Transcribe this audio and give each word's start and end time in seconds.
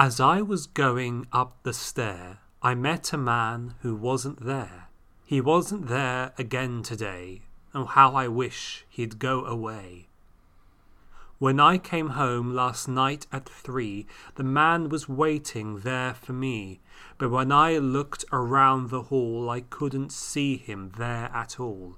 As 0.00 0.20
I 0.20 0.42
was 0.42 0.68
going 0.68 1.26
up 1.32 1.56
the 1.64 1.72
stair, 1.72 2.38
I 2.62 2.76
met 2.76 3.12
a 3.12 3.18
man 3.18 3.74
who 3.80 3.96
wasn't 3.96 4.46
there. 4.46 4.90
He 5.24 5.40
wasn't 5.40 5.88
there 5.88 6.32
again 6.38 6.84
today. 6.84 7.42
Oh, 7.74 7.84
how 7.84 8.14
I 8.14 8.28
wish 8.28 8.84
he'd 8.88 9.18
go 9.18 9.44
away. 9.44 10.06
When 11.40 11.58
I 11.58 11.78
came 11.78 12.10
home 12.10 12.54
last 12.54 12.86
night 12.86 13.26
at 13.32 13.48
three, 13.48 14.06
the 14.36 14.44
man 14.44 14.88
was 14.88 15.08
waiting 15.08 15.80
there 15.80 16.14
for 16.14 16.32
me. 16.32 16.78
But 17.18 17.32
when 17.32 17.50
I 17.50 17.78
looked 17.78 18.24
around 18.32 18.90
the 18.90 19.02
hall, 19.02 19.50
I 19.50 19.62
couldn't 19.62 20.12
see 20.12 20.58
him 20.58 20.92
there 20.96 21.28
at 21.34 21.58
all. 21.58 21.96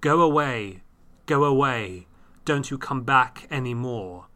Go 0.00 0.22
away, 0.22 0.82
go 1.26 1.44
away, 1.44 2.08
don't 2.44 2.68
you 2.68 2.78
come 2.78 3.04
back 3.04 3.46
any 3.48 3.74
more. 3.74 4.26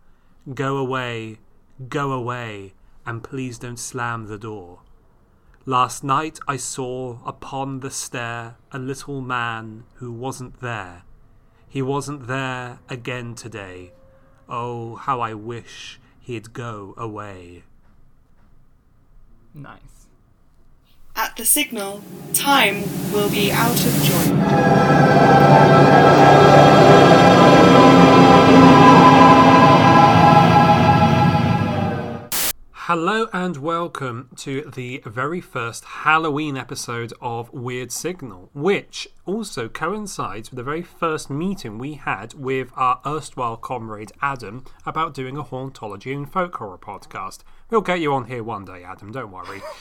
Go 0.55 0.77
away, 0.77 1.41
go 1.89 2.13
away, 2.13 2.75
and 3.07 3.23
please 3.23 3.59
don't 3.59 3.79
slam 3.79 4.27
the 4.27 4.39
door. 4.39 4.81
Last 5.65 6.03
night 6.03 6.39
I 6.49 6.57
saw 6.57 7.19
upon 7.25 7.81
the 7.81 7.91
stair 7.91 8.57
a 8.73 8.79
little 8.79 9.21
man 9.21 9.85
who 9.95 10.11
wasn't 10.11 10.61
there. 10.61 11.05
He 11.69 11.83
wasn't 11.83 12.27
there 12.27 12.81
again 12.89 13.35
today. 13.35 13.93
Oh, 14.49 14.97
how 14.97 15.21
I 15.21 15.35
wish 15.35 16.01
he'd 16.21 16.53
go 16.53 16.95
away. 16.97 17.63
Nice. 19.55 20.09
At 21.15 21.37
the 21.37 21.45
signal, 21.45 22.03
time 22.33 22.83
will 23.13 23.31
be 23.31 23.53
out 23.53 23.79
of 23.87 24.03
joint. 24.03 24.39
Hello 32.95 33.27
and 33.33 33.57
welcome 33.57 34.29
to 34.37 34.71
the 34.71 35.03
very 35.07 35.41
first 35.41 35.83
Halloween 35.83 36.59
episode 36.59 37.15
of 37.23 37.51
Weird 37.51 37.91
Signal, 37.91 38.51
which 38.53 39.09
also 39.25 39.67
coincides 39.71 40.51
with 40.51 40.59
the 40.59 40.63
very 40.63 40.83
first 40.83 41.31
meeting 41.31 41.79
we 41.79 41.95
had 41.95 42.35
with 42.35 42.71
our 42.77 43.01
erstwhile 43.07 43.57
comrade 43.57 44.13
Adam 44.21 44.67
about 44.85 45.15
doing 45.15 45.39
a 45.39 45.43
hauntology 45.43 46.15
and 46.15 46.31
folk 46.31 46.55
horror 46.57 46.77
podcast. 46.77 47.39
We'll 47.71 47.81
get 47.81 48.01
you 48.01 48.13
on 48.13 48.27
here 48.27 48.45
one 48.45 48.67
day, 48.67 48.85
Adam, 48.85 49.11
don't 49.11 49.33
worry. 49.33 49.63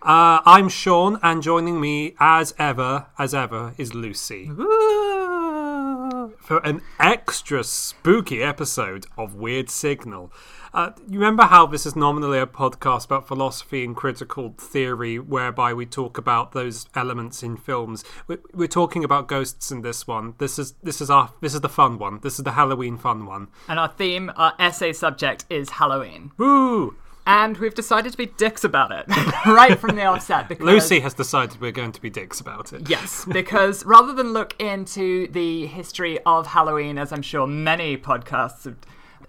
Uh, 0.00 0.38
I'm 0.46 0.68
Sean, 0.68 1.18
and 1.24 1.42
joining 1.42 1.80
me 1.80 2.14
as 2.20 2.54
ever, 2.56 3.06
as 3.18 3.34
ever, 3.34 3.74
is 3.78 3.94
Lucy. 3.94 4.46
For 6.38 6.58
an 6.62 6.82
extra 7.00 7.64
spooky 7.64 8.40
episode 8.40 9.06
of 9.16 9.34
Weird 9.34 9.68
Signal. 9.68 10.32
Uh, 10.78 10.92
you 11.08 11.18
remember 11.18 11.42
how 11.42 11.66
this 11.66 11.84
is 11.84 11.96
nominally 11.96 12.38
a 12.38 12.46
podcast 12.46 13.06
about 13.06 13.26
philosophy 13.26 13.84
and 13.84 13.96
critical 13.96 14.54
theory, 14.56 15.18
whereby 15.18 15.74
we 15.74 15.84
talk 15.84 16.16
about 16.16 16.52
those 16.52 16.86
elements 16.94 17.42
in 17.42 17.56
films. 17.56 18.04
We're, 18.28 18.38
we're 18.54 18.68
talking 18.68 19.02
about 19.02 19.26
ghosts 19.26 19.72
in 19.72 19.82
this 19.82 20.06
one. 20.06 20.34
This 20.38 20.56
is 20.56 20.74
this 20.80 21.00
is 21.00 21.10
our 21.10 21.32
this 21.40 21.52
is 21.52 21.62
the 21.62 21.68
fun 21.68 21.98
one. 21.98 22.20
This 22.22 22.38
is 22.38 22.44
the 22.44 22.52
Halloween 22.52 22.96
fun 22.96 23.26
one. 23.26 23.48
And 23.66 23.80
our 23.80 23.88
theme, 23.88 24.30
our 24.36 24.54
essay 24.60 24.92
subject 24.92 25.46
is 25.50 25.68
Halloween. 25.68 26.30
Woo! 26.36 26.94
And 27.26 27.58
we've 27.58 27.74
decided 27.74 28.12
to 28.12 28.16
be 28.16 28.26
dicks 28.26 28.62
about 28.62 28.92
it 28.92 29.04
right 29.46 29.76
from 29.76 29.96
the 29.96 30.04
offset. 30.04 30.48
Because, 30.48 30.64
Lucy 30.64 31.00
has 31.00 31.12
decided 31.12 31.60
we're 31.60 31.72
going 31.72 31.90
to 31.90 32.00
be 32.00 32.08
dicks 32.08 32.38
about 32.38 32.72
it. 32.72 32.88
Yes, 32.88 33.24
because 33.24 33.84
rather 33.84 34.12
than 34.12 34.32
look 34.32 34.54
into 34.62 35.26
the 35.32 35.66
history 35.66 36.20
of 36.24 36.46
Halloween, 36.46 36.98
as 36.98 37.12
I'm 37.12 37.22
sure 37.22 37.48
many 37.48 37.96
podcasts 37.96 38.62
have. 38.62 38.76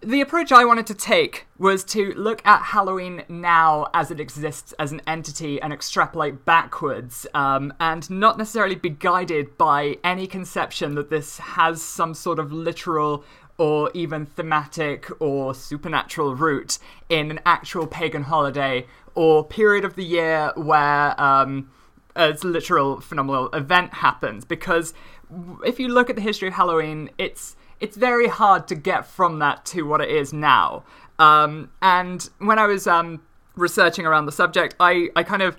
The 0.01 0.21
approach 0.21 0.53
I 0.53 0.63
wanted 0.63 0.87
to 0.87 0.93
take 0.93 1.45
was 1.57 1.83
to 1.85 2.13
look 2.13 2.41
at 2.45 2.61
Halloween 2.61 3.23
now 3.27 3.87
as 3.93 4.11
it 4.11 4.19
exists 4.21 4.73
as 4.79 4.93
an 4.93 5.01
entity 5.05 5.61
and 5.61 5.73
extrapolate 5.73 6.45
backwards, 6.45 7.27
um, 7.33 7.73
and 7.81 8.09
not 8.09 8.37
necessarily 8.37 8.75
be 8.75 8.91
guided 8.91 9.57
by 9.57 9.97
any 10.01 10.25
conception 10.25 10.95
that 10.95 11.09
this 11.09 11.39
has 11.39 11.81
some 11.81 12.13
sort 12.13 12.39
of 12.39 12.53
literal 12.53 13.25
or 13.57 13.91
even 13.93 14.25
thematic 14.25 15.09
or 15.19 15.53
supernatural 15.53 16.33
root 16.33 16.79
in 17.09 17.29
an 17.29 17.41
actual 17.45 17.85
pagan 17.85 18.23
holiday 18.23 18.87
or 19.15 19.43
period 19.43 19.83
of 19.83 19.95
the 19.95 20.05
year 20.05 20.53
where 20.55 21.19
um, 21.21 21.69
a 22.15 22.29
literal 22.41 23.01
phenomenal 23.01 23.49
event 23.49 23.95
happens. 23.95 24.45
Because 24.45 24.93
if 25.65 25.77
you 25.77 25.89
look 25.89 26.09
at 26.09 26.15
the 26.15 26.21
history 26.21 26.47
of 26.47 26.53
Halloween, 26.53 27.09
it's 27.17 27.57
it's 27.79 27.97
very 27.97 28.27
hard 28.27 28.67
to 28.67 28.75
get 28.75 29.05
from 29.05 29.39
that 29.39 29.65
to 29.67 29.83
what 29.83 30.01
it 30.01 30.09
is 30.09 30.33
now. 30.33 30.83
Um, 31.17 31.71
and 31.81 32.29
when 32.39 32.59
I 32.59 32.65
was 32.65 32.87
um, 32.87 33.21
researching 33.55 34.05
around 34.05 34.25
the 34.25 34.31
subject, 34.31 34.75
I, 34.79 35.09
I 35.15 35.23
kind 35.23 35.41
of 35.41 35.57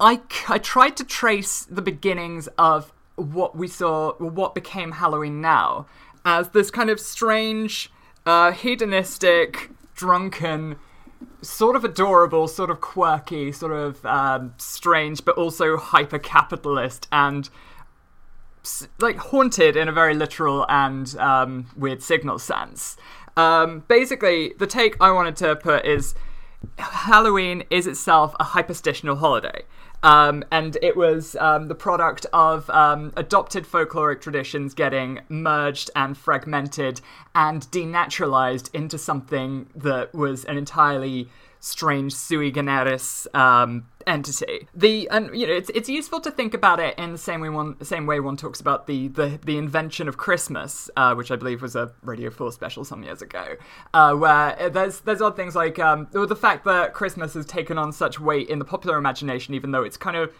I, 0.00 0.20
I 0.48 0.58
tried 0.58 0.96
to 0.98 1.04
trace 1.04 1.64
the 1.64 1.82
beginnings 1.82 2.48
of 2.56 2.92
what 3.16 3.56
we 3.56 3.66
saw, 3.66 4.12
what 4.14 4.54
became 4.54 4.92
Halloween 4.92 5.40
now, 5.40 5.86
as 6.24 6.50
this 6.50 6.70
kind 6.70 6.88
of 6.88 7.00
strange, 7.00 7.90
uh, 8.24 8.52
hedonistic, 8.52 9.70
drunken, 9.96 10.76
sort 11.42 11.74
of 11.74 11.84
adorable, 11.84 12.46
sort 12.46 12.70
of 12.70 12.80
quirky, 12.80 13.50
sort 13.50 13.72
of 13.72 14.04
um, 14.06 14.54
strange, 14.56 15.24
but 15.24 15.36
also 15.36 15.76
hyper 15.76 16.18
capitalist 16.18 17.08
and 17.10 17.50
like 19.00 19.16
haunted 19.16 19.76
in 19.76 19.88
a 19.88 19.92
very 19.92 20.14
literal 20.14 20.66
and 20.68 21.16
um, 21.18 21.66
weird 21.76 22.02
signal 22.02 22.38
sense. 22.38 22.96
Um, 23.36 23.84
basically, 23.88 24.54
the 24.58 24.66
take 24.66 24.96
I 25.00 25.10
wanted 25.12 25.36
to 25.36 25.56
put 25.56 25.84
is 25.84 26.14
Halloween 26.78 27.64
is 27.70 27.86
itself 27.86 28.34
a 28.40 28.44
hyperstitional 28.44 29.18
holiday. 29.18 29.62
Um, 30.02 30.44
and 30.52 30.76
it 30.80 30.96
was 30.96 31.34
um, 31.36 31.66
the 31.66 31.74
product 31.74 32.24
of 32.32 32.70
um, 32.70 33.12
adopted 33.16 33.64
folkloric 33.64 34.20
traditions 34.20 34.74
getting 34.74 35.20
merged 35.28 35.90
and 35.96 36.16
fragmented 36.16 37.00
and 37.34 37.62
denaturalized 37.70 38.72
into 38.72 38.96
something 38.96 39.68
that 39.74 40.14
was 40.14 40.44
an 40.44 40.56
entirely 40.56 41.28
strange 41.60 42.12
sui 42.14 42.50
generis 42.52 43.26
um, 43.34 43.86
entity. 44.06 44.68
The 44.74 45.08
and 45.10 45.34
you 45.38 45.46
know 45.46 45.52
it's 45.52 45.70
it's 45.70 45.88
useful 45.88 46.20
to 46.20 46.30
think 46.30 46.54
about 46.54 46.80
it 46.80 46.98
in 46.98 47.12
the 47.12 47.18
same 47.18 47.40
way 47.40 47.48
one 47.48 47.82
same 47.84 48.06
way 48.06 48.20
one 48.20 48.36
talks 48.36 48.60
about 48.60 48.86
the 48.86 49.08
the, 49.08 49.38
the 49.44 49.58
invention 49.58 50.08
of 50.08 50.16
Christmas, 50.16 50.88
uh, 50.96 51.14
which 51.14 51.30
I 51.30 51.36
believe 51.36 51.62
was 51.62 51.74
a 51.76 51.92
Radio 52.02 52.30
Four 52.30 52.52
special 52.52 52.84
some 52.84 53.02
years 53.02 53.22
ago, 53.22 53.56
uh, 53.94 54.14
where 54.14 54.70
there's 54.70 55.00
there's 55.00 55.20
odd 55.20 55.36
things 55.36 55.54
like 55.56 55.78
um, 55.78 56.08
the 56.12 56.36
fact 56.36 56.64
that 56.64 56.94
Christmas 56.94 57.34
has 57.34 57.46
taken 57.46 57.78
on 57.78 57.92
such 57.92 58.20
weight 58.20 58.48
in 58.48 58.58
the 58.58 58.64
popular 58.64 58.96
imagination, 58.98 59.54
even 59.54 59.70
though 59.72 59.82
it's 59.82 59.96
kind 59.96 60.16
of 60.16 60.32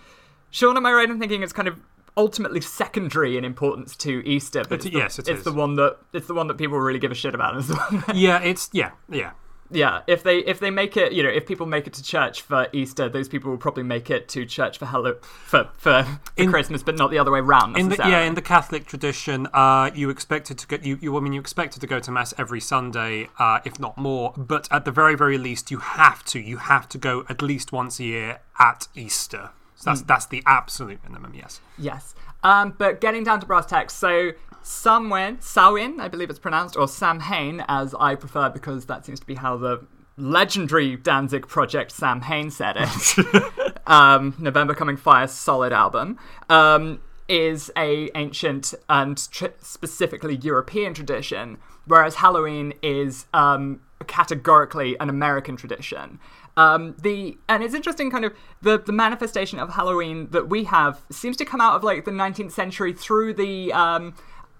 Sean, 0.50 0.76
am 0.76 0.86
I 0.86 0.92
right 0.92 1.10
in 1.10 1.18
thinking 1.18 1.42
it's 1.42 1.52
kind 1.52 1.68
of 1.68 1.80
ultimately 2.16 2.60
secondary 2.60 3.36
in 3.36 3.44
importance 3.44 3.94
to 3.96 4.22
Easter? 4.26 4.62
But 4.64 4.72
It- 4.72 4.74
it's 4.76 4.84
the, 4.86 4.98
yes, 4.98 5.18
it 5.18 5.28
it's 5.28 5.38
is. 5.40 5.44
the 5.44 5.52
one 5.52 5.74
that 5.74 5.98
it's 6.12 6.26
the 6.26 6.34
one 6.34 6.46
that 6.46 6.56
people 6.58 6.78
really 6.80 6.98
give 6.98 7.10
a 7.12 7.14
shit 7.14 7.34
about. 7.34 7.56
It's 7.58 7.70
Yeah, 8.14 8.38
it's 8.40 8.70
yeah, 8.72 8.92
yeah. 9.10 9.32
Yeah, 9.70 10.02
if 10.06 10.22
they 10.22 10.38
if 10.38 10.60
they 10.60 10.70
make 10.70 10.96
it, 10.96 11.12
you 11.12 11.22
know, 11.22 11.28
if 11.28 11.46
people 11.46 11.66
make 11.66 11.86
it 11.86 11.92
to 11.94 12.02
church 12.02 12.42
for 12.42 12.68
Easter, 12.72 13.08
those 13.08 13.28
people 13.28 13.50
will 13.50 13.58
probably 13.58 13.82
make 13.82 14.10
it 14.10 14.28
to 14.28 14.46
church 14.46 14.78
for 14.78 14.86
Hello 14.86 15.16
for 15.20 15.68
for, 15.76 16.04
for 16.04 16.20
In- 16.36 16.50
Christmas, 16.50 16.82
but 16.82 16.96
not 16.96 17.10
the 17.10 17.18
other 17.18 17.30
way 17.30 17.40
around 17.40 17.76
In 17.76 17.88
the 17.88 17.96
yeah, 17.96 18.22
in 18.22 18.34
the 18.34 18.42
Catholic 18.42 18.86
tradition, 18.86 19.46
uh, 19.52 19.90
you 19.94 20.10
expected 20.10 20.58
to 20.58 20.66
get 20.66 20.84
You, 20.84 20.98
you, 21.00 21.16
I 21.16 21.20
mean, 21.20 21.32
you 21.32 21.40
expected 21.40 21.80
to 21.80 21.86
go 21.86 22.00
to 22.00 22.10
mass 22.10 22.32
every 22.38 22.60
Sunday, 22.60 23.28
uh, 23.38 23.60
if 23.64 23.78
not 23.78 23.98
more. 23.98 24.32
But 24.36 24.68
at 24.70 24.84
the 24.84 24.92
very, 24.92 25.14
very 25.14 25.38
least, 25.38 25.70
you 25.70 25.78
have 25.78 26.24
to. 26.26 26.40
You 26.40 26.58
have 26.58 26.88
to 26.90 26.98
go 26.98 27.24
at 27.28 27.42
least 27.42 27.72
once 27.72 28.00
a 28.00 28.04
year 28.04 28.40
at 28.58 28.88
Easter. 28.94 29.50
So 29.74 29.90
that's 29.90 30.02
that's 30.02 30.26
the 30.26 30.42
absolute 30.46 31.00
minimum. 31.04 31.34
Yes. 31.34 31.60
Yes. 31.76 32.14
Um, 32.42 32.74
but 32.76 33.00
getting 33.00 33.24
down 33.24 33.40
to 33.40 33.46
brass 33.46 33.66
tacks, 33.66 33.94
so 33.94 34.32
Samhain, 34.68 35.40
Samhain, 35.40 35.98
I 35.98 36.08
believe 36.08 36.28
it's 36.28 36.38
pronounced, 36.38 36.76
or 36.76 36.86
Samhain, 36.86 37.64
as 37.68 37.94
I 37.98 38.14
prefer, 38.14 38.50
because 38.50 38.84
that 38.84 39.06
seems 39.06 39.18
to 39.18 39.24
be 39.24 39.34
how 39.34 39.56
the 39.56 39.86
legendary 40.18 40.94
Danzig 40.96 41.48
project 41.48 41.90
Samhain 41.90 42.50
said 42.50 42.76
it. 42.78 43.80
um, 43.86 44.34
November 44.38 44.74
Coming 44.74 44.98
Fire 44.98 45.26
solid 45.26 45.72
album. 45.72 46.18
Um, 46.50 47.00
is 47.28 47.70
a 47.76 48.10
ancient 48.14 48.74
and 48.88 49.30
tr- 49.30 49.46
specifically 49.60 50.36
European 50.36 50.92
tradition, 50.94 51.58
whereas 51.86 52.16
Halloween 52.16 52.72
is 52.82 53.26
um, 53.34 53.80
categorically 54.06 54.98
an 55.00 55.08
American 55.08 55.56
tradition. 55.56 56.18
Um, 56.56 56.96
the 57.00 57.38
and 57.48 57.62
it's 57.62 57.74
interesting, 57.74 58.10
kind 58.10 58.24
of 58.24 58.34
the 58.62 58.78
the 58.78 58.92
manifestation 58.92 59.58
of 59.58 59.74
Halloween 59.74 60.28
that 60.30 60.48
we 60.48 60.64
have 60.64 61.02
seems 61.10 61.36
to 61.38 61.44
come 61.44 61.60
out 61.60 61.74
of 61.74 61.84
like 61.84 62.04
the 62.04 62.10
19th 62.10 62.52
century 62.52 62.92
through 62.92 63.34
the 63.34 63.72
um, 63.72 64.14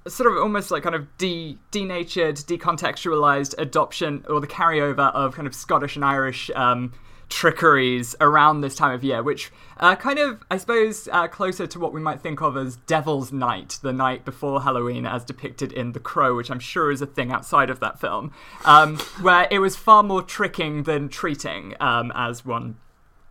sort 0.08 0.30
of 0.30 0.38
almost 0.38 0.70
like 0.70 0.82
kind 0.82 0.94
of 0.94 1.16
de 1.18 1.58
denatured, 1.70 2.36
decontextualized 2.36 3.54
adoption 3.58 4.24
or 4.28 4.40
the 4.40 4.46
carryover 4.46 5.12
of 5.14 5.34
kind 5.34 5.46
of 5.46 5.54
Scottish 5.54 5.96
and 5.96 6.04
Irish 6.04 6.50
um, 6.54 6.92
trickeries 7.28 8.16
around 8.20 8.60
this 8.60 8.74
time 8.74 8.92
of 8.92 9.04
year, 9.04 9.22
which 9.22 9.50
uh, 9.78 9.94
kind 9.96 10.18
of, 10.18 10.42
I 10.50 10.56
suppose, 10.56 11.08
uh, 11.12 11.28
closer 11.28 11.66
to 11.66 11.78
what 11.78 11.92
we 11.92 12.00
might 12.00 12.20
think 12.20 12.40
of 12.40 12.56
as 12.56 12.76
Devil's 12.76 13.32
Night, 13.32 13.78
the 13.82 13.92
night 13.92 14.24
before 14.24 14.62
Halloween, 14.62 15.06
as 15.06 15.24
depicted 15.24 15.72
in 15.72 15.92
The 15.92 16.00
Crow, 16.00 16.34
which 16.36 16.50
I'm 16.50 16.58
sure 16.58 16.90
is 16.90 17.02
a 17.02 17.06
thing 17.06 17.32
outside 17.32 17.70
of 17.70 17.80
that 17.80 18.00
film, 18.00 18.32
um, 18.64 18.96
where 19.20 19.46
it 19.50 19.58
was 19.58 19.76
far 19.76 20.02
more 20.02 20.22
tricking 20.22 20.84
than 20.84 21.08
treating, 21.08 21.74
um, 21.80 22.12
as 22.14 22.44
one 22.44 22.76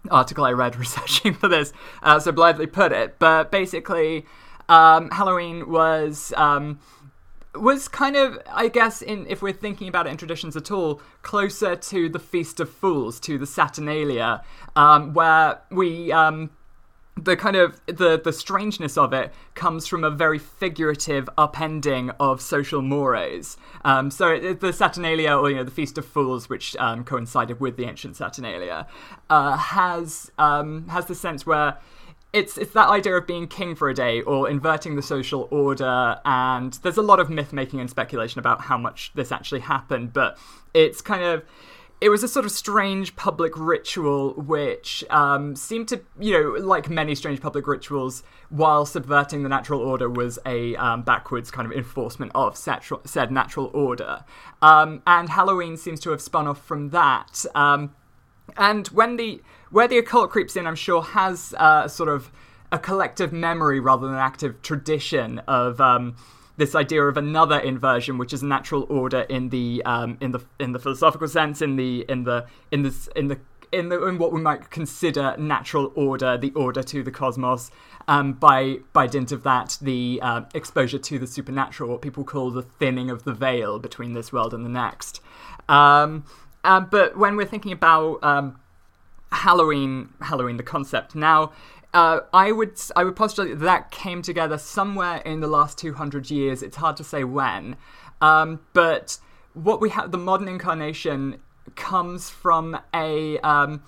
article 0.10 0.46
I 0.46 0.52
read 0.52 0.76
researching 0.80 1.34
for 1.34 1.48
this 1.48 1.74
uh, 2.02 2.20
so 2.20 2.32
blithely 2.32 2.68
put 2.68 2.92
it. 2.92 3.20
But 3.20 3.52
basically, 3.52 4.26
um, 4.70 5.10
Halloween 5.12 5.70
was. 5.70 6.34
Um, 6.36 6.80
was 7.56 7.88
kind 7.88 8.16
of, 8.16 8.38
I 8.52 8.68
guess, 8.68 9.02
in 9.02 9.26
if 9.28 9.42
we're 9.42 9.52
thinking 9.52 9.88
about 9.88 10.06
it 10.06 10.12
in 10.12 10.18
traditions 10.18 10.56
at 10.56 10.70
all, 10.70 11.02
closer 11.24 11.76
to 11.76 12.08
the 12.08 12.20
Feast 12.20 12.60
of 12.60 12.70
Fools, 12.70 13.20
to 13.22 13.40
the 13.40 13.48
Saturnalia, 13.48 14.44
um, 14.76 15.16
where 15.16 15.62
we 15.72 16.12
um, 16.12 16.52
the 17.18 17.36
kind 17.36 17.56
of 17.56 17.82
the 17.88 18.20
the 18.24 18.32
strangeness 18.32 18.98
of 18.98 19.14
it 19.14 19.34
comes 19.56 19.88
from 19.88 20.04
a 20.04 20.10
very 20.10 20.40
figurative 20.40 21.30
upending 21.38 22.16
of 22.20 22.42
social 22.42 22.82
mores. 22.82 23.58
Um, 23.84 24.12
so 24.12 24.30
it, 24.30 24.60
the 24.60 24.72
Saturnalia, 24.72 25.36
or 25.36 25.50
you 25.50 25.56
know, 25.56 25.64
the 25.64 25.72
Feast 25.72 25.98
of 25.98 26.06
Fools, 26.06 26.50
which 26.50 26.76
um, 26.78 27.04
coincided 27.04 27.60
with 27.60 27.78
the 27.78 27.86
ancient 27.86 28.16
Saturnalia, 28.16 28.88
uh, 29.30 29.58
has 29.58 30.32
um, 30.38 30.88
has 30.90 31.06
the 31.06 31.16
sense 31.16 31.46
where 31.46 31.78
it's 32.34 32.58
it's 32.58 32.74
that 32.74 32.90
idea 32.90 33.16
of 33.16 33.26
being 33.26 33.48
king 33.48 33.76
for 33.76 33.90
a 33.90 33.94
day 33.94 34.22
or 34.22 34.50
inverting 34.50 34.96
the 34.96 35.02
social 35.02 35.48
order 35.52 36.20
and 36.26 36.74
there's 36.84 36.98
a 36.98 37.02
lot 37.02 37.20
of 37.20 37.30
myth 37.30 37.54
making 37.54 37.80
and 37.80 37.90
speculation 37.90 38.40
about 38.40 38.62
how 38.62 38.78
much 38.78 39.12
this 39.16 39.32
actually 39.32 39.62
happened 39.62 40.12
but 40.14 40.38
it's 40.74 41.02
kind 41.02 41.24
of 41.24 41.44
it 42.00 42.10
was 42.10 42.22
a 42.22 42.28
sort 42.28 42.46
of 42.46 42.52
strange 42.52 43.16
public 43.16 43.54
ritual 43.56 44.34
which 44.36 45.04
um, 45.10 45.56
seemed 45.56 45.88
to 45.88 46.02
you 46.20 46.32
know 46.34 46.50
like 46.64 46.90
many 46.90 47.16
strange 47.16 47.42
public 47.42 47.66
rituals 47.66 48.24
while 48.50 48.86
subverting 48.86 49.44
the 49.44 49.50
natural 49.50 49.82
order 49.82 50.10
was 50.10 50.38
a 50.46 50.76
um, 50.76 51.02
backwards 51.02 51.50
kind 51.50 51.66
of 51.66 51.76
enforcement 51.76 52.32
of 52.36 52.56
said 52.56 53.32
natural 53.32 53.72
order. 53.74 54.24
Um, 54.62 55.02
and 55.08 55.30
halloween 55.30 55.76
seems 55.76 56.00
to 56.02 56.12
have 56.12 56.22
spun 56.22 56.48
off 56.48 56.64
from 56.64 56.90
that. 56.90 57.46
Um, 57.56 57.96
and 58.56 58.88
when 58.90 59.18
the 59.18 59.42
where 59.72 59.88
the 59.88 59.98
occult 59.98 60.32
creeps 60.32 60.56
in, 60.56 60.68
I'm 60.68 60.76
sure 60.76 61.02
has 61.02 61.54
uh, 61.58 61.88
sort 61.88 62.10
of 62.10 62.32
a 62.72 62.80
collective 62.80 63.32
memory 63.32 63.80
rather 63.80 64.06
than 64.06 64.16
an 64.16 64.22
active 64.22 64.62
tradition 64.62 65.40
of 65.48 65.80
um, 65.80 66.16
this 66.58 66.76
idea 66.76 67.04
of 67.04 67.18
another 67.18 67.60
inversion, 67.60 68.18
which 68.18 68.34
is 68.34 68.44
natural 68.44 68.86
order 68.90 69.22
in 69.22 69.50
the 69.50 69.82
um, 69.86 70.18
in 70.20 70.32
the 70.32 70.40
in 70.60 70.72
the 70.72 70.80
philosophical 70.80 71.28
sense, 71.28 71.62
in 71.62 71.76
the 71.76 72.06
in 72.10 72.24
the 72.24 72.46
in 72.72 72.84
the 72.84 73.10
in 73.16 73.28
the 73.28 73.40
in, 73.72 73.90
the, 73.90 74.06
in 74.08 74.18
what 74.18 74.32
we 74.32 74.40
might 74.40 74.70
consider 74.70 75.36
natural 75.38 75.92
order, 75.96 76.38
the 76.38 76.52
order 76.52 76.82
to 76.84 77.04
the 77.04 77.12
cosmos. 77.12 77.70
Um, 78.08 78.34
by 78.34 78.80
by 78.94 79.08
dint 79.08 79.32
of 79.32 79.44
that, 79.44 79.78
the 79.82 80.20
uh, 80.22 80.42
exposure 80.54 80.98
to 80.98 81.20
the 81.20 81.28
supernatural, 81.28 81.90
what 81.90 82.02
people 82.02 82.24
call 82.24 82.52
the 82.52 82.64
thinning 82.64 83.10
of 83.10 83.24
the 83.24 83.34
veil 83.34 83.80
between 83.80 84.14
this 84.14 84.32
world 84.32 84.54
and 84.54 84.66
the 84.66 84.70
next. 84.70 85.22
Um, 85.68 86.24
uh, 86.64 86.80
but 86.80 87.18
when 87.18 87.36
we're 87.36 87.46
thinking 87.46 87.72
about 87.72 88.24
um, 88.24 88.58
Halloween, 89.32 90.10
Halloween, 90.22 90.58
the 90.58 90.64
concept 90.64 91.16
now. 91.16 91.52
Uh, 91.94 92.20
I 92.34 92.52
would 92.52 92.80
I 92.96 93.04
would 93.04 93.16
postulate 93.16 93.52
that, 93.52 93.66
that 93.66 93.92
came 93.92 94.22
together 94.22 94.58
somewhere 94.58 95.18
in 95.20 95.40
the 95.40 95.48
last 95.48 95.78
200 95.78 96.30
years. 96.30 96.62
It's 96.62 96.78
hard 96.78 96.98
to 96.98 97.04
say 97.04 97.24
when, 97.24 97.76
um, 98.22 98.60
but 98.74 99.20
what 99.54 99.82
we 99.82 99.90
have 99.90 100.12
the 100.12 100.18
modern 100.18 100.48
incarnation 100.48 101.38
comes 101.76 102.30
from 102.30 102.78
a 102.94 103.40
um, 103.40 103.84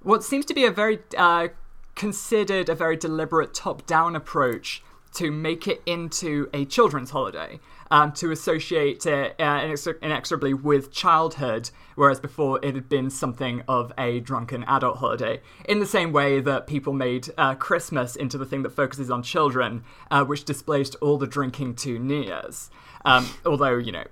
what 0.00 0.24
seems 0.24 0.44
to 0.46 0.54
be 0.54 0.64
a 0.64 0.70
very 0.70 1.00
uh, 1.16 1.48
considered, 1.94 2.68
a 2.68 2.74
very 2.74 2.96
deliberate 2.96 3.54
top-down 3.54 4.16
approach 4.16 4.82
to 5.14 5.30
make 5.30 5.68
it 5.68 5.82
into 5.84 6.48
a 6.54 6.64
children's 6.64 7.10
holiday 7.10 7.60
um, 7.92 8.10
to 8.10 8.30
associate 8.30 9.04
it 9.04 9.36
uh, 9.38 9.76
inexorably 10.00 10.54
with 10.54 10.90
childhood, 10.90 11.68
whereas 11.94 12.18
before 12.18 12.58
it 12.64 12.74
had 12.74 12.88
been 12.88 13.10
something 13.10 13.62
of 13.68 13.92
a 13.98 14.18
drunken 14.20 14.64
adult 14.64 14.96
holiday. 14.96 15.42
In 15.66 15.78
the 15.78 15.86
same 15.86 16.10
way 16.10 16.40
that 16.40 16.66
people 16.66 16.94
made 16.94 17.28
uh, 17.36 17.54
Christmas 17.54 18.16
into 18.16 18.38
the 18.38 18.46
thing 18.46 18.62
that 18.62 18.70
focuses 18.70 19.10
on 19.10 19.22
children, 19.22 19.84
uh, 20.10 20.24
which 20.24 20.44
displaced 20.44 20.96
all 21.02 21.18
the 21.18 21.26
drinking 21.26 21.74
to 21.76 21.98
New 21.98 22.22
Year's. 22.22 22.70
Um, 23.04 23.28
although, 23.44 23.76
you 23.76 23.92
know, 23.92 24.04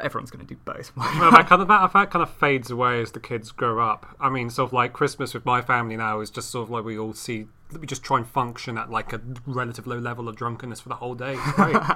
everyone's 0.00 0.30
going 0.30 0.46
to 0.46 0.54
do 0.54 0.58
both. 0.64 0.90
well, 0.96 1.32
that 1.32 1.46
kind 1.46 1.60
of 1.60 1.68
that, 1.68 1.92
that 1.92 2.10
kind 2.10 2.22
of 2.22 2.30
fades 2.30 2.70
away 2.70 3.02
as 3.02 3.12
the 3.12 3.20
kids 3.20 3.52
grow 3.52 3.78
up. 3.78 4.16
I 4.20 4.30
mean, 4.30 4.48
sort 4.48 4.70
of 4.70 4.72
like 4.72 4.94
Christmas 4.94 5.34
with 5.34 5.44
my 5.44 5.60
family 5.60 5.98
now 5.98 6.20
is 6.20 6.30
just 6.30 6.50
sort 6.50 6.62
of 6.62 6.70
like 6.70 6.84
we 6.84 6.98
all 6.98 7.12
see 7.12 7.48
we 7.78 7.86
just 7.86 8.02
try 8.02 8.16
and 8.16 8.26
function 8.26 8.78
at 8.78 8.90
like 8.90 9.12
a 9.12 9.20
relative 9.46 9.86
low 9.86 9.98
level 9.98 10.28
of 10.28 10.36
drunkenness 10.36 10.80
for 10.80 10.88
the 10.88 10.94
whole 10.94 11.14
day. 11.14 11.34
It's 11.34 11.52
great. 11.52 11.76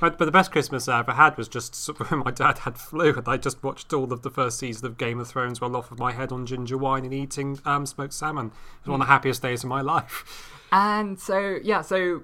But, 0.00 0.18
the 0.18 0.30
best 0.30 0.52
Christmas 0.52 0.88
I 0.88 1.00
ever 1.00 1.12
had 1.12 1.36
was 1.36 1.48
just 1.48 1.86
when 2.10 2.20
my 2.24 2.30
dad 2.30 2.58
had 2.58 2.78
flu, 2.78 3.14
and 3.14 3.26
I 3.28 3.36
just 3.36 3.62
watched 3.62 3.92
all 3.92 4.12
of 4.12 4.22
the 4.22 4.30
first 4.30 4.58
season 4.58 4.86
of 4.86 4.98
Game 4.98 5.20
of 5.20 5.28
Thrones 5.28 5.60
while 5.60 5.76
off 5.76 5.90
of 5.90 5.98
my 5.98 6.12
head 6.12 6.32
on 6.32 6.46
ginger 6.46 6.76
wine 6.76 7.04
and 7.04 7.14
eating 7.14 7.58
um, 7.64 7.86
smoked 7.86 8.12
salmon. 8.12 8.46
It 8.46 8.52
was 8.82 8.90
one 8.90 9.00
of 9.00 9.06
the 9.06 9.12
happiest 9.12 9.42
days 9.42 9.64
of 9.64 9.68
my 9.68 9.80
life. 9.82 10.52
And 10.72 11.18
so, 11.18 11.58
yeah, 11.62 11.82
so 11.82 12.22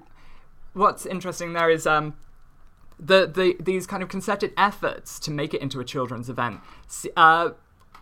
what's 0.73 1.05
interesting 1.05 1.53
there 1.53 1.69
is 1.69 1.87
um, 1.87 2.15
the, 2.99 3.27
the 3.27 3.55
these 3.59 3.87
kind 3.87 4.03
of 4.03 4.09
concerted 4.09 4.53
efforts 4.57 5.19
to 5.19 5.31
make 5.31 5.53
it 5.53 5.61
into 5.61 5.79
a 5.79 5.85
children's 5.85 6.29
event 6.29 6.61
uh, 7.15 7.49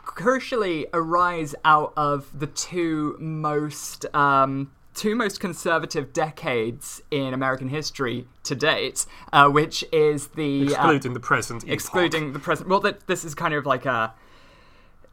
crucially 0.06 0.86
arise 0.94 1.56
out 1.64 1.94
of 1.96 2.28
the 2.38 2.48
two 2.48 3.16
most 3.20 4.06
um, 4.16 4.72
two 4.94 5.16
most 5.16 5.40
conservative 5.40 6.14
decades 6.14 7.02
in 7.12 7.34
American 7.34 7.70
history 7.70 8.28
to 8.44 8.56
date, 8.56 9.06
uh, 9.32 9.48
which 9.50 9.84
is 9.92 10.28
the 10.30 10.62
uh, 10.62 10.72
excluding 10.72 11.12
uh, 11.12 11.14
the 11.14 11.20
present, 11.20 11.64
excluding 11.68 12.24
epoch. 12.24 12.34
the 12.34 12.40
present. 12.40 12.70
Well, 12.70 12.80
that 12.82 13.08
this 13.08 13.24
is 13.24 13.36
kind 13.36 13.54
of 13.54 13.66
like 13.66 13.86
a 13.86 14.14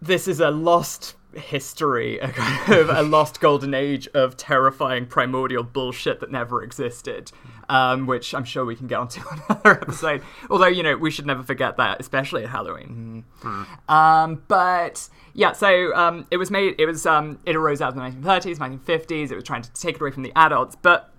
this 0.01 0.29
is 0.29 0.41
a 0.41 0.51
lost 0.51 1.17
history, 1.38 2.19
a 2.19 2.29
kind 2.29 2.73
of 2.73 2.88
a 2.90 3.02
lost 3.02 3.40
golden 3.40 3.75
age 3.75 4.08
of 4.08 4.37
terrifying 4.37 5.06
primordial 5.06 5.62
bullshit 5.62 6.20
that 6.20 6.31
never 6.31 6.62
existed, 6.62 7.32
um, 7.69 8.06
which 8.06 8.35
I'm 8.35 8.44
sure 8.44 8.64
we 8.64 8.76
can 8.76 8.87
get 8.87 8.99
onto 8.99 9.23
another 9.49 9.81
episode. 9.81 10.23
Although 10.50 10.67
you 10.67 10.82
know 10.82 10.96
we 10.96 11.11
should 11.11 11.26
never 11.26 11.43
forget 11.43 11.76
that, 11.76 12.00
especially 12.00 12.44
at 12.44 12.50
Halloween. 12.50 13.25
Mm. 13.43 13.90
Um, 13.90 14.43
but 14.49 15.08
yeah, 15.35 15.52
so 15.52 15.94
um, 15.94 16.26
it 16.31 16.37
was 16.37 16.50
made. 16.50 16.75
It 16.79 16.87
was 16.87 17.06
um, 17.06 17.38
it 17.46 17.56
arose 17.56 17.81
out 17.81 17.90
of 17.90 17.94
the 17.94 18.00
1930s, 18.02 18.58
1950s. 18.58 19.31
It 19.31 19.35
was 19.35 19.44
trying 19.44 19.62
to 19.62 19.73
take 19.73 19.96
it 19.96 20.00
away 20.00 20.11
from 20.11 20.23
the 20.23 20.32
adults, 20.37 20.76
but 20.81 21.12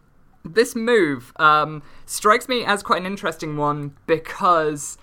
this 0.44 0.75
move 0.75 1.33
um, 1.38 1.81
strikes 2.06 2.48
me 2.48 2.66
as 2.66 2.83
quite 2.83 3.01
an 3.01 3.06
interesting 3.06 3.57
one 3.57 3.95
because 4.07 4.98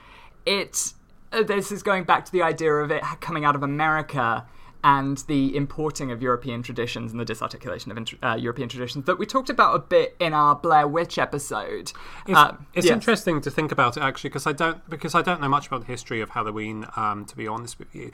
it. 0.44 0.92
Uh, 1.32 1.42
this 1.42 1.72
is 1.72 1.82
going 1.82 2.04
back 2.04 2.24
to 2.24 2.30
the 2.30 2.40
idea 2.40 2.72
of 2.72 2.92
it 2.92 3.02
coming 3.20 3.44
out 3.44 3.56
of 3.56 3.62
America 3.64 4.46
and 4.86 5.18
the 5.26 5.56
importing 5.56 6.12
of 6.12 6.22
European 6.22 6.62
traditions 6.62 7.10
and 7.10 7.20
the 7.20 7.24
disarticulation 7.24 7.90
of 7.90 7.98
uh, 8.22 8.36
European 8.36 8.68
traditions 8.68 9.04
that 9.06 9.18
we 9.18 9.26
talked 9.26 9.50
about 9.50 9.74
a 9.74 9.80
bit 9.80 10.14
in 10.20 10.32
our 10.32 10.54
Blair 10.54 10.86
Witch 10.86 11.18
episode. 11.18 11.90
It's, 12.28 12.38
uh, 12.38 12.54
it's 12.72 12.86
yes. 12.86 12.92
interesting 12.92 13.40
to 13.40 13.50
think 13.50 13.72
about 13.72 13.96
it 13.96 14.04
actually 14.04 14.30
because 14.30 14.46
I 14.46 14.52
don't 14.52 14.88
because 14.88 15.16
I 15.16 15.22
don't 15.22 15.40
know 15.40 15.48
much 15.48 15.66
about 15.66 15.80
the 15.80 15.86
history 15.88 16.20
of 16.20 16.30
Halloween. 16.30 16.86
Um, 16.94 17.24
to 17.24 17.36
be 17.36 17.48
honest 17.48 17.80
with 17.80 17.92
you, 17.96 18.12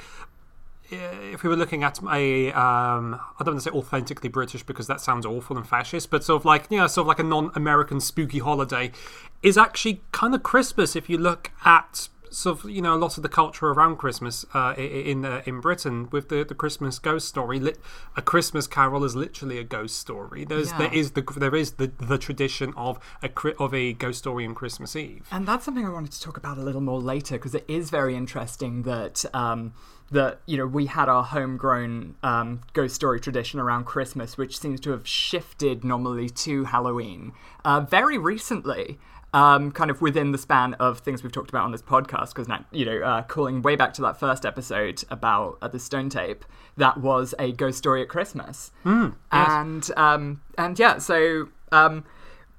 if 0.90 1.42
we 1.42 1.50
were 1.50 1.56
looking 1.56 1.84
at 1.84 1.98
a, 2.10 2.52
um, 2.52 3.20
I 3.38 3.44
don't 3.44 3.54
want 3.54 3.64
to 3.64 3.70
say 3.70 3.76
authentically 3.76 4.30
British 4.30 4.62
because 4.62 4.86
that 4.86 5.02
sounds 5.02 5.26
awful 5.26 5.58
and 5.58 5.68
fascist, 5.68 6.10
but 6.10 6.24
sort 6.24 6.40
of 6.40 6.46
like, 6.46 6.70
you 6.70 6.78
know, 6.78 6.86
sort 6.86 7.04
of 7.04 7.08
like 7.08 7.18
a 7.18 7.22
non 7.22 7.50
American 7.54 8.00
spooky 8.00 8.38
holiday, 8.38 8.92
is 9.42 9.58
actually 9.58 10.02
kind 10.12 10.34
of 10.34 10.42
Christmas 10.42 10.96
if 10.96 11.10
you 11.10 11.18
look 11.18 11.50
at 11.66 12.08
sort 12.32 12.64
of 12.64 12.70
you 12.70 12.82
know 12.82 12.94
a 12.94 12.96
lot 12.96 13.16
of 13.16 13.22
the 13.22 13.28
culture 13.28 13.68
around 13.68 13.96
Christmas 13.96 14.44
uh, 14.54 14.74
in 14.76 15.24
uh, 15.24 15.42
in 15.46 15.60
Britain 15.60 16.08
with 16.10 16.28
the, 16.28 16.44
the 16.44 16.54
Christmas 16.54 16.98
ghost 16.98 17.28
story. 17.28 17.60
Lit- 17.60 17.78
a 18.16 18.22
Christmas 18.22 18.66
Carol 18.66 19.04
is 19.04 19.14
literally 19.14 19.58
a 19.58 19.64
ghost 19.64 19.98
story. 19.98 20.44
There's 20.44 20.70
yeah. 20.70 20.78
there 20.78 20.94
is 20.94 21.12
the 21.12 21.22
there 21.36 21.54
is 21.54 21.72
the, 21.72 21.92
the 21.98 22.18
tradition 22.18 22.72
of 22.76 22.98
a 23.22 23.30
of 23.58 23.74
a 23.74 23.92
ghost 23.92 24.18
story 24.20 24.46
on 24.46 24.54
Christmas 24.54 24.96
Eve, 24.96 25.26
and 25.30 25.46
that's 25.46 25.64
something 25.64 25.86
I 25.86 25.90
wanted 25.90 26.12
to 26.12 26.20
talk 26.20 26.36
about 26.36 26.58
a 26.58 26.62
little 26.62 26.80
more 26.80 27.00
later 27.00 27.36
because 27.36 27.54
it 27.54 27.64
is 27.68 27.90
very 27.90 28.16
interesting 28.16 28.82
that. 28.82 29.24
Um, 29.34 29.74
that 30.10 30.42
you 30.44 30.58
know 30.58 30.66
we 30.66 30.84
had 30.84 31.08
our 31.08 31.22
homegrown 31.22 32.14
um, 32.22 32.60
ghost 32.74 32.94
story 32.94 33.18
tradition 33.18 33.58
around 33.58 33.84
Christmas, 33.84 34.36
which 34.36 34.58
seems 34.58 34.78
to 34.80 34.90
have 34.90 35.08
shifted 35.08 35.84
normally 35.84 36.28
to 36.28 36.64
Halloween 36.64 37.32
uh, 37.64 37.80
very 37.80 38.18
recently 38.18 38.98
um, 39.32 39.72
kind 39.72 39.90
of 39.90 40.02
within 40.02 40.32
the 40.32 40.38
span 40.38 40.74
of 40.74 40.98
things 40.98 41.22
we've 41.22 41.32
talked 41.32 41.50
about 41.50 41.64
on 41.64 41.72
this 41.72 41.82
podcast. 41.82 42.30
Because 42.30 42.48
now, 42.48 42.64
you 42.70 42.84
know, 42.84 42.98
uh, 42.98 43.22
calling 43.22 43.62
way 43.62 43.76
back 43.76 43.94
to 43.94 44.02
that 44.02 44.18
first 44.18 44.44
episode 44.44 45.04
about 45.10 45.58
uh, 45.62 45.68
the 45.68 45.78
Stone 45.78 46.10
Tape, 46.10 46.44
that 46.76 46.98
was 46.98 47.34
a 47.38 47.52
ghost 47.52 47.78
story 47.78 48.02
at 48.02 48.08
Christmas, 48.08 48.72
mm, 48.84 49.14
yes. 49.32 49.48
and 49.48 49.90
um, 49.96 50.40
and 50.58 50.78
yeah, 50.78 50.98
so. 50.98 51.48
Um, 51.70 52.04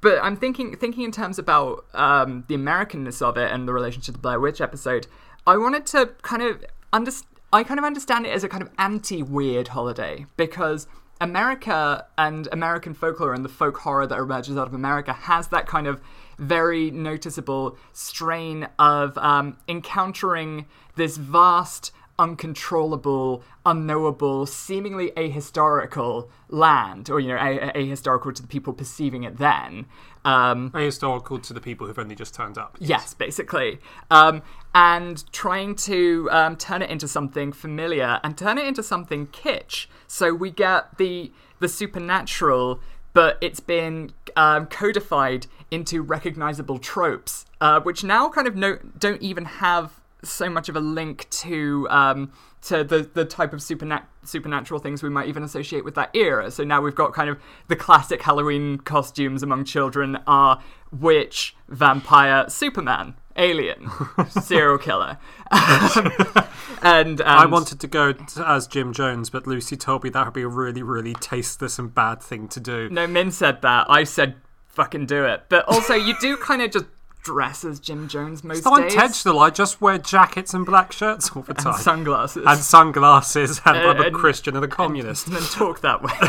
but 0.02 0.20
I'm 0.22 0.36
thinking 0.36 0.76
thinking 0.76 1.04
in 1.04 1.12
terms 1.12 1.40
about 1.40 1.86
um, 1.94 2.44
the 2.48 2.56
Americanness 2.56 3.22
of 3.22 3.38
it 3.38 3.50
and 3.52 3.68
the 3.68 3.74
relationship 3.74 4.06
to 4.08 4.12
the 4.14 4.18
Blair 4.18 4.40
Witch 4.40 4.60
episode. 4.60 5.08
I 5.48 5.56
wanted 5.58 5.86
to 5.88 6.08
kind 6.22 6.42
of 6.42 6.64
understand. 6.92 7.30
I 7.54 7.64
kind 7.64 7.80
of 7.80 7.86
understand 7.86 8.26
it 8.26 8.30
as 8.30 8.44
a 8.44 8.50
kind 8.50 8.64
of 8.64 8.70
anti-weird 8.80 9.70
holiday 9.70 10.26
because 10.38 10.88
America 11.22 12.06
and 12.18 12.50
American 12.52 12.94
folklore 12.94 13.34
and 13.34 13.46
the 13.46 13.50
folk 13.50 13.78
horror 13.78 14.08
that 14.08 14.18
emerges 14.18 14.58
out 14.58 14.68
of 14.68 14.74
America 14.74 15.14
has 15.14 15.48
that 15.50 15.68
kind 15.68 15.88
of 15.88 16.02
very 16.44 16.92
noticeable 16.92 17.78
strain 17.94 18.68
of 18.78 19.18
um, 19.18 19.58
encountering 19.68 20.66
this 20.96 21.18
vast, 21.18 21.92
uncontrollable, 22.20 23.44
unknowable, 23.66 24.46
seemingly 24.46 25.12
ahistorical 25.12 26.30
land, 26.50 27.10
or 27.10 27.20
you 27.20 27.30
know, 27.30 27.38
ahistorical 27.38 28.34
to 28.34 28.42
the 28.42 28.48
people 28.48 28.74
perceiving 28.74 29.24
it 29.24 29.38
then. 29.38 29.86
Um, 30.26 30.72
Ahistorical 30.72 31.42
to 31.44 31.54
the 31.54 31.60
people 31.60 31.88
who've 31.88 32.00
only 32.00 32.16
just 32.16 32.34
turned 32.34 32.58
up. 32.58 32.78
Yes, 32.80 33.14
basically. 33.14 33.80
Um, 34.10 34.42
and 34.74 35.30
trying 35.34 35.76
to 35.76 36.30
um, 36.32 36.56
turn 36.56 36.82
it 36.82 36.90
into 36.90 37.08
something 37.08 37.52
familiar 37.52 38.20
and 38.24 38.38
turn 38.38 38.58
it 38.58 38.66
into 38.66 38.84
something 38.84 39.28
kitsch. 39.28 39.88
So 40.08 40.34
we 40.34 40.52
get 40.52 40.98
the 40.98 41.32
the 41.60 41.70
supernatural, 41.70 42.82
but 43.14 43.38
it's 43.42 43.60
been 43.60 44.12
um, 44.36 44.66
codified 44.68 45.48
into 45.74 46.04
recognizable 46.04 46.78
tropes, 46.78 47.46
uh, 47.60 47.80
which 47.82 48.04
now 48.04 48.30
kind 48.30 48.48
of 48.48 48.56
no, 48.56 48.78
don't 48.98 49.22
even 49.22 49.46
have 49.46 50.00
so 50.24 50.50
much 50.50 50.70
of 50.70 50.76
a 50.76 50.80
link 50.80 51.28
to 51.30 51.88
um, 51.90 52.32
to 52.62 52.84
the 52.84 53.10
the 53.14 53.26
type 53.26 53.54
of 53.54 53.60
supernat- 53.60 54.06
supernatural 54.24 54.80
things 54.80 55.04
we 55.04 55.10
might 55.10 55.28
even 55.28 55.44
associate 55.44 55.84
with 55.84 55.96
that 55.96 56.16
era. 56.16 56.52
So 56.52 56.64
now 56.64 56.82
we've 56.82 56.96
got 56.96 57.14
kind 57.14 57.30
of 57.30 57.40
the 57.68 57.76
classic 57.76 58.22
Halloween 58.22 58.78
costumes 58.78 59.44
among 59.44 59.66
children 59.66 60.18
are 60.28 60.62
witch, 60.92 61.56
vampire, 61.68 62.48
Superman, 62.50 63.16
alien, 63.36 63.90
serial 64.30 64.78
killer, 64.78 65.18
and, 65.52 66.42
and 66.84 67.22
I 67.22 67.48
wanted 67.48 67.80
to 67.80 67.88
go 67.88 68.14
as 68.38 68.68
Jim 68.68 68.94
Jones, 68.94 69.32
but 69.32 69.48
Lucy 69.48 69.76
told 69.76 70.04
me 70.04 70.12
that 70.12 70.26
would 70.26 70.36
be 70.36 70.44
a 70.44 70.48
really, 70.48 70.84
really 70.84 71.16
tasteless 71.16 71.80
and 71.80 71.94
bad 71.94 72.22
thing 72.22 72.48
to 72.50 72.60
do. 72.60 72.90
No, 72.90 73.08
Min 73.08 73.32
said 73.32 73.64
that. 73.64 73.88
I 73.90 74.04
said 74.04 74.36
fucking 74.74 75.06
do 75.06 75.26
it. 75.26 75.44
But 75.50 75.66
also, 75.68 75.94
you 75.94 76.14
do 76.20 76.38
kind 76.38 76.62
of 76.62 76.72
just 76.72 76.86
dress 77.24 77.64
as 77.64 77.80
Jim 77.80 78.10
Jones 78.10 78.44
most 78.44 78.58
It's 78.58 78.66
not 78.66 78.82
days. 78.82 78.94
intentional. 78.94 79.40
I 79.40 79.50
just 79.50 79.80
wear 79.80 79.98
jackets 79.98 80.54
and 80.54 80.66
black 80.66 80.92
shirts 80.92 81.32
all 81.34 81.42
the 81.44 81.54
time. 81.54 81.74
And 81.74 81.82
sunglasses. 81.82 82.44
and 82.46 82.60
sunglasses, 82.60 83.62
and 83.66 83.78
I'm 83.78 83.98
a 84.02 84.08
and- 84.08 84.16
Christian 84.16 84.56
and 84.58 84.66
a 84.66 84.68
communist. 84.68 85.28
and 85.28 85.36
then 85.38 85.44
talk 85.44 85.80
that 85.82 86.04
way. 86.04 86.12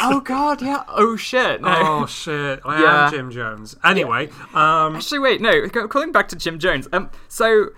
oh 0.00 0.20
god, 0.24 0.62
yeah. 0.62 0.82
Oh 0.88 1.14
shit. 1.16 1.60
No. 1.60 1.68
oh 2.02 2.06
shit! 2.06 2.60
I 2.64 2.80
Yeah. 2.82 3.04
am 3.06 3.10
Jim 3.12 3.30
Jones. 3.30 3.76
Anyway, 3.84 4.30
um, 4.52 4.96
Actually, 4.96 5.20
wait, 5.20 5.40
no. 5.40 5.66
go- 5.68 5.86
Calling 5.88 6.10
back 6.12 6.28
to 6.28 6.36
Jim 6.36 6.58
Jones. 6.58 6.88
Um, 6.92 7.10
so, 7.28 7.68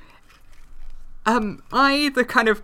um, 1.27 1.63
I 1.73 2.11
the 2.15 2.25
kind 2.25 2.49
of 2.49 2.63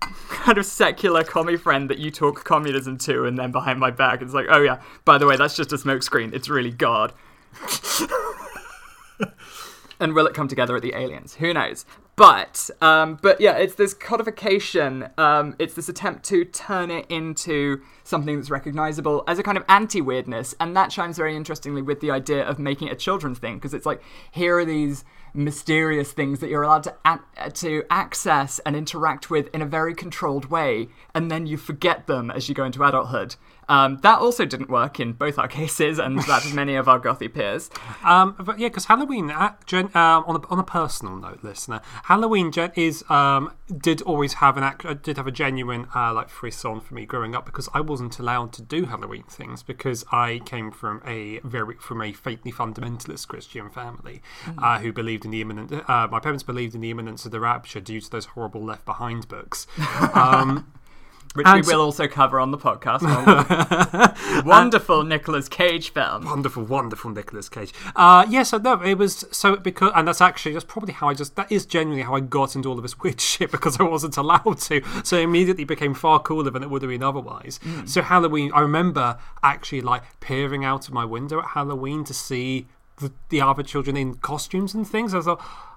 kind 0.28 0.58
of 0.58 0.66
secular 0.66 1.24
commie 1.24 1.56
friend 1.56 1.90
that 1.90 1.98
you 1.98 2.10
talk 2.10 2.44
communism 2.44 2.98
to, 2.98 3.24
and 3.24 3.38
then 3.38 3.52
behind 3.52 3.78
my 3.80 3.90
back, 3.90 4.22
it's 4.22 4.34
like, 4.34 4.46
oh 4.48 4.60
yeah, 4.60 4.80
by 5.04 5.18
the 5.18 5.26
way, 5.26 5.36
that's 5.36 5.56
just 5.56 5.72
a 5.72 5.76
smokescreen. 5.76 6.32
It's 6.32 6.48
really 6.48 6.70
God. 6.70 7.12
and 10.00 10.14
will 10.14 10.26
it 10.26 10.34
come 10.34 10.48
together 10.48 10.76
at 10.76 10.82
the 10.82 10.94
aliens? 10.94 11.34
Who 11.34 11.52
knows? 11.52 11.84
But 12.16 12.68
um, 12.80 13.18
but 13.22 13.40
yeah, 13.40 13.56
it's 13.56 13.76
this 13.76 13.94
codification. 13.94 15.08
Um, 15.18 15.54
it's 15.60 15.74
this 15.74 15.88
attempt 15.88 16.24
to 16.26 16.44
turn 16.44 16.90
it 16.90 17.06
into 17.08 17.80
something 18.02 18.34
that's 18.34 18.50
recognizable 18.50 19.22
as 19.28 19.38
a 19.38 19.44
kind 19.44 19.56
of 19.56 19.64
anti-weirdness, 19.68 20.56
and 20.58 20.76
that 20.76 20.90
chimes 20.90 21.16
very 21.16 21.36
interestingly 21.36 21.80
with 21.80 22.00
the 22.00 22.10
idea 22.10 22.42
of 22.44 22.58
making 22.58 22.88
it 22.88 22.92
a 22.92 22.96
children's 22.96 23.38
thing 23.38 23.54
because 23.54 23.72
it's 23.72 23.86
like 23.86 24.02
here 24.32 24.58
are 24.58 24.64
these 24.64 25.04
mysterious 25.38 26.12
things 26.12 26.40
that 26.40 26.50
you're 26.50 26.64
allowed 26.64 26.82
to 26.82 26.94
to 27.54 27.84
access 27.88 28.58
and 28.66 28.74
interact 28.74 29.30
with 29.30 29.48
in 29.54 29.62
a 29.62 29.66
very 29.66 29.94
controlled 29.94 30.46
way, 30.46 30.88
and 31.14 31.30
then 31.30 31.46
you 31.46 31.56
forget 31.56 32.06
them 32.06 32.30
as 32.30 32.48
you 32.48 32.54
go 32.54 32.64
into 32.64 32.82
adulthood. 32.82 33.36
Um, 33.68 33.98
that 33.98 34.18
also 34.18 34.44
didn't 34.44 34.70
work 34.70 34.98
in 35.00 35.12
both 35.12 35.38
our 35.38 35.48
cases, 35.60 35.98
and 35.98 36.18
that 36.20 36.44
of 36.44 36.54
many 36.54 36.74
of 36.76 36.88
our 36.88 36.98
gothy 37.00 37.32
peers. 37.32 37.70
um, 38.04 38.34
but 38.38 38.58
yeah, 38.58 38.68
because 38.68 38.86
Halloween, 38.86 39.30
uh, 39.30 39.54
gen, 39.66 39.90
uh, 39.94 40.22
on 40.26 40.36
a 40.36 40.46
on 40.48 40.58
a 40.58 40.64
personal 40.64 41.16
note, 41.16 41.40
listener, 41.42 41.80
Halloween 42.04 42.50
gen, 42.52 42.72
is 42.74 43.08
um 43.10 43.52
did 43.76 44.02
always 44.02 44.34
have 44.34 44.56
an 44.56 44.64
act, 44.64 44.84
uh, 44.84 44.94
did 44.94 45.16
have 45.16 45.26
a 45.26 45.32
genuine 45.32 45.86
uh, 45.94 46.12
like 46.12 46.28
frisson 46.28 46.80
for 46.80 46.94
me 46.94 47.04
growing 47.04 47.34
up 47.34 47.44
because 47.44 47.68
I 47.74 47.80
wasn't 47.80 48.18
allowed 48.18 48.52
to 48.54 48.62
do 48.62 48.86
Halloween 48.86 49.24
things 49.24 49.62
because 49.62 50.04
I 50.10 50.40
came 50.44 50.70
from 50.70 51.02
a 51.06 51.40
very 51.40 51.74
from 51.76 52.02
a 52.02 52.12
faintly 52.12 52.52
fundamentalist 52.52 53.28
Christian 53.28 53.70
family 53.70 54.22
uh, 54.56 54.78
who 54.78 54.92
believed 54.92 55.24
in 55.24 55.30
the 55.30 55.40
imminent. 55.40 55.72
Uh, 55.88 56.08
my 56.10 56.20
parents 56.20 56.42
believed 56.42 56.74
in 56.74 56.80
the 56.80 56.90
imminence 56.90 57.24
of 57.24 57.32
the 57.32 57.40
rapture 57.40 57.80
due 57.80 58.00
to 58.00 58.10
those 58.10 58.26
horrible 58.26 58.64
Left 58.64 58.84
Behind 58.84 59.26
books. 59.28 59.66
Um, 60.14 60.72
which 61.38 61.46
And- 61.46 61.64
we 61.64 61.72
will 61.72 61.80
also 61.80 62.06
cover 62.06 62.38
on 62.38 62.50
the 62.50 62.58
podcast. 62.58 63.00
Wonderful 64.44 65.04
Nicolas 65.04 65.48
Cage 65.48 65.90
film. 65.92 66.24
wonderful, 66.24 66.64
wonderful 66.64 67.10
Nicolas 67.10 67.48
Cage. 67.48 67.72
Uh, 67.96 68.26
yeah, 68.28 68.42
so 68.42 68.58
no, 68.58 68.80
it 68.82 68.94
was 68.98 69.24
so 69.30 69.56
because, 69.56 69.92
and 69.94 70.06
that's 70.06 70.20
actually 70.20 70.52
that's 70.52 70.64
probably 70.64 70.92
how 70.92 71.08
I 71.08 71.14
just 71.14 71.36
that 71.36 71.50
is 71.50 71.64
genuinely 71.66 72.02
how 72.02 72.14
I 72.14 72.20
got 72.20 72.54
into 72.54 72.68
all 72.68 72.76
of 72.76 72.82
this 72.82 72.98
weird 72.98 73.20
shit 73.30 73.50
because 73.50 73.80
I 73.80 73.84
wasn't 73.84 74.16
allowed 74.16 74.58
to. 74.58 74.82
So 75.04 75.16
it 75.16 75.22
immediately 75.22 75.64
became 75.64 75.94
far 75.94 76.20
cooler 76.20 76.50
than 76.50 76.62
it 76.62 76.70
would 76.70 76.82
have 76.82 76.90
been 76.90 77.02
otherwise. 77.02 77.58
So 77.86 78.02
Halloween, 78.02 78.50
I 78.54 78.60
remember 78.60 79.18
actually 79.42 79.80
like 79.80 80.02
peering 80.20 80.64
out 80.64 80.88
of 80.88 80.94
my 80.94 81.04
window 81.04 81.38
at 81.40 81.46
Halloween 81.48 82.04
to 82.04 82.14
see 82.14 82.66
the, 82.98 83.12
the 83.28 83.40
other 83.40 83.62
children 83.62 83.96
in 83.96 84.14
costumes 84.16 84.74
and 84.74 84.86
things. 84.86 85.14
I 85.14 85.18
was 85.18 85.26
like. 85.26 85.38
"Oh, 85.40 85.44
but 85.44 85.67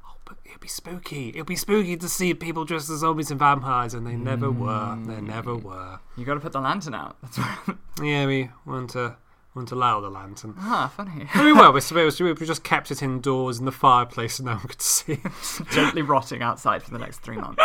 It'd 0.46 0.60
be 0.60 0.68
spooky. 0.68 1.30
It'd 1.30 1.46
be 1.46 1.56
spooky 1.56 1.98
to 1.98 2.10
see 2.10 2.34
people 2.34 2.66
dressed 2.66 2.90
as 2.90 3.00
zombies 3.00 3.32
and 3.32 3.40
vampires, 3.40 3.94
and 3.94 4.06
they 4.06 4.16
never 4.16 4.52
were. 4.52 4.98
They 5.06 5.22
never 5.22 5.56
were. 5.56 6.00
You 6.18 6.26
got 6.26 6.36
to 6.36 6.40
put 6.40 6.52
the 6.52 6.60
lantern 6.62 6.94
out. 6.96 7.18
That's 7.22 7.38
right. 7.40 7.78
Yeah, 8.02 8.26
we 8.26 8.50
weren't, 8.66 8.96
uh, 8.96 9.12
weren't 9.54 9.72
allowed 9.72 10.02
the 10.02 10.10
lantern. 10.10 10.56
ah, 10.58 10.92
funny. 10.96 11.28
we 11.36 11.54
were. 11.54 11.72
We, 11.72 11.82
we, 12.20 12.34
we 12.34 12.46
just 12.46 12.64
kept 12.64 12.92
it 12.92 13.02
indoors 13.02 13.60
in 13.60 13.66
the 13.66 13.72
fireplace 13.72 14.40
and 14.40 14.48
no 14.48 14.54
one 14.56 14.68
could 14.68 14.82
see 14.82 15.14
it. 15.14 15.32
Gently 15.72 16.02
rotting 16.02 16.42
outside 16.42 16.84
for 16.84 16.92
the 16.92 17.00
next 17.00 17.20
three 17.20 17.38
months. 17.38 17.62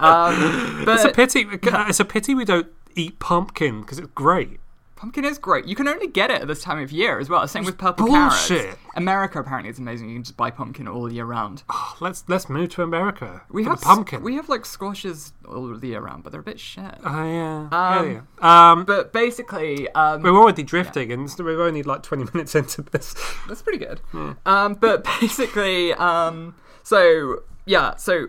Um, 0.00 0.84
but 0.84 0.94
It's 0.96 1.04
a 1.04 1.10
pity. 1.12 1.46
It's 1.50 2.00
a 2.00 2.04
pity 2.04 2.34
we 2.34 2.44
don't 2.44 2.68
eat 2.94 3.18
pumpkin 3.18 3.80
because 3.82 3.98
it's 3.98 4.10
great. 4.14 4.60
Pumpkin 4.96 5.24
is 5.24 5.38
great. 5.38 5.66
You 5.66 5.74
can 5.76 5.88
only 5.88 6.06
get 6.06 6.30
it 6.30 6.42
at 6.42 6.48
this 6.48 6.62
time 6.62 6.78
of 6.82 6.92
year 6.92 7.18
as 7.18 7.28
well. 7.28 7.46
Same 7.48 7.64
with 7.64 7.76
purple 7.78 8.06
bullshit. 8.06 8.62
carrots. 8.62 8.78
America 8.96 9.40
apparently 9.40 9.70
is 9.70 9.78
amazing. 9.78 10.08
You 10.08 10.16
can 10.16 10.22
just 10.24 10.36
buy 10.36 10.50
pumpkin 10.50 10.86
all 10.88 11.12
year 11.12 11.24
round. 11.24 11.64
Oh, 11.68 11.96
let's 12.00 12.24
let's 12.28 12.48
move 12.48 12.70
to 12.70 12.82
America. 12.82 13.42
We 13.50 13.64
have 13.64 13.80
pumpkin. 13.80 14.22
We 14.22 14.36
have 14.36 14.48
like 14.48 14.64
squashes 14.64 15.32
all 15.48 15.66
the 15.76 15.86
year 15.86 16.00
round, 16.00 16.22
but 16.22 16.30
they're 16.32 16.40
a 16.40 16.44
bit 16.44 16.60
shit. 16.60 16.94
Oh 17.04 17.24
yeah. 17.24 17.68
Um, 17.70 17.70
yeah, 17.72 18.20
yeah. 18.40 18.70
Um, 18.72 18.84
But 18.84 19.12
basically, 19.12 19.88
um, 19.90 20.22
we're 20.22 20.30
already 20.36 20.62
drifting, 20.62 21.10
and 21.12 21.28
we're 21.38 21.60
only 21.62 21.82
like 21.82 22.02
twenty 22.02 22.24
minutes 22.32 22.54
into 22.54 22.82
this. 22.82 23.14
That's 23.48 23.62
pretty 23.62 23.78
good. 23.84 24.00
Um, 24.46 24.74
but 24.74 25.04
basically, 25.20 25.92
um, 25.94 26.54
so 26.82 27.42
yeah, 27.66 27.96
so 27.96 28.28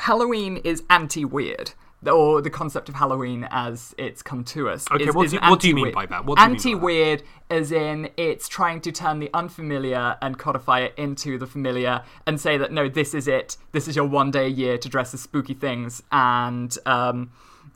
Halloween 0.00 0.56
is 0.58 0.82
anti-weird, 0.88 1.72
or 2.06 2.40
the 2.40 2.50
concept 2.50 2.88
of 2.88 2.94
Halloween 2.94 3.46
as 3.50 3.94
it's 3.98 4.22
come 4.22 4.44
to 4.44 4.68
us. 4.68 4.86
Okay, 4.90 5.04
is, 5.04 5.14
what 5.14 5.26
is 5.26 5.32
do 5.32 5.38
what 5.42 5.60
do 5.60 5.68
you 5.68 5.74
mean 5.74 5.92
by 5.92 6.06
that? 6.06 6.24
What 6.24 6.38
do 6.38 6.42
you 6.42 6.48
mean 6.48 6.56
by 6.56 6.62
that? 6.62 6.68
Anti-weird, 6.68 7.22
as 7.50 7.72
in 7.72 8.10
it's 8.16 8.48
trying 8.48 8.80
to 8.82 8.92
turn 8.92 9.18
the 9.18 9.30
unfamiliar 9.34 10.16
and 10.22 10.38
codify 10.38 10.80
it 10.80 10.94
into 10.96 11.36
the 11.38 11.46
familiar, 11.46 12.02
and 12.26 12.40
say 12.40 12.56
that 12.56 12.72
no, 12.72 12.88
this 12.88 13.14
is 13.14 13.28
it. 13.28 13.56
This 13.72 13.88
is 13.88 13.96
your 13.96 14.06
one 14.06 14.30
day 14.30 14.46
a 14.46 14.48
year 14.48 14.78
to 14.78 14.88
dress 14.88 15.12
as 15.12 15.20
spooky 15.20 15.54
things, 15.54 16.02
and 16.10 16.76
um, 16.86 17.30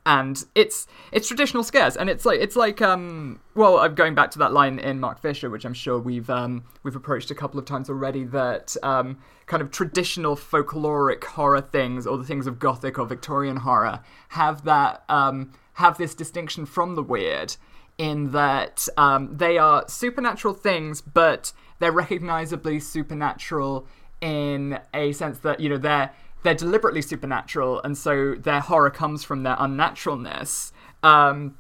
and 0.07 0.45
it's 0.55 0.87
it's 1.13 1.29
traditional 1.29 1.63
scares, 1.63 1.97
and 1.97 2.11
it's 2.11 2.27
like 2.27 2.41
it's 2.41 2.57
like 2.57 2.83
um 2.83 3.41
well, 3.55 3.79
I'm 3.79 3.95
going 3.95 4.15
back 4.15 4.31
to 4.33 4.39
that 4.41 4.53
line 4.53 4.79
in 4.79 5.01
Mark 5.01 5.21
Fisher, 5.21 5.49
which 5.49 5.65
I'm 5.65 5.75
sure 5.75 5.99
we've 5.99 6.29
um 6.29 6.65
we've 6.83 6.97
approached 6.97 7.31
a 7.31 7.35
couple 7.35 7.59
of 7.59 7.65
times 7.65 7.89
already. 7.89 8.25
That 8.25 8.77
um 8.83 9.19
kind 9.47 9.63
of 9.63 9.71
traditional 9.71 10.37
folkloric 10.37 11.25
horror 11.25 11.61
things, 11.61 12.07
or 12.07 12.19
the 12.19 12.25
things 12.25 12.47
of 12.47 12.59
Gothic 12.59 12.99
or 12.99 13.07
Victorian 13.07 13.59
horror, 13.59 14.01
have 14.31 14.65
that 14.65 15.05
um 15.09 15.53
have 15.75 15.97
this 15.99 16.15
distinction 16.15 16.67
from 16.67 16.95
the 16.95 17.03
weird, 17.03 17.57
in 17.97 18.33
that 18.33 18.87
um 18.99 19.37
they 19.37 19.57
are 19.57 19.89
supernatural 19.89 20.55
things, 20.55 21.01
but 21.01 21.53
they're 21.79 21.93
recognizably 21.93 22.79
supernatural 22.79 23.87
in 24.21 24.79
a 24.95 25.13
sense 25.13 25.39
that 25.41 25.61
you 25.61 25.69
know 25.69 25.79
they're 25.79 26.11
they're 26.45 26.55
deliberately 26.55 27.03
supernatural, 27.03 27.83
and 27.83 27.99
so 27.99 28.35
their 28.35 28.61
horror 28.61 28.91
comes 28.91 29.25
from 29.25 29.43
their 29.43 29.57
unnaturalness. 29.57 30.73
Um, 31.03 31.57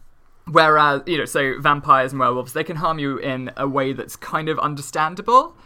whereas, 0.46 1.02
you 1.06 1.18
know, 1.18 1.24
so 1.24 1.58
vampires 1.58 2.12
and 2.12 2.20
werewolves, 2.20 2.52
they 2.52 2.62
can 2.62 2.76
harm 2.76 2.98
you 2.98 3.16
in 3.16 3.50
a 3.56 3.66
way 3.66 3.92
that's 3.94 4.14
kind 4.14 4.48
of 4.48 4.58
understandable, 4.58 5.56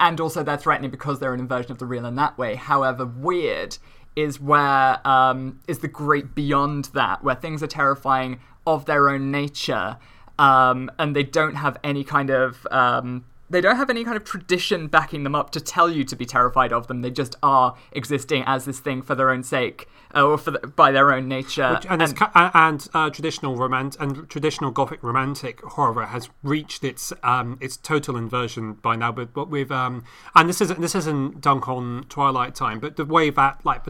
and 0.00 0.18
also 0.18 0.42
they're 0.42 0.56
threatening 0.56 0.90
because 0.90 1.20
they're 1.20 1.34
an 1.34 1.40
inversion 1.40 1.72
of 1.72 1.78
the 1.78 1.86
real 1.86 2.06
in 2.06 2.16
that 2.16 2.36
way. 2.38 2.54
However, 2.54 3.04
weird 3.06 3.76
is 4.16 4.40
where 4.40 5.06
um, 5.06 5.60
is 5.68 5.80
the 5.80 5.88
great 5.88 6.34
beyond 6.34 6.86
that, 6.94 7.22
where 7.22 7.34
things 7.34 7.62
are 7.62 7.66
terrifying 7.68 8.40
of 8.66 8.86
their 8.86 9.10
own 9.10 9.30
nature, 9.30 9.98
um, 10.38 10.90
and 10.98 11.14
they 11.14 11.22
don't 11.22 11.56
have 11.56 11.76
any 11.84 12.02
kind 12.02 12.30
of 12.30 12.66
um, 12.70 13.26
they 13.50 13.60
don't 13.60 13.76
have 13.76 13.90
any 13.90 14.04
kind 14.04 14.16
of 14.16 14.24
tradition 14.24 14.86
backing 14.88 15.24
them 15.24 15.34
up 15.34 15.50
to 15.50 15.60
tell 15.60 15.90
you 15.90 16.04
to 16.04 16.16
be 16.16 16.24
terrified 16.24 16.72
of 16.72 16.86
them. 16.86 17.02
They 17.02 17.10
just 17.10 17.36
are 17.42 17.76
existing 17.92 18.42
as 18.46 18.64
this 18.64 18.80
thing 18.80 19.02
for 19.02 19.14
their 19.14 19.30
own 19.30 19.42
sake 19.42 19.88
uh, 20.14 20.24
or 20.24 20.38
for 20.38 20.52
the, 20.52 20.60
by 20.60 20.90
their 20.92 21.12
own 21.12 21.28
nature. 21.28 21.78
and 21.88 22.02
it's 22.02 22.12
ca- 22.12 22.50
and 22.54 22.88
uh, 22.94 23.10
traditional 23.10 23.56
romant 23.56 23.96
and 24.00 24.28
traditional 24.28 24.70
gothic 24.70 25.02
romantic 25.02 25.60
horror 25.62 26.06
has 26.06 26.30
reached 26.42 26.84
its 26.84 27.12
um 27.22 27.58
its 27.60 27.76
total 27.76 28.16
inversion 28.16 28.74
by 28.74 28.96
now. 28.96 29.12
But 29.12 29.48
with 29.48 29.70
um 29.70 30.04
and 30.34 30.48
this 30.48 30.60
isn't 30.60 30.80
this 30.80 30.94
isn't 30.94 31.40
dunk 31.40 31.68
on 31.68 32.04
Twilight 32.08 32.54
time, 32.54 32.80
but 32.80 32.96
the 32.96 33.04
way 33.04 33.30
that 33.30 33.64
like. 33.64 33.82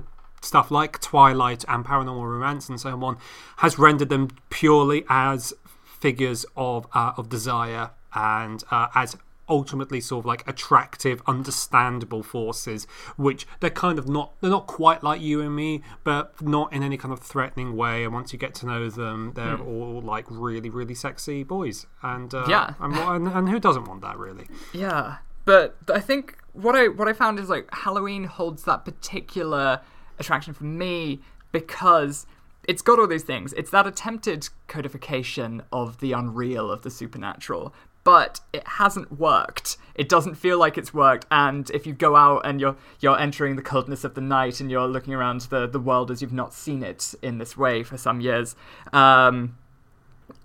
Stuff 0.42 0.70
like 0.70 1.00
Twilight 1.00 1.64
and 1.68 1.86
Paranormal 1.86 2.30
Romance 2.30 2.68
and 2.68 2.78
so 2.78 3.02
on 3.02 3.16
has 3.56 3.78
rendered 3.78 4.10
them 4.10 4.28
purely 4.50 5.06
as 5.08 5.54
figures 5.86 6.44
of 6.54 6.86
uh, 6.92 7.12
of 7.16 7.30
desire 7.30 7.92
and 8.12 8.62
uh, 8.70 8.88
as 8.94 9.16
ultimately 9.48 10.00
sort 10.00 10.22
of 10.22 10.26
like 10.26 10.46
attractive, 10.48 11.20
understandable 11.26 12.22
forces, 12.22 12.86
which 13.16 13.46
they're 13.60 13.70
kind 13.70 13.98
of 13.98 14.08
not 14.08 14.32
they're 14.40 14.50
not 14.50 14.66
quite 14.66 15.02
like 15.02 15.20
you 15.20 15.40
and 15.40 15.54
me, 15.54 15.82
but 16.02 16.40
not 16.42 16.72
in 16.72 16.82
any 16.82 16.96
kind 16.96 17.12
of 17.12 17.20
threatening 17.20 17.76
way. 17.76 18.04
And 18.04 18.12
once 18.12 18.32
you 18.32 18.38
get 18.38 18.54
to 18.56 18.66
know 18.66 18.88
them, 18.90 19.32
they're 19.34 19.58
all 19.58 20.00
like 20.02 20.26
really, 20.28 20.70
really 20.70 20.94
sexy 20.94 21.42
boys. 21.42 21.86
And 22.02 22.34
uh, 22.34 22.46
Yeah. 22.48 22.74
and, 22.80 22.94
and, 22.94 23.28
and 23.28 23.48
who 23.48 23.60
doesn't 23.60 23.84
want 23.84 24.00
that 24.02 24.16
really? 24.18 24.46
Yeah, 24.72 25.16
but 25.44 25.76
I 25.92 26.00
think 26.00 26.38
what 26.52 26.74
I 26.74 26.88
what 26.88 27.08
I 27.08 27.12
found 27.12 27.38
is 27.38 27.48
like 27.48 27.68
Halloween 27.72 28.24
holds 28.24 28.64
that 28.64 28.84
particular 28.84 29.80
attraction 30.18 30.54
for 30.54 30.64
me 30.64 31.20
because 31.52 32.26
it's 32.66 32.80
got 32.82 32.98
all 32.98 33.06
these 33.06 33.24
things. 33.24 33.52
It's 33.54 33.70
that 33.70 33.86
attempted 33.86 34.48
codification 34.68 35.62
of 35.72 35.98
the 35.98 36.12
unreal 36.12 36.70
of 36.70 36.82
the 36.82 36.90
supernatural, 36.90 37.74
but 38.04 38.40
it 38.52 38.66
hasn't 38.66 39.18
worked. 39.18 39.78
It 39.94 40.08
doesn't 40.08 40.34
feel 40.34 40.58
like 40.58 40.76
it's 40.76 40.92
worked. 40.92 41.26
And 41.30 41.68
if 41.70 41.86
you 41.86 41.94
go 41.94 42.16
out 42.16 42.42
and 42.44 42.60
you're 42.60 42.76
you're 43.00 43.18
entering 43.18 43.56
the 43.56 43.62
coldness 43.62 44.04
of 44.04 44.14
the 44.14 44.20
night 44.20 44.60
and 44.60 44.70
you're 44.70 44.86
looking 44.86 45.14
around 45.14 45.40
the 45.42 45.66
the 45.66 45.80
world 45.80 46.10
as 46.10 46.20
you've 46.20 46.32
not 46.32 46.52
seen 46.52 46.82
it 46.82 47.14
in 47.22 47.38
this 47.38 47.56
way 47.56 47.82
for 47.82 47.96
some 47.96 48.20
years, 48.20 48.54
um, 48.92 49.56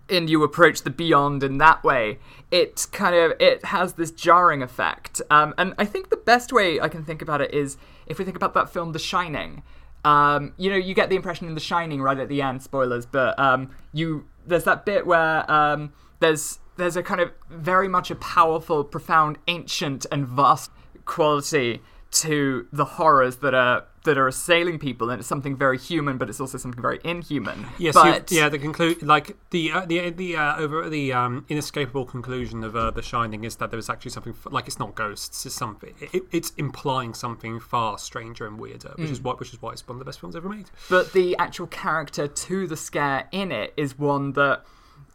and 0.10 0.30
you 0.30 0.44
approach 0.44 0.82
the 0.82 0.90
beyond 0.90 1.44
in 1.44 1.58
that 1.58 1.84
way, 1.84 2.20
it 2.50 2.88
kind 2.92 3.16
of 3.16 3.34
it 3.40 3.66
has 3.66 3.94
this 3.94 4.12
jarring 4.12 4.62
effect. 4.62 5.22
Um, 5.30 5.54
and 5.58 5.74
I 5.78 5.86
think 5.86 6.10
the 6.10 6.18
best 6.18 6.52
way 6.54 6.80
I 6.80 6.88
can 6.88 7.04
think 7.04 7.22
about 7.22 7.42
it 7.42 7.54
is 7.54 7.78
if 8.08 8.18
we 8.18 8.26
think 8.26 8.38
about 8.38 8.54
that 8.54 8.72
film, 8.72 8.94
The 8.94 9.00
Shining. 9.00 9.64
Um, 10.06 10.54
you 10.56 10.70
know, 10.70 10.78
you 10.78 10.94
get 10.94 11.10
the 11.10 11.18
impression 11.18 11.48
in 11.48 11.56
The 11.56 11.60
Shining 11.60 12.02
right 12.02 12.18
at 12.18 12.30
the 12.30 12.42
end. 12.42 12.64
Spoilers, 12.64 13.06
but 13.06 13.38
um, 13.38 13.72
you 13.92 14.26
there's 14.48 14.64
that 14.64 14.86
bit 14.86 15.06
where 15.06 15.50
um, 15.52 15.92
there's 16.20 16.60
there's 16.80 16.96
a 16.96 17.04
kind 17.04 17.22
of 17.22 17.32
very 17.50 17.88
much 17.88 18.10
a 18.10 18.16
powerful, 18.16 18.84
profound, 18.84 19.38
ancient, 19.48 20.06
and 20.12 20.28
vast 20.28 20.72
quality 21.06 21.82
to 22.12 22.68
the 22.72 22.86
horrors 22.86 23.38
that 23.38 23.54
are 23.54 23.86
that 24.06 24.18
are 24.18 24.28
assailing 24.30 24.80
people, 24.80 25.10
and 25.10 25.20
it's 25.20 25.28
something 25.28 25.56
very 25.58 25.78
human, 25.78 26.18
but 26.18 26.30
it's 26.30 26.40
also 26.40 26.58
something 26.58 26.82
very 26.82 27.00
inhuman. 27.04 27.68
Yes, 27.78 27.94
but 27.94 28.32
yeah. 28.32 28.48
The 28.50 28.58
conclude, 28.58 29.04
like 29.04 29.36
the 29.52 29.72
uh, 29.72 29.86
the 29.86 30.10
the 30.10 30.38
uh, 30.38 30.58
over 30.58 30.90
the 30.90 31.14
um, 31.14 31.46
inescapable 31.50 32.06
conclusion 32.06 32.64
of 32.64 32.76
uh, 32.76 32.92
The 32.92 33.02
Shining 33.04 33.44
is 33.44 33.58
that 33.58 33.70
there 33.70 33.78
is 33.78 33.90
actually 33.90 34.12
something 34.12 34.34
f- 34.34 34.52
like 34.52 34.68
it's 34.68 34.80
not 34.80 34.96
ghosts. 34.96 35.46
It's 35.46 35.54
something. 35.54 35.94
It, 36.00 36.24
it's 36.32 36.52
implying 36.58 37.14
something 37.14 37.60
far 37.60 37.98
stranger 38.00 38.48
and 38.48 38.58
weirder, 38.58 38.94
which 38.96 39.12
is 39.12 39.22
what 39.22 39.40
which 39.40 39.54
is 39.54 39.62
why 39.62 39.72
it's 39.74 39.88
one 39.88 39.96
of 39.98 40.00
the 40.00 40.06
best 40.06 40.20
films 40.22 40.36
ever 40.36 40.50
made. 40.50 40.72
but 40.90 41.14
the 41.14 41.36
actual 41.38 41.68
character 41.68 42.28
to 42.28 42.66
the 42.66 42.78
scare 42.78 43.28
in 43.32 43.52
it 43.52 43.74
is 43.78 44.00
one 44.00 44.32
that 44.34 44.64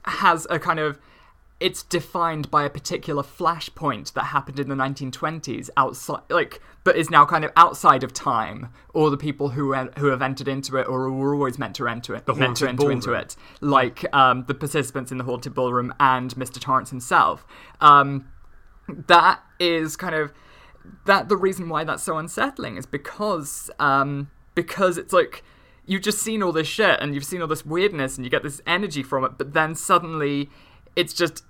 has 0.04 0.46
a 0.50 0.58
kind 0.58 0.78
of 0.78 0.98
it's 1.64 1.82
defined 1.82 2.50
by 2.50 2.62
a 2.64 2.68
particular 2.68 3.22
flashpoint 3.22 4.12
that 4.12 4.24
happened 4.24 4.60
in 4.60 4.68
the 4.68 4.74
1920s 4.74 5.70
outside 5.78 6.20
like 6.28 6.60
but 6.84 6.94
is 6.94 7.08
now 7.08 7.24
kind 7.24 7.42
of 7.42 7.52
outside 7.56 8.04
of 8.04 8.12
time. 8.12 8.68
Or 8.92 9.08
the 9.08 9.16
people 9.16 9.48
who 9.48 9.72
en- 9.72 9.88
who 9.96 10.08
have 10.08 10.20
entered 10.20 10.46
into 10.46 10.76
it 10.76 10.86
or 10.86 11.10
were 11.10 11.34
always 11.34 11.58
meant 11.58 11.74
to 11.76 11.88
enter 11.88 12.14
it 12.14 12.28
meant 12.36 12.58
to 12.58 12.68
enter 12.68 12.90
into 12.90 13.14
it. 13.14 13.34
Like 13.62 14.04
um, 14.14 14.44
the 14.46 14.52
participants 14.52 15.10
in 15.10 15.16
the 15.16 15.24
haunted 15.24 15.54
ballroom 15.54 15.94
and 15.98 16.34
Mr. 16.34 16.60
Torrance 16.60 16.90
himself. 16.90 17.46
Um, 17.80 18.28
that 18.86 19.40
is 19.58 19.96
kind 19.96 20.14
of 20.14 20.34
that 21.06 21.30
the 21.30 21.36
reason 21.38 21.70
why 21.70 21.82
that's 21.82 22.02
so 22.02 22.18
unsettling 22.18 22.76
is 22.76 22.84
because 22.84 23.70
um 23.80 24.30
because 24.54 24.98
it's 24.98 25.14
like 25.14 25.42
you've 25.86 26.02
just 26.02 26.18
seen 26.18 26.42
all 26.42 26.52
this 26.52 26.66
shit 26.66 27.00
and 27.00 27.14
you've 27.14 27.24
seen 27.24 27.40
all 27.40 27.48
this 27.48 27.64
weirdness 27.64 28.18
and 28.18 28.26
you 28.26 28.30
get 28.30 28.42
this 28.42 28.60
energy 28.66 29.02
from 29.02 29.24
it 29.24 29.38
but 29.38 29.54
then 29.54 29.74
suddenly 29.74 30.50
it's 30.94 31.14
just 31.14 31.42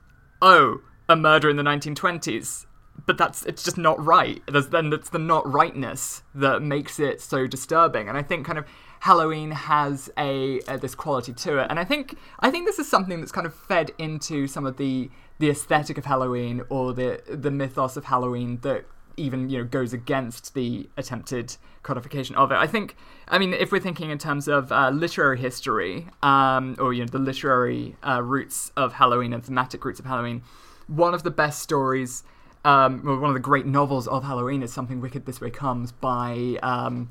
oh 0.44 0.80
a 1.08 1.16
murder 1.16 1.50
in 1.50 1.56
the 1.56 1.62
1920s 1.62 2.66
but 3.06 3.18
that's 3.18 3.44
it's 3.44 3.64
just 3.64 3.76
not 3.76 4.02
right. 4.04 4.42
There's 4.46 4.68
then 4.68 4.92
it's 4.92 5.10
the 5.10 5.18
not 5.18 5.50
rightness 5.50 6.22
that 6.34 6.62
makes 6.62 7.00
it 7.00 7.20
so 7.20 7.46
disturbing. 7.46 8.08
And 8.08 8.16
i 8.16 8.22
think 8.22 8.46
kind 8.46 8.58
of 8.58 8.66
halloween 9.00 9.50
has 9.50 10.10
a, 10.16 10.60
a 10.66 10.78
this 10.78 10.94
quality 10.94 11.32
to 11.32 11.58
it. 11.58 11.66
And 11.70 11.78
i 11.78 11.84
think 11.84 12.16
i 12.40 12.50
think 12.50 12.66
this 12.66 12.78
is 12.78 12.88
something 12.88 13.20
that's 13.20 13.32
kind 13.32 13.46
of 13.46 13.54
fed 13.54 13.90
into 13.98 14.46
some 14.46 14.64
of 14.64 14.76
the 14.76 15.10
the 15.38 15.50
aesthetic 15.50 15.98
of 15.98 16.04
halloween 16.04 16.62
or 16.68 16.92
the 16.94 17.20
the 17.28 17.50
mythos 17.50 17.96
of 17.96 18.04
halloween 18.04 18.58
that 18.62 18.86
even 19.16 19.48
you 19.50 19.58
know 19.58 19.64
goes 19.64 19.92
against 19.92 20.54
the 20.54 20.88
attempted 20.96 21.56
codification 21.82 22.34
of 22.36 22.50
it. 22.50 22.54
I 22.56 22.66
think, 22.66 22.96
I 23.28 23.38
mean, 23.38 23.52
if 23.52 23.70
we're 23.70 23.80
thinking 23.80 24.10
in 24.10 24.18
terms 24.18 24.48
of 24.48 24.72
uh, 24.72 24.88
literary 24.90 25.38
history, 25.38 26.06
um, 26.22 26.76
or 26.78 26.92
you 26.92 27.00
know 27.02 27.08
the 27.08 27.18
literary 27.18 27.96
uh, 28.06 28.22
roots 28.22 28.72
of 28.76 28.94
Halloween 28.94 29.32
and 29.32 29.44
thematic 29.44 29.84
roots 29.84 30.00
of 30.00 30.06
Halloween, 30.06 30.42
one 30.86 31.14
of 31.14 31.22
the 31.22 31.30
best 31.30 31.60
stories, 31.62 32.22
um, 32.64 33.02
well, 33.04 33.18
one 33.18 33.30
of 33.30 33.34
the 33.34 33.40
great 33.40 33.66
novels 33.66 34.08
of 34.08 34.24
Halloween 34.24 34.62
is 34.62 34.72
"Something 34.72 35.00
Wicked 35.00 35.26
This 35.26 35.40
Way 35.40 35.50
Comes" 35.50 35.92
by. 35.92 36.58
Um, 36.62 37.10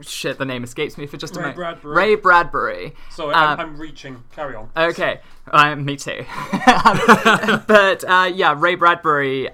Shit, 0.00 0.38
the 0.38 0.44
name 0.44 0.62
escapes 0.62 0.96
me 0.96 1.06
for 1.06 1.16
just 1.16 1.34
a 1.34 1.40
Ray 1.40 1.42
moment. 1.46 1.56
Bradbury. 1.56 1.96
Ray 1.96 2.14
Bradbury. 2.14 2.94
Sorry, 3.10 3.34
Um, 3.34 3.42
I'm, 3.48 3.60
I'm 3.60 3.78
reaching. 3.80 4.22
Carry 4.30 4.54
on. 4.54 4.70
Okay, 4.76 5.18
uh, 5.50 5.74
me 5.74 5.96
too. 5.96 6.24
Um, 6.84 7.64
but 7.66 8.04
uh, 8.04 8.30
yeah, 8.32 8.54
Ray 8.56 8.76
Bradbury, 8.76 9.52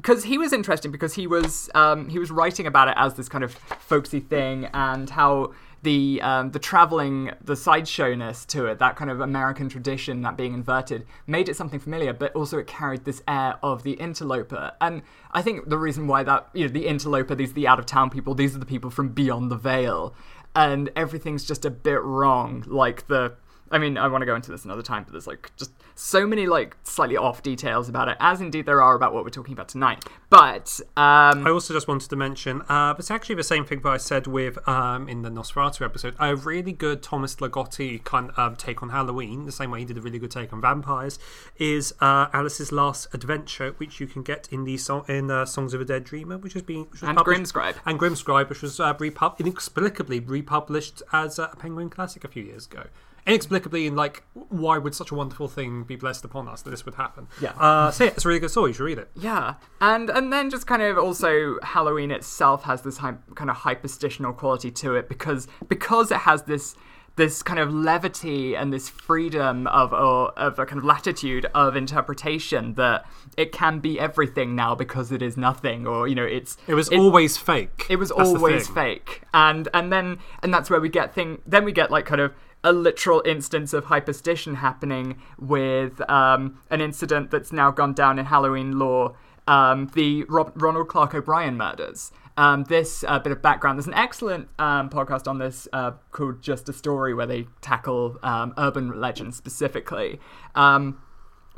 because 0.00 0.24
he 0.24 0.38
was 0.38 0.52
interesting 0.52 0.90
because 0.90 1.14
he 1.14 1.26
was 1.26 1.68
um, 1.74 2.08
he 2.08 2.18
was 2.18 2.30
writing 2.30 2.66
about 2.66 2.88
it 2.88 2.94
as 2.96 3.14
this 3.14 3.28
kind 3.28 3.44
of 3.44 3.52
folksy 3.52 4.20
thing 4.20 4.66
and 4.72 5.10
how 5.10 5.52
the 5.82 6.20
um, 6.22 6.50
the 6.52 6.58
traveling 6.58 7.32
the 7.42 7.54
sideshowness 7.56 8.44
to 8.46 8.66
it, 8.66 8.78
that 8.78 8.96
kind 8.96 9.10
of 9.10 9.20
American 9.20 9.68
tradition, 9.68 10.22
that 10.22 10.36
being 10.36 10.54
inverted, 10.54 11.06
made 11.26 11.48
it 11.48 11.56
something 11.56 11.80
familiar, 11.80 12.12
but 12.12 12.34
also 12.34 12.58
it 12.58 12.66
carried 12.66 13.04
this 13.04 13.22
air 13.28 13.58
of 13.62 13.82
the 13.82 13.92
interloper. 13.92 14.72
And 14.80 15.02
I 15.32 15.42
think 15.42 15.68
the 15.68 15.78
reason 15.78 16.06
why 16.06 16.22
that 16.22 16.48
you 16.54 16.66
know 16.66 16.72
the 16.72 16.86
interloper, 16.86 17.34
these 17.34 17.50
are 17.50 17.54
the 17.54 17.68
out 17.68 17.78
of 17.78 17.86
town 17.86 18.10
people, 18.10 18.34
these 18.34 18.56
are 18.56 18.58
the 18.58 18.66
people 18.66 18.90
from 18.90 19.10
beyond 19.10 19.50
the 19.50 19.56
veil, 19.56 20.14
and 20.54 20.90
everything's 20.96 21.44
just 21.44 21.64
a 21.64 21.70
bit 21.70 22.02
wrong, 22.02 22.64
like 22.66 23.06
the 23.06 23.34
I 23.70 23.78
mean, 23.78 23.96
I 23.96 24.08
want 24.08 24.22
to 24.22 24.26
go 24.26 24.34
into 24.34 24.50
this 24.50 24.64
another 24.64 24.82
time, 24.82 25.04
but 25.04 25.12
there's 25.12 25.26
like 25.26 25.50
just 25.56 25.70
so 25.94 26.26
many 26.26 26.46
like 26.46 26.76
slightly 26.82 27.16
off 27.16 27.42
details 27.42 27.88
about 27.88 28.08
it, 28.08 28.16
as 28.20 28.40
indeed 28.40 28.66
there 28.66 28.82
are 28.82 28.94
about 28.94 29.14
what 29.14 29.22
we're 29.22 29.30
talking 29.30 29.52
about 29.52 29.68
tonight. 29.68 30.04
But 30.28 30.80
um, 30.96 31.46
I 31.46 31.50
also 31.50 31.74
just 31.74 31.86
wanted 31.88 32.08
to 32.10 32.16
mention, 32.16 32.62
uh, 32.68 32.94
it's 32.98 33.10
actually 33.10 33.34
the 33.36 33.42
same 33.44 33.64
thing 33.64 33.80
that 33.82 33.88
I 33.88 33.96
said 33.96 34.26
with 34.26 34.66
um, 34.68 35.08
in 35.08 35.22
the 35.22 35.28
Nosferatu 35.30 35.84
episode. 35.84 36.14
A 36.18 36.34
really 36.34 36.72
good 36.72 37.02
Thomas 37.02 37.36
Ligotti 37.36 38.02
kind 38.04 38.30
of 38.36 38.58
take 38.58 38.82
on 38.82 38.90
Halloween, 38.90 39.46
the 39.46 39.52
same 39.52 39.70
way 39.70 39.80
he 39.80 39.84
did 39.84 39.98
a 39.98 40.00
really 40.00 40.18
good 40.18 40.30
take 40.30 40.52
on 40.52 40.60
vampires, 40.60 41.18
is 41.58 41.92
uh, 42.00 42.26
Alice's 42.32 42.72
Last 42.72 43.12
Adventure, 43.14 43.72
which 43.78 44.00
you 44.00 44.06
can 44.06 44.22
get 44.22 44.48
in 44.50 44.64
the 44.64 44.76
song 44.76 45.04
in 45.08 45.30
uh, 45.30 45.44
Songs 45.44 45.74
of 45.74 45.80
a 45.80 45.84
Dead 45.84 46.04
Dreamer, 46.04 46.38
which 46.38 46.54
has 46.54 46.62
been 46.62 46.82
which 46.90 47.02
was 47.02 47.08
And 47.08 47.18
Grimscribe. 47.18 47.76
and 47.86 47.98
Grimscribe, 47.98 48.48
which 48.48 48.62
was 48.62 48.80
uh, 48.80 48.94
repub- 48.98 49.36
inexplicably 49.40 50.20
republished 50.20 51.02
as 51.12 51.38
a 51.38 51.48
Penguin 51.58 51.90
Classic 51.90 52.24
a 52.24 52.28
few 52.28 52.42
years 52.42 52.66
ago. 52.66 52.84
Inexplicably, 53.26 53.86
in 53.86 53.96
like, 53.96 54.22
why 54.34 54.78
would 54.78 54.94
such 54.94 55.10
a 55.10 55.14
wonderful 55.14 55.46
thing 55.48 55.84
be 55.84 55.96
blessed 55.96 56.24
upon 56.24 56.48
us 56.48 56.62
that 56.62 56.70
this 56.70 56.84
would 56.84 56.94
happen? 56.94 57.28
Yeah. 57.40 57.50
Uh, 57.50 57.90
so 57.90 58.04
yeah, 58.04 58.10
it's 58.10 58.24
a 58.24 58.28
really 58.28 58.40
good 58.40 58.50
story. 58.50 58.70
You 58.70 58.74
should 58.74 58.84
read 58.84 58.98
it. 58.98 59.10
Yeah, 59.14 59.54
and 59.80 60.10
and 60.10 60.32
then 60.32 60.50
just 60.50 60.66
kind 60.66 60.82
of 60.82 60.98
also 60.98 61.58
Halloween 61.62 62.10
itself 62.10 62.64
has 62.64 62.82
this 62.82 62.98
hy- 62.98 63.14
kind 63.34 63.50
of 63.50 63.56
hyperstitional 63.56 64.36
quality 64.36 64.70
to 64.72 64.94
it 64.96 65.08
because 65.08 65.46
because 65.68 66.10
it 66.10 66.18
has 66.18 66.42
this 66.44 66.74
this 67.16 67.42
kind 67.42 67.58
of 67.58 67.74
levity 67.74 68.54
and 68.56 68.72
this 68.72 68.88
freedom 68.88 69.66
of 69.66 69.92
or, 69.92 70.30
of 70.38 70.58
a 70.58 70.64
kind 70.64 70.78
of 70.78 70.84
latitude 70.84 71.44
of 71.54 71.76
interpretation 71.76 72.74
that 72.74 73.04
it 73.36 73.52
can 73.52 73.78
be 73.80 73.98
everything 74.00 74.54
now 74.54 74.74
because 74.74 75.10
it 75.12 75.20
is 75.20 75.36
nothing 75.36 75.86
or 75.86 76.06
you 76.08 76.14
know 76.14 76.24
it's 76.24 76.56
It 76.66 76.74
was 76.74 76.88
always 76.88 77.36
fake. 77.36 77.84
it 77.90 77.96
was 77.96 78.08
That's 78.10 78.30
always 78.30 78.68
fake 78.68 79.22
and 79.34 79.68
and 79.74 79.92
then 79.92 80.18
and 80.42 80.54
that's 80.54 80.70
where 80.70 80.80
we 80.80 80.88
get 80.88 81.12
thing 81.12 81.42
then 81.46 81.64
we 81.64 81.72
get 81.72 81.90
like 81.90 82.06
kind 82.06 82.20
of 82.20 82.32
a 82.62 82.72
literal 82.72 83.22
instance 83.24 83.72
of 83.72 83.86
hyperstition 83.86 84.56
happening 84.56 85.18
with 85.38 86.00
um, 86.10 86.60
an 86.70 86.80
incident 86.80 87.30
that's 87.30 87.52
now 87.52 87.70
gone 87.70 87.94
down 87.94 88.18
in 88.18 88.26
Halloween 88.26 88.78
lore 88.78 89.16
um, 89.46 89.90
the 89.94 90.24
Rob- 90.24 90.52
Ronald 90.60 90.88
Clark 90.88 91.14
O'Brien 91.14 91.56
murders. 91.56 92.12
Um, 92.36 92.64
this 92.64 93.04
uh, 93.06 93.18
bit 93.18 93.32
of 93.32 93.42
background. 93.42 93.78
There's 93.78 93.86
an 93.86 93.94
excellent 93.94 94.48
um, 94.58 94.88
podcast 94.88 95.26
on 95.26 95.38
this 95.38 95.68
uh, 95.72 95.92
called 96.12 96.40
Just 96.40 96.68
a 96.68 96.72
Story 96.72 97.12
where 97.12 97.26
they 97.26 97.46
tackle 97.60 98.18
um, 98.22 98.54
urban 98.56 99.00
legends 99.00 99.36
specifically. 99.36 100.20
Um, 100.54 101.02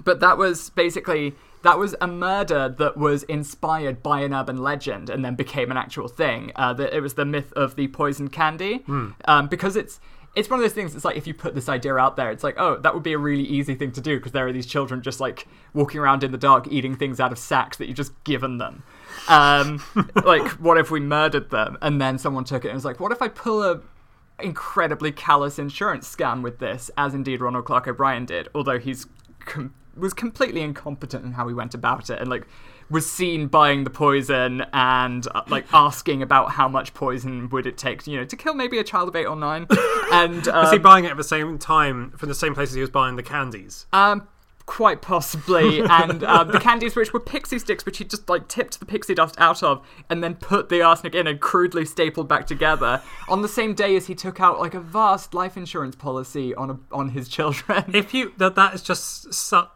but 0.02 0.20
that 0.20 0.38
was 0.38 0.70
basically 0.70 1.34
that 1.62 1.78
was 1.78 1.94
a 2.00 2.08
murder 2.08 2.74
that 2.78 2.96
was 2.96 3.22
inspired 3.24 4.02
by 4.02 4.22
an 4.22 4.34
urban 4.34 4.56
legend 4.56 5.08
and 5.08 5.24
then 5.24 5.36
became 5.36 5.70
an 5.70 5.76
actual 5.76 6.08
thing. 6.08 6.50
Uh, 6.56 6.72
that 6.72 6.96
it 6.96 7.00
was 7.00 7.14
the 7.14 7.26
myth 7.26 7.52
of 7.52 7.76
the 7.76 7.86
poisoned 7.88 8.32
candy, 8.32 8.82
um, 9.26 9.46
because 9.46 9.76
it's 9.76 10.00
it's 10.34 10.48
one 10.48 10.58
of 10.58 10.64
those 10.64 10.72
things. 10.72 10.94
It's 10.94 11.04
like 11.04 11.16
if 11.16 11.26
you 11.26 11.34
put 11.34 11.54
this 11.54 11.68
idea 11.68 11.96
out 11.96 12.16
there, 12.16 12.30
it's 12.30 12.42
like, 12.42 12.54
oh, 12.58 12.78
that 12.78 12.94
would 12.94 13.02
be 13.02 13.12
a 13.12 13.18
really 13.18 13.42
easy 13.42 13.74
thing 13.74 13.92
to 13.92 14.00
do 14.00 14.16
because 14.16 14.32
there 14.32 14.46
are 14.46 14.52
these 14.52 14.66
children 14.66 15.02
just 15.02 15.20
like 15.20 15.46
walking 15.74 16.00
around 16.00 16.24
in 16.24 16.32
the 16.32 16.38
dark 16.38 16.66
eating 16.68 16.96
things 16.96 17.20
out 17.20 17.32
of 17.32 17.38
sacks 17.38 17.76
that 17.76 17.86
you've 17.86 17.96
just 17.96 18.12
given 18.24 18.58
them. 18.58 18.82
Um, 19.28 19.82
like, 20.24 20.48
what 20.52 20.78
if 20.78 20.90
we 20.90 21.00
murdered 21.00 21.50
them 21.50 21.76
and 21.82 22.00
then 22.00 22.18
someone 22.18 22.44
took 22.44 22.64
it 22.64 22.68
and 22.68 22.74
was 22.74 22.84
like, 22.84 22.98
what 22.98 23.12
if 23.12 23.20
I 23.20 23.28
pull 23.28 23.62
a 23.62 23.80
incredibly 24.40 25.12
callous 25.12 25.58
insurance 25.58 26.14
scam 26.14 26.42
with 26.42 26.58
this, 26.58 26.90
as 26.96 27.14
indeed 27.14 27.40
Ronald 27.40 27.66
Clark 27.66 27.86
O'Brien 27.86 28.24
did, 28.24 28.48
although 28.54 28.78
he's 28.78 29.06
com- 29.40 29.74
was 29.96 30.14
completely 30.14 30.62
incompetent 30.62 31.24
in 31.24 31.32
how 31.32 31.46
he 31.48 31.54
went 31.54 31.74
about 31.74 32.08
it 32.08 32.18
and 32.18 32.30
like 32.30 32.46
was 32.92 33.10
seen 33.10 33.46
buying 33.48 33.84
the 33.84 33.90
poison 33.90 34.64
and 34.72 35.26
uh, 35.34 35.42
like 35.48 35.64
asking 35.72 36.22
about 36.22 36.52
how 36.52 36.68
much 36.68 36.94
poison 36.94 37.48
would 37.48 37.66
it 37.66 37.76
take, 37.78 38.06
you 38.06 38.18
know, 38.18 38.24
to 38.24 38.36
kill 38.36 38.54
maybe 38.54 38.78
a 38.78 38.84
child 38.84 39.08
of 39.08 39.16
eight 39.16 39.26
or 39.26 39.36
nine. 39.36 39.66
And 40.12 40.46
Was 40.46 40.70
he 40.70 40.76
um, 40.76 40.82
buying 40.82 41.06
it 41.06 41.10
at 41.10 41.16
the 41.16 41.24
same 41.24 41.58
time 41.58 42.10
from 42.18 42.28
the 42.28 42.34
same 42.34 42.54
places 42.54 42.74
he 42.74 42.82
was 42.82 42.90
buying 42.90 43.16
the 43.16 43.22
candies? 43.22 43.86
um, 43.94 44.28
quite 44.66 45.00
possibly. 45.02 45.80
And 45.90 46.22
um, 46.22 46.52
the 46.52 46.60
candies, 46.60 46.94
which 46.94 47.12
were 47.12 47.20
Pixy 47.20 47.58
Stix, 47.62 47.84
which 47.86 47.98
he 47.98 48.04
just 48.04 48.28
like 48.28 48.46
tipped 48.46 48.78
the 48.78 48.86
pixie 48.86 49.14
dust 49.14 49.34
out 49.38 49.62
of, 49.62 49.84
and 50.10 50.22
then 50.22 50.34
put 50.34 50.68
the 50.68 50.82
arsenic 50.82 51.14
in 51.14 51.26
and 51.26 51.40
crudely 51.40 51.84
stapled 51.86 52.28
back 52.28 52.46
together 52.46 53.02
on 53.28 53.42
the 53.42 53.48
same 53.48 53.74
day 53.74 53.96
as 53.96 54.06
he 54.06 54.14
took 54.14 54.38
out 54.40 54.60
like 54.60 54.74
a 54.74 54.80
vast 54.80 55.34
life 55.34 55.56
insurance 55.56 55.96
policy 55.96 56.54
on 56.54 56.70
a, 56.70 56.78
on 56.92 57.08
his 57.10 57.28
children. 57.28 57.84
If 57.94 58.12
you 58.14 58.32
that 58.36 58.54
that 58.54 58.74
is 58.74 58.82
just 58.82 59.32
su- 59.34 59.66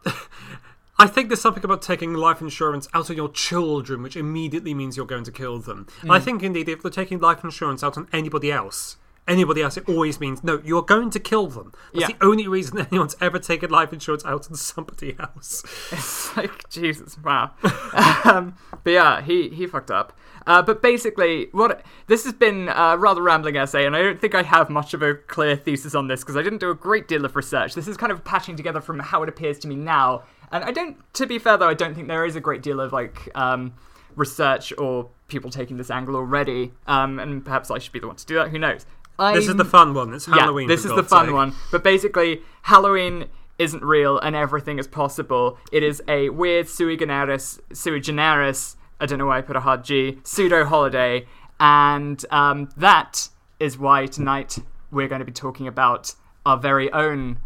I 0.99 1.05
think 1.07 1.29
there's 1.29 1.41
something 1.41 1.63
about 1.63 1.81
taking 1.81 2.13
life 2.13 2.41
insurance 2.41 2.87
out 2.93 3.09
on 3.09 3.15
your 3.15 3.29
children, 3.29 4.01
which 4.01 4.15
immediately 4.15 4.73
means 4.73 4.97
you're 4.97 5.05
going 5.05 5.23
to 5.25 5.31
kill 5.31 5.59
them. 5.59 5.87
I 6.09 6.19
think 6.19 6.41
indeed, 6.41 6.67
if 6.69 6.81
they're 6.81 6.89
taking 6.91 7.19
life 7.19 7.43
insurance 7.43 7.83
out 7.83 7.97
on 7.97 8.07
anybody 8.11 8.51
else, 8.51 8.97
anybody 9.27 9.61
else, 9.61 9.77
it 9.77 9.87
always 9.87 10.19
means 10.19 10.43
no, 10.43 10.59
you're 10.63 10.81
going 10.81 11.11
to 11.11 11.19
kill 11.19 11.47
them. 11.47 11.71
That's 11.93 12.09
Yeah. 12.09 12.17
the 12.17 12.25
only 12.25 12.47
reason 12.47 12.79
anyone's 12.91 13.15
ever 13.21 13.37
taken 13.37 13.69
life 13.69 13.93
insurance 13.93 14.25
out 14.25 14.49
on 14.49 14.55
somebody 14.55 15.15
else. 15.19 15.63
It's 15.91 16.35
like 16.35 16.67
Jesus, 16.69 17.15
wow. 17.23 17.51
um, 18.25 18.55
but 18.83 18.91
yeah, 18.91 19.21
he 19.21 19.49
he 19.49 19.67
fucked 19.67 19.91
up. 19.91 20.17
Uh, 20.47 20.61
but 20.61 20.81
basically, 20.81 21.49
what 21.51 21.81
this 22.07 22.23
has 22.23 22.31
been 22.33 22.69
a 22.73 22.97
rather 22.97 23.21
rambling 23.21 23.57
essay, 23.57 23.85
and 23.85 23.95
I 23.95 24.01
don't 24.01 24.19
think 24.19 24.33
I 24.33 24.43
have 24.43 24.69
much 24.69 24.93
of 24.93 25.01
a 25.01 25.13
clear 25.13 25.57
thesis 25.57 25.93
on 25.93 26.07
this 26.07 26.21
because 26.21 26.37
I 26.37 26.41
didn't 26.41 26.59
do 26.59 26.69
a 26.69 26.75
great 26.75 27.07
deal 27.07 27.25
of 27.25 27.35
research. 27.35 27.75
This 27.75 27.87
is 27.87 27.97
kind 27.97 28.13
of 28.13 28.23
patching 28.23 28.55
together 28.55 28.79
from 28.79 28.97
how 28.99 29.21
it 29.23 29.29
appears 29.29 29.59
to 29.59 29.67
me 29.67 29.75
now, 29.75 30.23
and 30.51 30.63
I 30.63 30.71
don't. 30.71 30.97
To 31.15 31.25
be 31.25 31.39
fair, 31.39 31.57
though, 31.57 31.69
I 31.69 31.73
don't 31.73 31.95
think 31.95 32.07
there 32.07 32.25
is 32.25 32.35
a 32.35 32.41
great 32.41 32.61
deal 32.61 32.79
of 32.79 32.93
like 32.93 33.29
um, 33.35 33.73
research 34.15 34.73
or 34.77 35.09
people 35.27 35.49
taking 35.49 35.77
this 35.77 35.91
angle 35.91 36.15
already. 36.15 36.73
Um, 36.87 37.19
and 37.19 37.43
perhaps 37.43 37.69
I 37.71 37.79
should 37.79 37.93
be 37.93 37.99
the 37.99 38.07
one 38.07 38.15
to 38.15 38.25
do 38.25 38.35
that. 38.35 38.49
Who 38.49 38.59
knows? 38.59 38.85
This 39.33 39.47
is 39.47 39.55
the 39.55 39.65
fun 39.65 39.93
one. 39.93 40.13
It's 40.13 40.25
Halloween. 40.25 40.69
yeah, 40.69 40.75
this 40.75 40.85
is 40.85 40.93
the 40.93 41.03
fun 41.03 41.25
sake. 41.25 41.33
one. 41.33 41.55
But 41.71 41.83
basically, 41.83 42.41
Halloween 42.63 43.25
isn't 43.57 43.83
real 43.83 44.19
and 44.19 44.35
everything 44.35 44.79
is 44.79 44.87
possible. 44.87 45.57
It 45.71 45.83
is 45.83 46.01
a 46.07 46.29
weird 46.29 46.67
sui 46.67 46.95
generis, 46.97 47.59
sui 47.73 47.99
generis. 47.99 48.75
I 48.99 49.05
don't 49.05 49.19
know 49.19 49.25
why 49.27 49.39
I 49.39 49.41
put 49.41 49.55
a 49.55 49.61
hard 49.61 49.83
G. 49.83 50.19
Pseudo 50.23 50.65
holiday, 50.65 51.25
and 51.59 52.23
um, 52.31 52.69
that 52.77 53.29
is 53.59 53.77
why 53.77 54.05
tonight 54.05 54.59
we're 54.91 55.07
going 55.07 55.19
to 55.19 55.25
be 55.25 55.31
talking 55.31 55.67
about 55.67 56.13
our 56.45 56.57
very 56.57 56.91
own 56.93 57.39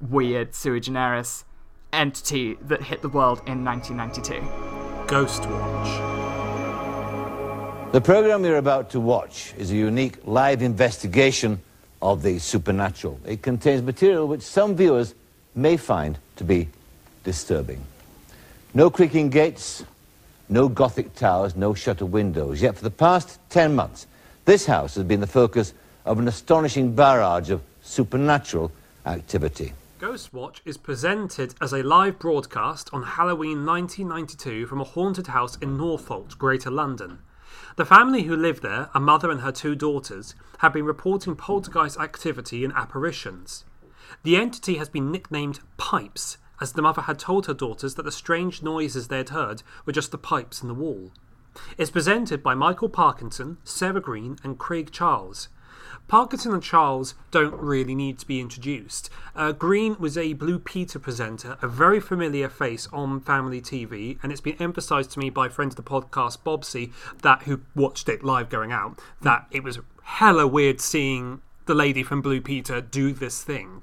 weird 0.00 0.54
sui 0.54 0.80
generis 0.80 1.44
entity 1.92 2.54
that 2.62 2.82
hit 2.82 3.02
the 3.02 3.08
world 3.08 3.42
in 3.46 3.64
1992. 3.64 4.40
Ghostwatch. 5.06 6.22
The 7.92 8.00
program 8.00 8.44
you're 8.44 8.56
about 8.56 8.90
to 8.90 9.00
watch 9.00 9.52
is 9.58 9.70
a 9.70 9.76
unique 9.76 10.16
live 10.24 10.62
investigation 10.62 11.60
of 12.00 12.22
the 12.22 12.38
supernatural. 12.38 13.20
It 13.26 13.42
contains 13.42 13.82
material 13.82 14.26
which 14.26 14.42
some 14.42 14.74
viewers 14.74 15.14
may 15.54 15.76
find 15.76 16.18
to 16.36 16.44
be 16.44 16.68
disturbing. 17.24 17.84
No 18.74 18.88
creaking 18.88 19.28
gates, 19.28 19.84
no 20.48 20.68
Gothic 20.68 21.14
towers, 21.14 21.54
no 21.54 21.74
shutter 21.74 22.06
windows. 22.06 22.62
Yet 22.62 22.76
for 22.76 22.84
the 22.84 22.90
past 22.90 23.38
10 23.50 23.74
months, 23.74 24.06
this 24.46 24.64
house 24.64 24.94
has 24.94 25.04
been 25.04 25.20
the 25.20 25.26
focus 25.26 25.74
of 26.04 26.18
an 26.18 26.26
astonishing 26.26 26.94
barrage 26.94 27.50
of 27.50 27.62
supernatural 27.82 28.72
activity. 29.04 29.72
Ghostwatch 30.02 30.62
is 30.64 30.78
presented 30.78 31.54
as 31.60 31.72
a 31.72 31.84
live 31.84 32.18
broadcast 32.18 32.90
on 32.92 33.04
Halloween 33.04 33.64
1992 33.64 34.66
from 34.66 34.80
a 34.80 34.84
haunted 34.84 35.28
house 35.28 35.56
in 35.58 35.78
Northolt, 35.78 36.36
Greater 36.38 36.72
London. 36.72 37.20
The 37.76 37.84
family 37.84 38.24
who 38.24 38.34
live 38.34 38.62
there, 38.62 38.90
a 38.94 38.98
mother 38.98 39.30
and 39.30 39.42
her 39.42 39.52
two 39.52 39.76
daughters, 39.76 40.34
have 40.58 40.72
been 40.72 40.86
reporting 40.86 41.36
poltergeist 41.36 42.00
activity 42.00 42.64
and 42.64 42.72
apparitions. 42.72 43.64
The 44.24 44.34
entity 44.34 44.78
has 44.78 44.88
been 44.88 45.12
nicknamed 45.12 45.60
Pipes, 45.76 46.36
as 46.60 46.72
the 46.72 46.82
mother 46.82 47.02
had 47.02 47.20
told 47.20 47.46
her 47.46 47.54
daughters 47.54 47.94
that 47.94 48.02
the 48.02 48.10
strange 48.10 48.60
noises 48.60 49.06
they 49.06 49.18
had 49.18 49.28
heard 49.28 49.62
were 49.86 49.92
just 49.92 50.10
the 50.10 50.18
pipes 50.18 50.62
in 50.62 50.66
the 50.66 50.74
wall. 50.74 51.12
It's 51.78 51.92
presented 51.92 52.42
by 52.42 52.54
Michael 52.54 52.88
Parkinson, 52.88 53.58
Sarah 53.62 54.00
Greene, 54.00 54.38
and 54.42 54.58
Craig 54.58 54.90
Charles. 54.90 55.48
Parkinson 56.12 56.52
and 56.52 56.62
Charles 56.62 57.14
don't 57.30 57.54
really 57.54 57.94
need 57.94 58.18
to 58.18 58.26
be 58.26 58.38
introduced. 58.38 59.08
Uh, 59.34 59.50
Greene 59.50 59.96
was 59.98 60.18
a 60.18 60.34
Blue 60.34 60.58
Peter 60.58 60.98
presenter, 60.98 61.56
a 61.62 61.66
very 61.66 62.00
familiar 62.00 62.50
face 62.50 62.86
on 62.92 63.18
family 63.18 63.62
TV, 63.62 64.18
and 64.22 64.30
it's 64.30 64.42
been 64.42 64.60
emphasised 64.60 65.12
to 65.12 65.18
me 65.18 65.30
by 65.30 65.48
friends 65.48 65.72
of 65.72 65.82
the 65.82 65.90
podcast, 65.90 66.40
Bobsy, 66.40 66.92
that 67.22 67.44
who 67.44 67.62
watched 67.74 68.10
it 68.10 68.22
live 68.22 68.50
going 68.50 68.72
out, 68.72 69.00
that 69.22 69.46
it 69.50 69.64
was 69.64 69.78
hella 70.02 70.46
weird 70.46 70.82
seeing 70.82 71.40
the 71.64 71.72
lady 71.72 72.02
from 72.02 72.20
Blue 72.20 72.42
Peter 72.42 72.82
do 72.82 73.14
this 73.14 73.42
thing. 73.42 73.82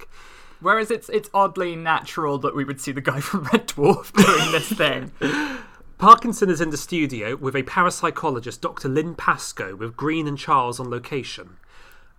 Whereas 0.60 0.92
it's 0.92 1.08
it's 1.08 1.30
oddly 1.34 1.74
natural 1.74 2.38
that 2.38 2.54
we 2.54 2.62
would 2.62 2.80
see 2.80 2.92
the 2.92 3.00
guy 3.00 3.18
from 3.28 3.42
Red 3.52 3.66
Dwarf 3.66 4.12
doing 4.12 4.52
this 4.52 4.68
thing. 4.72 5.10
Parkinson 5.98 6.48
is 6.48 6.60
in 6.60 6.70
the 6.70 6.76
studio 6.76 7.34
with 7.34 7.56
a 7.56 7.64
parapsychologist, 7.64 8.60
Dr. 8.60 8.88
Lin 8.88 9.16
Pascoe, 9.16 9.74
with 9.74 9.96
Greene 9.96 10.28
and 10.28 10.38
Charles 10.38 10.78
on 10.78 10.88
location. 10.88 11.56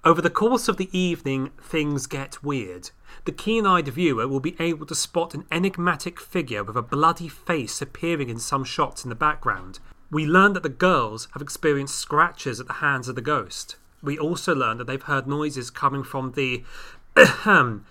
Over 0.03 0.19
the 0.19 0.31
course 0.31 0.67
of 0.67 0.77
the 0.77 0.89
evening, 0.97 1.51
things 1.61 2.07
get 2.07 2.43
weird. 2.43 2.89
The 3.25 3.31
keen 3.31 3.67
eyed 3.67 3.87
viewer 3.87 4.27
will 4.27 4.39
be 4.39 4.55
able 4.59 4.87
to 4.87 4.95
spot 4.95 5.35
an 5.35 5.45
enigmatic 5.51 6.19
figure 6.19 6.63
with 6.63 6.75
a 6.75 6.81
bloody 6.81 7.27
face 7.27 7.83
appearing 7.83 8.27
in 8.27 8.39
some 8.39 8.63
shots 8.63 9.03
in 9.03 9.09
the 9.09 9.15
background. 9.15 9.79
We 10.09 10.25
learn 10.25 10.53
that 10.53 10.63
the 10.63 10.69
girls 10.69 11.27
have 11.33 11.41
experienced 11.41 11.99
scratches 11.99 12.59
at 12.59 12.65
the 12.65 12.81
hands 12.81 13.09
of 13.09 13.15
the 13.15 13.21
ghost. 13.21 13.75
We 14.01 14.17
also 14.17 14.55
learn 14.55 14.79
that 14.79 14.87
they've 14.87 15.03
heard 15.03 15.27
noises 15.27 15.69
coming 15.69 16.03
from 16.03 16.31
the 16.31 16.63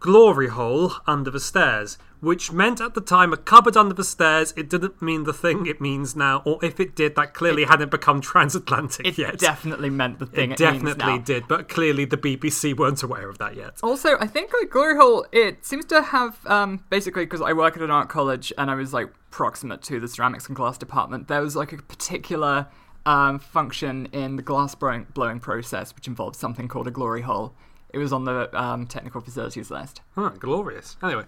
glory 0.00 0.48
hole 0.48 0.92
under 1.06 1.30
the 1.30 1.40
stairs, 1.40 1.96
which 2.20 2.52
meant 2.52 2.80
at 2.80 2.94
the 2.94 3.00
time 3.00 3.32
a 3.32 3.36
cupboard 3.36 3.76
under 3.76 3.94
the 3.94 4.04
stairs. 4.04 4.52
It 4.56 4.68
didn't 4.70 5.00
mean 5.02 5.24
the 5.24 5.32
thing 5.32 5.66
it 5.66 5.80
means 5.80 6.16
now, 6.16 6.42
or 6.44 6.58
if 6.64 6.80
it 6.80 6.94
did, 6.96 7.14
that 7.16 7.34
clearly 7.34 7.64
hadn't 7.64 7.90
become 7.90 8.20
transatlantic 8.20 9.06
It 9.06 9.18
yet. 9.18 9.34
It 9.34 9.40
definitely 9.40 9.90
meant 9.90 10.18
the 10.18 10.26
thing. 10.26 10.52
It 10.52 10.60
It, 10.60 10.72
means 10.72 10.82
definitely 10.82 11.18
now. 11.18 11.24
did, 11.24 11.48
but 11.48 11.68
clearly 11.68 12.04
the 12.04 12.16
BBC 12.16 12.76
weren't 12.76 13.02
aware 13.02 13.28
of 13.28 13.38
that 13.38 13.56
yet. 13.56 13.78
Also, 13.82 14.16
I 14.18 14.26
think 14.26 14.52
like 14.60 14.70
Glory 14.70 14.96
Hole, 14.96 15.26
it 15.32 15.64
seems 15.64 15.84
to 15.86 16.02
have 16.02 16.44
um, 16.46 16.84
basically 16.90 17.24
because 17.24 17.40
I 17.42 17.52
work 17.52 17.76
at 17.76 17.82
an 17.82 17.90
art 17.90 18.08
college 18.08 18.52
and 18.56 18.70
I 18.70 18.74
was 18.74 18.92
like 18.92 19.08
proximate 19.30 19.82
to 19.82 20.00
the 20.00 20.08
ceramics 20.08 20.46
and 20.46 20.56
glass 20.56 20.78
department. 20.78 21.28
There 21.28 21.42
was 21.42 21.54
like 21.56 21.72
a 21.72 21.78
particular 21.78 22.66
um, 23.04 23.38
function 23.38 24.06
in 24.12 24.36
the 24.36 24.42
glass 24.42 24.74
blowing, 24.74 25.06
blowing 25.14 25.38
process 25.40 25.94
which 25.94 26.08
involved 26.08 26.36
something 26.36 26.66
called 26.68 26.88
a 26.88 26.90
glory 26.90 27.22
hole. 27.22 27.54
It 27.90 27.98
was 27.98 28.12
on 28.12 28.24
the 28.24 28.50
um, 28.60 28.86
technical 28.86 29.20
facilities 29.20 29.70
list. 29.70 30.00
Huh, 30.14 30.30
glorious. 30.38 30.96
Anyway, 31.02 31.24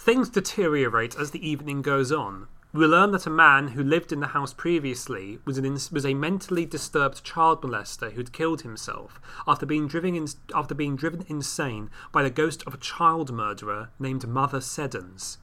things 0.00 0.30
deteriorate 0.30 1.14
as 1.16 1.30
the 1.30 1.46
evening 1.46 1.82
goes 1.82 2.10
on. 2.10 2.48
We 2.72 2.86
learn 2.86 3.10
that 3.10 3.26
a 3.26 3.30
man 3.30 3.68
who 3.68 3.82
lived 3.82 4.12
in 4.12 4.20
the 4.20 4.28
house 4.28 4.54
previously 4.54 5.40
was, 5.44 5.58
an 5.58 5.66
ins- 5.66 5.92
was 5.92 6.06
a 6.06 6.14
mentally 6.14 6.64
disturbed 6.64 7.22
child 7.22 7.60
molester 7.60 8.12
who'd 8.12 8.32
killed 8.32 8.62
himself 8.62 9.20
after 9.46 9.66
being, 9.66 9.86
driven 9.86 10.14
in- 10.14 10.28
after 10.54 10.74
being 10.74 10.96
driven 10.96 11.26
insane 11.28 11.90
by 12.12 12.22
the 12.22 12.30
ghost 12.30 12.62
of 12.66 12.72
a 12.72 12.78
child 12.78 13.30
murderer 13.30 13.90
named 13.98 14.26
Mother 14.26 14.62
Seddons. 14.62 15.36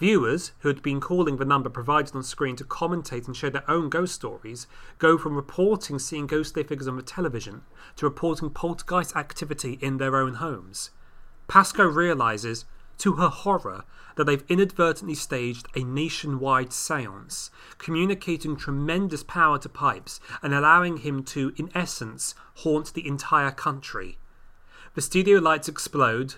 Viewers, 0.00 0.50
who 0.60 0.68
had 0.68 0.82
been 0.82 1.00
calling 1.00 1.36
the 1.36 1.44
number 1.44 1.70
provided 1.70 2.16
on 2.16 2.24
screen 2.24 2.56
to 2.56 2.64
commentate 2.64 3.28
and 3.28 3.36
share 3.36 3.50
their 3.50 3.70
own 3.70 3.88
ghost 3.88 4.16
stories, 4.16 4.66
go 4.98 5.16
from 5.16 5.36
reporting 5.36 6.00
seeing 6.00 6.26
ghostly 6.26 6.64
figures 6.64 6.88
on 6.88 6.96
the 6.96 7.02
television 7.02 7.62
to 7.94 8.06
reporting 8.06 8.50
poltergeist 8.50 9.14
activity 9.14 9.78
in 9.80 9.98
their 9.98 10.16
own 10.16 10.34
homes. 10.34 10.90
Pascoe 11.46 11.86
realizes, 11.86 12.64
to 12.98 13.14
her 13.14 13.28
horror, 13.28 13.84
that 14.16 14.24
they've 14.24 14.44
inadvertently 14.48 15.14
staged 15.14 15.66
a 15.74 15.84
nationwide 15.84 16.72
seance, 16.72 17.50
communicating 17.78 18.56
tremendous 18.56 19.22
power 19.22 19.58
to 19.58 19.68
Pipes 19.68 20.20
and 20.42 20.54
allowing 20.54 20.98
him 20.98 21.22
to, 21.24 21.52
in 21.56 21.70
essence, 21.74 22.34
haunt 22.56 22.92
the 22.94 23.06
entire 23.06 23.50
country. 23.50 24.18
The 24.94 25.00
studio 25.00 25.38
lights 25.38 25.68
explode, 25.68 26.34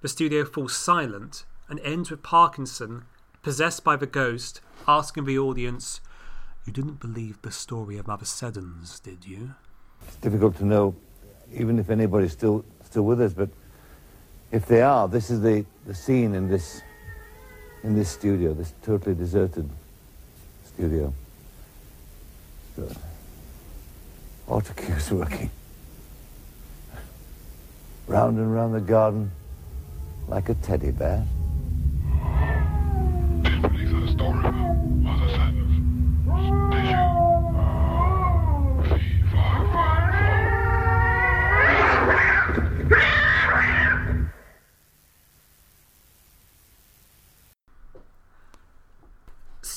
the 0.00 0.08
studio 0.08 0.44
falls 0.44 0.76
silent, 0.76 1.44
and 1.68 1.78
ends 1.80 2.10
with 2.10 2.22
Parkinson 2.22 3.04
possessed 3.42 3.84
by 3.84 3.96
the 3.96 4.06
ghost, 4.06 4.60
asking 4.86 5.24
the 5.24 5.38
audience, 5.38 6.00
You 6.64 6.72
didn't 6.72 7.00
believe 7.00 7.40
the 7.42 7.52
story 7.52 7.98
of 7.98 8.06
Mother 8.06 8.24
Seddons, 8.24 9.00
did 9.00 9.26
you? 9.26 9.54
It's 10.06 10.16
difficult 10.16 10.56
to 10.58 10.64
know, 10.64 10.94
even 11.52 11.78
if 11.78 11.90
anybody's 11.90 12.32
still 12.32 12.64
still 12.84 13.04
with 13.04 13.20
us, 13.20 13.32
but 13.32 13.48
if 14.50 14.66
they 14.66 14.82
are, 14.82 15.08
this 15.08 15.30
is 15.30 15.40
the, 15.40 15.64
the 15.86 15.94
scene 15.94 16.34
in 16.34 16.48
this 16.48 16.82
in 17.82 17.94
this 17.94 18.08
studio, 18.08 18.54
this 18.54 18.72
totally 18.82 19.14
deserted 19.14 19.68
studio. 20.64 21.12
Good. 22.76 22.96
Autocue's 24.48 25.10
working. 25.10 25.50
Round 28.06 28.38
and 28.38 28.54
round 28.54 28.74
the 28.74 28.80
garden 28.80 29.30
like 30.28 30.48
a 30.48 30.54
teddy 30.54 30.90
bear. 30.90 31.24
That 33.42 34.08
story 34.12 34.51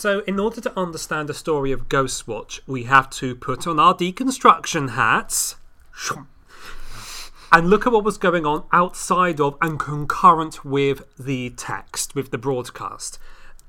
So, 0.05 0.19
in 0.27 0.39
order 0.39 0.61
to 0.61 0.79
understand 0.79 1.27
the 1.27 1.33
story 1.33 1.71
of 1.71 1.89
Ghostwatch, 1.89 2.59
we 2.67 2.83
have 2.83 3.09
to 3.21 3.33
put 3.33 3.65
on 3.65 3.79
our 3.79 3.95
deconstruction 3.95 4.91
hats 4.91 5.55
and 7.51 7.71
look 7.71 7.87
at 7.87 7.91
what 7.91 8.03
was 8.03 8.19
going 8.19 8.45
on 8.45 8.65
outside 8.71 9.41
of 9.41 9.57
and 9.63 9.79
concurrent 9.79 10.63
with 10.63 11.01
the 11.17 11.49
text, 11.57 12.13
with 12.13 12.29
the 12.29 12.37
broadcast. 12.37 13.17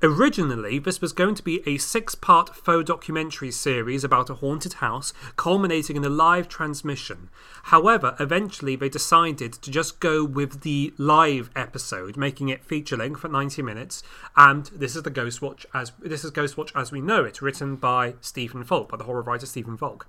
Originally, 0.02 0.78
this 0.78 1.00
was 1.00 1.14
going 1.14 1.34
to 1.34 1.42
be 1.42 1.62
a 1.66 1.78
six 1.78 2.14
part 2.14 2.54
faux 2.54 2.86
documentary 2.86 3.50
series 3.50 4.04
about 4.04 4.28
a 4.28 4.34
haunted 4.34 4.74
house, 4.74 5.14
culminating 5.36 5.96
in 5.96 6.04
a 6.04 6.10
live 6.10 6.48
transmission. 6.48 7.30
However, 7.64 8.14
eventually 8.20 8.76
they 8.76 8.90
decided 8.90 9.54
to 9.54 9.70
just 9.70 9.98
go 9.98 10.22
with 10.22 10.60
the 10.60 10.92
live 10.98 11.48
episode, 11.56 12.18
making 12.18 12.50
it 12.50 12.62
feature 12.62 12.98
length 12.98 13.20
for 13.20 13.28
90 13.28 13.62
minutes. 13.62 14.02
And 14.36 14.66
this 14.66 14.96
is 14.96 15.02
the 15.02 15.10
Ghostwatch 15.10 15.64
as 15.72 15.92
this 15.98 16.24
is 16.24 16.30
Ghostwatch 16.30 16.72
as 16.74 16.92
we 16.92 17.00
know 17.00 17.24
it, 17.24 17.40
written 17.40 17.76
by 17.76 18.16
Stephen 18.20 18.64
Volk, 18.64 18.90
by 18.90 18.98
the 18.98 19.04
horror 19.04 19.22
writer 19.22 19.46
Stephen 19.46 19.78
Volk. 19.78 20.06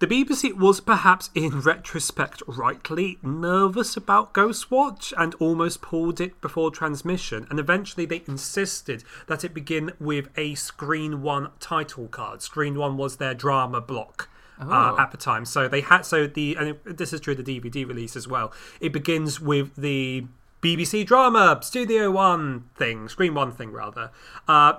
The 0.00 0.06
BBC 0.06 0.52
was 0.56 0.78
perhaps 0.78 1.28
in 1.34 1.60
retrospect 1.60 2.40
rightly 2.46 3.18
nervous 3.20 3.96
about 3.96 4.32
Ghostwatch 4.32 5.12
and 5.18 5.34
almost 5.40 5.82
pulled 5.82 6.20
it 6.20 6.40
before 6.40 6.70
transmission, 6.70 7.48
and 7.50 7.58
eventually 7.58 8.06
they 8.06 8.22
insisted 8.28 9.02
that 9.26 9.42
it 9.42 9.52
begin 9.52 9.90
with 9.98 10.28
a 10.36 10.54
Screen 10.54 11.20
One 11.20 11.50
title 11.58 12.06
card. 12.06 12.42
Screen 12.42 12.78
One 12.78 12.96
was 12.96 13.16
their 13.16 13.34
drama 13.34 13.80
block. 13.80 14.28
Uh, 14.60 14.96
at 14.98 15.12
the 15.12 15.16
time, 15.16 15.44
so 15.44 15.68
they 15.68 15.82
had 15.82 16.02
so 16.02 16.26
the 16.26 16.56
and 16.56 16.76
this 16.84 17.12
is 17.12 17.20
true 17.20 17.32
of 17.32 17.44
the 17.44 17.60
DVD 17.60 17.86
release 17.86 18.16
as 18.16 18.26
well. 18.26 18.52
It 18.80 18.92
begins 18.92 19.40
with 19.40 19.76
the 19.76 20.26
BBC 20.60 21.06
drama 21.06 21.60
Studio 21.62 22.10
One 22.10 22.64
thing, 22.74 23.08
Screen 23.08 23.34
One 23.34 23.52
thing 23.52 23.70
rather, 23.70 24.10
uh, 24.48 24.74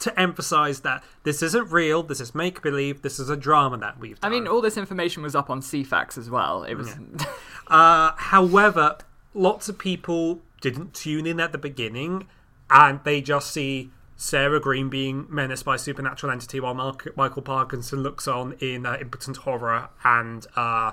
to 0.00 0.18
emphasise 0.20 0.80
that 0.80 1.02
this 1.24 1.42
isn't 1.42 1.72
real, 1.72 2.02
this 2.02 2.20
is 2.20 2.34
make 2.34 2.62
believe, 2.62 3.02
this 3.02 3.18
is 3.18 3.28
a 3.28 3.36
drama 3.36 3.78
that 3.78 3.98
we've 3.98 4.18
I 4.22 4.28
mean, 4.28 4.46
all 4.46 4.60
this 4.60 4.76
information 4.76 5.22
was 5.22 5.34
up 5.34 5.50
on 5.50 5.60
Ceefax 5.60 6.16
as 6.16 6.30
well. 6.30 6.64
It 6.64 6.74
was. 6.74 6.94
Uh, 7.70 8.12
however, 8.16 8.96
lots 9.34 9.68
of 9.68 9.78
people 9.78 10.40
didn't 10.62 10.94
tune 10.94 11.26
in 11.26 11.38
at 11.38 11.52
the 11.52 11.58
beginning, 11.58 12.26
and 12.70 12.98
they 13.04 13.20
just 13.20 13.50
see 13.50 13.90
Sarah 14.16 14.58
Greene 14.58 14.88
being 14.88 15.26
menaced 15.28 15.66
by 15.66 15.74
a 15.74 15.78
supernatural 15.78 16.32
entity, 16.32 16.60
while 16.60 16.72
Mark, 16.72 17.14
Michael 17.14 17.42
Parkinson 17.42 18.02
looks 18.02 18.26
on 18.26 18.54
in 18.58 18.86
uh, 18.86 18.96
impotent 18.98 19.36
horror 19.38 19.90
and 20.02 20.46
uh, 20.56 20.92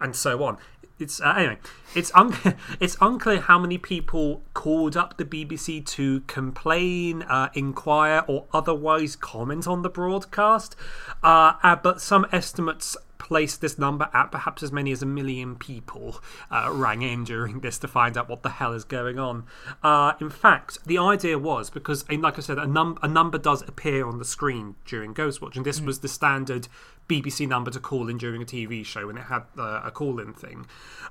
and 0.00 0.14
so 0.14 0.42
on. 0.44 0.58
It's 1.00 1.20
uh, 1.20 1.34
anyway. 1.36 1.58
It's 1.94 2.12
un- 2.14 2.36
it's 2.80 2.96
unclear 3.00 3.40
how 3.40 3.58
many 3.58 3.78
people 3.78 4.42
called 4.54 4.96
up 4.96 5.16
the 5.16 5.24
BBC 5.24 5.84
to 5.86 6.20
complain, 6.22 7.22
uh, 7.22 7.48
inquire, 7.54 8.24
or 8.28 8.46
otherwise 8.52 9.16
comment 9.16 9.66
on 9.66 9.82
the 9.82 9.90
broadcast. 9.90 10.76
Uh, 11.22 11.54
uh, 11.62 11.76
but 11.76 12.00
some 12.00 12.26
estimates 12.32 12.96
place 13.20 13.56
this 13.56 13.78
number 13.78 14.08
at 14.12 14.32
perhaps 14.32 14.62
as 14.62 14.72
many 14.72 14.90
as 14.90 15.02
a 15.02 15.06
million 15.06 15.54
people 15.54 16.20
uh, 16.50 16.68
rang 16.72 17.02
in 17.02 17.22
during 17.22 17.60
this 17.60 17.78
to 17.78 17.86
find 17.86 18.16
out 18.18 18.28
what 18.28 18.42
the 18.42 18.48
hell 18.48 18.72
is 18.72 18.82
going 18.82 19.18
on. 19.18 19.44
Uh, 19.84 20.14
in 20.20 20.30
fact, 20.30 20.78
the 20.86 20.98
idea 20.98 21.38
was 21.38 21.70
because, 21.70 22.04
like 22.10 22.38
I 22.38 22.40
said, 22.40 22.58
a, 22.58 22.66
num- 22.66 22.98
a 23.02 23.08
number 23.08 23.38
does 23.38 23.62
appear 23.62 24.06
on 24.06 24.18
the 24.18 24.24
screen 24.24 24.74
during 24.84 25.14
Ghostwatch, 25.14 25.54
and 25.54 25.64
this 25.64 25.80
was 25.80 26.00
the 26.00 26.08
standard 26.08 26.66
BBC 27.10 27.48
number 27.48 27.70
to 27.72 27.80
call 27.80 28.08
in 28.08 28.18
during 28.18 28.40
a 28.40 28.44
TV 28.44 28.86
show 28.86 29.08
when 29.08 29.18
it 29.18 29.24
had 29.24 29.42
uh, 29.58 29.80
a 29.84 29.90
call-in 29.90 30.32
thing. 30.32 30.66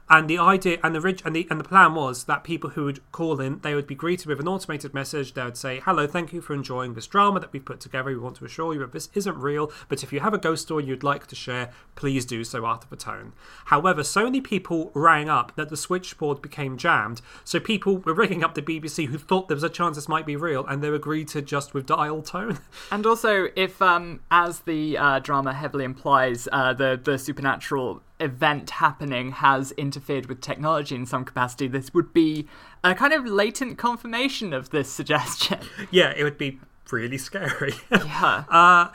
And 0.10 0.30
the 0.30 0.40
idea 0.40 0.80
and 0.82 0.96
the 0.96 1.02
rig- 1.02 1.22
and 1.26 1.36
the 1.36 1.46
and 1.50 1.60
the 1.60 1.64
plan 1.64 1.94
was 1.94 2.24
that 2.24 2.44
people 2.44 2.72
who 2.72 2.86
would 2.86 3.12
call 3.12 3.40
in, 3.42 3.60
they 3.60 3.76
would 3.76 3.86
be 3.86 3.96
greeted 3.96 4.28
with 4.28 4.40
an 4.40 4.48
automated 4.48 4.94
message. 4.94 5.34
They 5.34 5.44
would 5.44 5.58
say, 5.58 5.82
"Hello, 5.84 6.08
thank 6.08 6.32
you 6.34 6.42
for 6.42 6.54
enjoying 6.54 6.94
this 6.94 7.06
drama 7.06 7.40
that 7.42 7.52
we've 7.52 7.66
put 7.66 7.80
together. 7.80 8.10
We 8.10 8.18
want 8.18 8.38
to 8.38 8.46
assure 8.46 8.74
you 8.74 8.80
that 8.80 8.94
this 8.94 9.10
isn't 9.14 9.38
real, 9.38 9.72
but 9.88 10.02
if 10.02 10.14
you 10.14 10.22
have 10.22 10.34
a 10.34 10.38
ghost 10.38 10.64
story 10.64 10.86
you'd 10.86 11.04
like 11.04 11.28
to 11.28 11.36
share, 11.36 11.70
please 11.96 12.26
do 12.26 12.44
so 12.44 12.66
after 12.66 12.88
the 12.90 12.96
tone." 12.96 13.34
However, 13.66 14.04
so 14.04 14.24
many 14.24 14.42
people 14.42 14.92
rang 14.96 15.30
up 15.30 15.56
that 15.58 15.70
the 15.70 15.78
switchboard 15.78 16.42
became 16.42 16.78
jammed. 16.78 17.22
So 17.44 17.60
people 17.60 17.98
were 17.98 18.14
ringing 18.14 18.44
up 18.44 18.56
the 18.56 18.62
BBC 18.62 19.08
who 19.08 19.18
thought 19.18 19.48
there 19.48 19.56
was 19.56 19.64
a 19.64 19.70
chance 19.70 19.98
this 19.98 20.10
might 20.10 20.26
be 20.26 20.36
real, 20.36 20.66
and 20.66 20.82
they 20.82 20.90
agreed 20.90 21.28
to 21.30 21.42
just 21.42 21.74
with 21.74 21.86
dial 21.86 22.22
tone. 22.22 22.60
And 22.92 23.06
also, 23.06 23.50
if 23.56 23.82
um, 23.82 24.22
as 24.32 24.62
the 24.62 24.98
uh, 24.98 25.20
drama 25.20 25.54
heavily 25.54 25.86
implies, 25.90 26.48
uh, 26.52 26.74
the 26.74 27.00
the 27.02 27.18
supernatural 27.18 28.02
event 28.20 28.70
happening 28.70 29.32
has 29.32 29.72
interfered 29.74 30.26
with 30.28 30.42
technology 30.42 30.96
in 30.96 31.06
some 31.06 31.24
capacity, 31.26 31.68
this 31.68 31.94
would 31.94 32.14
be 32.14 32.48
a 32.84 32.94
kind 32.94 33.14
of 33.14 33.26
latent 33.26 33.78
confirmation 33.78 34.54
of 34.54 34.70
this 34.70 34.92
suggestion. 35.00 35.60
yeah, 35.92 36.14
it 36.16 36.24
would 36.24 36.38
be 36.38 36.60
really 36.92 37.18
scary. 37.18 37.74
yeah. 37.92 38.44
Uh, 38.50 38.90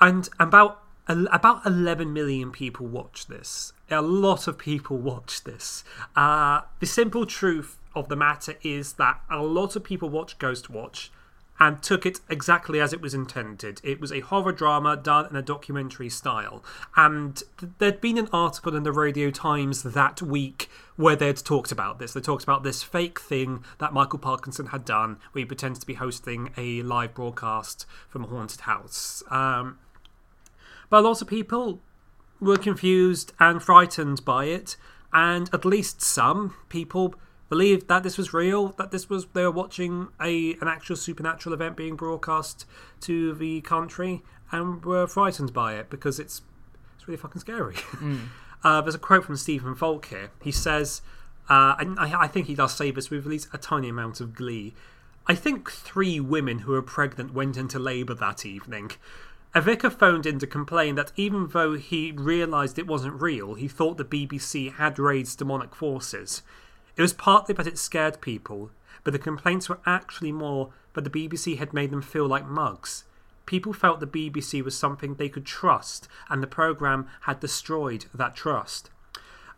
and 0.00 0.28
about 0.38 0.82
about 1.08 1.66
11 1.66 2.12
million 2.12 2.52
people 2.52 2.86
watch 2.86 3.26
this. 3.26 3.72
A 3.90 4.00
lot 4.00 4.46
of 4.46 4.56
people 4.56 4.96
watch 5.12 5.42
this. 5.42 5.82
Uh, 6.14 6.60
the 6.78 6.86
simple 6.86 7.26
truth 7.26 7.78
of 7.96 8.08
the 8.08 8.16
matter 8.16 8.54
is 8.62 8.92
that 8.94 9.20
a 9.28 9.42
lot 9.42 9.74
of 9.74 9.82
people 9.82 10.08
watch 10.08 10.38
Ghostwatch 10.38 11.08
and 11.60 11.82
took 11.82 12.06
it 12.06 12.20
exactly 12.30 12.80
as 12.80 12.94
it 12.94 13.02
was 13.02 13.12
intended. 13.12 13.82
It 13.84 14.00
was 14.00 14.10
a 14.10 14.20
horror 14.20 14.52
drama 14.52 14.96
done 14.96 15.26
in 15.26 15.36
a 15.36 15.42
documentary 15.42 16.08
style. 16.08 16.64
And 16.96 17.42
th- 17.58 17.72
there'd 17.78 18.00
been 18.00 18.16
an 18.16 18.30
article 18.32 18.74
in 18.74 18.82
the 18.82 18.92
Radio 18.92 19.30
Times 19.30 19.82
that 19.82 20.22
week 20.22 20.70
where 20.96 21.16
they'd 21.16 21.36
talked 21.36 21.70
about 21.70 21.98
this. 21.98 22.14
They 22.14 22.20
talked 22.22 22.42
about 22.42 22.62
this 22.62 22.82
fake 22.82 23.20
thing 23.20 23.62
that 23.78 23.92
Michael 23.92 24.18
Parkinson 24.18 24.66
had 24.66 24.86
done 24.86 25.18
where 25.32 25.40
he 25.40 25.44
pretends 25.44 25.78
to 25.80 25.86
be 25.86 25.94
hosting 25.94 26.50
a 26.56 26.82
live 26.82 27.12
broadcast 27.12 27.84
from 28.08 28.24
a 28.24 28.26
haunted 28.26 28.62
house. 28.62 29.22
Um, 29.30 29.78
but 30.88 31.00
a 31.00 31.06
lot 31.08 31.20
of 31.20 31.28
people 31.28 31.82
were 32.40 32.56
confused 32.56 33.32
and 33.38 33.62
frightened 33.62 34.24
by 34.24 34.46
it, 34.46 34.76
and 35.12 35.50
at 35.52 35.66
least 35.66 36.00
some 36.00 36.54
people 36.70 37.14
believed 37.50 37.88
that 37.88 38.02
this 38.02 38.16
was 38.16 38.32
real, 38.32 38.68
that 38.78 38.92
this 38.92 39.10
was 39.10 39.26
they 39.34 39.42
were 39.42 39.50
watching 39.50 40.08
a 40.18 40.54
an 40.54 40.68
actual 40.68 40.96
supernatural 40.96 41.52
event 41.52 41.76
being 41.76 41.96
broadcast 41.96 42.64
to 43.02 43.34
the 43.34 43.60
country, 43.60 44.22
and 44.50 44.82
were 44.84 45.06
frightened 45.06 45.52
by 45.52 45.74
it 45.74 45.90
because 45.90 46.18
it's 46.18 46.40
it's 46.96 47.06
really 47.06 47.18
fucking 47.18 47.40
scary. 47.40 47.76
uh, 48.64 48.80
there's 48.80 48.94
a 48.94 48.98
quote 48.98 49.24
from 49.24 49.36
Stephen 49.36 49.74
Volk 49.74 50.06
here. 50.06 50.30
He 50.42 50.52
says, 50.52 51.02
uh, 51.50 51.74
and 51.78 51.98
I, 51.98 52.22
I 52.22 52.28
think 52.28 52.46
he 52.46 52.54
does 52.54 52.74
say 52.74 52.90
this 52.90 53.10
with 53.10 53.24
at 53.24 53.30
least 53.30 53.48
a 53.52 53.58
tiny 53.58 53.88
amount 53.88 54.20
of 54.20 54.34
glee. 54.34 54.74
I 55.26 55.34
think 55.34 55.70
three 55.70 56.20
women 56.20 56.60
who 56.60 56.72
were 56.72 56.82
pregnant 56.82 57.34
went 57.34 57.56
into 57.56 57.78
labour 57.78 58.14
that 58.14 58.46
evening. 58.46 58.92
A 59.52 59.60
vicar 59.60 59.90
phoned 59.90 60.26
in 60.26 60.38
to 60.38 60.46
complain 60.46 60.94
that 60.94 61.10
even 61.16 61.48
though 61.48 61.74
he 61.74 62.12
realised 62.12 62.78
it 62.78 62.86
wasn't 62.86 63.20
real, 63.20 63.54
he 63.54 63.66
thought 63.66 63.96
the 63.96 64.04
BBC 64.04 64.72
had 64.74 64.98
raised 64.98 65.38
demonic 65.38 65.74
forces. 65.74 66.42
It 66.96 67.02
was 67.02 67.12
partly 67.12 67.54
that 67.54 67.66
it 67.66 67.78
scared 67.78 68.20
people, 68.20 68.70
but 69.04 69.12
the 69.12 69.18
complaints 69.18 69.68
were 69.68 69.80
actually 69.86 70.32
more 70.32 70.72
that 70.94 71.04
the 71.04 71.10
BBC 71.10 71.58
had 71.58 71.72
made 71.72 71.90
them 71.90 72.02
feel 72.02 72.26
like 72.26 72.46
mugs. 72.46 73.04
People 73.46 73.72
felt 73.72 74.00
the 74.00 74.06
BBC 74.06 74.62
was 74.62 74.76
something 74.76 75.14
they 75.14 75.28
could 75.28 75.46
trust, 75.46 76.08
and 76.28 76.42
the 76.42 76.46
programme 76.46 77.08
had 77.22 77.40
destroyed 77.40 78.06
that 78.14 78.36
trust. 78.36 78.90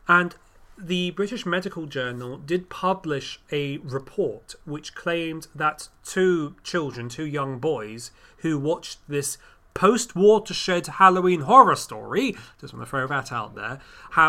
And 0.09 0.35
the 0.79 1.11
British 1.11 1.45
Medical 1.45 1.87
Journal 1.87 2.39
did 2.39 2.71
publish 2.71 3.39
a 3.53 3.77
report 3.79 4.55
which 4.65 4.95
claimed 4.95 5.47
that 5.55 5.89
two 6.05 6.57
children, 6.65 7.09
two 7.09 7.27
young 7.27 7.59
boys, 7.59 8.11
who 8.39 8.59
watched 8.59 8.99
this 9.07 9.39
post 9.75 10.15
watershed 10.15 10.87
Halloween 10.87 11.43
horror 11.43 11.77
story, 11.77 12.37
just 12.61 12.75
want 12.75 12.85
to 12.85 12.91
throw 12.91 13.07
that 13.07 13.33
out 13.33 13.55
there, 13.55 13.81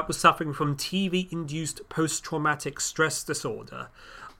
was 0.07 0.17
suffering 0.17 0.53
from 0.53 0.75
TV 0.75 1.31
induced 1.31 1.87
post 1.89 2.23
traumatic 2.23 2.79
stress 2.79 3.23
disorder. 3.23 3.89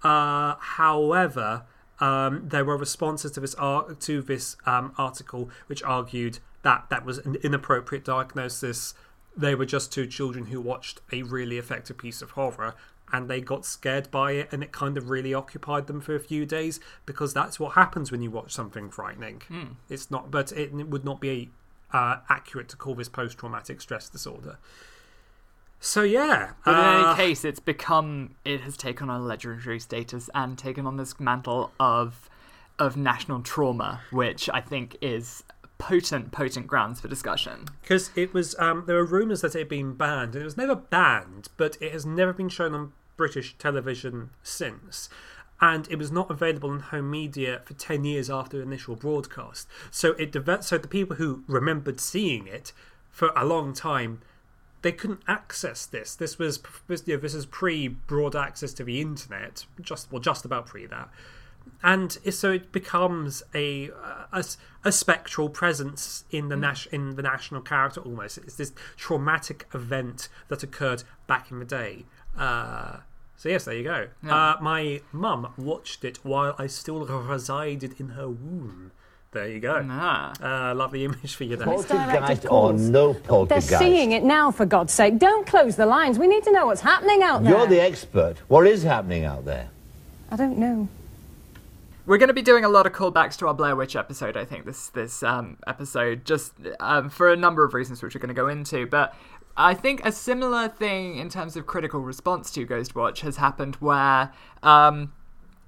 Uh, 0.04 0.56
however, 0.60 1.64
um, 2.00 2.48
there 2.50 2.66
were 2.66 2.78
responses 2.78 3.32
to 3.32 3.40
this 3.40 3.56
ar- 3.56 3.94
to 3.94 4.22
this 4.22 4.58
um, 4.66 4.94
article 4.98 5.50
which 5.68 5.84
argued 5.84 6.40
that 6.64 6.88
that 6.90 7.06
was 7.06 7.20
an 7.20 7.36
inappropriate 7.44 8.04
diagnosis. 8.04 8.94
They 9.36 9.56
were 9.56 9.66
just 9.66 9.92
two 9.92 10.06
children 10.08 10.48
who 10.48 10.62
watched 10.62 11.02
a 11.12 11.24
really 11.24 11.58
effective 11.58 11.98
piece 11.98 12.22
of 12.22 12.32
horror 12.32 12.76
and 13.14 13.30
they 13.30 13.40
got 13.40 13.64
scared 13.64 14.10
by 14.12 14.32
it 14.34 14.50
and 14.52 14.64
it 14.64 14.72
kind 14.74 14.98
of 14.98 15.10
really 15.10 15.34
occupied 15.34 15.88
them 15.88 16.02
for 16.02 16.16
a 16.16 16.20
few 16.20 16.46
days 16.46 16.80
because 17.06 17.34
that's 17.34 17.60
what 17.60 17.74
happens 17.76 18.12
when 18.12 18.22
you 18.22 18.32
watch 18.32 18.52
something 18.52 18.90
frightening. 18.90 19.42
It's 19.88 20.12
not, 20.12 20.32
but 20.32 20.52
it, 20.52 20.74
it 20.74 20.90
would 20.90 21.06
not 21.06 21.22
be 21.22 21.52
uh, 21.94 22.18
accurate 22.28 22.68
to 22.70 22.76
call 22.76 22.96
this 22.96 23.08
post 23.10 23.38
traumatic 23.38 23.80
stress 23.80 24.10
disorder. 24.10 24.58
So 25.80 26.02
yeah, 26.02 26.54
But 26.66 26.72
in 26.72 26.80
uh, 26.80 27.08
any 27.08 27.16
case, 27.18 27.44
it's 27.46 27.60
become 27.60 28.36
it 28.46 28.62
has 28.62 28.76
taken 28.78 29.10
on 29.10 29.22
a 29.22 29.24
legendary 29.24 29.80
status 29.80 30.30
and 30.34 30.58
taken 30.58 30.88
on 30.88 30.98
this 30.98 31.20
mantle 31.20 31.72
of 31.80 32.30
of 32.80 32.98
national 32.98 33.42
trauma, 33.42 34.02
which 34.10 34.50
I 34.52 34.62
think 34.62 34.98
is 35.02 35.44
potent, 35.78 36.32
potent 36.32 36.68
grounds 36.68 37.02
for 37.02 37.10
discussion. 37.10 37.66
because 37.82 38.10
it 38.16 38.34
was 38.34 38.56
um, 38.60 38.86
there 38.88 38.96
were 38.96 39.06
rumours 39.06 39.42
that 39.42 39.54
it 39.56 39.60
had 39.60 39.70
been 39.70 39.94
banned 39.94 40.34
and 40.34 40.42
it 40.42 40.46
was 40.46 40.56
never 40.56 40.76
banned 40.76 41.50
but 41.58 41.78
it 41.82 41.92
has 41.92 42.06
never 42.06 42.32
been 42.32 42.48
shown 42.48 42.74
on 42.74 42.94
british 43.18 43.56
television 43.58 44.32
since. 44.42 45.10
And 45.62 45.88
it 45.90 45.98
was 45.98 46.12
not 46.12 46.30
available 46.30 46.74
in 46.74 46.80
home 46.80 47.10
media 47.10 47.62
for 47.64 47.74
10 47.74 48.04
years 48.04 48.30
after 48.30 48.58
the 48.58 48.64
initial 48.64 48.96
broadcast. 48.96 49.68
So 49.92 50.12
it 50.14 50.32
developed 50.32 50.66
so 50.66 50.78
the 50.78 50.88
people 50.88 51.16
who 51.16 51.44
remembered 51.48 52.02
seeing 52.02 52.48
it 52.48 52.74
for 53.10 53.32
a 53.36 53.46
long 53.46 53.74
time 53.74 54.22
they 54.84 54.92
couldn't 54.92 55.22
access 55.28 55.86
this. 55.86 56.14
This 56.14 56.38
was 56.38 56.60
you 57.06 57.16
know, 57.16 57.22
this 57.22 57.34
is 57.34 57.46
pre 57.46 57.88
broad 57.88 58.36
access 58.36 58.74
to 58.74 58.84
the 58.84 59.02
internet 59.02 59.66
just 59.82 60.12
well 60.12 60.22
just 60.22 60.46
about 60.46 60.68
pre 60.68 60.86
that. 60.86 61.10
And 61.82 62.12
so 62.12 62.52
it 62.52 62.72
becomes 62.72 63.42
a 63.56 63.90
a 64.84 64.92
spectral 64.92 65.50
presence 65.50 66.26
in 66.30 66.50
the 66.50 66.56
mm. 66.56 66.62
nas- 66.62 66.88
in 66.92 67.16
the 67.16 67.24
national 67.24 67.62
character 67.62 68.02
almost. 68.02 68.38
It's 68.38 68.56
this 68.56 68.74
traumatic 68.98 69.68
event 69.74 70.28
that 70.50 70.62
occurred 70.64 71.04
back 71.28 71.50
in 71.50 71.60
the 71.60 71.66
day. 71.66 72.06
Uh, 72.38 72.98
so 73.38 73.50
yes, 73.50 73.66
there 73.66 73.76
you 73.76 73.84
go. 73.84 74.08
Uh, 74.28 74.56
my 74.62 75.02
mum 75.12 75.54
watched 75.58 76.06
it 76.06 76.18
while 76.24 76.56
I 76.58 76.68
still 76.68 77.06
resided 77.06 78.00
in 78.00 78.10
her 78.10 78.30
womb. 78.30 78.92
There 79.34 79.50
you 79.50 79.60
go. 79.60 79.84
Ah. 79.90 80.34
Uh, 80.42 80.76
lovely 80.76 81.04
image 81.06 81.36
for 81.36 81.44
you 81.44 81.56
there. 81.56 81.66
Poltergeist 81.66 82.46
or 82.50 82.74
no 82.74 83.14
They're 83.46 83.62
seeing 83.62 84.12
it 84.12 84.24
now, 84.24 84.52
for 84.52 84.66
God's 84.66 84.94
sake. 84.94 85.18
Don't 85.18 85.48
close 85.48 85.76
the 85.76 85.88
lines. 85.88 86.20
We 86.20 86.28
need 86.28 86.44
to 86.44 86.52
know 86.52 86.68
what's 86.68 86.82
happening 86.82 87.24
out 87.24 87.44
there. 87.44 87.58
You're 87.58 87.68
the 87.68 87.82
expert. 87.82 88.36
What 88.48 88.68
is 88.68 88.84
happening 88.84 89.26
out 89.26 89.44
there? 89.44 89.70
I 90.30 90.36
don't 90.36 90.60
know. 90.60 90.88
We're 92.06 92.18
going 92.18 92.28
to 92.28 92.34
be 92.34 92.42
doing 92.42 92.66
a 92.66 92.70
lot 92.70 92.86
of 92.86 92.92
callbacks 92.92 93.38
to 93.38 93.48
our 93.48 93.54
Blair 93.54 93.76
Witch 93.78 93.96
episode, 93.96 94.36
I 94.36 94.44
think, 94.44 94.66
this 94.66 94.90
this 94.90 95.24
um, 95.24 95.58
episode, 95.66 96.26
just 96.26 96.52
um, 96.82 97.10
for 97.10 97.32
a 97.32 97.38
number 97.38 97.64
of 97.64 97.74
reasons 97.74 98.04
which 98.04 98.14
we're 98.14 98.20
going 98.20 98.28
to 98.28 98.34
go 98.34 98.50
into. 98.50 98.86
But 98.86 99.16
I 99.56 99.74
think 99.76 100.04
a 100.04 100.12
similar 100.12 100.68
thing 100.68 101.18
in 101.18 101.30
terms 101.30 101.56
of 101.56 101.68
critical 101.68 102.00
response 102.00 102.50
to 102.52 102.66
Ghostwatch 102.66 103.20
has 103.20 103.38
happened 103.38 103.76
where 103.76 104.32
um, 104.64 105.14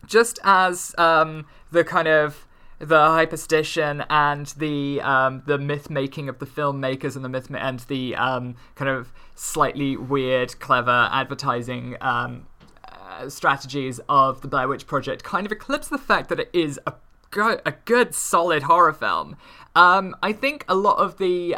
just 0.08 0.39
as 0.43 0.95
um, 0.98 1.45
the 1.71 1.84
kind 1.84 2.08
of 2.08 2.48
the 2.80 2.95
hyperstition 2.95 4.06
and 4.10 4.48
the 4.58 5.02
um, 5.02 5.43
the 5.45 5.58
myth 5.58 5.89
making 5.89 6.28
of 6.28 6.39
the 6.39 6.45
filmmakers 6.45 7.15
and 7.15 7.24
the 7.24 7.30
myth 7.30 7.48
and 7.56 7.80
the 7.82 8.15
um, 8.15 8.56
kind 8.76 8.89
of 8.89 9.13
slightly 9.36 9.95
weird, 9.95 10.60
clever 10.60 11.08
advertising 11.12 11.95
um, 12.02 12.48
uh, 12.91 13.30
strategies 13.30 14.00
of 14.10 14.41
the 14.41 14.48
Blair 14.48 14.67
Witch 14.67 14.88
Project 14.88 15.24
kind 15.24 15.45
of 15.45 15.52
eclipse 15.52 15.88
the 15.88 15.98
fact 15.98 16.30
that 16.30 16.39
it 16.39 16.50
is 16.54 16.80
a 16.88 16.93
good, 17.30 17.62
a 17.65 17.71
good 17.71 18.15
solid 18.15 18.63
horror 18.63 18.93
film. 18.93 19.38
Um, 19.76 20.15
I 20.24 20.34
think 20.34 20.65
a 20.67 20.76
lot 20.76 20.98
of 20.98 21.17
the 21.17 21.54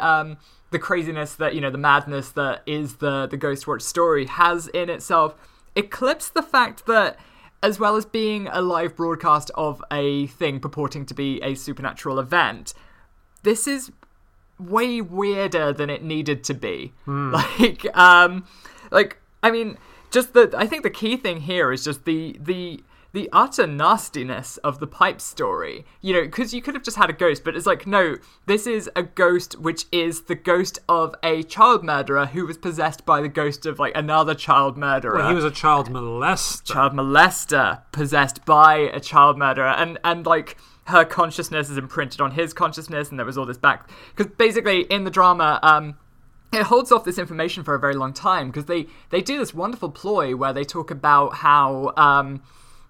the 0.70 0.78
craziness 0.78 1.34
that 1.34 1.54
you 1.54 1.60
know 1.60 1.70
the 1.70 1.78
madness 1.78 2.30
that 2.30 2.62
is 2.66 2.96
the 2.96 3.26
the 3.26 3.38
Ghostwatch 3.38 3.82
story 3.82 4.26
has 4.26 4.68
in 4.68 4.90
itself 4.90 5.34
eclipsed 5.74 6.34
the 6.34 6.42
fact 6.42 6.86
that 6.86 7.18
as 7.62 7.78
well 7.78 7.96
as 7.96 8.04
being 8.04 8.48
a 8.48 8.60
live 8.60 8.94
broadcast 8.96 9.50
of 9.54 9.82
a 9.90 10.26
thing 10.28 10.60
purporting 10.60 11.04
to 11.06 11.14
be 11.14 11.40
a 11.42 11.54
supernatural 11.54 12.20
event, 12.20 12.72
this 13.42 13.66
is 13.66 13.90
way 14.58 15.00
weirder 15.00 15.72
than 15.72 15.90
it 15.90 16.02
needed 16.02 16.44
to 16.44 16.54
be. 16.54 16.92
Like, 17.32 17.96
um, 17.96 18.46
like 18.90 19.18
I 19.42 19.50
mean, 19.50 19.78
just 20.10 20.34
the 20.34 20.52
I 20.56 20.66
think 20.66 20.82
the 20.82 20.90
key 20.90 21.16
thing 21.16 21.40
here 21.40 21.72
is 21.72 21.84
just 21.84 22.04
the 22.04 22.36
the 22.40 22.82
the 23.12 23.28
utter 23.32 23.66
nastiness 23.66 24.58
of 24.58 24.80
the 24.80 24.86
pipe 24.86 25.20
story. 25.20 25.84
You 26.00 26.12
know, 26.14 26.22
because 26.22 26.52
you 26.52 26.60
could 26.62 26.74
have 26.74 26.82
just 26.82 26.96
had 26.96 27.08
a 27.08 27.12
ghost, 27.14 27.42
but 27.44 27.56
it's 27.56 27.66
like 27.66 27.86
no, 27.86 28.16
this 28.46 28.66
is 28.66 28.90
a 28.94 29.02
ghost 29.02 29.58
which 29.58 29.86
is 29.90 30.22
the 30.22 30.34
ghost 30.34 30.78
of 30.88 31.14
a 31.22 31.42
child 31.42 31.82
murderer 31.84 32.26
who 32.26 32.46
was 32.46 32.58
possessed 32.58 33.04
by 33.06 33.20
the 33.20 33.28
ghost 33.28 33.66
of 33.66 33.78
like 33.78 33.92
another 33.96 34.34
child 34.34 34.76
murderer 34.76 35.16
Well, 35.16 35.28
he 35.28 35.34
was 35.34 35.44
a 35.44 35.50
child 35.50 35.88
molester. 35.90 36.64
child 36.64 36.92
molester 36.92 37.82
possessed 37.92 38.44
by 38.44 38.76
a 38.76 39.00
child 39.00 39.38
murderer 39.38 39.68
and 39.68 39.98
and 40.04 40.26
like 40.26 40.56
her 40.84 41.04
consciousness 41.04 41.68
is 41.68 41.76
imprinted 41.76 42.20
on 42.20 42.30
his 42.32 42.52
consciousness 42.54 43.10
and 43.10 43.18
there 43.18 43.26
was 43.26 43.36
all 43.36 43.44
this 43.46 43.58
back 43.58 43.90
because 44.16 44.32
basically 44.38 44.82
in 44.82 45.04
the 45.04 45.10
drama 45.10 45.58
um 45.62 45.96
it 46.52 46.62
holds 46.62 46.90
off 46.90 47.04
this 47.04 47.18
information 47.18 47.62
for 47.62 47.74
a 47.74 47.78
very 47.78 47.94
long 47.94 48.12
time 48.12 48.46
because 48.48 48.64
they 48.66 48.86
they 49.10 49.20
do 49.20 49.36
this 49.38 49.52
wonderful 49.52 49.90
ploy 49.90 50.34
where 50.34 50.52
they 50.52 50.64
talk 50.64 50.90
about 50.90 51.34
how 51.36 51.92
um 51.96 52.42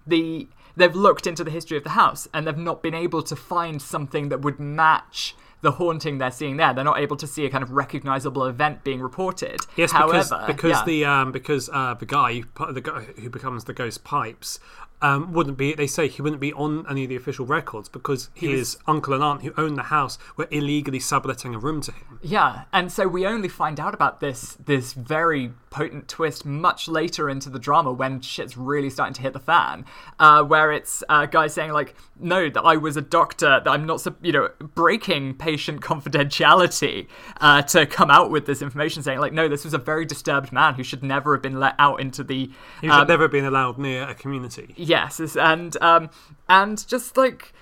the 0.09 0.47
they've 0.75 0.95
looked 0.95 1.27
into 1.27 1.43
the 1.43 1.51
history 1.51 1.77
of 1.77 1.83
the 1.83 1.91
house 1.91 2.27
and 2.33 2.47
they've 2.47 2.57
not 2.57 2.81
been 2.81 2.93
able 2.93 3.21
to 3.23 3.35
find 3.35 3.81
something 3.81 4.29
that 4.29 4.41
would 4.41 4.59
match 4.59 5.35
the 5.61 5.71
haunting 5.71 6.19
they're 6.19 6.31
seeing 6.31 6.57
there. 6.57 6.73
They're 6.73 6.85
not 6.85 6.99
able 6.99 7.17
to 7.17 7.27
see 7.27 7.45
a 7.45 7.49
kind 7.49 7.63
of 7.63 7.71
recognizable 7.71 8.45
event 8.45 8.83
being 8.83 9.01
reported. 9.01 9.59
Yes, 9.75 9.91
However, 9.91 10.19
because 10.19 10.47
because 10.47 10.71
yeah. 10.71 10.85
the 10.85 11.05
um 11.05 11.31
because 11.31 11.69
uh 11.69 11.95
the 11.95 12.05
guy 12.05 12.43
the 12.71 12.81
guy 12.81 13.01
who 13.19 13.29
becomes 13.29 13.65
the 13.65 13.73
ghost 13.73 14.03
pipes 14.03 14.59
um 15.01 15.31
wouldn't 15.33 15.57
be 15.57 15.73
they 15.73 15.87
say 15.87 16.07
he 16.07 16.21
wouldn't 16.21 16.41
be 16.41 16.53
on 16.53 16.85
any 16.89 17.03
of 17.03 17.09
the 17.09 17.15
official 17.15 17.45
records 17.45 17.87
because 17.89 18.29
his 18.33 18.77
uncle 18.87 19.13
and 19.13 19.23
aunt 19.23 19.41
who 19.41 19.53
owned 19.57 19.77
the 19.77 19.83
house 19.83 20.17
were 20.35 20.47
illegally 20.51 20.99
subletting 20.99 21.55
a 21.55 21.59
room 21.59 21.81
to 21.81 21.91
him. 21.91 22.19
Yeah, 22.21 22.63
and 22.73 22.91
so 22.91 23.07
we 23.07 23.25
only 23.25 23.49
find 23.49 23.79
out 23.79 23.93
about 23.93 24.19
this 24.19 24.57
this 24.63 24.93
very 24.93 25.53
potent 25.69 26.07
twist 26.07 26.45
much 26.45 26.87
later 26.87 27.29
into 27.29 27.49
the 27.49 27.59
drama 27.59 27.91
when 27.91 28.19
shit's 28.21 28.57
really 28.57 28.89
starting 28.89 29.13
to 29.13 29.21
hit 29.21 29.33
the 29.33 29.39
fan, 29.39 29.85
uh, 30.19 30.43
where 30.43 30.71
it's 30.71 31.03
a 31.09 31.27
guy 31.27 31.47
saying 31.47 31.71
like, 31.71 31.95
"No, 32.19 32.49
that 32.49 32.61
I 32.61 32.75
was 32.77 32.97
a 32.97 33.01
doctor, 33.01 33.61
that 33.63 33.69
I'm 33.69 33.85
not, 33.85 34.05
you 34.21 34.31
know, 34.31 34.49
breaking 34.59 35.35
patient 35.35 35.81
confidentiality 35.81 37.07
uh, 37.41 37.61
to 37.63 37.85
come 37.85 38.09
out 38.11 38.31
with 38.31 38.45
this 38.45 38.61
information, 38.61 39.03
saying 39.03 39.19
like, 39.19 39.33
no, 39.33 39.47
this 39.47 39.63
was 39.63 39.73
a 39.73 39.77
very 39.77 40.05
disturbed 40.05 40.51
man 40.51 40.75
who 40.75 40.83
should 40.83 41.03
never 41.03 41.35
have 41.35 41.41
been 41.41 41.59
let 41.59 41.75
out 41.79 41.99
into 41.99 42.23
the 42.23 42.49
He's 42.81 42.91
um, 42.91 43.07
never 43.07 43.27
been 43.27 43.45
allowed 43.45 43.77
near 43.77 44.03
a 44.03 44.13
community. 44.13 44.73
Yes, 44.89 45.19
and 45.35 45.77
um, 45.83 46.09
and 46.49 46.85
just 46.87 47.15
like 47.15 47.53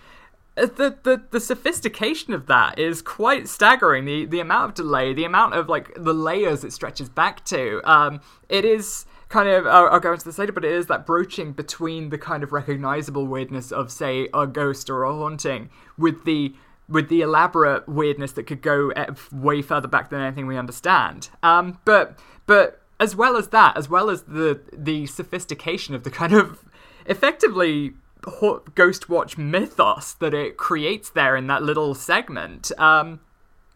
uh, 0.55 0.67
the, 0.67 0.97
the 1.03 1.21
the 1.29 1.41
sophistication 1.41 2.33
of 2.33 2.45
that 2.45 2.79
is 2.79 3.01
quite 3.01 3.49
staggering. 3.49 4.05
The 4.05 4.25
the 4.25 4.39
amount 4.39 4.69
of 4.69 4.75
delay, 4.75 5.13
the 5.13 5.25
amount 5.25 5.53
of 5.53 5.67
like 5.67 5.91
the 5.95 6.13
layers 6.13 6.63
it 6.63 6.71
stretches 6.71 7.09
back 7.09 7.43
to. 7.45 7.81
Um, 7.83 8.21
it 8.47 8.63
is 8.63 9.05
kind 9.27 9.49
of 9.49 9.67
I'll, 9.67 9.87
I'll 9.87 9.99
go 9.99 10.13
into 10.13 10.23
this 10.23 10.37
later, 10.37 10.53
but 10.53 10.63
it 10.63 10.71
is 10.71 10.85
that 10.85 11.05
broaching 11.05 11.51
between 11.51 12.11
the 12.11 12.17
kind 12.17 12.43
of 12.43 12.53
recognizable 12.53 13.27
weirdness 13.27 13.73
of 13.73 13.91
say 13.91 14.29
a 14.33 14.47
ghost 14.47 14.89
or 14.89 15.03
a 15.03 15.13
haunting 15.13 15.69
with 15.97 16.23
the 16.23 16.55
with 16.87 17.09
the 17.09 17.19
elaborate 17.19 17.89
weirdness 17.89 18.31
that 18.31 18.43
could 18.43 18.61
go 18.61 18.91
eh, 18.91 19.07
way 19.33 19.61
further 19.61 19.89
back 19.89 20.09
than 20.09 20.21
anything 20.21 20.47
we 20.47 20.57
understand. 20.57 21.29
Um, 21.43 21.79
but 21.83 22.17
but 22.45 22.81
as 23.01 23.17
well 23.17 23.35
as 23.35 23.49
that, 23.49 23.75
as 23.75 23.89
well 23.89 24.09
as 24.09 24.23
the 24.23 24.61
the 24.71 25.07
sophistication 25.07 25.93
of 25.93 26.03
the 26.03 26.09
kind 26.09 26.31
of 26.31 26.63
effectively 27.07 27.93
ho- 28.25 28.63
Ghostwatch 28.75 29.37
mythos 29.37 30.13
that 30.13 30.33
it 30.33 30.57
creates 30.57 31.09
there 31.09 31.35
in 31.35 31.47
that 31.47 31.63
little 31.63 31.93
segment, 31.93 32.71
um, 32.77 33.19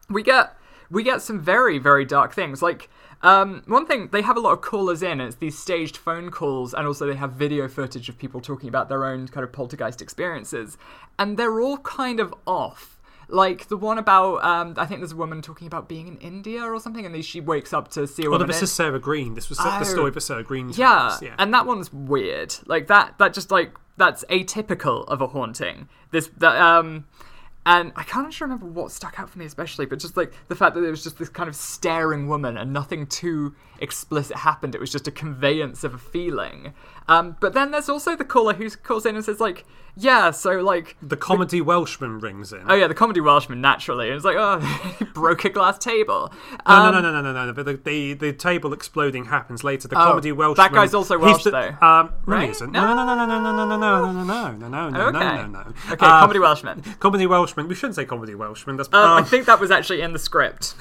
we 0.09 0.23
get 0.23 0.55
we 0.89 1.03
get 1.03 1.21
some 1.21 1.39
very 1.39 1.77
very 1.77 2.05
dark 2.05 2.33
things. 2.33 2.61
Like 2.61 2.89
um, 3.23 3.61
one 3.67 3.85
thing 3.85 4.09
they 4.11 4.21
have 4.23 4.37
a 4.37 4.39
lot 4.39 4.53
of 4.53 4.61
callers 4.61 5.03
in. 5.03 5.21
It's 5.21 5.35
these 5.35 5.57
staged 5.57 5.97
phone 5.97 6.31
calls, 6.31 6.73
and 6.73 6.87
also 6.87 7.05
they 7.05 7.15
have 7.15 7.33
video 7.33 7.67
footage 7.67 8.09
of 8.09 8.17
people 8.17 8.41
talking 8.41 8.67
about 8.67 8.89
their 8.89 9.05
own 9.05 9.27
kind 9.27 9.43
of 9.43 9.51
poltergeist 9.51 10.01
experiences, 10.01 10.77
and 11.19 11.37
they're 11.37 11.61
all 11.61 11.77
kind 11.77 12.19
of 12.19 12.33
off. 12.47 12.99
Like 13.31 13.67
the 13.69 13.77
one 13.77 13.97
about, 13.97 14.43
um, 14.43 14.73
I 14.77 14.85
think 14.85 14.99
there's 14.99 15.13
a 15.13 15.15
woman 15.15 15.41
talking 15.41 15.65
about 15.67 15.87
being 15.87 16.07
in 16.07 16.17
India 16.17 16.61
or 16.61 16.79
something, 16.79 17.05
and 17.05 17.15
then 17.15 17.21
she 17.21 17.39
wakes 17.39 17.71
up 17.73 17.87
to 17.91 18.05
see 18.05 18.23
a 18.23 18.29
Well, 18.29 18.33
woman. 18.39 18.47
this 18.47 18.61
is 18.61 18.71
Sarah 18.71 18.99
Greene. 18.99 19.35
This 19.35 19.47
was 19.49 19.57
Oh. 19.61 19.79
the 19.79 19.85
story 19.85 20.11
for 20.11 20.19
Sarah 20.19 20.43
Greene. 20.43 20.69
yeah, 20.75 21.17
yeah. 21.21 21.35
and 21.39 21.53
that 21.53 21.65
one's 21.65 21.93
weird. 21.93 22.53
Like 22.65 22.87
that, 22.87 23.17
that 23.19 23.33
just 23.33 23.49
like 23.49 23.73
that's 23.97 24.23
atypical 24.29 25.05
of 25.07 25.21
a 25.21 25.27
haunting. 25.27 25.87
This, 26.11 26.29
that, 26.37 26.55
um, 26.61 27.05
And 27.63 27.91
I 27.95 28.01
can't 28.01 28.25
actually 28.25 28.45
remember 28.45 28.65
what 28.65 28.91
stuck 28.91 29.19
out 29.19 29.29
for 29.29 29.37
me 29.37 29.45
especially, 29.45 29.85
but 29.85 29.99
just 29.99 30.17
like 30.17 30.33
the 30.47 30.55
fact 30.55 30.73
that 30.73 30.81
there 30.81 30.89
was 30.89 31.03
just 31.03 31.19
this 31.19 31.29
kind 31.29 31.47
of 31.47 31.55
staring 31.55 32.27
woman 32.27 32.57
and 32.57 32.73
nothing 32.73 33.05
too 33.05 33.53
explicit 33.79 34.35
happened. 34.37 34.73
It 34.73 34.81
was 34.81 34.91
just 34.91 35.07
a 35.07 35.11
conveyance 35.11 35.83
of 35.83 35.93
a 35.93 35.99
feeling. 35.99 36.73
Um, 37.11 37.35
but 37.39 37.53
then 37.53 37.71
there's 37.71 37.89
also 37.89 38.15
the 38.15 38.25
caller 38.25 38.53
who 38.53 38.69
calls 38.69 39.05
in 39.05 39.15
and 39.15 39.23
says 39.25 39.39
like, 39.39 39.65
yeah, 39.97 40.31
so 40.31 40.61
like 40.61 40.95
The 41.01 41.17
comedy 41.17 41.59
Welshman 41.59 42.19
rings 42.19 42.53
in. 42.53 42.63
Oh 42.69 42.73
yeah, 42.75 42.87
the 42.87 42.93
comedy 42.95 43.19
Welshman 43.19 43.59
naturally. 43.59 44.07
And 44.07 44.15
it's 44.15 44.23
like, 44.25 44.37
oh, 44.39 44.59
broke 45.13 45.43
a 45.43 45.49
glass 45.49 45.77
table. 45.77 46.31
No, 46.65 46.73
Um, 46.75 46.93
no, 46.93 47.01
no, 47.01 47.11
no, 47.11 47.21
no, 47.21 47.33
no, 47.33 47.45
no. 47.47 47.53
But 47.53 47.65
the, 47.65 47.73
the, 47.73 48.13
the 48.13 48.31
table 48.33 48.71
exploding 48.71 49.25
happens 49.25 49.63
later. 49.65 49.89
The 49.89 49.95
Oh, 50.01 50.05
comedy 50.11 50.31
Welshman. 50.31 50.63
that 50.63 50.73
guy's 50.73 50.93
also 50.93 51.17
Welsh, 51.19 51.43
the- 51.43 51.51
though. 51.51 51.85
Um, 51.85 52.13
no, 52.25 52.33
Right? 52.35 52.45
he 52.45 52.49
isn't. 52.51 52.71
No? 52.71 52.85
No, 52.87 52.95
no, 52.95 53.15
no, 53.15 53.25
no, 53.25 53.25
no, 53.41 53.41
no, 53.41 53.65
no, 53.65 53.65
no, 53.65 54.11
no, 54.11 54.23
no, 54.23 54.23
no, 54.23 54.67
no, 54.69 54.89
no, 54.89 54.89
no, 54.89 55.07
Okay. 55.07 55.19
no, 55.19 55.47
no, 55.47 55.47
no. 55.47 55.59
Okay, 55.91 56.05
Uh, 56.05 56.19
comedy 56.21 56.39
Welshman. 56.39 56.81
Comedy 56.99 57.27
Welshman. 57.27 57.67
We 57.67 57.75
shouldn't 57.75 57.95
say 57.95 58.05
comedy 58.05 58.33
Welshman. 58.35 58.77
That's. 58.77 58.87
Um, 58.93 58.99
I 58.99 59.17
um, 59.19 59.25
think 59.25 59.45
that 59.47 59.59
was 59.59 59.71
actually 59.71 60.01
in 60.01 60.13
the 60.13 60.19
script. 60.19 60.75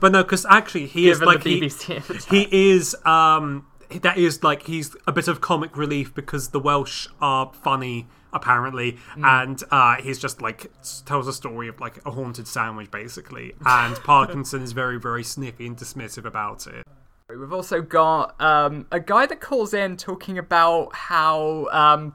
But 0.00 0.12
no, 0.12 0.22
because 0.22 0.44
actually 0.50 0.86
he 0.88 1.08
is 1.08 1.18
Given 1.20 1.34
like 1.34 1.42
the 1.42 1.58
he, 1.58 1.60
BBC 1.62 2.06
the 2.06 2.14
time. 2.18 2.22
he 2.30 2.70
is 2.72 2.94
um 3.06 3.66
that 3.98 4.18
is 4.18 4.42
like 4.42 4.62
he's 4.64 4.96
a 5.06 5.12
bit 5.12 5.28
of 5.28 5.40
comic 5.40 5.76
relief 5.76 6.14
because 6.14 6.48
the 6.50 6.60
Welsh 6.60 7.08
are 7.20 7.52
funny 7.54 8.06
apparently 8.32 8.98
Hmm. 9.14 9.24
and 9.24 9.62
uh 9.70 9.96
he's 9.96 10.18
just 10.18 10.40
like 10.40 10.70
tells 11.04 11.28
a 11.28 11.32
story 11.34 11.68
of 11.68 11.80
like 11.80 11.98
a 12.06 12.10
haunted 12.12 12.48
sandwich 12.48 12.90
basically 12.90 13.54
and 13.66 13.94
Parkinson 14.04 14.62
is 14.62 14.72
very 14.72 14.98
very 14.98 15.22
snippy 15.22 15.66
and 15.66 15.76
dismissive 15.76 16.24
about 16.24 16.66
it. 16.66 16.86
We've 17.28 17.52
also 17.52 17.80
got 17.80 18.38
um, 18.42 18.86
a 18.92 19.00
guy 19.00 19.24
that 19.24 19.40
calls 19.40 19.72
in 19.72 19.96
talking 19.96 20.36
about 20.36 20.94
how 20.94 21.66
um, 21.72 22.14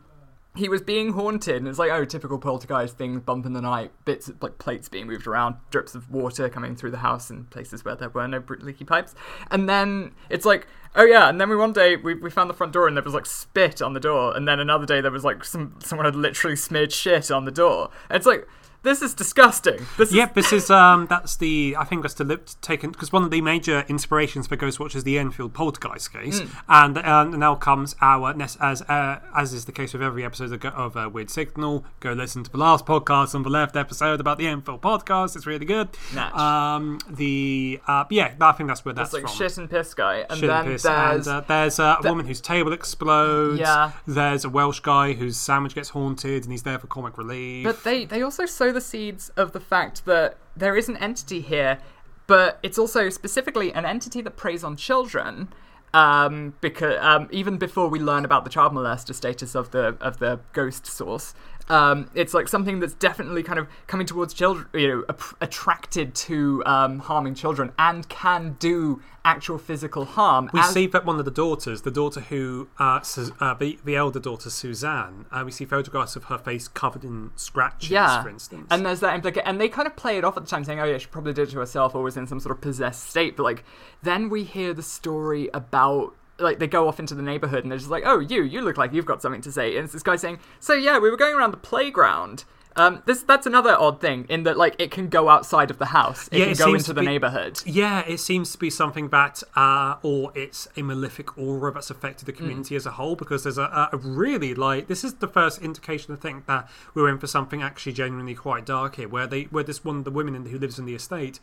he 0.57 0.69
was 0.69 0.81
being 0.81 1.13
haunted, 1.13 1.57
and 1.57 1.67
it's 1.67 1.79
like, 1.79 1.91
oh, 1.91 2.05
typical 2.05 2.39
poltergeist 2.39 2.97
things, 2.97 3.21
bump 3.21 3.45
in 3.45 3.53
the 3.53 3.61
night, 3.61 3.91
bits 4.05 4.27
of, 4.27 4.41
like 4.41 4.57
plates 4.57 4.89
being 4.89 5.07
moved 5.07 5.27
around, 5.27 5.55
drips 5.69 5.95
of 5.95 6.09
water 6.11 6.49
coming 6.49 6.75
through 6.75 6.91
the 6.91 6.97
house 6.97 7.29
in 7.29 7.45
places 7.45 7.85
where 7.85 7.95
there 7.95 8.09
were 8.09 8.27
no 8.27 8.43
leaky 8.59 8.83
pipes, 8.83 9.15
and 9.51 9.69
then 9.69 10.11
it's 10.29 10.45
like, 10.45 10.67
oh 10.95 11.05
yeah, 11.05 11.29
and 11.29 11.39
then 11.39 11.49
we 11.49 11.55
one 11.55 11.73
day 11.73 11.95
we, 11.95 12.13
we 12.15 12.29
found 12.29 12.49
the 12.49 12.53
front 12.53 12.73
door 12.73 12.87
and 12.87 12.97
there 12.97 13.03
was 13.03 13.13
like 13.13 13.25
spit 13.25 13.81
on 13.81 13.93
the 13.93 13.99
door, 13.99 14.35
and 14.35 14.47
then 14.47 14.59
another 14.59 14.85
day 14.85 15.01
there 15.01 15.11
was 15.11 15.23
like 15.23 15.43
some 15.43 15.75
someone 15.83 16.05
had 16.05 16.15
literally 16.15 16.55
smeared 16.55 16.91
shit 16.91 17.31
on 17.31 17.45
the 17.45 17.51
door. 17.51 17.89
And 18.09 18.17
it's 18.17 18.25
like. 18.25 18.47
This 18.83 19.01
is 19.01 19.13
disgusting. 19.13 19.85
This 19.97 20.09
is 20.09 20.15
Yep, 20.15 20.33
this 20.35 20.53
is 20.53 20.69
um 20.69 21.07
that's 21.07 21.35
the 21.37 21.75
I 21.77 21.83
think 21.83 22.03
that's 22.03 22.13
the 22.13 22.23
lip 22.23 22.47
taken 22.61 22.91
because 22.91 23.11
one 23.11 23.23
of 23.23 23.31
the 23.31 23.41
major 23.41 23.83
inspirations 23.89 24.47
for 24.47 24.55
Ghostwatch 24.55 24.95
is 24.95 25.03
the 25.03 25.17
Enfield 25.17 25.53
Poltergeist 25.53 26.13
case, 26.13 26.39
Hmm. 26.39 26.47
and 26.69 26.97
um, 26.99 27.39
now 27.39 27.55
comes 27.55 27.95
our 28.01 28.33
as 28.39 28.55
uh, 28.83 29.19
as 29.35 29.51
is 29.51 29.65
the 29.65 29.71
case 29.73 29.91
with 29.93 30.01
every 30.01 30.23
episode 30.23 30.53
of, 30.53 30.63
of 30.73 30.95
uh, 30.95 31.09
Weird 31.11 31.29
Signal. 31.29 31.83
Go 31.99 32.13
listen 32.13 32.43
to 32.43 32.51
the 32.51 32.57
last 32.57 32.85
podcast 32.85 33.35
on 33.35 33.43
the 33.43 33.49
left 33.49 33.75
episode 33.75 34.21
about 34.21 34.37
the 34.37 34.47
Enfield 34.47 34.81
podcast. 34.81 35.35
It's 35.35 35.45
really 35.47 35.65
good. 35.65 35.89
Natch. 36.15 36.33
Um, 36.35 36.99
the 37.09 37.81
uh, 37.87 38.05
yeah, 38.09 38.35
I 38.39 38.51
think 38.53 38.69
that's 38.69 38.85
where 38.85 38.93
that's 38.93 39.11
like 39.11 39.23
from. 39.23 39.31
shit 39.33 39.57
and 39.57 39.69
piss 39.69 39.93
guy, 39.93 40.25
and 40.29 40.39
Shit 40.39 40.47
then 40.47 40.57
and 40.59 40.67
piss. 40.67 40.83
there's 40.83 41.27
and, 41.27 41.37
uh, 41.37 41.41
there's 41.47 41.79
uh, 41.79 41.97
a 42.03 42.07
woman 42.07 42.25
whose 42.25 42.39
table 42.39 42.71
explodes. 42.71 43.59
Yeah. 43.59 43.91
There's 44.07 44.45
a 44.45 44.49
Welsh 44.49 44.79
guy 44.79 45.13
whose 45.13 45.35
sandwich 45.35 45.75
gets 45.75 45.89
haunted, 45.89 46.43
and 46.43 46.51
he's 46.51 46.63
there 46.63 46.79
for 46.79 46.87
comic 46.87 47.17
relief. 47.17 47.65
But 47.65 47.83
they 47.83 48.05
they 48.05 48.21
also 48.21 48.45
sow 48.67 48.73
the 48.73 48.81
seeds 48.81 49.29
of 49.37 49.53
the 49.53 49.59
fact 49.59 50.05
that 50.05 50.37
there 50.55 50.75
is 50.75 50.89
an 50.89 50.97
entity 50.97 51.41
here, 51.41 51.79
but 52.25 52.59
it's 52.61 52.77
also 52.77 53.09
specifically 53.09 53.73
an 53.73 53.85
entity 53.85 54.21
that 54.21 54.35
preys 54.35 54.63
on 54.63 54.75
children. 54.75 55.49
Um, 55.93 56.53
because 56.59 56.97
um, 56.99 57.29
even 57.31 57.57
before 57.57 57.87
we 57.87 57.99
learn 57.99 58.25
about 58.25 58.43
the 58.43 58.49
child 58.49 58.73
molester 58.73 59.15
status 59.15 59.55
of 59.55 59.71
the 59.71 59.95
of 60.01 60.19
the 60.19 60.41
ghost 60.51 60.85
source, 60.85 61.33
um, 61.69 62.09
it's 62.13 62.33
like 62.33 62.47
something 62.47 62.79
that's 62.79 62.93
definitely 62.93 63.43
kind 63.43 63.59
of 63.59 63.67
coming 63.87 64.07
towards 64.07 64.33
children, 64.33 64.67
you 64.73 64.87
know, 64.87 65.03
ap- 65.09 65.35
attracted 65.41 66.15
to 66.15 66.63
um, 66.65 66.99
harming 66.99 67.35
children 67.35 67.71
and 67.77 68.07
can 68.09 68.55
do 68.59 69.01
actual 69.25 69.57
physical 69.57 70.05
harm. 70.05 70.49
We 70.53 70.61
as- 70.61 70.73
see 70.73 70.87
that 70.87 71.05
one 71.05 71.19
of 71.19 71.25
the 71.25 71.31
daughters, 71.31 71.81
the 71.81 71.91
daughter 71.91 72.21
who, 72.21 72.69
uh, 72.79 73.01
Su- 73.01 73.35
uh, 73.39 73.53
the, 73.53 73.77
the 73.83 73.95
elder 73.95 74.19
daughter 74.19 74.49
Suzanne, 74.49 75.25
uh, 75.31 75.43
we 75.45 75.51
see 75.51 75.65
photographs 75.65 76.15
of 76.15 76.25
her 76.25 76.37
face 76.37 76.67
covered 76.69 77.03
in 77.03 77.31
scratches, 77.35 77.89
yeah. 77.89 78.23
for 78.23 78.29
instance. 78.29 78.67
And 78.71 78.85
there's 78.85 79.01
that 79.01 79.13
implication, 79.15 79.47
and 79.47 79.59
they 79.59 79.67
kind 79.67 79.87
of 79.87 79.95
play 79.95 80.17
it 80.17 80.23
off 80.23 80.37
at 80.37 80.43
the 80.43 80.49
time, 80.49 80.63
saying, 80.63 80.79
"Oh 80.79 80.85
yeah, 80.85 80.97
she 80.97 81.07
probably 81.07 81.33
did 81.33 81.49
it 81.49 81.51
to 81.51 81.59
herself, 81.59 81.93
or 81.93 82.03
was 82.03 82.15
in 82.15 82.27
some 82.27 82.39
sort 82.39 82.55
of 82.55 82.61
possessed 82.61 83.09
state." 83.09 83.35
But 83.35 83.43
like, 83.43 83.65
then 84.01 84.29
we 84.29 84.43
hear 84.43 84.73
the 84.73 84.83
story 84.83 85.49
about. 85.53 86.15
Like 86.39 86.59
they 86.59 86.67
go 86.67 86.87
off 86.87 86.99
into 86.99 87.15
the 87.15 87.21
neighborhood 87.23 87.63
and 87.63 87.71
they're 87.71 87.79
just 87.79 87.89
like, 87.89 88.03
"Oh, 88.05 88.19
you, 88.19 88.43
you 88.43 88.61
look 88.61 88.77
like 88.77 88.93
you've 88.93 89.05
got 89.05 89.21
something 89.21 89.41
to 89.41 89.51
say." 89.51 89.75
And 89.75 89.85
it's 89.85 89.93
this 89.93 90.03
guy 90.03 90.15
saying, 90.17 90.39
"So 90.59 90.73
yeah, 90.73 90.99
we 90.99 91.09
were 91.09 91.17
going 91.17 91.35
around 91.35 91.51
the 91.51 91.57
playground." 91.57 92.43
Um, 92.75 93.01
this 93.07 93.23
that's 93.23 93.47
another 93.47 93.75
odd 93.75 93.99
thing 93.99 94.27
in 94.29 94.43
that 94.43 94.55
like 94.55 94.75
it 94.77 94.91
can 94.91 95.07
go 95.09 95.29
outside 95.29 95.71
of 95.71 95.79
the 95.79 95.87
house. 95.87 96.27
It 96.27 96.37
Yeah, 96.37 96.43
can 96.45 96.51
it 96.51 96.57
go 96.59 96.73
into 96.75 96.85
to 96.85 96.93
the 96.93 97.01
be- 97.01 97.07
neighborhood. 97.07 97.59
yeah, 97.65 98.03
it 98.07 98.19
seems 98.19 98.51
to 98.51 98.59
be 98.59 98.69
something 98.69 99.09
that, 99.09 99.41
uh, 99.55 99.95
or 100.03 100.31
it's 100.35 100.67
a 100.77 100.83
malefic 100.83 101.35
aura 101.39 101.73
that's 101.73 101.89
affected 101.89 102.27
the 102.27 102.33
Mm. 102.33 102.37
community 102.37 102.75
as 102.75 102.85
a 102.85 102.91
whole. 102.91 103.15
Because 103.15 103.41
there's 103.41 103.57
a, 103.57 103.89
a 103.91 103.97
really 103.97 104.53
like 104.53 104.85
this 104.87 105.03
is 105.03 105.15
the 105.15 105.27
first 105.27 105.59
indication 105.63 106.13
I 106.13 106.17
think 106.17 106.45
that 106.45 106.69
we're 106.93 107.09
in 107.09 107.17
for 107.17 107.25
something 107.25 107.63
actually 107.63 107.93
genuinely 107.93 108.35
quite 108.35 108.63
dark 108.63 108.97
here, 108.97 109.07
where 109.07 109.25
they 109.25 109.45
where 109.45 109.63
this 109.63 109.83
one 109.83 110.03
the 110.03 110.11
women 110.11 110.35
in, 110.35 110.45
who 110.45 110.59
lives 110.59 110.77
in 110.77 110.85
the 110.85 110.93
estate 110.93 111.39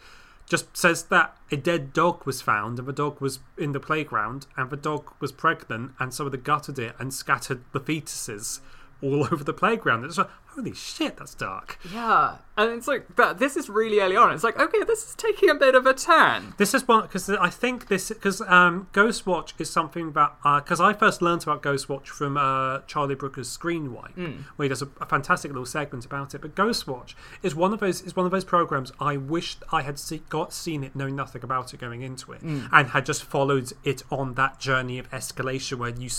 just 0.47 0.77
says 0.77 1.05
that 1.05 1.37
a 1.51 1.57
dead 1.57 1.93
dog 1.93 2.27
was 2.27 2.43
found 2.43 2.79
and 2.79 2.87
the 2.87 2.93
dog 2.93 3.21
was 3.21 3.39
in 3.57 3.73
the 3.73 3.81
playground 3.81 4.47
and 4.57 4.71
the 4.71 4.77
dog 4.77 5.13
was 5.21 5.33
pregnant 5.33 5.93
and 5.99 6.13
so 6.13 6.29
they 6.29 6.39
gutted 6.39 6.79
it 6.79 6.95
and 6.99 7.15
scattered 7.15 7.63
the 7.73 7.81
fetuses 7.81 8.61
all 9.05 9.25
over 9.33 9.45
the 9.45 9.53
playground. 9.53 10.05
It's 10.05 10.19
like 10.19 10.31
holy 10.47 10.75
shit, 10.75 11.17
that's 11.17 11.35
dark. 11.35 11.79
Yeah, 11.93 12.37
and 12.57 12.73
it's 12.73 12.89
like 12.89 13.17
that. 13.17 13.39
This 13.39 13.57
is 13.57 13.69
really 13.69 14.01
early 14.01 14.17
on. 14.17 14.33
It's 14.33 14.45
like 14.45 14.59
okay, 14.59 14.83
this 14.85 15.09
is 15.09 15.15
taking 15.15 15.51
a 15.51 15.55
bit 15.55 15.75
of 15.75 15.87
a 15.87 15.95
turn. 15.95 16.55
This 16.57 16.75
is 16.75 16.87
one 16.89 17.03
because 17.03 17.29
I 17.29 17.51
think 17.51 17.89
this 17.89 18.09
because 18.09 18.41
um, 18.43 18.89
Ghostwatch 18.93 19.53
is 19.59 19.71
something 19.71 20.13
that 20.13 20.33
because 20.43 20.81
I 20.81 20.93
first 20.93 21.21
learned 21.23 21.43
about 21.43 21.63
Ghostwatch 21.63 22.07
from 22.07 22.37
uh, 22.37 22.81
Charlie 22.87 23.15
Brooker's 23.15 23.51
screen 23.51 23.75
Screenwipe, 23.75 24.45
where 24.57 24.65
he 24.65 24.69
does 24.69 24.83
a, 24.83 24.89
a 25.01 25.07
fantastic 25.07 25.51
little 25.51 25.67
segment 25.67 26.05
about 26.05 26.35
it. 26.35 26.41
But 26.41 26.55
Ghostwatch 26.55 27.15
is 27.43 27.55
one 27.55 27.73
of 27.73 27.81
those 27.81 28.03
is 28.03 28.17
one 28.17 28.27
of 28.27 28.33
those 28.33 28.45
programs 28.45 28.93
I 29.01 29.17
wished 29.17 29.63
I 29.73 29.83
had 29.83 29.99
see, 29.99 30.23
got 30.29 30.53
seen 30.53 30.85
it, 30.85 30.95
knowing 30.95 31.17
nothing 31.17 31.43
about 31.43 31.73
it 31.75 31.81
going 31.81 32.03
into 32.03 32.33
it, 32.33 32.43
and 32.43 32.89
had 32.89 33.07
just 33.07 33.25
followed 33.25 33.73
it 33.85 34.03
on 34.11 34.35
that 34.35 34.61
journey 34.61 34.99
of 34.99 35.11
escalation 35.11 35.79
where 35.79 35.91
you 35.91 36.11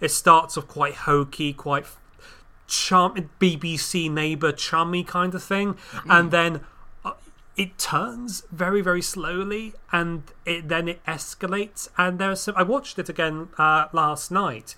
it 0.00 0.10
starts 0.10 0.56
off 0.58 0.68
quite 0.68 0.94
hokey, 0.94 1.52
quite 1.52 1.86
charm 2.66 3.30
BBC 3.40 4.10
neighbor 4.10 4.52
chummy 4.52 5.04
kind 5.04 5.34
of 5.34 5.42
thing, 5.42 5.76
and 6.08 6.30
then 6.30 6.60
uh, 7.04 7.12
it 7.56 7.78
turns 7.78 8.42
very 8.50 8.80
very 8.80 9.02
slowly, 9.02 9.74
and 9.92 10.22
it 10.44 10.68
then 10.68 10.88
it 10.88 11.04
escalates. 11.06 11.88
And 11.96 12.18
there's 12.18 12.40
some. 12.40 12.54
I 12.56 12.62
watched 12.62 12.98
it 12.98 13.08
again 13.08 13.48
uh, 13.58 13.86
last 13.92 14.30
night, 14.30 14.74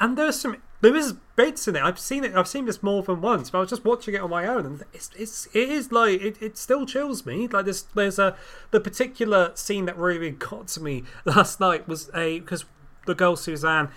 and 0.00 0.16
there's 0.16 0.40
some. 0.40 0.56
There 0.80 0.94
is 0.94 1.14
bits 1.34 1.66
in 1.66 1.74
it. 1.74 1.82
I've 1.82 1.98
seen 1.98 2.22
it. 2.22 2.34
I've 2.36 2.46
seen 2.46 2.66
this 2.66 2.84
more 2.84 3.02
than 3.02 3.20
once, 3.20 3.50
but 3.50 3.58
I 3.58 3.60
was 3.62 3.70
just 3.70 3.84
watching 3.84 4.14
it 4.14 4.20
on 4.20 4.30
my 4.30 4.46
own, 4.46 4.64
and 4.64 4.82
it's 4.92 5.10
it's 5.16 5.46
it 5.52 5.68
is 5.68 5.90
like 5.90 6.20
it, 6.20 6.40
it 6.40 6.56
still 6.56 6.86
chills 6.86 7.26
me. 7.26 7.48
Like 7.48 7.64
this, 7.64 7.82
there's 7.82 8.18
a 8.18 8.36
the 8.70 8.80
particular 8.80 9.52
scene 9.54 9.86
that 9.86 9.96
really 9.96 10.30
got 10.50 10.68
to 10.68 10.82
me 10.82 11.04
last 11.24 11.58
night 11.58 11.88
was 11.88 12.10
a 12.14 12.40
because 12.40 12.64
the 13.06 13.14
girl 13.14 13.36
Suzanne 13.36 13.88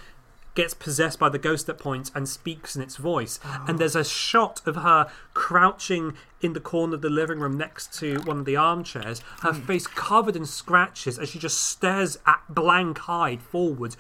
gets 0.56 0.74
possessed 0.74 1.20
by 1.20 1.30
the 1.30 1.38
ghost 1.38 1.70
at 1.70 1.78
points 1.78 2.12
and 2.14 2.28
speaks 2.28 2.76
in 2.76 2.82
its 2.82 2.98
voice. 2.98 3.40
Ah. 3.44 3.66
And 3.68 3.80
there's 3.80 3.96
a 3.96 4.04
shot 4.04 4.62
of 4.66 4.78
her 4.78 5.10
crouching 5.34 6.14
in 6.42 6.54
the 6.54 6.60
corner 6.60 6.96
of 6.96 7.02
the 7.02 7.10
living 7.10 7.40
room 7.40 7.58
next 7.58 7.94
to 8.00 8.20
one 8.22 8.40
of 8.40 8.46
the 8.46 8.58
armchairs, 8.58 9.22
her 9.42 9.54
hmm. 9.54 9.62
face 9.62 9.88
covered 9.88 10.36
in 10.36 10.46
scratches 10.46 11.18
as 11.20 11.30
she 11.30 11.40
just 11.40 11.60
stares 11.60 12.18
at 12.26 12.42
blank 12.50 13.08
eyed 13.08 13.42
forward, 13.42 13.96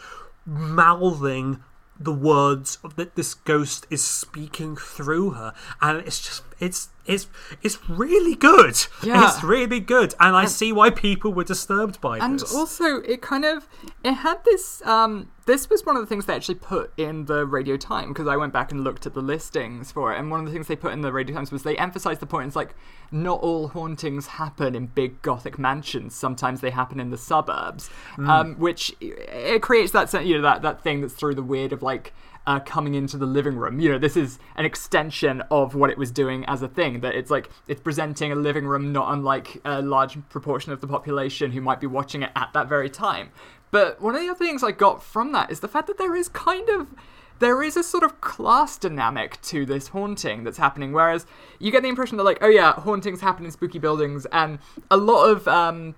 mouthing 0.45 1.63
the 1.99 2.13
words 2.13 2.79
that 2.95 3.15
this 3.15 3.33
ghost 3.33 3.85
is 3.89 4.03
speaking 4.03 4.75
through 4.75 5.31
her. 5.31 5.53
And 5.81 5.99
it's 5.99 6.19
just 6.19 6.43
it's 6.61 6.89
it's 7.05 7.27
it's 7.63 7.89
really 7.89 8.35
good 8.35 8.77
Yeah. 9.03 9.27
it's 9.27 9.43
really 9.43 9.79
good 9.79 10.13
and 10.19 10.35
i 10.35 10.45
see 10.45 10.71
why 10.71 10.91
people 10.91 11.33
were 11.33 11.43
disturbed 11.43 11.99
by 11.99 12.19
And 12.19 12.39
this 12.39 12.53
also, 12.53 13.01
it 13.01 13.21
kind 13.21 13.43
of 13.43 13.67
it 14.03 14.13
had 14.13 14.45
this. 14.45 14.81
Um, 14.85 15.29
this 15.47 15.67
was 15.71 15.83
one 15.85 15.95
of 15.97 16.03
the 16.03 16.05
things 16.05 16.27
they 16.27 16.35
actually 16.35 16.55
put 16.55 16.93
in 16.97 17.25
the 17.25 17.45
Radio 17.47 17.75
Time 17.75 18.09
because 18.09 18.27
I 18.27 18.37
went 18.37 18.53
back 18.53 18.71
and 18.71 18.83
looked 18.83 19.07
at 19.07 19.15
the 19.15 19.21
listings 19.21 19.91
for 19.91 20.13
it, 20.13 20.19
and 20.19 20.29
one 20.29 20.39
of 20.39 20.45
the 20.45 20.51
things 20.51 20.67
they 20.67 20.75
put 20.75 20.93
in 20.93 21.01
the 21.01 21.11
Radio 21.11 21.35
Times 21.35 21.51
was 21.51 21.63
they 21.63 21.75
emphasised 21.77 22.19
the 22.19 22.27
point. 22.27 22.47
It's 22.47 22.55
like 22.55 22.75
not 23.11 23.39
all 23.41 23.69
hauntings 23.69 24.27
happen 24.27 24.75
in 24.75 24.85
big 24.85 25.21
gothic 25.23 25.57
mansions. 25.57 26.13
Sometimes 26.15 26.61
they 26.61 26.69
happen 26.69 26.99
in 26.99 27.09
the 27.09 27.17
suburbs, 27.17 27.89
um, 28.19 28.53
which 28.59 28.93
it 29.01 29.61
creates 29.63 29.91
that 29.93 30.13
you 30.25 30.35
know 30.35 30.43
that 30.43 30.61
that 30.61 30.81
thing 30.83 31.01
that's 31.01 31.15
through 31.15 31.33
the 31.35 31.43
weird 31.43 31.73
of 31.73 31.81
like. 31.81 32.13
Uh, 32.47 32.59
coming 32.59 32.95
into 32.95 33.17
the 33.17 33.25
living 33.27 33.55
room, 33.55 33.79
you 33.79 33.87
know, 33.87 33.99
this 33.99 34.17
is 34.17 34.39
an 34.55 34.65
extension 34.65 35.41
of 35.51 35.75
what 35.75 35.91
it 35.91 35.97
was 35.97 36.09
doing 36.09 36.43
as 36.45 36.63
a 36.63 36.67
thing. 36.67 37.01
That 37.01 37.13
it's 37.13 37.29
like 37.29 37.51
it's 37.67 37.79
presenting 37.79 38.31
a 38.31 38.35
living 38.35 38.65
room 38.65 38.91
not 38.91 39.13
unlike 39.13 39.61
a 39.63 39.81
large 39.83 40.17
proportion 40.29 40.71
of 40.71 40.81
the 40.81 40.87
population 40.87 41.51
who 41.51 41.61
might 41.61 41.79
be 41.79 41.85
watching 41.85 42.23
it 42.23 42.31
at 42.35 42.49
that 42.53 42.67
very 42.67 42.89
time. 42.89 43.29
But 43.69 44.01
one 44.01 44.15
of 44.15 44.21
the 44.21 44.29
other 44.29 44.43
things 44.43 44.63
I 44.63 44.71
got 44.71 45.03
from 45.03 45.33
that 45.33 45.51
is 45.51 45.59
the 45.59 45.67
fact 45.67 45.85
that 45.85 45.99
there 45.99 46.15
is 46.15 46.29
kind 46.29 46.67
of 46.69 46.87
there 47.41 47.63
is 47.63 47.75
a 47.75 47.83
sort 47.83 48.03
of 48.03 48.21
class 48.21 48.77
dynamic 48.77 49.41
to 49.41 49.65
this 49.65 49.89
haunting 49.89 50.43
that's 50.43 50.57
happening. 50.57 50.93
Whereas 50.93 51.25
you 51.59 51.71
get 51.71 51.81
the 51.81 51.89
impression 51.89 52.17
that, 52.17 52.23
like, 52.23 52.37
oh 52.41 52.47
yeah, 52.47 52.73
hauntings 52.73 53.19
happen 53.19 53.45
in 53.45 53.51
spooky 53.51 53.79
buildings, 53.79 54.25
and 54.31 54.59
a 54.89 54.97
lot 54.97 55.25
of 55.25 55.47
um, 55.47 55.95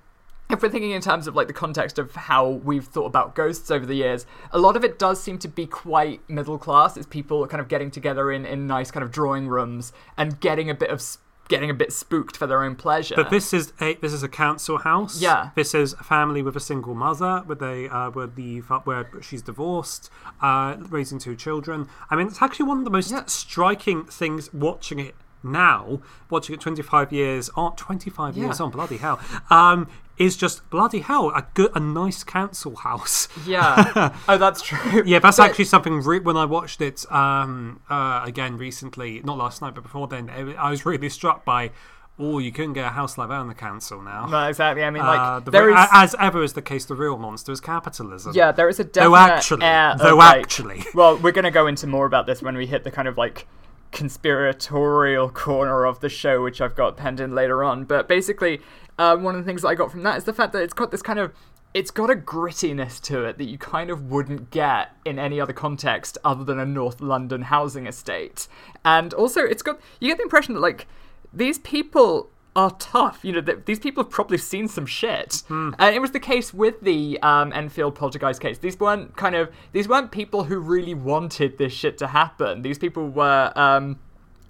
if 0.49 0.61
we're 0.61 0.69
thinking 0.69 0.91
in 0.91 1.01
terms 1.01 1.27
of 1.27 1.35
like 1.35 1.47
the 1.47 1.53
context 1.53 1.97
of 1.97 2.13
how 2.15 2.47
we've 2.47 2.85
thought 2.85 3.05
about 3.05 3.33
ghosts 3.35 3.71
over 3.71 3.85
the 3.85 3.95
years, 3.95 4.25
a 4.51 4.59
lot 4.59 4.75
of 4.75 4.83
it 4.83 4.99
does 4.99 5.21
seem 5.21 5.37
to 5.39 5.47
be 5.47 5.65
quite 5.65 6.21
middle 6.29 6.57
class. 6.57 6.97
It's 6.97 7.07
people 7.07 7.45
kind 7.47 7.61
of 7.61 7.67
getting 7.67 7.89
together 7.91 8.31
in, 8.31 8.45
in 8.45 8.67
nice 8.67 8.91
kind 8.91 9.03
of 9.03 9.11
drawing 9.11 9.47
rooms 9.47 9.93
and 10.17 10.39
getting 10.39 10.69
a 10.69 10.73
bit 10.75 10.89
of 10.89 11.01
getting 11.49 11.69
a 11.69 11.73
bit 11.73 11.91
spooked 11.91 12.37
for 12.37 12.47
their 12.47 12.63
own 12.63 12.75
pleasure. 12.75 13.15
But 13.15 13.29
this 13.29 13.53
is 13.53 13.73
a 13.81 13.95
this 13.95 14.13
is 14.13 14.23
a 14.23 14.29
council 14.29 14.77
house. 14.77 15.21
Yeah. 15.21 15.49
This 15.55 15.73
is 15.73 15.93
a 15.93 16.03
family 16.03 16.41
with 16.41 16.55
a 16.55 16.59
single 16.61 16.95
mother, 16.95 17.43
with 17.45 17.59
they 17.59 17.89
uh, 17.89 18.11
where 18.11 18.27
the 18.27 18.59
where 18.59 19.09
she's 19.21 19.41
divorced, 19.41 20.09
uh, 20.41 20.77
raising 20.89 21.19
two 21.19 21.35
children. 21.35 21.87
I 22.09 22.15
mean, 22.15 22.27
it's 22.27 22.41
actually 22.41 22.67
one 22.67 22.77
of 22.79 22.85
the 22.85 22.91
most 22.91 23.11
Yeah. 23.11 23.25
striking 23.25 24.05
things 24.05 24.53
watching 24.53 24.99
it 24.99 25.15
now, 25.43 26.01
watching 26.29 26.55
it 26.55 26.61
25 26.61 27.11
years 27.11 27.49
on, 27.55 27.75
25 27.75 28.37
years 28.37 28.59
on, 28.59 28.71
bloody 28.71 28.97
hell, 28.97 29.19
um, 29.49 29.87
is 30.17 30.37
just 30.37 30.69
bloody 30.69 30.99
hell 30.99 31.29
a 31.35 31.45
good, 31.53 31.71
a 31.75 31.79
nice 31.79 32.23
council 32.23 32.75
house. 32.77 33.27
yeah. 33.45 34.15
oh, 34.29 34.37
that's 34.37 34.61
true. 34.61 35.03
Yeah, 35.05 35.19
that's 35.19 35.37
But- 35.37 35.49
actually 35.49 35.65
something. 35.65 36.01
Re- 36.01 36.19
when 36.19 36.37
I 36.37 36.45
watched 36.45 36.81
it 36.81 37.05
um, 37.11 37.81
uh, 37.89 38.21
again 38.23 38.57
recently, 38.57 39.21
not 39.23 39.37
last 39.37 39.61
night, 39.61 39.73
but 39.75 39.81
before 39.83 40.07
then, 40.07 40.29
it- 40.29 40.55
I 40.57 40.69
was 40.69 40.85
really 40.85 41.09
struck 41.09 41.43
by. 41.45 41.71
Oh, 42.19 42.37
you 42.37 42.51
couldn't 42.51 42.73
get 42.73 42.85
a 42.85 42.89
house 42.91 43.17
like 43.17 43.29
that 43.29 43.37
on 43.39 43.47
the 43.47 43.55
council 43.55 43.99
now. 44.03 44.27
No, 44.27 44.47
exactly. 44.47 44.83
I 44.83 44.91
mean, 44.91 45.01
like 45.03 45.19
Uh, 45.19 45.39
the, 45.39 45.49
there 45.49 45.65
re- 45.65 45.73
is. 45.73 45.87
as 45.91 46.15
ever 46.19 46.43
is 46.43 46.53
the 46.53 46.61
case, 46.61 46.85
the 46.85 46.93
real 46.93 47.17
monster 47.17 47.51
is 47.51 47.59
capitalism. 47.59 48.33
Yeah, 48.35 48.51
there 48.51 48.69
is 48.69 48.79
a 48.79 48.83
definite 48.83 49.09
Though 49.09 49.15
actually- 49.15 49.65
air 49.65 49.95
though 49.97 50.15
like- 50.17 50.37
actually. 50.43 50.83
Well, 50.93 51.17
we're 51.17 51.31
going 51.31 51.45
to 51.45 51.49
go 51.51 51.65
into 51.65 51.87
more 51.87 52.05
about 52.05 52.27
this 52.27 52.43
when 52.43 52.55
we 52.55 52.67
hit 52.67 52.83
the 52.83 52.91
kind 52.91 53.07
of 53.07 53.17
like 53.17 53.47
conspiratorial 53.93 55.29
corner 55.29 55.85
of 55.85 56.01
the 56.01 56.09
show, 56.09 56.43
which 56.43 56.59
I've 56.59 56.75
got 56.75 56.97
penned 56.97 57.19
in 57.21 57.33
later 57.33 57.63
on. 57.63 57.85
But 57.85 58.07
basically, 58.07 58.59
uh, 58.97 59.15
one 59.15 59.35
of 59.35 59.41
the 59.41 59.47
things 59.47 59.61
that 59.61 59.69
I 59.69 59.75
got 59.75 59.91
from 59.91 60.03
that 60.03 60.17
is 60.17 60.25
the 60.25 60.33
fact 60.33 60.51
that 60.53 60.61
it's 60.63 60.73
got 60.73 60.91
this 60.91 61.01
kind 61.01 61.19
of 61.19 61.33
it's 61.73 61.89
got 61.89 62.09
a 62.11 62.15
grittiness 62.15 63.01
to 63.01 63.25
it 63.25 63.39
that 63.39 63.45
you 63.45 63.57
kind 63.57 63.89
of 63.89 64.11
wouldn't 64.11 64.51
get 64.51 64.91
in 65.05 65.17
any 65.17 65.41
other 65.41 65.53
context 65.53 66.19
other 66.23 66.43
than 66.43 66.59
a 66.59 66.65
North 66.65 67.01
London 67.01 67.43
housing 67.43 67.87
estate. 67.87 68.47
And 68.85 69.13
also, 69.13 69.41
it's 69.41 69.63
got 69.63 69.79
you 69.99 70.09
get 70.09 70.17
the 70.17 70.23
impression 70.23 70.53
that 70.55 70.59
like 70.59 70.87
these 71.31 71.59
people 71.59 72.29
are 72.55 72.71
tough. 72.71 73.19
You 73.23 73.33
know, 73.33 73.41
that 73.41 73.65
these 73.65 73.79
people 73.79 74.03
have 74.03 74.11
probably 74.11 74.37
seen 74.37 74.67
some 74.67 74.85
shit. 74.85 75.43
And 75.79 75.95
it 75.95 75.99
was 75.99 76.11
the 76.11 76.19
case 76.19 76.53
with 76.53 76.81
the 76.81 77.19
um, 77.21 77.51
Enfield 77.53 77.95
poltergeist 77.95 78.41
case. 78.41 78.57
These 78.57 78.79
weren't 78.79 79.15
kind 79.17 79.35
of 79.35 79.49
these 79.71 79.87
weren't 79.87 80.11
people 80.11 80.45
who 80.45 80.59
really 80.59 80.93
wanted 80.93 81.57
this 81.57 81.73
shit 81.73 81.97
to 81.99 82.07
happen. 82.07 82.61
These 82.61 82.77
people 82.77 83.09
were, 83.09 83.51
um, 83.55 83.99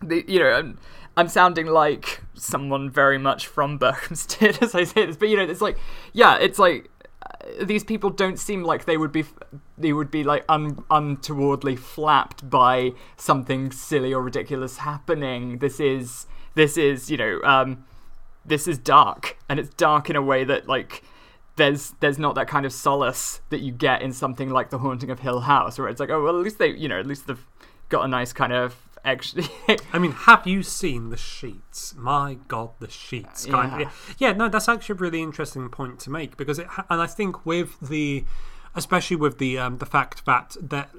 the, 0.01 0.23
you 0.27 0.39
know. 0.39 0.51
I'm, 0.51 0.77
I'm 1.15 1.27
sounding 1.27 1.67
like 1.67 2.21
someone 2.33 2.89
very 2.89 3.17
much 3.19 3.45
from 3.45 3.77
Berkhamsted 3.79 4.61
as 4.61 4.73
I 4.73 4.83
say 4.83 5.05
this, 5.05 5.17
but 5.17 5.29
you 5.29 5.37
know, 5.37 5.43
it's 5.43 5.61
like, 5.61 5.77
yeah, 6.11 6.37
it's 6.37 6.57
like 6.57 6.89
uh, 7.23 7.65
these 7.65 7.83
people 7.83 8.09
don't 8.09 8.39
seem 8.39 8.63
like 8.63 8.85
they 8.85 8.97
would 8.97 9.11
be 9.11 9.23
they 9.77 9.93
would 9.93 10.09
be 10.09 10.23
like 10.23 10.43
un- 10.49 10.83
untowardly 10.89 11.77
flapped 11.77 12.49
by 12.49 12.91
something 13.15 13.71
silly 13.71 14.13
or 14.13 14.21
ridiculous 14.21 14.77
happening 14.77 15.59
this 15.59 15.79
is 15.79 16.25
this 16.55 16.77
is 16.77 17.09
you 17.09 17.17
know 17.17 17.39
um 17.43 17.85
this 18.45 18.67
is 18.67 18.77
dark 18.77 19.37
and 19.49 19.59
it's 19.59 19.69
dark 19.75 20.09
in 20.09 20.15
a 20.15 20.21
way 20.21 20.43
that 20.43 20.67
like 20.67 21.03
there's 21.55 21.93
there's 21.99 22.17
not 22.19 22.35
that 22.35 22.47
kind 22.47 22.65
of 22.65 22.73
solace 22.73 23.41
that 23.49 23.59
you 23.61 23.71
get 23.71 24.01
in 24.01 24.11
something 24.11 24.49
like 24.49 24.69
the 24.69 24.79
haunting 24.79 25.09
of 25.11 25.19
hill 25.19 25.41
house 25.41 25.77
where 25.77 25.87
it's 25.87 25.99
like 25.99 26.09
oh 26.09 26.23
well 26.23 26.35
at 26.37 26.43
least 26.43 26.57
they 26.57 26.69
you 26.69 26.87
know 26.89 26.99
at 26.99 27.05
least 27.05 27.27
they've 27.27 27.45
got 27.89 28.03
a 28.03 28.07
nice 28.07 28.33
kind 28.33 28.51
of 28.51 28.75
actually 29.05 29.45
I 29.93 29.99
mean, 29.99 30.11
have 30.13 30.47
you 30.47 30.63
seen 30.63 31.09
the 31.09 31.17
sheets? 31.17 31.93
My 31.97 32.37
God, 32.47 32.71
the 32.79 32.89
sheets! 32.89 33.45
Kind 33.45 33.79
Yeah. 33.81 33.87
of, 33.87 34.15
yeah, 34.17 34.31
no, 34.31 34.47
that's 34.49 34.69
actually 34.69 34.93
a 34.93 34.97
really 34.97 35.21
interesting 35.21 35.67
point 35.69 35.99
to 36.01 36.09
make 36.09 36.37
because 36.37 36.57
it, 36.57 36.67
and 36.89 37.01
I 37.01 37.05
think 37.07 37.45
with 37.45 37.77
the, 37.81 38.23
especially 38.75 39.17
with 39.17 39.39
the 39.39 39.57
um, 39.59 39.77
the 39.79 39.85
fact 39.85 40.25
that 40.25 40.55
that 40.61 40.89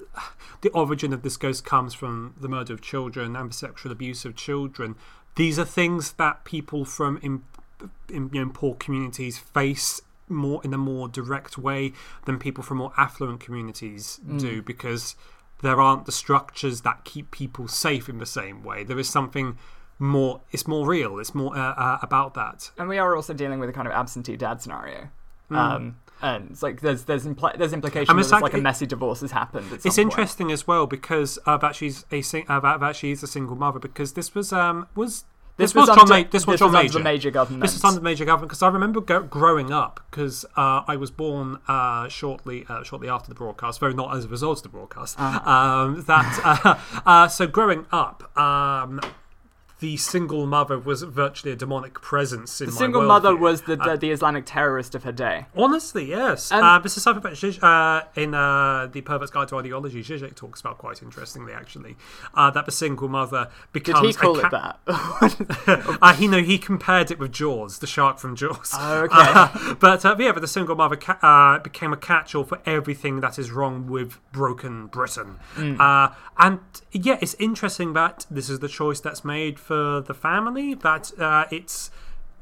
the 0.61 0.69
origin 0.71 1.13
of 1.15 1.23
this 1.23 1.37
ghost 1.39 1.65
comes 1.65 1.95
from 1.95 2.35
the 2.39 2.49
murder 2.49 2.75
of 2.75 2.83
children 2.83 3.35
and 3.37 3.51
the 3.51 3.55
sexual 3.55 3.91
abuse 3.91 4.25
of 4.27 4.37
children. 4.37 4.97
These 5.37 5.59
are 5.59 5.65
things 5.65 6.13
that 6.13 6.45
people 6.45 6.85
from 6.85 7.19
in, 7.23 7.43
in, 8.09 8.31
you 8.33 8.45
know, 8.45 8.51
poor 8.55 8.75
communities 8.75 9.39
face 9.39 10.01
more 10.29 10.61
in 10.65 10.73
a 10.73 10.79
more 10.79 11.09
direct 11.09 11.59
way 11.59 11.93
than 12.25 12.39
people 12.39 12.63
from 12.63 12.79
more 12.79 12.93
affluent 12.97 13.41
communities 13.41 14.21
do 14.39 14.63
because 14.63 15.17
there 15.63 15.81
aren't 15.81 16.07
the 16.07 16.13
structures 16.13 16.81
that 16.83 17.05
keep 17.05 17.31
people 17.31 17.69
safe 17.69 18.09
in 18.09 18.19
the 18.19 18.27
same 18.27 18.63
way. 18.63 18.85
There 18.85 18.99
is 18.99 19.09
something 19.09 19.59
more. 19.99 20.41
It's 20.51 20.67
more 20.67 20.87
real. 20.87 21.19
It's 21.19 21.35
more 21.35 21.57
uh, 21.57 21.75
uh, 21.75 21.99
about 22.03 22.35
that. 22.35 22.71
and 22.79 22.89
we 22.89 22.99
are 22.99 23.15
also 23.15 23.35
dealing 23.35 23.59
with 23.61 23.69
a 23.69 23.73
kind 23.73 23.87
of 23.87 23.93
absentee 23.95 24.37
dad 24.37 24.61
scenario 24.63 25.09
Hmm. 25.49 25.57
um 25.57 25.97
and 26.25 26.51
it's 26.51 26.63
like 26.63 26.81
there's 26.81 27.05
there's 27.05 27.25
impl- 27.27 27.57
there's 27.59 27.73
implication 27.73 28.11
And 28.11 28.19
that 28.19 28.23
it's 28.23 28.31
there's 28.31 28.43
like 28.43 28.55
a 28.55 28.59
messy 28.59 28.87
divorce 28.87 29.21
has 29.21 29.31
happened 29.33 29.67
It's 29.73 29.85
point. 29.85 29.99
interesting 29.99 30.51
as 30.51 30.67
well 30.67 30.87
because 30.87 31.39
that 31.47 31.75
she's 31.77 32.05
a 32.11 32.21
sing- 32.23 32.47
that, 32.49 32.81
that 32.81 32.97
she's 32.97 33.23
a 33.23 33.27
single 33.29 33.57
mother 33.57 33.79
because 33.79 34.15
this 34.15 34.35
was 34.35 34.53
um 34.53 34.89
was. 34.97 35.25
This 35.57 35.71
This, 35.71 35.75
was 35.77 35.89
was, 35.89 35.97
John. 35.97 36.11
under- 36.13 36.25
Ma- 36.25 36.31
this 36.33 36.47
was 36.49 36.55
this 36.55 36.59
John 36.59 36.69
was 36.73 36.75
under 36.75 36.83
Major. 36.89 36.99
the 36.99 37.05
Major 37.05 37.31
government. 37.31 37.63
This 37.63 37.75
was 37.75 37.85
under 37.85 38.01
the 38.01 38.05
Major 38.05 38.25
government 38.25 38.49
because 38.49 38.63
I 38.65 38.69
remember 38.71 39.01
go- 39.01 39.23
growing 39.23 39.73
up 39.73 40.01
because 40.11 40.45
uh, 40.57 40.83
I 40.89 40.97
was 40.97 41.13
born 41.13 41.61
uh, 41.69 42.09
shortly 42.09 42.67
uh, 42.69 42.83
shortly 42.83 43.09
after 43.09 43.29
the 43.29 43.37
broadcast, 43.37 43.79
though 43.79 43.91
not 43.91 44.17
as 44.17 44.25
a 44.25 44.29
result 44.29 44.59
of 44.59 44.63
the 44.65 44.69
broadcast. 44.71 45.15
Uh-huh. 45.17 45.49
Um, 45.49 46.03
that 46.09 46.41
uh, 46.65 46.75
uh, 47.07 47.29
so 47.29 47.47
growing 47.47 47.87
up, 47.93 48.37
um, 48.37 49.01
the 49.81 49.97
single 49.97 50.47
mother 50.47 50.79
was 50.79 51.03
virtually 51.03 51.53
a 51.53 51.57
demonic 51.57 52.01
presence 52.01 52.61
in 52.61 52.67
the 52.67 52.73
single 52.73 53.03
mother 53.03 53.35
was 53.35 53.63
the, 53.63 53.77
the, 53.77 53.83
Uh, 53.83 53.97
the 53.97 54.11
Islamic 54.11 54.45
terrorist 54.47 54.95
of 54.95 55.03
her 55.05 55.13
day. 55.13 55.47
Honestly, 55.57 56.05
yes. 56.09 56.53
And- 56.53 56.65
uh, 56.65 56.79
this 56.79 56.97
is 56.97 57.03
something 57.03 57.23
that 57.23 57.33
Zizek, 57.35 57.63
uh, 57.63 58.07
in 58.15 58.35
uh, 58.35 58.89
the 58.91 59.01
Pervert's 59.03 59.31
Guide 59.31 59.49
to 59.49 59.59
Ideology, 59.59 60.03
Zizek 60.03 60.35
talks 60.35 60.61
about 60.61 60.79
quite 60.79 61.03
interestingly, 61.03 61.53
actually, 61.53 61.97
uh, 62.35 62.51
that 62.53 62.67
the 62.67 62.73
single 62.73 63.09
mother 63.09 63.49
Did 63.73 63.87
he 63.99 64.13
call 64.13 64.39
a 64.39 64.47
it 64.47 64.51
that? 64.53 64.79
uh, 66.03 66.15
he 66.15 66.29
no, 66.29 66.41
he 66.41 66.57
compared 66.57 67.11
it 67.11 67.19
with 67.19 67.33
Jaws, 67.33 67.81
the 67.81 67.87
shark 67.87 68.19
from 68.19 68.37
Jaws. 68.37 68.71
Oh, 68.75 69.03
okay. 69.05 69.17
Uh, 69.19 69.75
but 69.75 70.03
yeah, 70.19 70.33
but 70.33 70.41
the 70.41 70.49
single 70.49 70.77
mother 70.77 70.97
ca- 70.97 71.19
uh, 71.21 71.59
became 71.59 71.93
a 71.93 71.97
catch-all 71.97 72.45
for 72.45 72.61
everything 72.65 73.21
that 73.21 73.39
is 73.39 73.51
wrong 73.51 73.87
with 73.89 74.19
broken 74.33 74.87
Britain. 74.87 75.39
Uh, 75.57 76.09
and 76.39 76.61
yeah, 76.93 77.19
it's 77.21 77.35
interesting 77.39 77.93
that 77.95 78.27
this 78.31 78.49
is 78.49 78.61
the 78.61 78.69
choice 78.69 79.01
that's 79.01 79.25
made 79.25 79.59
for 79.59 79.74
the 80.01 80.15
family. 80.15 80.75
That 80.75 81.13
uh, 81.19 81.45
it's 81.51 81.91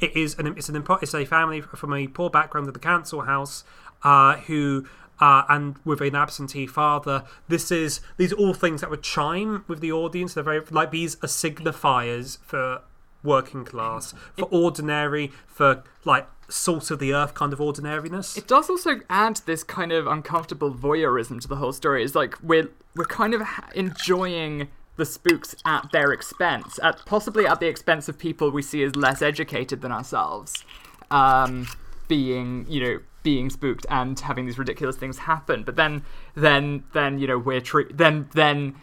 it 0.00 0.16
is 0.16 0.38
an 0.38 0.46
it's 0.56 0.68
an 0.68 0.84
it's 1.00 1.14
a 1.14 1.24
family 1.24 1.60
from 1.60 1.92
a 1.92 2.06
poor 2.08 2.30
background 2.30 2.68
of 2.68 2.74
the 2.74 2.80
council 2.80 3.22
house 3.22 3.64
uh, 4.02 4.36
who. 4.36 4.86
Uh, 5.20 5.44
and 5.48 5.76
with 5.84 6.00
an 6.00 6.16
absentee 6.16 6.66
father, 6.66 7.22
this 7.46 7.70
is 7.70 8.00
these 8.16 8.32
are 8.32 8.36
all 8.36 8.52
things 8.52 8.80
that 8.80 8.90
would 8.90 9.04
chime 9.04 9.64
with 9.68 9.78
the 9.78 9.92
audience. 9.92 10.34
They're 10.34 10.42
very 10.42 10.60
like 10.70 10.90
these 10.90 11.14
are 11.16 11.28
signifiers 11.28 12.38
for 12.42 12.80
working 13.22 13.64
class, 13.64 14.14
for 14.36 14.46
ordinary, 14.46 15.30
for 15.46 15.84
like 16.04 16.26
salt 16.48 16.90
of 16.90 16.98
the 16.98 17.14
earth 17.14 17.34
kind 17.34 17.52
of 17.52 17.60
ordinariness. 17.60 18.36
It 18.36 18.46
does 18.46 18.68
also 18.68 19.00
add 19.08 19.40
this 19.46 19.62
kind 19.62 19.92
of 19.92 20.06
uncomfortable 20.06 20.72
voyeurism 20.72 21.40
to 21.40 21.48
the 21.48 21.56
whole 21.56 21.72
story. 21.72 22.04
It's 22.04 22.14
like 22.14 22.36
we're 22.42 22.68
we're 22.94 23.04
kind 23.04 23.34
of 23.34 23.40
ha- 23.42 23.68
enjoying 23.74 24.68
the 24.96 25.06
spooks 25.06 25.54
at 25.64 25.90
their 25.92 26.12
expense, 26.12 26.78
at 26.82 27.04
possibly 27.06 27.46
at 27.46 27.60
the 27.60 27.66
expense 27.66 28.08
of 28.08 28.18
people 28.18 28.50
we 28.50 28.62
see 28.62 28.82
as 28.82 28.94
less 28.94 29.22
educated 29.22 29.80
than 29.80 29.92
ourselves, 29.92 30.64
um, 31.10 31.66
being 32.08 32.66
you 32.68 32.80
know 32.82 33.00
being 33.22 33.50
spooked 33.50 33.86
and 33.88 34.18
having 34.20 34.46
these 34.46 34.58
ridiculous 34.58 34.96
things 34.96 35.18
happen. 35.18 35.62
But 35.64 35.76
then 35.76 36.02
then 36.34 36.84
then 36.92 37.18
you 37.18 37.26
know 37.26 37.38
we're 37.38 37.60
tre- 37.60 37.92
then 37.92 38.28
then 38.34 38.74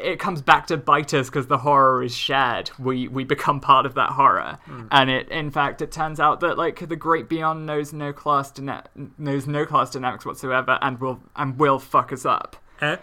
it 0.00 0.18
comes 0.18 0.42
back 0.42 0.66
to 0.66 0.76
bite 0.76 1.14
us 1.14 1.28
because 1.28 1.46
the 1.46 1.58
horror 1.58 2.02
is 2.02 2.16
shared. 2.16 2.70
We 2.78 3.08
we 3.08 3.24
become 3.24 3.60
part 3.60 3.86
of 3.86 3.94
that 3.94 4.10
horror, 4.10 4.58
and 4.90 5.10
it 5.10 5.28
in 5.28 5.50
fact 5.50 5.82
it 5.82 5.92
turns 5.92 6.18
out 6.18 6.40
that 6.40 6.56
like 6.58 6.88
the 6.88 6.96
great 6.96 7.28
beyond 7.28 7.66
knows 7.66 7.92
no 7.92 8.12
class 8.12 8.50
dyna- 8.50 8.84
knows 9.18 9.46
no 9.46 9.66
class 9.66 9.90
dynamics 9.90 10.24
whatsoever, 10.24 10.78
and 10.80 11.00
will 11.00 11.20
and 11.36 11.58
will 11.58 11.78
fuck 11.78 12.12
us 12.12 12.24
up. 12.24 12.56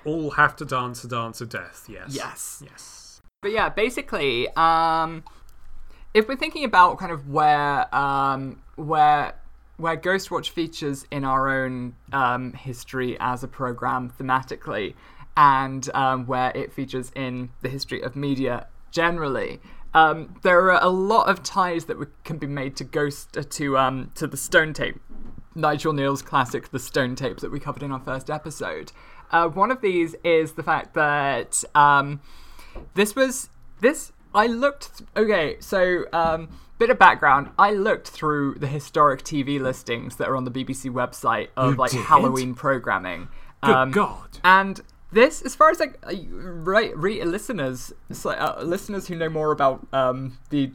All 0.06 0.32
have 0.32 0.56
to 0.58 0.66
dance 0.66 1.04
a 1.04 1.08
dance 1.08 1.42
of 1.42 1.50
death. 1.50 1.86
Yes. 1.90 2.14
Yes. 2.14 2.64
Yes. 2.66 3.22
But 3.42 3.52
yeah, 3.52 3.70
basically, 3.70 4.48
um, 4.56 5.24
if 6.14 6.28
we're 6.28 6.36
thinking 6.36 6.64
about 6.64 7.00
kind 7.00 7.12
of 7.12 7.30
where 7.30 7.94
um, 7.96 8.62
where 8.76 9.34
where 9.78 9.98
Ghostwatch 9.98 10.50
features 10.50 11.06
in 11.10 11.26
our 11.26 11.50
own 11.50 11.96
um, 12.14 12.54
history 12.54 13.18
as 13.20 13.44
a 13.44 13.48
program 13.48 14.14
thematically, 14.20 14.94
and 15.36 15.90
um, 15.96 16.28
where 16.28 16.52
it 16.56 16.72
features 16.72 17.12
in 17.16 17.50
the 17.62 17.70
history 17.70 18.02
of 18.02 18.16
media 18.16 18.68
generally. 18.92 19.60
Um, 19.94 20.36
there 20.44 20.72
are 20.72 20.82
a 20.82 20.90
lot 20.90 21.28
of 21.28 21.44
ties 21.44 21.86
that 21.86 21.98
can 22.24 22.38
be 22.38 22.48
made 22.48 22.76
to 22.78 22.84
Ghost 22.84 23.36
uh, 23.38 23.44
to 23.50 23.78
um, 23.78 24.12
to 24.16 24.28
the 24.28 24.38
Stone 24.38 24.74
Tape, 24.74 25.00
Nigel 25.56 25.94
Kneale's 25.94 26.22
classic, 26.22 26.70
The 26.70 26.80
Stone 26.80 27.16
Tape, 27.16 27.38
that 27.40 27.52
we 27.52 27.60
covered 27.60 27.84
in 27.84 27.92
our 27.92 28.00
first 28.00 28.30
episode. 28.30 28.92
Uh, 29.32 29.48
one 29.48 29.72
of 29.72 29.82
these 29.82 30.16
is 30.24 30.54
the 30.54 30.64
fact 30.64 30.94
that 30.94 31.64
um, 31.74 32.22
this 32.94 33.16
was 33.16 33.50
this. 33.80 34.12
I 34.34 34.48
looked. 34.48 34.98
Th- 34.98 35.10
okay, 35.18 35.58
so 35.60 36.06
um, 36.14 36.50
bit 36.78 36.90
of 36.90 37.00
background. 37.00 37.50
I 37.60 37.72
looked 37.72 38.10
through 38.10 38.56
the 38.56 38.68
historic 38.68 39.24
TV 39.24 39.60
listings 39.60 40.16
that 40.18 40.28
are 40.28 40.36
on 40.36 40.46
the 40.46 40.52
BBC 40.52 40.92
website 40.92 41.50
of 41.56 41.74
You 41.74 41.78
like 41.78 41.92
did? 41.92 42.02
Halloween 42.02 42.56
programming. 42.56 43.28
Um, 43.64 43.92
Good 43.92 44.00
God. 44.00 44.40
And 44.44 44.82
this, 45.12 45.42
as 45.42 45.56
far 45.56 45.70
as 45.70 45.80
like 45.80 46.00
right, 46.32 46.96
re- 46.98 47.24
listeners, 47.24 47.94
so, 48.12 48.32
uh, 48.32 48.62
listeners 48.64 49.08
who 49.08 49.16
know 49.16 49.30
more 49.30 49.52
about 49.52 49.86
um, 49.94 50.38
the 50.50 50.72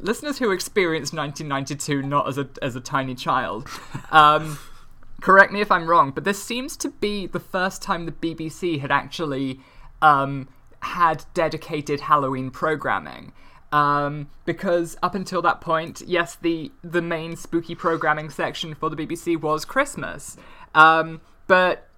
listeners 0.00 0.38
who 0.38 0.50
experienced 0.52 1.12
1992 1.12 2.02
not 2.02 2.28
as 2.28 2.38
a 2.38 2.48
as 2.62 2.76
a 2.76 2.80
tiny 2.80 3.14
child. 3.14 3.68
Um, 4.10 4.58
correct 5.20 5.52
me 5.52 5.60
if 5.60 5.70
I'm 5.70 5.88
wrong, 5.88 6.10
but 6.10 6.24
this 6.24 6.42
seems 6.42 6.76
to 6.78 6.90
be 6.90 7.26
the 7.26 7.40
first 7.40 7.82
time 7.82 8.06
the 8.06 8.12
BBC 8.12 8.80
had 8.80 8.90
actually 8.90 9.60
um, 10.00 10.48
had 10.80 11.24
dedicated 11.34 12.00
Halloween 12.00 12.50
programming. 12.50 13.32
Um, 13.70 14.30
because 14.46 14.96
up 15.02 15.14
until 15.14 15.42
that 15.42 15.60
point, 15.60 16.02
yes, 16.06 16.36
the 16.36 16.72
the 16.82 17.02
main 17.02 17.36
spooky 17.36 17.74
programming 17.74 18.30
section 18.30 18.74
for 18.74 18.88
the 18.88 18.96
BBC 18.96 19.38
was 19.38 19.64
Christmas. 19.66 20.38
Um, 20.74 21.20
but 21.46 21.88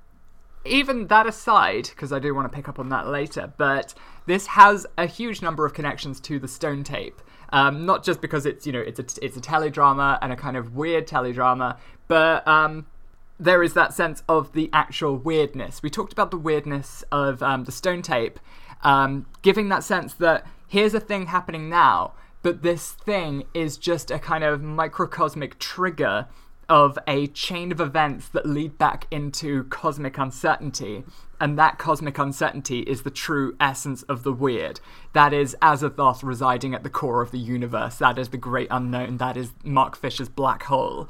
even 0.64 1.06
that 1.06 1.26
aside, 1.26 1.88
because 1.90 2.12
I 2.12 2.18
do 2.18 2.34
want 2.34 2.50
to 2.50 2.54
pick 2.54 2.68
up 2.68 2.78
on 2.78 2.88
that 2.88 3.06
later, 3.06 3.52
but 3.56 3.94
this 4.26 4.48
has 4.48 4.86
a 4.98 5.06
huge 5.06 5.42
number 5.42 5.64
of 5.64 5.72
connections 5.72 6.20
to 6.20 6.38
the 6.38 6.48
Stone 6.48 6.84
Tape. 6.84 7.20
Um, 7.52 7.84
not 7.84 8.04
just 8.04 8.20
because 8.20 8.46
it's 8.46 8.66
you 8.66 8.72
know 8.72 8.80
it's 8.80 8.98
a 8.98 9.24
it's 9.24 9.36
a 9.36 9.40
teledrama 9.40 10.18
and 10.22 10.32
a 10.32 10.36
kind 10.36 10.56
of 10.56 10.74
weird 10.74 11.06
teledrama, 11.06 11.78
but 12.08 12.46
um, 12.46 12.86
there 13.40 13.62
is 13.62 13.72
that 13.72 13.94
sense 13.94 14.22
of 14.28 14.52
the 14.52 14.68
actual 14.72 15.16
weirdness. 15.16 15.82
We 15.82 15.88
talked 15.90 16.12
about 16.12 16.30
the 16.30 16.36
weirdness 16.36 17.02
of 17.10 17.42
um, 17.42 17.64
the 17.64 17.72
Stone 17.72 18.02
Tape, 18.02 18.38
um, 18.82 19.26
giving 19.42 19.70
that 19.70 19.82
sense 19.82 20.12
that 20.14 20.46
here's 20.68 20.94
a 20.94 21.00
thing 21.00 21.26
happening 21.26 21.68
now, 21.70 22.12
but 22.42 22.62
this 22.62 22.92
thing 22.92 23.44
is 23.54 23.78
just 23.78 24.10
a 24.10 24.18
kind 24.18 24.44
of 24.44 24.62
microcosmic 24.62 25.58
trigger 25.58 26.28
of 26.68 26.96
a 27.08 27.26
chain 27.28 27.72
of 27.72 27.80
events 27.80 28.28
that 28.28 28.46
lead 28.46 28.78
back 28.78 29.06
into 29.10 29.64
cosmic 29.64 30.18
uncertainty. 30.18 31.02
And 31.40 31.58
that 31.58 31.78
cosmic 31.78 32.18
uncertainty 32.18 32.80
is 32.80 33.02
the 33.02 33.10
true 33.10 33.56
essence 33.58 34.02
of 34.04 34.22
the 34.22 34.32
weird. 34.32 34.78
That 35.14 35.32
is 35.32 35.56
Azathoth 35.60 36.22
residing 36.22 36.74
at 36.74 36.84
the 36.84 36.90
core 36.90 37.22
of 37.22 37.32
the 37.32 37.40
universe. 37.40 37.96
That 37.96 38.18
is 38.18 38.28
the 38.28 38.36
great 38.36 38.68
unknown. 38.70 39.16
That 39.16 39.36
is 39.36 39.52
Mark 39.64 39.96
Fisher's 39.96 40.28
black 40.28 40.64
hole. 40.64 41.08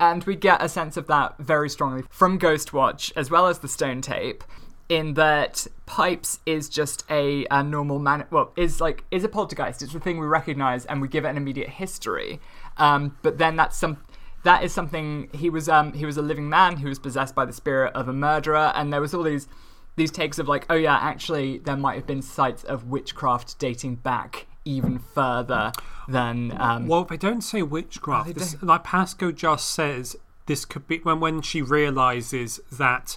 And 0.00 0.24
we 0.24 0.34
get 0.34 0.62
a 0.62 0.68
sense 0.68 0.96
of 0.96 1.06
that 1.08 1.36
very 1.38 1.68
strongly 1.68 2.04
from 2.10 2.38
Ghostwatch, 2.38 3.12
as 3.14 3.30
well 3.30 3.46
as 3.46 3.58
the 3.58 3.68
Stone 3.68 4.00
Tape, 4.00 4.42
in 4.88 5.14
that 5.14 5.66
Pipes 5.86 6.40
is 6.46 6.68
just 6.68 7.04
a, 7.10 7.46
a 7.50 7.62
normal 7.62 7.98
man. 7.98 8.26
Well, 8.30 8.52
is 8.56 8.80
like 8.80 9.04
is 9.10 9.24
a 9.24 9.28
poltergeist. 9.28 9.82
It's 9.82 9.92
the 9.92 10.00
thing 10.00 10.18
we 10.18 10.26
recognize, 10.26 10.86
and 10.86 11.02
we 11.02 11.08
give 11.08 11.24
it 11.24 11.28
an 11.28 11.36
immediate 11.36 11.68
history. 11.68 12.40
Um, 12.78 13.16
but 13.22 13.36
then 13.36 13.56
that's 13.56 13.76
some 13.76 13.98
that 14.42 14.64
is 14.64 14.72
something 14.72 15.28
he 15.32 15.50
was 15.50 15.68
um 15.68 15.92
he 15.92 16.06
was 16.06 16.16
a 16.16 16.22
living 16.22 16.48
man 16.48 16.76
who 16.76 16.88
was 16.88 16.98
possessed 16.98 17.34
by 17.34 17.44
the 17.44 17.52
spirit 17.52 17.92
of 17.94 18.08
a 18.08 18.12
murderer 18.12 18.72
and 18.74 18.92
there 18.92 19.00
was 19.00 19.12
all 19.12 19.22
these 19.22 19.48
these 19.96 20.10
takes 20.10 20.38
of 20.38 20.48
like 20.48 20.64
oh 20.70 20.74
yeah 20.74 20.96
actually 20.96 21.58
there 21.58 21.76
might 21.76 21.94
have 21.94 22.06
been 22.06 22.22
sites 22.22 22.64
of 22.64 22.84
witchcraft 22.84 23.58
dating 23.58 23.96
back 23.96 24.46
even 24.64 24.98
further 24.98 25.72
than 26.10 26.54
um 26.60 26.86
Well, 26.88 27.04
they 27.04 27.16
don't 27.16 27.42
say 27.42 27.62
witchcraft. 27.62 28.26
they 28.26 28.32
This- 28.34 28.52
don't. 28.54 28.64
like 28.64 28.84
Pascoe 28.84 29.32
just 29.32 29.70
says, 29.70 30.16
this 30.46 30.64
could 30.64 30.86
be 30.88 30.98
when 30.98 31.20
when 31.20 31.42
she 31.42 31.62
realizes 31.62 32.60
that 32.72 33.16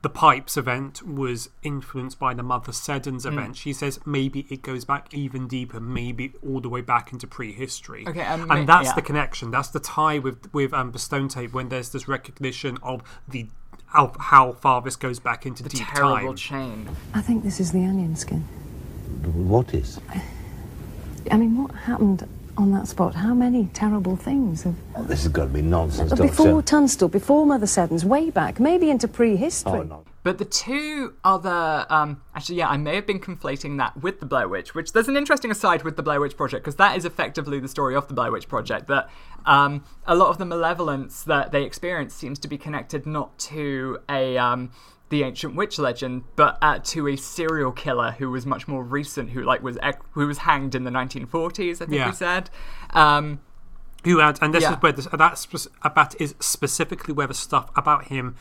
the 0.00 0.08
pipes 0.08 0.56
event 0.56 1.02
was 1.02 1.50
influenced 1.64 2.20
by 2.20 2.32
the 2.32 2.42
Mother 2.44 2.70
Seddon's 2.72 3.24
Hmm. 3.24 3.32
event. 3.36 3.56
She 3.56 3.72
says 3.72 3.98
maybe 4.06 4.46
it 4.48 4.62
goes 4.62 4.84
back 4.84 5.12
even 5.12 5.48
deeper, 5.48 5.80
maybe 5.80 6.32
all 6.46 6.60
the 6.60 6.68
way 6.68 6.82
back 6.82 7.12
into 7.12 7.26
prehistory. 7.26 8.06
Okay, 8.06 8.22
um, 8.24 8.48
and 8.50 8.68
that's 8.68 8.90
yeah. 8.90 8.94
the 8.94 9.02
connection. 9.02 9.50
That's 9.50 9.68
the 9.68 9.80
tie 9.80 10.18
with 10.20 10.52
with 10.54 10.72
um, 10.72 10.92
the 10.92 11.00
Stone 11.00 11.28
Tape 11.28 11.52
when 11.52 11.68
there's 11.68 11.90
this 11.90 12.06
recognition 12.06 12.78
of 12.82 13.02
the 13.26 13.48
how, 13.86 14.12
how 14.20 14.52
far 14.52 14.82
this 14.82 14.96
goes 14.96 15.18
back 15.18 15.46
into 15.46 15.62
the 15.62 15.70
deep 15.70 15.86
terrible 15.88 16.28
time. 16.28 16.36
chain 16.36 16.88
I 17.14 17.22
think 17.22 17.42
this 17.42 17.58
is 17.58 17.72
the 17.72 17.84
onion 17.84 18.14
skin. 18.16 18.42
What 19.24 19.72
is? 19.74 19.98
I 21.30 21.36
mean, 21.36 21.62
what 21.62 21.74
happened 21.74 22.26
on 22.56 22.72
that 22.72 22.88
spot? 22.88 23.14
How 23.14 23.34
many 23.34 23.66
terrible 23.72 24.16
things 24.16 24.62
have. 24.64 24.74
Oh, 24.96 25.04
this 25.04 25.22
has 25.22 25.32
got 25.32 25.44
to 25.44 25.48
be 25.50 25.62
nonsense, 25.62 26.12
Before 26.12 26.46
Doctor. 26.46 26.62
Tunstall, 26.62 27.08
before 27.08 27.46
Mother 27.46 27.66
Seddon's, 27.66 28.04
way 28.04 28.30
back, 28.30 28.58
maybe 28.58 28.90
into 28.90 29.06
prehistory. 29.08 29.80
Oh, 29.80 29.82
no. 29.82 30.04
But 30.24 30.38
the 30.38 30.44
two 30.44 31.14
other, 31.24 31.86
um, 31.88 32.20
actually, 32.34 32.56
yeah, 32.56 32.68
I 32.68 32.76
may 32.76 32.96
have 32.96 33.06
been 33.06 33.20
conflating 33.20 33.78
that 33.78 34.02
with 34.02 34.20
the 34.20 34.26
Blair 34.26 34.48
Witch, 34.48 34.74
which 34.74 34.92
there's 34.92 35.08
an 35.08 35.16
interesting 35.16 35.50
aside 35.50 35.84
with 35.84 35.96
the 35.96 36.02
Blair 36.02 36.20
Witch 36.20 36.36
Project 36.36 36.64
because 36.64 36.76
that 36.76 36.96
is 36.96 37.04
effectively 37.04 37.60
the 37.60 37.68
story 37.68 37.94
of 37.94 38.08
the 38.08 38.14
Blair 38.14 38.32
Witch 38.32 38.48
Project. 38.48 38.88
That 38.88 39.08
um, 39.46 39.84
a 40.06 40.14
lot 40.16 40.28
of 40.28 40.38
the 40.38 40.44
malevolence 40.44 41.22
that 41.22 41.52
they 41.52 41.62
experience 41.62 42.14
seems 42.14 42.38
to 42.40 42.48
be 42.48 42.58
connected 42.58 43.06
not 43.06 43.38
to 43.40 43.98
a 44.10 44.36
um, 44.36 44.70
the 45.10 45.22
ancient 45.22 45.54
witch 45.54 45.78
legend, 45.78 46.24
but 46.36 46.58
uh, 46.60 46.80
to 46.80 47.08
a 47.08 47.16
serial 47.16 47.72
killer 47.72 48.10
who 48.18 48.28
was 48.30 48.44
much 48.44 48.68
more 48.68 48.82
recent, 48.82 49.30
who 49.30 49.42
like 49.42 49.62
was 49.62 49.78
ec- 49.82 50.02
who 50.10 50.26
was 50.26 50.38
hanged 50.38 50.74
in 50.74 50.84
the 50.84 50.90
1940s. 50.90 51.76
I 51.76 51.86
think 51.86 51.92
Yeah. 51.92 52.06
we 52.08 52.12
said. 52.12 52.50
Um, 52.90 53.40
Who 54.04 54.18
had, 54.18 54.38
and 54.42 54.52
this 54.54 54.62
Yeah. 54.62 54.72
is 54.74 54.82
where 54.82 54.92
this, 54.92 55.06
that, 55.06 55.38
spec- 55.38 55.72
that 55.94 56.14
is 56.20 56.34
specifically 56.40 57.12
where 57.14 57.26
the 57.26 57.34
stuff 57.34 57.70
about 57.74 58.04
him 58.08 58.36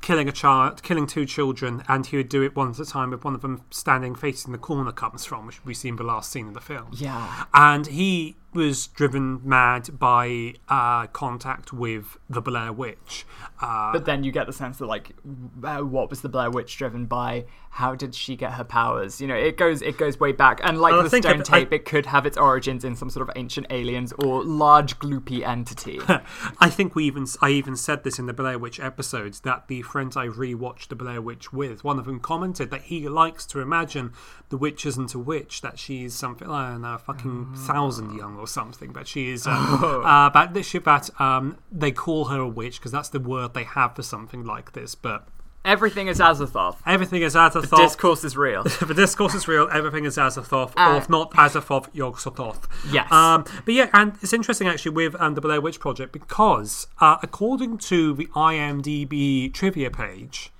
killing 0.00 0.28
a 0.28 0.32
child, 0.32 0.82
killing 0.82 1.06
two 1.06 1.26
children, 1.26 1.82
and 1.88 2.06
he 2.06 2.16
would 2.16 2.28
do 2.28 2.42
it 2.42 2.54
one 2.56 2.70
at 2.70 2.78
a 2.78 2.84
time 2.84 3.10
with 3.10 3.24
one 3.24 3.34
of 3.34 3.42
them 3.42 3.62
standing 3.70 4.14
facing 4.14 4.52
the 4.52 4.58
corner 4.58 4.92
comes 4.92 5.24
from, 5.24 5.46
which 5.46 5.64
we 5.64 5.74
see 5.74 5.88
in 5.88 5.96
the 5.96 6.04
last 6.04 6.30
scene 6.30 6.48
of 6.48 6.54
the 6.54 6.60
film. 6.60 6.88
yeah, 6.92 7.44
And 7.52 7.86
he 7.86 8.36
was 8.54 8.86
driven 8.88 9.40
mad 9.44 9.98
by 9.98 10.54
uh, 10.68 11.06
contact 11.08 11.72
with 11.72 12.16
the 12.30 12.40
Blair 12.40 12.72
Witch. 12.72 13.26
Uh, 13.60 13.92
But 13.92 14.04
then 14.06 14.24
you 14.24 14.32
get 14.32 14.46
the 14.46 14.52
sense 14.52 14.78
that, 14.78 14.86
like, 14.86 15.14
uh, 15.62 15.78
what 15.80 16.08
was 16.10 16.22
the 16.22 16.28
Blair 16.30 16.50
Witch 16.50 16.76
driven 16.76 17.04
by? 17.06 17.44
How 17.70 17.94
did 17.94 18.14
she 18.14 18.34
get 18.36 18.52
her 18.54 18.64
powers? 18.64 19.20
You 19.20 19.28
know, 19.28 19.34
it 19.36 19.56
goes 19.58 19.82
it 19.82 19.98
goes 19.98 20.18
way 20.18 20.32
back. 20.32 20.60
And 20.64 20.80
like 20.80 20.92
Well, 20.92 21.00
I 21.02 21.08
the 21.08 21.10
stone 21.22 21.40
I- 21.40 21.44
tape, 21.44 21.68
I- 21.70 21.76
it 21.76 21.84
could 21.84 22.06
have 22.06 22.24
its 22.26 22.36
origins 22.38 22.82
in 22.84 22.96
some 22.96 23.10
sort 23.10 23.28
of 23.28 23.36
ancient 23.36 23.66
aliens 23.70 24.12
or 24.14 24.42
large 24.42 24.98
gloopy 24.98 25.46
entity. 25.46 26.00
I 26.58 26.70
think 26.70 26.94
we 26.96 27.04
even 27.04 27.26
I 27.42 27.50
even 27.50 27.76
said 27.76 28.02
this 28.02 28.18
in 28.18 28.26
the 28.26 28.32
Blair 28.32 28.58
Witch 28.58 28.80
episodes 28.80 29.40
that 29.40 29.68
the 29.68 29.82
friends 29.82 30.16
I 30.16 30.26
rewatched 30.26 30.88
the 30.88 30.96
Blair 30.96 31.20
Witch 31.20 31.52
with, 31.52 31.84
one 31.84 31.98
of 31.98 32.06
them 32.06 32.18
commented 32.18 32.70
that 32.70 32.82
he 32.84 33.06
likes 33.08 33.44
to 33.46 33.60
imagine 33.60 34.12
the 34.48 34.56
witch 34.56 34.86
isn't 34.86 35.14
a 35.14 35.18
witch, 35.18 35.60
that 35.60 35.78
she's 35.78 36.14
something 36.14 36.48
I 36.50 36.70
don't 36.70 36.80
know, 36.82 36.94
a 36.94 36.98
fucking 36.98 37.54
thousand 37.54 38.16
young 38.16 38.37
or 38.38 38.46
something, 38.46 38.92
but 38.92 39.06
she 39.06 39.30
is 39.30 39.46
um, 39.46 39.84
uh, 40.04 40.30
but 40.30 40.54
this 40.54 40.66
shit 40.66 40.84
that 40.84 41.10
um, 41.20 41.58
they 41.70 41.92
call 41.92 42.26
her 42.26 42.40
a 42.40 42.48
witch 42.48 42.78
because 42.78 42.92
that's 42.92 43.08
the 43.08 43.20
word 43.20 43.54
they 43.54 43.64
have 43.64 43.96
for 43.96 44.02
something 44.02 44.44
like 44.44 44.72
this, 44.72 44.94
but. 44.94 45.28
Everything 45.64 46.06
is 46.06 46.18
Azathoth. 46.18 46.76
Everything 46.86 47.20
is 47.20 47.34
Azathoth. 47.34 47.76
Discourse 47.76 48.24
is 48.24 48.36
real. 48.38 48.62
the 48.80 48.94
discourse 48.94 49.34
is 49.34 49.46
real. 49.48 49.68
Everything 49.70 50.06
is 50.06 50.16
Azathoth, 50.16 50.72
Uh, 50.76 50.92
or 50.92 50.96
if 50.96 51.10
not 51.10 51.32
Azathoth, 51.32 51.88
Yog-Sothoth. 51.92 52.62
Yes. 52.90 53.10
Um, 53.12 53.44
but 53.66 53.74
yeah, 53.74 53.90
and 53.92 54.14
it's 54.22 54.32
interesting 54.32 54.66
actually 54.66 54.92
with 54.92 55.20
um, 55.20 55.34
the 55.34 55.42
Blair 55.42 55.60
Witch 55.60 55.78
Project 55.78 56.12
because 56.12 56.86
uh, 57.00 57.18
according 57.22 57.76
to 57.78 58.14
the 58.14 58.26
IMDb 58.28 59.52
trivia 59.52 59.90
page, 59.90 60.52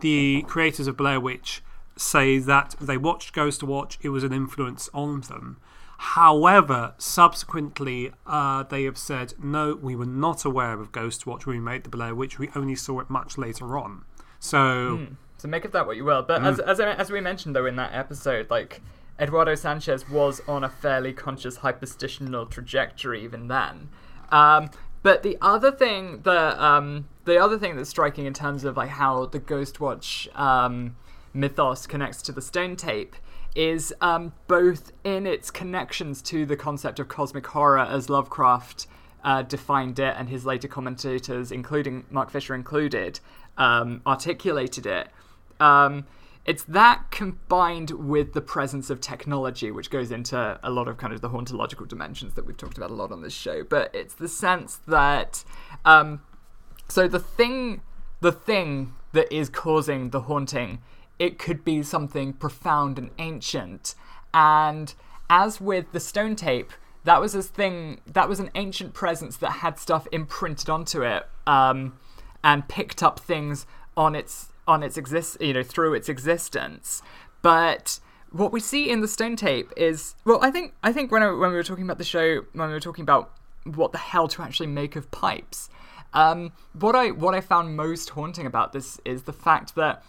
the 0.00 0.42
creators 0.42 0.86
of 0.86 0.96
Blair 0.96 1.20
Witch 1.20 1.62
say 1.96 2.38
that 2.38 2.74
they 2.80 2.96
watched 2.96 3.32
Ghost 3.32 3.60
to 3.60 3.66
Watch. 3.66 3.98
It 4.02 4.08
was 4.08 4.24
an 4.24 4.32
influence 4.32 4.88
on 4.92 5.20
them. 5.22 5.58
However, 6.02 6.94
subsequently, 6.96 8.10
uh, 8.26 8.62
they 8.62 8.84
have 8.84 8.96
said, 8.96 9.34
no, 9.38 9.74
we 9.74 9.94
were 9.94 10.06
not 10.06 10.46
aware 10.46 10.80
of 10.80 10.92
Ghostwatch 10.92 11.44
when 11.44 11.56
we 11.56 11.60
made 11.60 11.84
the 11.84 11.90
Blair 11.90 12.14
Witch. 12.14 12.38
We 12.38 12.48
only 12.56 12.74
saw 12.74 13.00
it 13.00 13.10
much 13.10 13.36
later 13.36 13.76
on. 13.76 14.06
So, 14.38 15.08
So 15.36 15.46
make 15.48 15.66
of 15.66 15.72
that 15.72 15.86
what 15.86 15.98
you 15.98 16.06
will. 16.06 16.22
But 16.22 16.42
as, 16.42 16.58
as, 16.58 16.80
as 16.80 17.10
we 17.10 17.20
mentioned, 17.20 17.54
though, 17.54 17.66
in 17.66 17.76
that 17.76 17.92
episode, 17.92 18.48
like, 18.48 18.80
Eduardo 19.20 19.54
Sanchez 19.54 20.08
was 20.08 20.40
on 20.48 20.64
a 20.64 20.70
fairly 20.70 21.12
conscious 21.12 21.58
hyperstitional 21.58 22.50
trajectory 22.50 23.22
even 23.22 23.48
then. 23.48 23.90
Um, 24.32 24.70
but 25.02 25.22
the 25.22 25.36
other 25.42 25.70
thing 25.70 26.22
that 26.22 26.58
um, 26.58 27.08
the 27.26 27.36
other 27.36 27.58
thing 27.58 27.76
that's 27.76 27.90
striking 27.90 28.24
in 28.24 28.32
terms 28.32 28.64
of 28.64 28.78
like 28.78 28.88
how 28.88 29.26
the 29.26 29.40
Ghostwatch 29.40 30.34
um, 30.38 30.96
mythos 31.34 31.86
connects 31.86 32.22
to 32.22 32.32
the 32.32 32.40
Stone 32.40 32.76
Tape 32.76 33.16
is 33.54 33.92
um, 34.00 34.32
both 34.46 34.92
in 35.04 35.26
its 35.26 35.50
connections 35.50 36.22
to 36.22 36.46
the 36.46 36.56
concept 36.56 36.98
of 37.00 37.08
cosmic 37.08 37.46
horror 37.46 37.78
as 37.78 38.08
Lovecraft 38.08 38.86
uh, 39.24 39.42
defined 39.42 39.98
it, 39.98 40.14
and 40.16 40.28
his 40.28 40.46
later 40.46 40.68
commentators, 40.68 41.52
including 41.52 42.04
Mark 42.10 42.30
Fisher 42.30 42.54
included, 42.54 43.20
um, 43.58 44.00
articulated 44.06 44.86
it. 44.86 45.08
Um, 45.58 46.06
it's 46.46 46.62
that 46.64 47.10
combined 47.10 47.90
with 47.90 48.32
the 48.32 48.40
presence 48.40 48.88
of 48.88 49.00
technology, 49.00 49.70
which 49.70 49.90
goes 49.90 50.10
into 50.10 50.58
a 50.62 50.70
lot 50.70 50.88
of 50.88 50.96
kind 50.96 51.12
of 51.12 51.20
the 51.20 51.28
hauntological 51.28 51.86
dimensions 51.86 52.34
that 52.34 52.46
we've 52.46 52.56
talked 52.56 52.78
about 52.78 52.90
a 52.90 52.94
lot 52.94 53.12
on 53.12 53.20
this 53.20 53.34
show. 53.34 53.62
But 53.62 53.94
it's 53.94 54.14
the 54.14 54.28
sense 54.28 54.80
that, 54.86 55.44
um, 55.84 56.22
so 56.88 57.06
the 57.06 57.20
thing 57.20 57.82
the 58.20 58.32
thing 58.32 58.94
that 59.12 59.32
is 59.34 59.48
causing 59.48 60.10
the 60.10 60.22
haunting, 60.22 60.80
it 61.20 61.38
could 61.38 61.64
be 61.64 61.82
something 61.84 62.32
profound 62.32 62.98
and 62.98 63.10
ancient. 63.18 63.94
And 64.34 64.92
as 65.28 65.60
with 65.60 65.92
the 65.92 66.00
stone 66.00 66.34
tape, 66.34 66.72
that 67.04 67.20
was 67.20 67.34
a 67.34 67.42
thing 67.42 68.00
that 68.06 68.28
was 68.28 68.40
an 68.40 68.50
ancient 68.54 68.94
presence 68.94 69.36
that 69.36 69.50
had 69.50 69.78
stuff 69.78 70.08
imprinted 70.10 70.68
onto 70.68 71.02
it 71.02 71.28
um, 71.46 71.98
and 72.42 72.66
picked 72.68 73.02
up 73.02 73.20
things 73.20 73.66
on 73.96 74.14
its 74.14 74.48
on 74.66 74.82
its 74.82 74.96
exist 74.96 75.40
you 75.40 75.52
know 75.52 75.62
through 75.62 75.94
its 75.94 76.08
existence 76.08 77.02
but 77.42 77.98
what 78.30 78.52
we 78.52 78.60
see 78.60 78.88
in 78.88 79.00
the 79.00 79.08
stone 79.08 79.34
tape 79.34 79.72
is 79.76 80.14
well 80.24 80.38
i 80.42 80.50
think 80.50 80.74
i 80.84 80.92
think 80.92 81.10
when 81.10 81.22
I, 81.22 81.30
when 81.32 81.50
we 81.50 81.56
were 81.56 81.64
talking 81.64 81.84
about 81.84 81.98
the 81.98 82.04
show 82.04 82.42
when 82.52 82.68
we 82.68 82.74
were 82.74 82.80
talking 82.80 83.02
about 83.02 83.32
what 83.64 83.92
the 83.92 83.98
hell 83.98 84.28
to 84.28 84.42
actually 84.42 84.68
make 84.68 84.94
of 84.94 85.10
pipes 85.10 85.70
um, 86.12 86.52
what 86.78 86.94
i 86.94 87.10
what 87.10 87.34
i 87.34 87.40
found 87.40 87.76
most 87.76 88.10
haunting 88.10 88.46
about 88.46 88.72
this 88.72 89.00
is 89.04 89.24
the 89.24 89.32
fact 89.32 89.74
that 89.74 90.04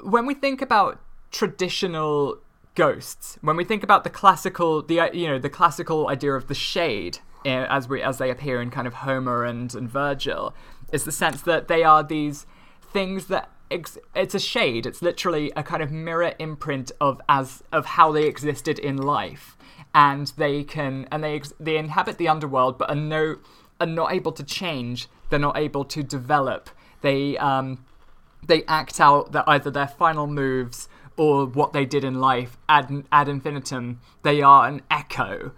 when 0.00 0.26
we 0.26 0.34
think 0.34 0.62
about 0.62 1.00
traditional 1.30 2.38
ghosts 2.74 3.38
when 3.40 3.56
we 3.56 3.64
think 3.64 3.82
about 3.82 4.04
the 4.04 4.10
classical 4.10 4.82
the 4.82 5.00
uh, 5.00 5.10
you 5.12 5.26
know 5.26 5.38
the 5.38 5.48
classical 5.48 6.08
idea 6.08 6.32
of 6.32 6.46
the 6.46 6.54
shade 6.54 7.18
uh, 7.46 7.66
as 7.70 7.88
we 7.88 8.02
as 8.02 8.18
they 8.18 8.30
appear 8.30 8.60
in 8.60 8.70
kind 8.70 8.86
of 8.86 8.94
Homer 8.94 9.44
and 9.44 9.74
and 9.74 9.88
Virgil 9.88 10.54
is 10.92 11.04
the 11.04 11.12
sense 11.12 11.42
that 11.42 11.68
they 11.68 11.82
are 11.82 12.02
these 12.02 12.46
things 12.92 13.26
that 13.26 13.50
ex- 13.70 13.98
it's 14.14 14.34
a 14.34 14.38
shade. 14.38 14.86
It's 14.86 15.02
literally 15.02 15.52
a 15.56 15.62
kind 15.62 15.82
of 15.82 15.90
mirror 15.90 16.34
imprint 16.38 16.92
of 17.00 17.20
as 17.28 17.62
of 17.72 17.86
how 17.86 18.12
they 18.12 18.24
existed 18.24 18.78
in 18.78 18.96
life. 18.96 19.56
And 19.94 20.32
they 20.36 20.64
can 20.64 21.08
and 21.10 21.24
they 21.24 21.36
ex- 21.36 21.54
they 21.58 21.76
inhabit 21.76 22.18
the 22.18 22.28
underworld 22.28 22.78
but 22.78 22.90
are 22.90 22.96
no 22.96 23.36
are 23.80 23.86
not 23.86 24.12
able 24.12 24.32
to 24.32 24.44
change. 24.44 25.08
They're 25.30 25.38
not 25.38 25.56
able 25.56 25.84
to 25.84 26.02
develop. 26.02 26.70
They 27.00 27.36
um 27.38 27.84
they 28.46 28.64
act 28.64 29.00
out 29.00 29.32
that 29.32 29.44
either 29.46 29.70
their 29.70 29.88
final 29.88 30.26
moves 30.26 30.88
or 31.16 31.46
what 31.46 31.72
they 31.72 31.84
did 31.86 32.04
in 32.04 32.20
life 32.20 32.56
ad, 32.68 33.04
ad 33.10 33.28
infinitum. 33.28 34.00
They 34.22 34.42
are 34.42 34.68
an 34.68 34.82
echo. 34.90 35.52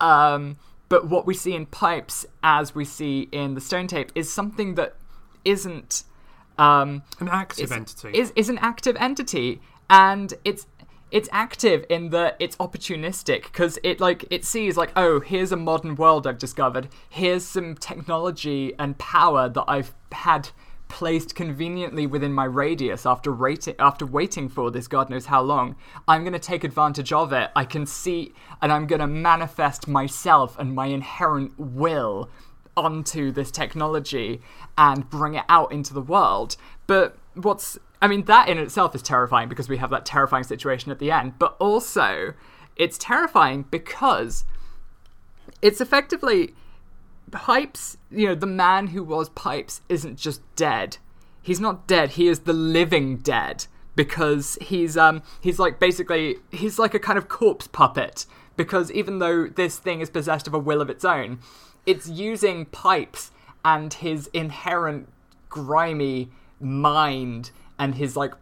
Um, 0.00 0.56
but 0.88 1.08
what 1.08 1.26
we 1.26 1.34
see 1.34 1.54
in 1.54 1.66
pipes, 1.66 2.26
as 2.42 2.74
we 2.74 2.84
see 2.84 3.28
in 3.32 3.54
the 3.54 3.60
stone 3.60 3.86
tape, 3.86 4.10
is 4.14 4.32
something 4.32 4.74
that 4.74 4.96
isn't 5.44 6.04
um, 6.58 7.02
An 7.20 7.28
active 7.28 7.64
is, 7.64 7.72
entity. 7.72 8.18
is 8.18 8.32
is 8.36 8.48
an 8.48 8.58
active 8.58 8.96
entity, 8.98 9.60
and 9.90 10.34
it's 10.44 10.66
it's 11.10 11.28
active 11.32 11.84
in 11.88 12.10
that 12.10 12.36
it's 12.38 12.56
opportunistic 12.56 13.44
because 13.44 13.78
it 13.82 14.00
like 14.00 14.24
it 14.30 14.44
sees 14.44 14.76
like 14.76 14.90
oh 14.96 15.20
here's 15.20 15.52
a 15.52 15.56
modern 15.56 15.94
world 15.94 16.26
I've 16.26 16.38
discovered 16.38 16.88
here's 17.08 17.44
some 17.44 17.76
technology 17.76 18.72
and 18.78 18.98
power 18.98 19.48
that 19.48 19.64
I've 19.68 19.94
had 20.10 20.50
placed 20.88 21.34
conveniently 21.34 22.06
within 22.06 22.32
my 22.32 22.44
radius 22.44 23.04
after 23.04 23.32
rating 23.32 23.74
after 23.78 24.06
waiting 24.06 24.48
for 24.48 24.70
this 24.70 24.86
god 24.86 25.10
knows 25.10 25.26
how 25.26 25.40
long 25.40 25.74
i'm 26.06 26.22
going 26.22 26.32
to 26.32 26.38
take 26.38 26.62
advantage 26.62 27.12
of 27.12 27.32
it. 27.32 27.50
I 27.56 27.64
can 27.64 27.86
see 27.86 28.32
and 28.62 28.70
i'm 28.70 28.86
going 28.86 29.00
to 29.00 29.06
manifest 29.06 29.88
myself 29.88 30.58
and 30.58 30.74
my 30.74 30.86
inherent 30.86 31.58
will 31.58 32.28
onto 32.76 33.30
this 33.30 33.50
technology 33.50 34.40
and 34.76 35.08
bring 35.08 35.34
it 35.34 35.44
out 35.48 35.70
into 35.70 35.94
the 35.94 36.00
world. 36.00 36.56
But 36.86 37.16
what's 37.34 37.78
i 38.00 38.06
mean 38.06 38.24
that 38.26 38.48
in 38.48 38.58
itself 38.58 38.94
is 38.94 39.02
terrifying 39.02 39.48
because 39.48 39.68
we 39.68 39.78
have 39.78 39.90
that 39.90 40.06
terrifying 40.06 40.44
situation 40.44 40.92
at 40.92 41.00
the 41.00 41.10
end 41.10 41.36
but 41.36 41.56
also 41.58 42.32
it's 42.76 42.96
terrifying 42.96 43.64
because 43.70 44.44
it's 45.60 45.80
effectively 45.80 46.54
Pipes, 47.34 47.98
you 48.10 48.28
know, 48.28 48.34
the 48.34 48.46
man 48.46 48.88
who 48.88 49.02
was 49.02 49.28
Pipes 49.30 49.80
isn't 49.88 50.16
just 50.16 50.40
dead. 50.56 50.98
He's 51.42 51.60
not 51.60 51.86
dead. 51.86 52.12
He 52.12 52.28
is 52.28 52.40
the 52.40 52.52
living 52.52 53.18
dead 53.18 53.66
because 53.96 54.56
he's 54.60 54.96
um 54.96 55.22
he's 55.40 55.58
like 55.58 55.78
basically 55.78 56.36
he's 56.50 56.78
like 56.78 56.94
a 56.94 56.98
kind 56.98 57.18
of 57.18 57.28
corpse 57.28 57.68
puppet 57.68 58.26
because 58.56 58.90
even 58.92 59.18
though 59.18 59.46
this 59.46 59.78
thing 59.78 60.00
is 60.00 60.10
possessed 60.10 60.46
of 60.46 60.54
a 60.54 60.58
will 60.58 60.80
of 60.80 60.88
its 60.88 61.04
own, 61.04 61.40
it's 61.86 62.08
using 62.08 62.66
Pipes 62.66 63.30
and 63.64 63.92
his 63.92 64.28
inherent 64.28 65.12
grimy 65.48 66.30
mind 66.60 67.50
and 67.78 67.96
his 67.96 68.16
like 68.16 68.32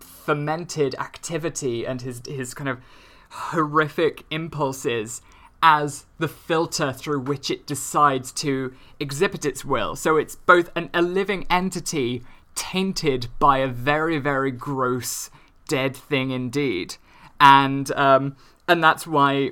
fermented 0.00 0.94
activity 0.96 1.84
and 1.84 2.02
his 2.02 2.22
his 2.26 2.54
kind 2.54 2.68
of 2.68 2.80
horrific 3.28 4.24
impulses 4.30 5.20
as 5.62 6.06
the 6.18 6.28
filter 6.28 6.92
through 6.92 7.20
which 7.20 7.50
it 7.50 7.66
decides 7.66 8.32
to 8.32 8.74
exhibit 9.00 9.44
its 9.44 9.64
will. 9.64 9.96
So 9.96 10.16
it's 10.16 10.36
both 10.36 10.70
an, 10.76 10.90
a 10.94 11.02
living 11.02 11.46
entity 11.50 12.22
tainted 12.54 13.28
by 13.38 13.58
a 13.58 13.68
very, 13.68 14.18
very 14.18 14.50
gross 14.50 15.30
dead 15.68 15.96
thing 15.96 16.30
indeed. 16.30 16.96
And 17.40 17.90
um, 17.92 18.36
and 18.68 18.82
that's 18.82 19.06
why 19.06 19.50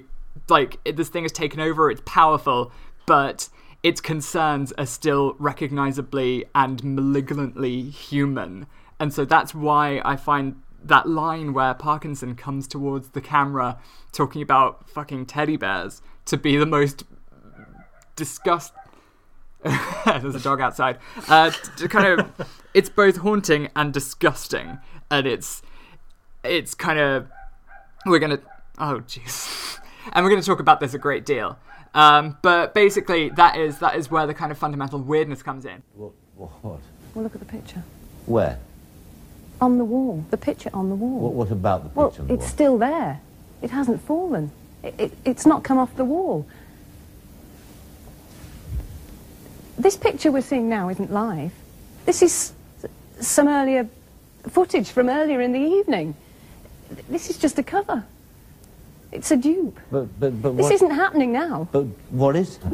like 0.48 0.78
this 0.84 1.08
thing 1.08 1.22
has 1.24 1.32
taken 1.32 1.60
over, 1.60 1.90
it's 1.90 2.02
powerful, 2.04 2.72
but 3.06 3.48
its 3.82 4.00
concerns 4.00 4.72
are 4.72 4.86
still 4.86 5.36
recognizably 5.38 6.46
and 6.54 6.82
malignantly 6.82 7.82
human. 7.82 8.66
And 8.98 9.12
so 9.12 9.24
that's 9.24 9.54
why 9.54 10.00
I 10.04 10.16
find 10.16 10.62
that 10.84 11.08
line 11.08 11.52
where 11.52 11.74
Parkinson 11.74 12.34
comes 12.36 12.66
towards 12.66 13.10
the 13.10 13.20
camera 13.20 13.78
talking 14.12 14.42
about 14.42 14.88
fucking 14.88 15.26
teddy 15.26 15.56
bears 15.56 16.02
to 16.26 16.36
be 16.36 16.56
the 16.56 16.66
most 16.66 17.04
disgust. 18.16 18.72
There's 20.04 20.34
a 20.34 20.40
dog 20.40 20.60
outside. 20.60 20.98
Uh, 21.28 21.50
to 21.78 21.88
kind 21.88 22.20
of, 22.20 22.60
it's 22.74 22.88
both 22.88 23.16
haunting 23.18 23.68
and 23.74 23.92
disgusting, 23.92 24.78
and 25.10 25.26
it's, 25.26 25.62
it's 26.42 26.74
kind 26.74 26.98
of, 26.98 27.28
we're 28.06 28.18
gonna, 28.18 28.40
oh 28.78 29.02
jeez, 29.06 29.78
and 30.12 30.24
we're 30.24 30.30
gonna 30.30 30.42
talk 30.42 30.60
about 30.60 30.80
this 30.80 30.92
a 30.94 30.98
great 30.98 31.24
deal. 31.24 31.58
Um, 31.94 32.36
but 32.42 32.74
basically, 32.74 33.30
that 33.30 33.56
is 33.56 33.78
that 33.78 33.94
is 33.94 34.10
where 34.10 34.26
the 34.26 34.34
kind 34.34 34.50
of 34.50 34.58
fundamental 34.58 34.98
weirdness 34.98 35.42
comes 35.42 35.64
in. 35.64 35.82
What? 35.94 36.12
what? 36.36 36.80
Well, 37.14 37.22
look 37.22 37.34
at 37.34 37.40
the 37.40 37.46
picture. 37.46 37.84
Where? 38.26 38.58
On 39.60 39.78
the 39.78 39.84
wall. 39.84 40.24
The 40.30 40.36
picture 40.36 40.70
on 40.74 40.88
the 40.88 40.94
wall. 40.94 41.20
What, 41.20 41.32
what 41.32 41.50
about 41.50 41.84
the 41.84 41.98
well, 41.98 42.08
picture 42.08 42.22
on 42.22 42.28
the 42.28 42.34
wall? 42.34 42.42
it's 42.42 42.50
still 42.50 42.78
there. 42.78 43.20
It 43.62 43.70
hasn't 43.70 44.02
fallen. 44.02 44.50
It, 44.82 44.94
it, 44.98 45.12
it's 45.24 45.46
not 45.46 45.62
come 45.62 45.78
off 45.78 45.94
the 45.96 46.04
wall. 46.04 46.46
This 49.78 49.96
picture 49.96 50.30
we're 50.30 50.42
seeing 50.42 50.68
now 50.68 50.88
isn't 50.88 51.12
live. 51.12 51.52
This 52.04 52.22
is 52.22 52.52
some 53.20 53.48
earlier 53.48 53.88
footage 54.48 54.90
from 54.90 55.08
earlier 55.08 55.40
in 55.40 55.52
the 55.52 55.60
evening. 55.60 56.14
This 57.08 57.30
is 57.30 57.38
just 57.38 57.58
a 57.58 57.62
cover. 57.62 58.04
It's 59.10 59.30
a 59.30 59.36
dupe. 59.36 59.78
But, 59.90 60.20
but, 60.20 60.42
but 60.42 60.56
This 60.56 60.64
what, 60.64 60.72
isn't 60.74 60.90
happening 60.90 61.32
now. 61.32 61.68
But 61.72 61.84
what 62.10 62.36
is? 62.36 62.58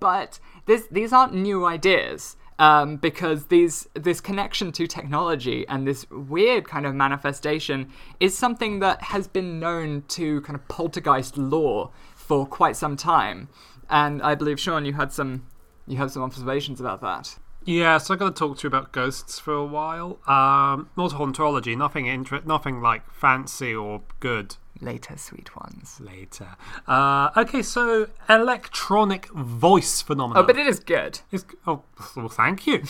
but 0.00 0.38
this, 0.66 0.86
these 0.90 1.12
aren't 1.12 1.34
new 1.34 1.64
ideas 1.64 2.36
um, 2.58 2.96
because 2.96 3.46
these 3.46 3.88
this 3.94 4.20
connection 4.20 4.72
to 4.72 4.86
technology 4.86 5.66
and 5.68 5.86
this 5.86 6.08
weird 6.10 6.66
kind 6.66 6.86
of 6.86 6.94
manifestation 6.94 7.88
is 8.20 8.36
something 8.36 8.80
that 8.80 9.02
has 9.02 9.28
been 9.28 9.60
known 9.60 10.02
to 10.08 10.40
kind 10.42 10.56
of 10.56 10.66
poltergeist 10.68 11.36
lore 11.36 11.90
for 12.14 12.46
quite 12.46 12.76
some 12.76 12.96
time. 12.96 13.48
And 13.88 14.22
I 14.22 14.34
believe 14.34 14.60
Sean, 14.60 14.84
you 14.84 14.94
had 14.94 15.12
some 15.12 15.46
you 15.86 15.96
had 15.96 16.10
some 16.10 16.22
observations 16.22 16.80
about 16.80 17.00
that. 17.00 17.38
Yeah, 17.64 17.98
so 17.98 18.14
I'm 18.14 18.18
going 18.18 18.32
to 18.32 18.38
talk 18.38 18.58
to 18.58 18.62
you 18.62 18.68
about 18.68 18.92
ghosts 18.92 19.38
for 19.38 19.52
a 19.52 19.66
while. 19.66 20.18
Um, 20.26 20.88
not 20.96 21.12
hauntology, 21.12 21.76
nothing 21.76 22.06
inter- 22.06 22.42
nothing 22.44 22.80
like 22.80 23.10
fancy 23.12 23.74
or 23.74 24.02
good 24.20 24.56
Later, 24.80 25.16
sweet 25.16 25.56
ones. 25.56 26.00
later. 26.00 26.56
Uh, 26.86 27.30
okay, 27.36 27.62
so 27.62 28.08
electronic 28.28 29.28
voice 29.30 30.02
phenomenon. 30.02 30.44
Oh, 30.44 30.46
but 30.46 30.56
it 30.56 30.66
is 30.66 30.78
good. 30.78 31.20
Is- 31.32 31.44
oh, 31.66 31.82
well, 32.16 32.28
thank 32.28 32.66
you. 32.66 32.82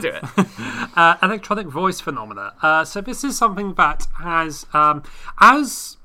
Do 0.00 0.08
it. 0.08 0.24
uh, 0.96 1.16
electronic 1.22 1.66
voice 1.66 2.00
phenomena. 2.00 2.54
Uh, 2.62 2.84
so 2.84 3.00
this 3.00 3.22
is 3.22 3.36
something 3.36 3.74
that 3.74 4.06
has, 4.18 4.64
um, 4.72 5.02
as 5.40 5.98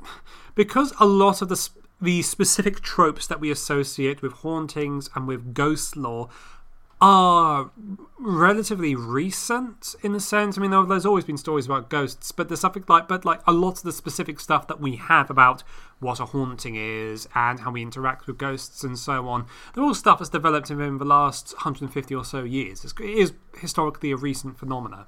because 0.54 0.94
a 1.00 1.06
lot 1.06 1.42
of 1.42 1.50
the 1.50 1.56
sp- 1.56 1.80
the 2.02 2.22
specific 2.22 2.82
tropes 2.82 3.26
that 3.28 3.40
we 3.40 3.50
associate 3.50 4.22
with 4.22 4.34
hauntings 4.34 5.10
and 5.16 5.28
with 5.28 5.54
ghost 5.54 5.96
lore 5.96 6.30
are 7.06 7.70
relatively 8.18 8.96
recent 8.96 9.94
in 10.02 10.16
a 10.16 10.20
sense. 10.20 10.58
I 10.58 10.62
mean, 10.62 10.72
there's 10.88 11.06
always 11.06 11.24
been 11.24 11.38
stories 11.38 11.68
about 11.68 11.88
ghosts, 11.88 12.32
but 12.32 12.48
there's 12.48 12.60
something 12.62 12.84
like, 12.88 13.08
but 13.08 13.24
like 13.24 13.42
a 13.46 13.52
lot 13.52 13.78
of 13.78 13.84
the 13.84 13.92
specific 13.92 14.40
stuff 14.40 14.66
that 14.68 14.80
we 14.80 14.96
have 14.96 15.30
about 15.30 15.62
what 16.00 16.20
a 16.20 16.26
haunting 16.26 16.76
is 16.76 17.28
and 17.36 17.60
how 17.60 17.70
we 17.70 17.84
interact 17.84 18.26
with 18.26 18.40
ghosts 18.40 18.84
and 18.84 18.98
so 18.98 19.28
on. 19.28 19.46
They're 19.76 19.84
all 19.84 19.94
stuff 19.94 20.18
that's 20.18 20.30
developed 20.30 20.72
in 20.72 20.98
the 20.98 21.06
last 21.06 21.54
150 21.58 22.16
or 22.16 22.26
so 22.26 22.44
years. 22.44 22.84
It's, 22.84 22.94
it 23.00 23.06
is 23.06 23.34
historically 23.56 24.12
a 24.12 24.18
recent 24.18 24.58
phenomena, 24.58 25.06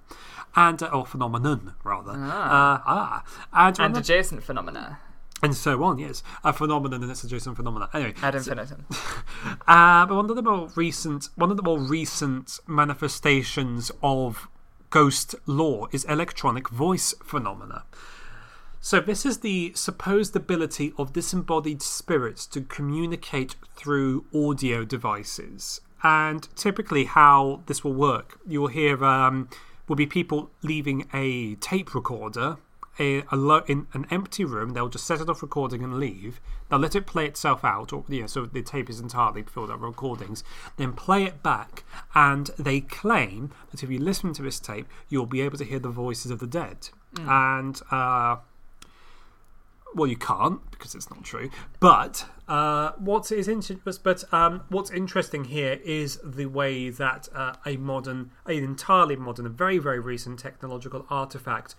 and 0.55 0.81
uh, 0.83 0.87
or 0.87 1.03
phenomenon 1.07 1.73
rather. 1.83 2.11
Uh, 2.11 2.79
ah, 2.85 3.23
and, 3.53 3.79
And 3.79 3.97
adjacent 3.97 4.43
phenomena. 4.43 4.99
And 5.43 5.55
so 5.55 5.83
on. 5.83 5.99
Yes, 5.99 6.23
a 6.43 6.51
phenomenon 6.51 7.03
and 7.03 7.11
its 7.11 7.23
adjacent 7.23 7.57
phenomena. 7.57 7.89
Anyway, 7.93 8.15
Ad 8.23 8.41
so- 8.43 8.53
uh, 9.67 10.05
but 10.05 10.15
one 10.15 10.29
of 10.29 10.35
the 10.35 10.41
more 10.41 10.69
recent, 10.75 11.29
one 11.35 11.51
of 11.51 11.57
the 11.57 11.63
more 11.63 11.79
recent 11.79 12.59
manifestations 12.65 13.91
of 14.01 14.47
ghost 14.89 15.35
lore 15.45 15.89
is 15.91 16.05
electronic 16.05 16.69
voice 16.69 17.13
phenomena. 17.23 17.83
So 18.79 18.99
this 18.99 19.25
is 19.25 19.39
the 19.39 19.73
supposed 19.75 20.35
ability 20.35 20.93
of 20.97 21.13
disembodied 21.13 21.81
spirits 21.81 22.45
to 22.47 22.61
communicate 22.61 23.55
through 23.75 24.25
audio 24.33 24.85
devices. 24.85 25.81
And 26.03 26.47
typically, 26.55 27.05
how 27.05 27.63
this 27.65 27.83
will 27.83 27.93
work, 27.93 28.39
you 28.47 28.61
will 28.61 28.67
hear 28.67 29.03
um, 29.03 29.49
will 29.87 29.95
be 29.95 30.05
people 30.05 30.51
leaving 30.61 31.07
a 31.13 31.55
tape 31.55 31.93
recorder 31.95 32.57
a, 32.99 33.23
a 33.31 33.35
lo- 33.35 33.63
in 33.67 33.87
an 33.93 34.05
empty 34.09 34.45
room. 34.45 34.71
They'll 34.71 34.89
just 34.89 35.05
set 35.05 35.21
it 35.21 35.29
off 35.29 35.41
recording 35.41 35.83
and 35.83 35.99
leave. 35.99 36.39
They'll 36.69 36.79
let 36.79 36.95
it 36.95 37.05
play 37.05 37.25
itself 37.25 37.63
out, 37.63 37.93
or 37.93 38.03
you 38.07 38.21
know, 38.21 38.27
so 38.27 38.45
the 38.45 38.61
tape 38.61 38.89
is 38.89 38.99
entirely 38.99 39.43
filled 39.43 39.69
up 39.69 39.79
with 39.79 39.89
recordings. 39.89 40.43
Then 40.77 40.93
play 40.93 41.23
it 41.23 41.41
back, 41.43 41.83
and 42.13 42.47
they 42.57 42.81
claim 42.81 43.51
that 43.71 43.83
if 43.83 43.89
you 43.89 43.99
listen 43.99 44.33
to 44.33 44.43
this 44.43 44.59
tape, 44.59 44.87
you'll 45.09 45.25
be 45.25 45.41
able 45.41 45.57
to 45.57 45.65
hear 45.65 45.79
the 45.79 45.89
voices 45.89 46.31
of 46.31 46.39
the 46.39 46.47
dead. 46.47 46.89
And 47.19 47.81
uh, 47.89 48.37
well, 49.95 50.07
you 50.07 50.17
can't 50.17 50.59
because 50.71 50.95
it's 50.95 51.09
not 51.09 51.23
true. 51.23 51.49
But 51.79 52.25
uh, 52.47 52.91
what 52.97 53.31
is 53.31 53.47
interesting, 53.47 53.81
but 54.03 54.23
um, 54.33 54.63
what's 54.69 54.91
interesting 54.91 55.45
here 55.45 55.79
is 55.83 56.19
the 56.23 56.45
way 56.45 56.89
that 56.89 57.27
uh, 57.33 57.53
a 57.65 57.77
modern, 57.77 58.31
an 58.45 58.63
entirely 58.63 59.15
modern, 59.15 59.45
a 59.45 59.49
very 59.49 59.77
very 59.79 59.99
recent 59.99 60.39
technological 60.39 61.05
artifact 61.09 61.75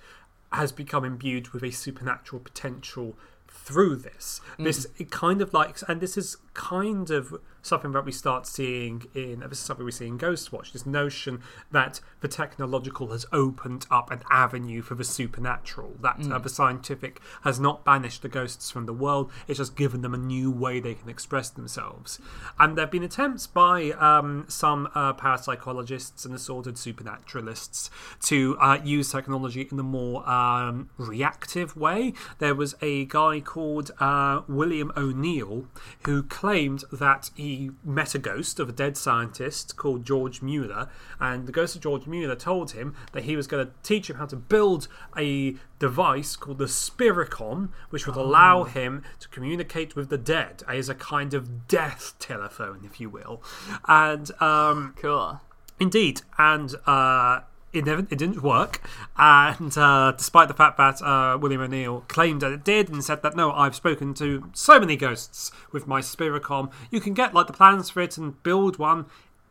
has 0.53 0.73
become 0.73 1.05
imbued 1.05 1.49
with 1.51 1.63
a 1.63 1.71
supernatural 1.71 2.41
potential 2.41 3.17
through 3.49 3.97
this. 3.97 4.41
This 4.59 4.87
mm. 4.87 5.01
it 5.01 5.11
kind 5.11 5.41
of 5.43 5.53
like, 5.53 5.79
and 5.89 6.01
this 6.01 6.17
is 6.17 6.37
kind 6.59 7.09
of 7.11 7.41
something 7.63 7.93
that 7.93 8.05
we 8.05 8.11
start 8.11 8.47
seeing 8.47 9.07
in. 9.15 9.41
This 9.41 9.59
is 9.59 9.65
something 9.65 9.85
we 9.85 9.93
see 9.93 10.09
in 10.09 10.19
Ghostwatch. 10.19 10.73
This 10.73 10.87
notion 10.87 11.41
that 11.71 12.01
the 12.21 12.27
technological 12.29 13.13
has 13.13 13.27
opened 13.33 13.87
up 13.91 14.11
an 14.11 14.23
avenue 14.31 14.83
for 14.83 14.97
the 14.97 15.05
supernatural. 15.05 15.95
That 16.01 16.19
uh, 16.31 16.39
the 16.39 16.49
scientific 16.49 17.21
has 17.43 17.61
not 17.61 17.85
banished 17.85 18.23
the 18.23 18.29
ghosts 18.29 18.71
from 18.73 18.87
the 18.87 18.93
world. 18.93 19.31
It's 19.47 19.59
just 19.59 19.77
given 19.77 20.03
them 20.03 20.15
a 20.15 20.19
new 20.19 20.51
way 20.51 20.81
they 20.81 20.95
can 20.95 21.09
express 21.09 21.49
themselves. 21.49 22.19
And 22.59 22.77
there 22.77 22.87
have 22.87 22.91
been 22.91 23.05
attempts 23.05 23.47
by 23.47 23.91
um, 23.93 24.45
some 24.49 24.89
uh, 24.95 25.13
parapsychologists 25.13 26.25
and 26.25 26.35
assorted 26.35 26.77
supernaturalists 26.77 27.91
to 28.23 28.57
uh, 28.59 28.79
use 28.83 29.13
technology 29.13 29.69
in 29.71 29.79
a 29.79 29.85
more 29.85 30.29
um, 30.29 30.91
reactive 30.97 31.77
way. 31.77 32.15
There 32.39 32.55
was 32.55 32.75
a 32.81 33.05
guy 33.05 33.41
called 33.41 33.93
uh, 34.01 34.43
William 34.49 34.91
O'Neill 34.97 35.67
who 36.05 36.25
claimed 36.25 36.48
that 36.55 37.31
he 37.35 37.71
met 37.85 38.15
a 38.15 38.19
ghost 38.19 38.61
of 38.61 38.69
a 38.69 38.73
dead 38.73 38.97
scientist 38.97 39.77
called 39.77 40.05
George 40.05 40.43
Mueller, 40.43 40.89
and 41.21 41.47
the 41.47 41.53
ghost 41.53 41.77
of 41.77 41.83
George 41.83 42.07
Mueller 42.07 42.37
told 42.37 42.73
him 42.73 42.95
that 43.13 43.25
he 43.25 43.37
was 43.37 43.47
going 43.47 43.67
to 43.67 43.73
teach 43.83 44.11
him 44.11 44.17
how 44.17 44.27
to 44.27 44.37
build 44.37 44.89
a 45.17 45.57
device 45.79 46.37
called 46.37 46.59
the 46.59 46.65
Spiricom, 46.67 47.71
which 47.91 48.07
would 48.07 48.17
allow 48.17 48.65
him 48.65 49.03
to 49.21 49.29
communicate 49.29 49.95
with 49.97 50.09
the 50.09 50.19
dead 50.19 50.63
as 50.69 50.89
a 50.89 50.95
kind 50.95 51.35
of 51.35 51.69
death 51.69 52.15
telephone, 52.19 52.83
if 52.85 53.01
you 53.01 53.09
will. 53.09 53.43
And 53.87 54.31
um, 54.41 54.95
Cool. 54.97 55.41
Indeed, 55.81 56.23
and 56.39 56.75
uh, 56.87 57.41
it 57.73 57.85
never, 57.85 58.01
it 58.01 58.19
didn't 58.19 58.43
work. 58.43 58.81
And 59.17 59.77
uh, 59.77 60.13
despite 60.17 60.49
the 60.49 60.55
fact 60.55 60.77
that 60.79 61.03
uh, 61.03 61.37
William 61.39 61.61
O'Neill 61.61 62.05
claimed 62.09 62.43
that 62.43 62.53
it 62.53 62.65
did 62.65 62.89
and 62.89 63.03
said 63.05 63.23
that 63.23 63.37
no, 63.37 63.53
I've 63.53 63.75
spoken 63.75 64.15
to 64.15 64.51
so 64.55 64.79
many 64.81 64.97
ghosts 64.97 65.51
with 65.73 65.87
my 65.87 66.01
Spiricom, 66.01 66.71
you 66.91 67.01
can 67.01 67.15
get 67.15 67.35
like 67.35 67.47
the 67.47 67.53
plans 67.53 67.91
for 67.91 68.01
it 68.01 68.17
and 68.19 68.43
build 68.43 68.79
one. 68.79 69.07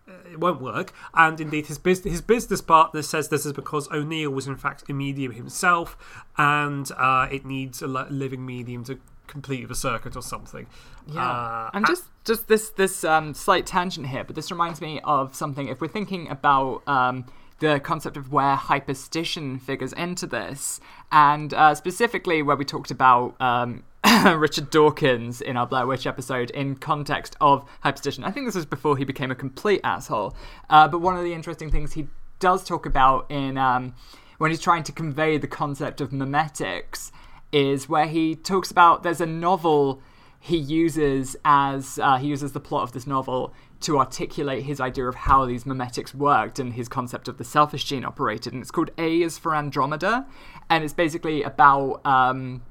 uh, 0.08 0.14
It 0.32 0.40
won't 0.40 0.62
work, 0.62 0.94
and 1.14 1.40
indeed, 1.40 1.68
his 1.68 1.78
bus- 1.78 2.04
his 2.04 2.22
business 2.22 2.62
partner 2.62 3.02
says 3.02 3.28
this 3.30 3.46
is 3.46 3.54
because 3.54 3.90
O'Neill 3.92 4.32
was 4.32 4.48
in 4.48 4.56
fact 4.56 4.90
a 4.90 4.94
medium 4.94 5.34
himself, 5.34 5.98
and 6.38 6.90
uh, 6.98 7.28
it 7.32 7.46
needs 7.46 7.82
a 7.82 7.88
li- 7.88 8.10
living 8.10 8.46
medium 8.46 8.84
to 8.86 9.00
complete 9.28 9.68
the 9.68 9.76
circuit 9.76 10.16
or 10.16 10.22
something. 10.22 10.66
Yeah, 11.06 11.22
Uh, 11.30 11.70
and 11.74 11.86
just 11.86 12.06
just 12.24 12.48
this 12.48 12.70
this 12.70 13.04
um, 13.04 13.34
slight 13.34 13.66
tangent 13.66 14.08
here, 14.08 14.24
but 14.24 14.36
this 14.36 14.50
reminds 14.52 14.80
me 14.82 15.02
of 15.04 15.36
something. 15.36 15.68
If 15.68 15.82
we're 15.82 15.88
thinking 15.90 16.30
about 16.30 16.82
um, 16.88 17.26
the 17.60 17.80
concept 17.80 18.18
of 18.18 18.32
where 18.32 18.56
hyperstition 18.56 19.60
figures 19.62 19.94
into 19.94 20.28
this, 20.28 20.80
and 21.12 21.54
uh, 21.54 21.74
specifically 21.76 22.42
where 22.42 22.56
we 22.56 22.66
talked 22.66 22.92
about 22.92 23.40
um, 23.42 23.84
Richard 24.26 24.70
Dawkins 24.70 25.42
in 25.42 25.58
our 25.58 25.66
Blair 25.66 25.88
Witch 25.88 26.06
episode 26.06 26.50
in 26.52 26.76
context 26.76 27.36
of 27.42 27.68
hyperstition. 27.84 28.24
I 28.24 28.32
think 28.32 28.46
this 28.46 28.56
was 28.56 28.66
before 28.66 28.98
he 28.98 29.06
became 29.06 29.32
a 29.32 29.36
complete 29.36 29.82
asshole. 29.84 30.36
Uh, 30.70 30.88
but 30.88 31.00
one 31.00 31.18
of 31.18 31.24
the 31.24 31.34
interesting 31.34 31.72
things 31.72 31.94
he 31.94 32.08
does 32.40 32.64
talk 32.64 32.86
about 32.86 33.30
in 33.30 33.58
um, 33.58 33.96
when 34.38 34.52
he's 34.52 34.62
trying 34.62 34.84
to 34.84 34.92
convey 34.92 35.38
the 35.38 35.48
concept 35.48 36.02
of 36.02 36.12
memetics 36.12 37.12
is 37.52 37.90
where 37.90 38.06
he 38.08 38.36
talks 38.36 38.70
about 38.70 39.04
there's 39.04 39.22
a 39.22 39.26
novel 39.26 40.02
he 40.48 40.58
uses 40.58 41.36
as 41.44 42.00
uh, 42.00 42.18
he 42.18 42.28
uses 42.28 42.52
the 42.54 42.60
plot 42.60 42.84
of 42.84 42.92
this 42.94 43.06
novel 43.06 43.54
to 43.82 44.00
articulate 44.00 44.64
his 44.64 44.80
idea 44.80 45.06
of 45.08 45.16
how 45.16 45.46
these 45.46 45.64
memetics 45.66 46.14
worked 46.14 46.58
and 46.58 46.74
his 46.74 46.88
concept 46.88 47.28
of 47.28 47.38
the 47.38 47.44
selfish 47.44 47.84
gene 47.84 48.06
operated 48.06 48.54
and 48.54 48.62
it's 48.62 48.72
called 48.72 48.90
a 48.98 49.22
is 49.22 49.38
for 49.38 49.54
andromeda 49.54 50.26
and 50.70 50.84
it's 50.84 50.94
basically 50.94 51.44
about 51.44 52.02
um, 52.06 52.62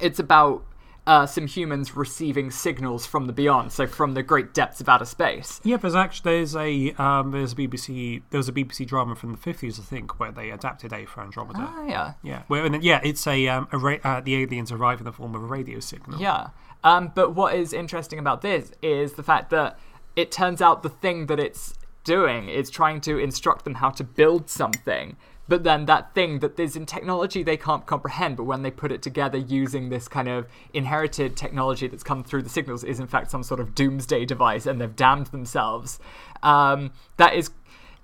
it's 0.00 0.18
about 0.18 0.64
uh, 1.06 1.24
some 1.24 1.46
humans 1.46 1.94
receiving 1.96 2.50
signals 2.50 3.06
from 3.06 3.26
the 3.28 3.32
beyond 3.32 3.70
so 3.70 3.86
from 3.86 4.14
the 4.14 4.22
great 4.24 4.52
depths 4.52 4.80
of 4.80 4.88
outer 4.88 5.04
space 5.04 5.60
Yeah, 5.62 5.76
there's 5.76 5.94
actually 5.94 6.32
there's 6.32 6.56
a 6.56 6.90
um, 7.00 7.30
there's 7.30 7.52
a 7.52 7.56
BBC 7.56 8.22
there 8.30 8.38
was 8.38 8.48
a 8.48 8.52
BBC 8.52 8.84
drama 8.88 9.14
from 9.14 9.30
the 9.30 9.38
fifties 9.38 9.78
I 9.78 9.82
think 9.84 10.18
where 10.18 10.32
they 10.32 10.50
adapted 10.50 10.92
A 10.92 11.04
for 11.06 11.20
Andromeda. 11.22 11.60
ah 11.60 11.86
yeah 11.86 12.12
Yeah, 12.24 12.42
well, 12.48 12.64
and, 12.66 12.82
yeah, 12.82 13.00
it's 13.04 13.24
a 13.26 13.46
um, 13.46 13.68
a 13.70 13.78
ra- 13.78 14.02
uh, 14.02 14.20
the 14.20 14.34
aliens 14.42 14.72
arrive 14.72 14.98
in 14.98 15.04
the 15.04 15.12
form 15.12 15.34
of 15.36 15.42
a 15.42 15.46
radio 15.46 15.78
signal. 15.78 16.20
Yeah. 16.20 16.48
Um, 16.84 17.12
but 17.14 17.34
what 17.34 17.54
is 17.54 17.72
interesting 17.72 18.18
about 18.18 18.42
this 18.42 18.72
is 18.82 19.14
the 19.14 19.22
fact 19.22 19.50
that 19.50 19.78
it 20.14 20.30
turns 20.30 20.62
out 20.62 20.82
the 20.82 20.88
thing 20.88 21.26
that 21.26 21.38
it's 21.38 21.74
doing 22.04 22.48
is 22.48 22.70
trying 22.70 23.00
to 23.02 23.18
instruct 23.18 23.64
them 23.64 23.74
how 23.74 23.90
to 23.90 24.04
build 24.04 24.48
something. 24.48 25.16
But 25.48 25.62
then 25.62 25.86
that 25.86 26.14
thing 26.14 26.40
that 26.40 26.58
is 26.58 26.74
in 26.74 26.86
technology 26.86 27.42
they 27.42 27.56
can't 27.56 27.86
comprehend, 27.86 28.36
but 28.36 28.44
when 28.44 28.62
they 28.62 28.70
put 28.70 28.90
it 28.90 29.02
together 29.02 29.38
using 29.38 29.90
this 29.90 30.08
kind 30.08 30.28
of 30.28 30.46
inherited 30.72 31.36
technology 31.36 31.86
that's 31.86 32.02
come 32.02 32.24
through 32.24 32.42
the 32.42 32.48
signals 32.48 32.82
is 32.82 32.98
in 32.98 33.06
fact 33.06 33.30
some 33.30 33.42
sort 33.42 33.60
of 33.60 33.74
doomsday 33.74 34.24
device 34.24 34.66
and 34.66 34.80
they've 34.80 34.96
damned 34.96 35.28
themselves. 35.28 36.00
Um, 36.42 36.92
that 37.16 37.34
is 37.34 37.50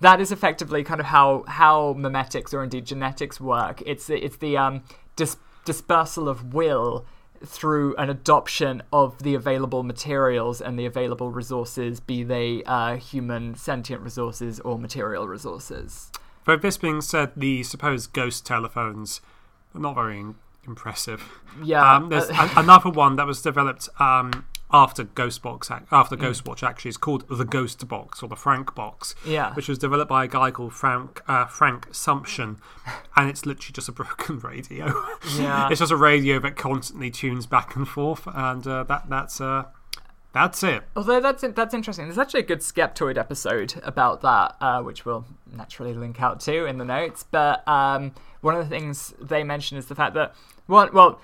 that 0.00 0.20
is 0.20 0.32
effectively 0.32 0.84
kind 0.84 1.00
of 1.00 1.06
how 1.06 1.44
how 1.48 1.94
memetics 1.94 2.52
or 2.52 2.62
indeed 2.62 2.84
genetics 2.84 3.40
work. 3.40 3.82
It's 3.86 4.06
the, 4.06 4.24
it's 4.24 4.36
the 4.36 4.56
um, 4.56 4.84
dis- 5.16 5.36
dispersal 5.64 6.28
of 6.28 6.54
will 6.54 7.06
through 7.44 7.94
an 7.96 8.08
adoption 8.10 8.82
of 8.92 9.22
the 9.22 9.34
available 9.34 9.82
materials 9.82 10.60
and 10.60 10.78
the 10.78 10.86
available 10.86 11.30
resources, 11.30 12.00
be 12.00 12.22
they 12.22 12.62
uh, 12.64 12.96
human 12.96 13.54
sentient 13.54 14.02
resources 14.02 14.60
or 14.60 14.78
material 14.78 15.26
resources. 15.28 16.10
Though 16.44 16.56
this 16.56 16.76
being 16.76 17.00
said, 17.00 17.32
the 17.36 17.62
supposed 17.62 18.12
ghost 18.12 18.44
telephones 18.46 19.20
are 19.74 19.80
not 19.80 19.94
very 19.94 20.24
impressive. 20.66 21.22
Yeah, 21.62 21.96
um, 21.96 22.08
there's 22.08 22.30
a- 22.30 22.50
another 22.56 22.90
one 22.90 23.16
that 23.16 23.26
was 23.26 23.42
developed 23.42 23.88
um, 24.00 24.46
after 24.72 25.04
Ghostbox, 25.04 25.70
after 25.90 26.16
Mm. 26.16 26.20
Ghostwatch. 26.22 26.62
Actually, 26.62 26.88
it's 26.90 26.96
called 26.98 27.24
the 27.28 27.44
Ghost 27.44 27.86
Box 27.88 28.22
or 28.22 28.28
the 28.28 28.36
Frank 28.36 28.74
Box. 28.74 29.14
Yeah. 29.24 29.52
which 29.54 29.68
was 29.68 29.78
developed 29.78 30.08
by 30.08 30.24
a 30.24 30.28
guy 30.28 30.50
called 30.50 30.72
Frank 30.72 31.20
uh, 31.28 31.46
Frank 31.46 31.90
Sumption, 31.92 32.56
and 33.16 33.28
it's 33.28 33.44
literally 33.46 33.72
just 33.72 33.88
a 33.88 33.92
broken 33.92 34.38
radio. 34.40 34.86
Yeah. 35.36 35.68
it's 35.70 35.80
just 35.80 35.92
a 35.92 35.96
radio 35.96 36.38
that 36.40 36.56
constantly 36.56 37.10
tunes 37.10 37.46
back 37.46 37.76
and 37.76 37.86
forth, 37.86 38.26
and 38.32 38.66
uh, 38.66 38.84
that 38.84 39.08
that's 39.08 39.40
uh, 39.40 39.64
that's 40.32 40.62
it. 40.62 40.82
Although 40.96 41.20
that's 41.20 41.44
that's 41.54 41.74
interesting. 41.74 42.06
There's 42.06 42.18
actually 42.18 42.40
a 42.40 42.44
good 42.44 42.60
Skeptoid 42.60 43.18
episode 43.18 43.74
about 43.82 44.22
that, 44.22 44.56
uh, 44.60 44.80
which 44.80 45.04
we'll 45.04 45.26
naturally 45.54 45.92
link 45.92 46.22
out 46.22 46.40
to 46.40 46.64
in 46.64 46.78
the 46.78 46.84
notes. 46.86 47.22
But 47.30 47.66
um, 47.68 48.12
one 48.40 48.54
of 48.56 48.62
the 48.64 48.70
things 48.70 49.12
they 49.20 49.44
mention 49.44 49.76
is 49.76 49.86
the 49.86 49.94
fact 49.94 50.14
that 50.14 50.34
one 50.66 50.90
well, 50.94 51.20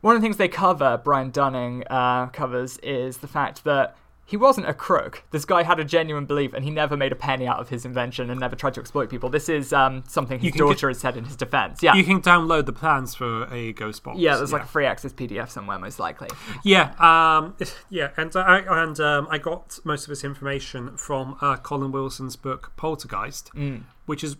one 0.00 0.14
of 0.16 0.22
the 0.22 0.24
things 0.24 0.36
they 0.36 0.48
cover, 0.48 1.00
Brian 1.02 1.30
Dunning 1.30 1.84
uh, 1.90 2.26
covers, 2.28 2.78
is 2.78 3.18
the 3.18 3.28
fact 3.28 3.64
that 3.64 3.96
he 4.24 4.36
wasn't 4.36 4.68
a 4.68 4.74
crook. 4.74 5.24
This 5.30 5.46
guy 5.46 5.62
had 5.62 5.80
a 5.80 5.84
genuine 5.84 6.26
belief, 6.26 6.52
and 6.52 6.62
he 6.62 6.70
never 6.70 6.98
made 6.98 7.12
a 7.12 7.16
penny 7.16 7.46
out 7.46 7.60
of 7.60 7.70
his 7.70 7.86
invention 7.86 8.28
and 8.28 8.38
never 8.38 8.54
tried 8.54 8.74
to 8.74 8.80
exploit 8.80 9.08
people. 9.08 9.30
This 9.30 9.48
is 9.48 9.72
um, 9.72 10.04
something 10.06 10.38
his 10.38 10.50
can 10.52 10.58
get- 10.58 10.64
daughter 10.64 10.88
has 10.88 10.98
said 10.98 11.16
in 11.16 11.24
his 11.24 11.34
defense. 11.34 11.82
Yeah. 11.82 11.94
You 11.94 12.04
can 12.04 12.20
download 12.20 12.66
the 12.66 12.74
plans 12.74 13.14
for 13.14 13.44
a 13.52 13.72
Ghost 13.72 14.02
Box. 14.04 14.18
yeah, 14.18 14.36
there's 14.36 14.52
like 14.52 14.64
a 14.64 14.66
free 14.66 14.84
access 14.84 15.14
PDF 15.14 15.48
somewhere, 15.48 15.78
most 15.78 15.98
likely. 15.98 16.28
Yeah, 16.62 16.92
um, 16.98 17.56
yeah, 17.88 18.10
and 18.18 18.36
I 18.36 18.82
and 18.82 19.00
um, 19.00 19.28
I 19.30 19.38
got 19.38 19.78
most 19.84 20.02
of 20.02 20.10
this 20.10 20.22
information 20.24 20.94
from 20.98 21.38
uh, 21.40 21.56
Colin 21.56 21.90
Wilson's 21.90 22.36
book 22.36 22.72
Poltergeist, 22.76 23.50
which 24.04 24.22
is 24.22 24.36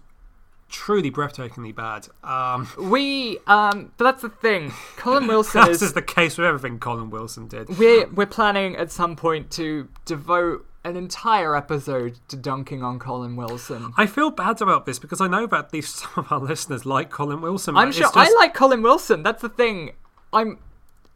truly 0.68 1.10
breathtakingly 1.10 1.74
bad. 1.74 2.08
Um, 2.22 2.68
We, 2.90 3.38
um, 3.46 3.92
but 3.96 4.04
that's 4.04 4.22
the 4.22 4.28
thing. 4.28 4.72
Colin 4.96 5.26
Wilson 5.28 5.64
this 5.66 5.76
is. 5.76 5.82
is 5.82 5.92
the 5.94 6.02
case 6.02 6.36
with 6.38 6.46
everything 6.46 6.78
Colin 6.78 7.10
Wilson 7.10 7.48
did. 7.48 7.78
We're 7.78 8.06
we're 8.08 8.26
planning 8.26 8.76
at 8.76 8.90
some 8.90 9.16
point 9.16 9.50
to 9.52 9.88
devote 10.04 10.64
an 10.84 10.96
entire 10.96 11.56
episode 11.56 12.18
to 12.28 12.36
dunking 12.36 12.82
on 12.82 12.98
Colin 12.98 13.34
Wilson. 13.36 13.92
I 13.96 14.06
feel 14.06 14.30
bad 14.30 14.62
about 14.62 14.86
this 14.86 14.98
because 14.98 15.20
I 15.20 15.26
know 15.26 15.46
that 15.46 15.56
at 15.66 15.72
least 15.72 15.96
some 15.96 16.10
of 16.24 16.32
our 16.32 16.38
listeners 16.40 16.86
like 16.86 17.10
Colin 17.10 17.40
Wilson. 17.40 17.76
I'm 17.76 17.92
sure 17.92 18.02
just- 18.04 18.16
I 18.16 18.30
like 18.34 18.54
Colin 18.54 18.82
Wilson. 18.82 19.22
That's 19.22 19.42
the 19.42 19.48
thing. 19.48 19.92
I'm 20.32 20.58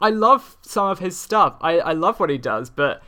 I 0.01 0.11
love 0.11 0.57
some 0.63 0.89
of 0.89 0.99
his 0.99 1.17
stuff. 1.17 1.57
I, 1.61 1.79
I 1.79 1.93
love 1.93 2.19
what 2.19 2.29
he 2.29 2.37
does, 2.39 2.71
but 2.71 3.03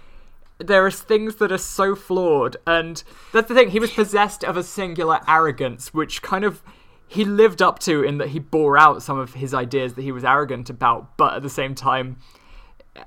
there 0.66 0.84
are 0.86 0.90
things 0.90 1.36
that 1.36 1.52
are 1.52 1.58
so 1.58 1.94
flawed 1.94 2.56
and 2.66 3.02
that's 3.32 3.48
the 3.48 3.54
thing, 3.54 3.70
he 3.70 3.80
was 3.80 3.90
possessed 3.90 4.44
of 4.44 4.56
a 4.56 4.62
singular 4.62 5.20
arrogance 5.28 5.92
which 5.92 6.22
kind 6.22 6.44
of 6.44 6.62
he 7.06 7.24
lived 7.24 7.62
up 7.62 7.78
to 7.80 8.02
in 8.02 8.18
that 8.18 8.28
he 8.28 8.38
bore 8.38 8.76
out 8.76 9.02
some 9.02 9.18
of 9.18 9.34
his 9.34 9.54
ideas 9.54 9.94
that 9.94 10.02
he 10.02 10.12
was 10.12 10.24
arrogant 10.24 10.70
about, 10.70 11.16
but 11.16 11.34
at 11.34 11.42
the 11.42 11.50
same 11.50 11.74
time 11.74 12.16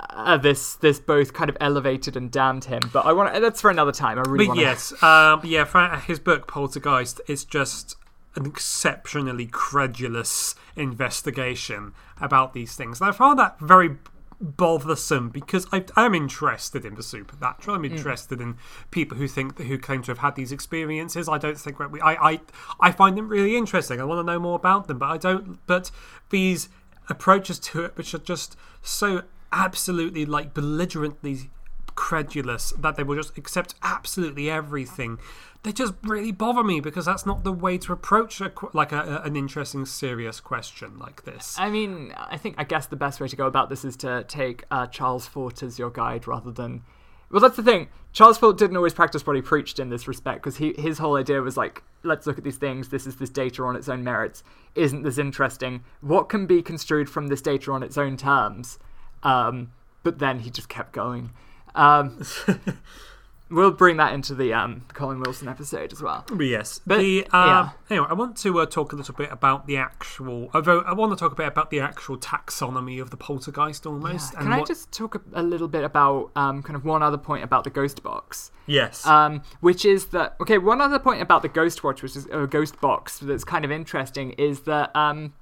uh, 0.10 0.38
this 0.38 0.76
this 0.76 1.00
both 1.00 1.34
kind 1.34 1.50
of 1.50 1.58
elevated 1.62 2.18
and 2.18 2.32
damned 2.32 2.66
him. 2.66 2.82
But 2.92 3.06
I 3.06 3.14
want 3.14 3.34
that's 3.42 3.62
for 3.62 3.70
another 3.70 3.92
time. 3.92 4.18
I 4.18 4.22
really 4.22 4.46
But 4.46 4.50
want 4.50 4.60
yes, 4.60 4.92
um, 5.04 5.42
yeah, 5.44 5.64
for 5.64 5.88
his 6.06 6.20
book 6.20 6.48
Poltergeist 6.48 7.22
is 7.28 7.46
just 7.46 7.96
an 8.36 8.46
exceptionally 8.46 9.48
credulous 9.48 10.56
investigation 10.76 11.94
about 12.22 12.54
these 12.54 12.76
things. 12.76 13.02
And 13.02 13.10
I 13.10 13.14
found 13.14 13.40
that 13.40 13.60
very 13.60 13.98
bothersome 14.40 15.30
because 15.30 15.66
I, 15.72 15.86
I'm 15.96 16.14
interested 16.14 16.86
in 16.86 16.96
the 16.96 17.04
supernatural. 17.04 17.76
I'm 17.76 17.84
mm. 17.84 17.92
interested 17.92 18.40
in 18.40 18.58
people 18.92 19.18
who 19.18 19.28
think 19.28 19.58
that 19.58 19.66
who 19.66 19.78
claim 19.78 20.04
to 20.04 20.12
have 20.12 20.20
had 20.20 20.36
these 20.36 20.52
experiences. 20.52 21.28
I 21.28 21.38
don't 21.38 21.58
think 21.58 21.80
we. 21.80 22.02
I 22.02 22.32
I 22.32 22.40
I 22.80 22.92
find 22.92 23.18
them 23.18 23.30
really 23.30 23.56
interesting. 23.56 24.00
I 24.00 24.04
want 24.04 24.26
to 24.26 24.32
know 24.32 24.40
more 24.40 24.56
about 24.56 24.88
them, 24.88 25.00
but 25.00 25.08
I 25.08 25.18
don't. 25.18 25.60
But 25.66 25.92
these 26.30 26.70
approaches 27.10 27.60
to 27.60 27.84
it, 27.86 27.98
which 27.98 28.14
are 28.14 28.20
just 28.20 28.58
so 28.82 29.24
absolutely 29.52 30.26
like 30.26 30.54
belligerently 30.54 31.50
credulous 31.96 32.72
that 32.78 32.96
they 32.96 33.04
will 33.04 33.16
just 33.16 33.38
accept 33.38 33.76
absolutely 33.82 34.50
everything. 34.50 35.18
They 35.64 35.74
just 35.74 35.94
really 36.04 36.32
bother 36.32 36.64
me 36.64 36.80
because 36.80 37.06
that's 37.06 37.26
not 37.26 37.44
the 37.44 37.52
way 37.52 37.78
to 37.80 37.92
approach 37.92 38.40
a, 38.42 38.52
like 38.74 38.92
a, 38.92 39.00
a- 39.02 39.22
an 39.28 39.36
interesting, 39.36 39.86
serious 39.86 40.40
question 40.40 40.98
like 41.00 41.24
this. 41.26 41.56
I 41.60 41.70
mean, 41.70 42.14
I 42.16 42.38
think 42.38 42.56
I 42.58 42.64
guess 42.64 42.86
the 42.86 42.96
best 42.96 43.20
way 43.20 43.28
to 43.28 43.36
go 43.36 43.48
about 43.48 43.70
this 43.70 43.84
is 43.84 43.98
to 43.98 44.24
take 44.28 44.64
uh, 44.72 44.88
Charles 44.88 45.28
Fort 45.28 45.62
as 45.64 45.78
your 45.78 45.90
guide 45.90 46.28
rather 46.28 46.52
than. 46.52 46.84
Well, 47.30 47.42
that's 47.42 47.58
the 47.58 47.64
thing. 47.64 47.90
Charles 48.14 48.38
Fort 48.38 48.58
didn't 48.58 48.78
always 48.78 48.94
practice 48.94 49.28
what 49.28 49.36
he 49.36 49.42
preached 49.42 49.80
in 49.80 49.90
this 49.90 50.08
respect 50.08 50.42
because 50.42 50.56
his 50.58 50.98
whole 51.00 51.18
idea 51.18 51.42
was 51.42 51.58
like, 51.58 51.84
let's 52.04 52.26
look 52.26 52.38
at 52.38 52.46
these 52.46 52.56
things. 52.56 52.88
This 52.88 53.06
is 53.06 53.18
this 53.18 53.30
data 53.30 53.64
on 53.64 53.76
its 53.76 53.90
own 53.90 54.04
merits. 54.04 54.44
Isn't 54.76 55.04
this 55.04 55.18
interesting? 55.18 55.84
What 56.00 56.30
can 56.30 56.46
be 56.46 56.62
construed 56.62 57.10
from 57.10 57.28
this 57.28 57.42
data 57.42 57.72
on 57.74 57.84
its 57.84 57.98
own 57.98 58.16
terms? 58.16 58.80
Um, 59.24 59.72
but 60.04 60.20
then 60.20 60.40
he 60.40 60.50
just 60.50 60.70
kept 60.70 60.94
going. 60.94 61.32
Um, 61.76 62.24
we'll 63.50 63.72
bring 63.72 63.98
that 63.98 64.14
into 64.14 64.36
the 64.36 64.54
um, 64.54 64.84
Colin 64.94 65.20
Wilson 65.20 65.48
episode 65.48 65.92
as 65.94 66.02
well. 66.02 66.26
Yes, 66.40 66.80
But, 66.86 67.00
the 67.00 67.26
uh, 67.32 67.46
yeah. 67.46 67.70
anyway, 67.90 68.08
I 68.10 68.14
want 68.14 68.38
to 68.38 68.60
uh, 68.60 68.66
talk 68.66 68.94
a 68.94 68.96
little 68.96 69.14
bit 69.14 69.32
about 69.32 69.68
the 69.68 69.78
actual. 69.78 70.50
Although 70.54 70.82
I 70.82 70.94
want 70.94 71.12
to 71.12 71.16
talk 71.18 71.32
a 71.32 71.36
bit 71.36 71.48
about 71.48 71.70
the 71.70 71.80
actual 71.80 72.18
taxonomy 72.18 73.02
of 73.02 73.10
the 73.10 73.18
poltergeist, 73.18 73.86
almost. 73.86 74.34
Can 74.34 74.52
I 74.52 74.64
just 74.64 74.92
talk 74.92 75.16
a, 75.16 75.22
a 75.34 75.44
little 75.44 75.68
bit 75.68 75.84
about 75.84 76.32
um, 76.36 76.64
kind 76.64 76.76
of 76.76 76.86
one 76.86 77.04
other 77.04 77.18
point 77.18 77.44
about 77.44 77.64
the 77.64 77.70
ghost 77.70 78.04
box? 78.04 78.52
Yes. 78.66 79.06
um, 79.08 79.42
which 79.62 79.86
is 79.86 80.08
that 80.08 80.36
okay. 80.42 80.58
One 80.58 80.82
other 80.82 81.00
point 81.00 81.22
about 81.22 81.42
the 81.42 81.50
Ghostwatch, 81.50 82.02
which 82.02 82.16
is 82.16 82.26
a 82.28 82.46
Ghost 82.48 82.80
Box, 82.82 83.18
that's 83.20 83.46
kind 83.46 83.64
of 83.64 83.72
interesting, 83.72 84.32
is 84.32 84.62
that 84.62 84.94
um, 84.96 85.34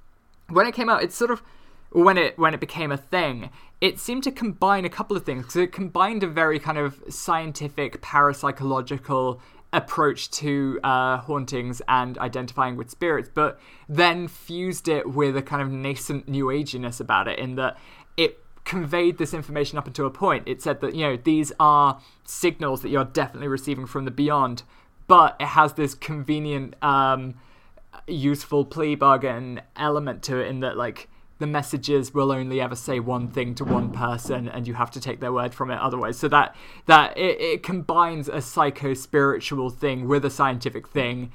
when 0.48 0.66
it 0.66 0.74
came 0.74 0.88
out, 0.88 1.02
it's 1.02 1.16
sort 1.16 1.30
of 1.32 1.42
when 1.96 2.18
it 2.18 2.38
when 2.38 2.52
it 2.52 2.60
became 2.60 2.92
a 2.92 2.96
thing, 2.98 3.48
it 3.80 3.98
seemed 3.98 4.22
to 4.24 4.30
combine 4.30 4.84
a 4.84 4.90
couple 4.90 5.16
of 5.16 5.24
things. 5.24 5.52
So 5.52 5.60
it 5.60 5.72
combined 5.72 6.22
a 6.22 6.26
very 6.26 6.58
kind 6.58 6.76
of 6.76 7.02
scientific, 7.08 8.02
parapsychological 8.02 9.40
approach 9.72 10.30
to 10.30 10.78
uh, 10.84 11.16
hauntings 11.18 11.80
and 11.88 12.18
identifying 12.18 12.76
with 12.76 12.90
spirits, 12.90 13.30
but 13.32 13.58
then 13.88 14.28
fused 14.28 14.88
it 14.88 15.08
with 15.08 15.36
a 15.38 15.42
kind 15.42 15.62
of 15.62 15.70
nascent 15.70 16.28
new 16.28 16.46
aginess 16.46 17.00
about 17.00 17.28
it, 17.28 17.38
in 17.38 17.54
that 17.56 17.78
it 18.18 18.40
conveyed 18.64 19.16
this 19.16 19.32
information 19.32 19.78
up 19.78 19.86
until 19.86 20.06
a 20.06 20.10
point. 20.10 20.46
It 20.46 20.60
said 20.60 20.80
that, 20.82 20.94
you 20.94 21.06
know, 21.06 21.16
these 21.16 21.50
are 21.58 21.98
signals 22.24 22.82
that 22.82 22.90
you're 22.90 23.04
definitely 23.04 23.48
receiving 23.48 23.86
from 23.86 24.04
the 24.04 24.10
beyond, 24.10 24.64
but 25.06 25.34
it 25.40 25.46
has 25.46 25.72
this 25.74 25.94
convenient, 25.94 26.74
um, 26.82 27.34
useful 28.06 28.66
plea 28.66 28.96
bargain 28.96 29.62
element 29.76 30.22
to 30.24 30.38
it 30.38 30.48
in 30.48 30.60
that, 30.60 30.76
like, 30.76 31.08
the 31.38 31.46
messages 31.46 32.14
will 32.14 32.32
only 32.32 32.60
ever 32.60 32.74
say 32.74 32.98
one 32.98 33.28
thing 33.28 33.54
to 33.54 33.64
one 33.64 33.90
person 33.90 34.48
and 34.48 34.66
you 34.66 34.74
have 34.74 34.90
to 34.90 35.00
take 35.00 35.20
their 35.20 35.32
word 35.32 35.54
from 35.54 35.70
it 35.70 35.78
otherwise 35.78 36.16
so 36.18 36.28
that 36.28 36.56
that 36.86 37.16
it, 37.16 37.40
it 37.40 37.62
combines 37.62 38.28
a 38.28 38.40
psycho 38.40 38.94
spiritual 38.94 39.68
thing 39.68 40.08
with 40.08 40.24
a 40.24 40.30
scientific 40.30 40.88
thing 40.88 41.30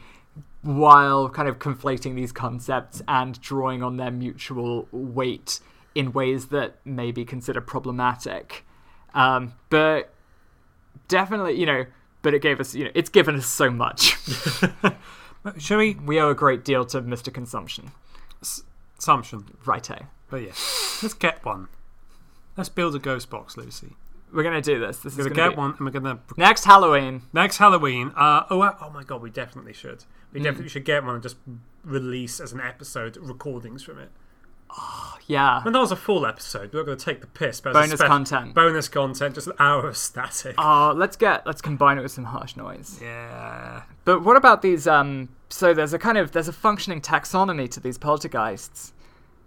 while 0.63 1.29
kind 1.29 1.47
of 1.47 1.59
conflating 1.59 2.15
these 2.15 2.31
concepts 2.31 3.01
and 3.07 3.39
drawing 3.41 3.81
on 3.81 3.97
their 3.97 4.11
mutual 4.11 4.87
weight 4.91 5.59
in 5.95 6.13
ways 6.13 6.47
that 6.47 6.75
may 6.85 7.11
be 7.11 7.25
considered 7.25 7.65
problematic. 7.67 8.65
Um, 9.13 9.53
but 9.69 10.13
definitely, 11.07 11.59
you 11.59 11.65
know, 11.65 11.85
but 12.21 12.33
it 12.33 12.41
gave 12.41 12.59
us, 12.59 12.75
you 12.75 12.85
know, 12.85 12.91
it's 12.93 13.09
given 13.09 13.35
us 13.35 13.47
so 13.47 13.69
much. 13.69 14.17
Shall 15.57 15.79
we? 15.79 15.95
we 15.95 16.19
owe 16.19 16.29
a 16.29 16.35
great 16.35 16.63
deal 16.63 16.85
to 16.85 17.01
Mr. 17.01 17.33
Consumption. 17.33 17.91
Assumption. 19.01 19.45
Righto. 19.65 20.05
But 20.29 20.43
yeah, 20.43 20.49
let's 21.01 21.15
get 21.15 21.43
one. 21.43 21.69
Let's 22.55 22.69
build 22.69 22.93
a 22.95 22.99
ghost 22.99 23.31
box, 23.31 23.57
Lucy. 23.57 23.95
We're 24.31 24.43
going 24.43 24.61
to 24.61 24.61
do 24.61 24.79
this. 24.79 24.99
This 24.99 25.15
We're 25.17 25.21
is 25.21 25.27
gonna 25.33 25.49
get 25.49 25.55
to 25.55 25.57
one, 25.59 25.71
and 25.71 25.79
we're 25.79 25.89
gonna 25.91 26.19
Next 26.37 26.65
Halloween. 26.65 27.23
next 27.33 27.57
Halloween. 27.57 28.11
Uh, 28.15 28.43
oh, 28.51 28.61
uh, 28.61 28.75
oh 28.79 28.91
my 28.91 29.03
god, 29.03 29.23
we 29.23 29.31
definitely 29.31 29.73
should. 29.73 30.05
We 30.31 30.39
Hmm. 30.39 30.43
definitely 30.43 30.69
should 30.69 30.85
get 30.85 31.03
one 31.03 31.15
and 31.15 31.23
just 31.23 31.37
release 31.83 32.39
as 32.39 32.53
an 32.53 32.61
episode 32.61 33.17
recordings 33.17 33.81
from 33.81 33.97
it. 33.97 34.11
Yeah. 35.27 35.63
When 35.63 35.71
that 35.71 35.79
was 35.79 35.91
a 35.93 35.95
full 35.95 36.25
episode, 36.25 36.73
we 36.73 36.79
were 36.79 36.83
going 36.83 36.97
to 36.97 37.05
take 37.05 37.21
the 37.21 37.27
piss. 37.27 37.61
But 37.61 37.71
Bonus 37.71 37.91
spec- 37.99 38.07
content. 38.07 38.53
Bonus 38.53 38.89
content, 38.89 39.35
just 39.35 39.47
an 39.47 39.53
hour 39.59 39.87
of 39.87 39.95
static. 39.95 40.55
Oh, 40.57 40.91
let's 40.93 41.15
get 41.15 41.45
let's 41.47 41.61
combine 41.61 41.97
it 41.97 42.01
with 42.01 42.11
some 42.11 42.25
harsh 42.25 42.57
noise. 42.57 42.99
yeah. 43.01 43.83
But 44.03 44.23
what 44.23 44.35
about 44.35 44.61
these 44.61 44.87
um 44.87 45.29
so 45.47 45.73
there's 45.73 45.93
a 45.93 45.99
kind 45.99 46.17
of 46.17 46.31
there's 46.33 46.49
a 46.49 46.53
functioning 46.53 46.99
taxonomy 46.99 47.69
to 47.71 47.79
these 47.79 47.97
poltergeists. 47.97 48.91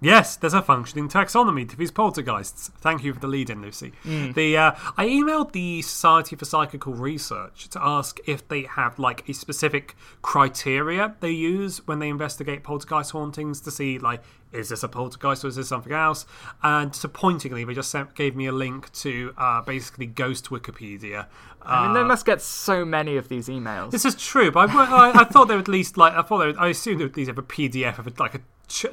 Yes, 0.05 0.37
there's 0.37 0.53
a 0.55 0.61
functioning 0.63 1.09
taxonomy 1.09 1.69
to 1.69 1.77
these 1.77 1.91
poltergeists. 1.91 2.71
Thank 2.81 3.03
you 3.05 3.15
for 3.15 3.21
the 3.21 3.27
lead 3.27 3.49
in, 3.49 3.63
Lucy. 3.63 3.93
The 4.05 4.57
uh, 4.57 4.73
I 4.97 5.07
emailed 5.07 5.53
the 5.53 5.81
Society 5.83 6.37
for 6.37 6.45
Psychical 6.45 6.93
Research 6.93 7.69
to 7.71 7.83
ask 7.83 8.19
if 8.27 8.47
they 8.49 8.63
have 8.65 8.99
like 8.99 9.29
a 9.29 9.33
specific 9.33 9.97
criteria 10.23 11.15
they 11.21 11.31
use 11.31 11.87
when 11.87 12.01
they 12.01 12.09
investigate 12.09 12.63
poltergeist 12.63 13.13
hauntings 13.13 13.61
to 13.63 13.71
see 13.71 13.99
like 13.99 14.23
is 14.53 14.69
this 14.69 14.83
a 14.85 14.89
poltergeist 14.89 15.45
or 15.45 15.49
is 15.49 15.57
this 15.57 15.69
something 15.69 15.93
else? 15.93 16.27
And 16.63 16.93
disappointingly, 16.93 17.65
they 17.65 17.75
just 17.75 17.91
sent, 17.91 18.15
gave 18.15 18.37
me 18.37 18.47
a 18.47 18.53
link 18.53 18.93
to 18.93 19.33
uh, 19.37 19.63
basically 19.63 20.07
Ghost 20.07 20.51
Wikipedia. 20.51 21.27
I 21.63 21.83
mean, 21.89 21.91
Uh, 21.91 21.95
they 21.95 22.05
must 22.05 22.25
get 22.25 22.41
so 22.43 22.85
many 22.85 23.17
of 23.17 23.29
these 23.29 23.49
emails. 23.49 23.91
this 23.91 24.05
is 24.05 24.15
true, 24.15 24.53
but 24.53 24.71
I, 24.71 24.85
I, 25.11 25.21
I 25.23 25.25
thought 25.25 25.49
they 25.49 25.57
would 25.57 25.63
at 25.65 25.69
least 25.69 25.97
like 25.97 26.13
I 26.13 26.23
thought 26.23 26.39
they 26.39 26.47
would, 26.47 26.57
I 26.59 26.69
assumed 26.69 27.01
they 27.01 27.05
would 27.05 27.13
at 27.13 27.17
least 27.17 27.29
have 27.29 27.39
a 27.39 27.43
PDF 27.43 27.99
of 27.99 28.21
like 28.21 28.35
a 28.37 28.41
ch- 28.69 28.87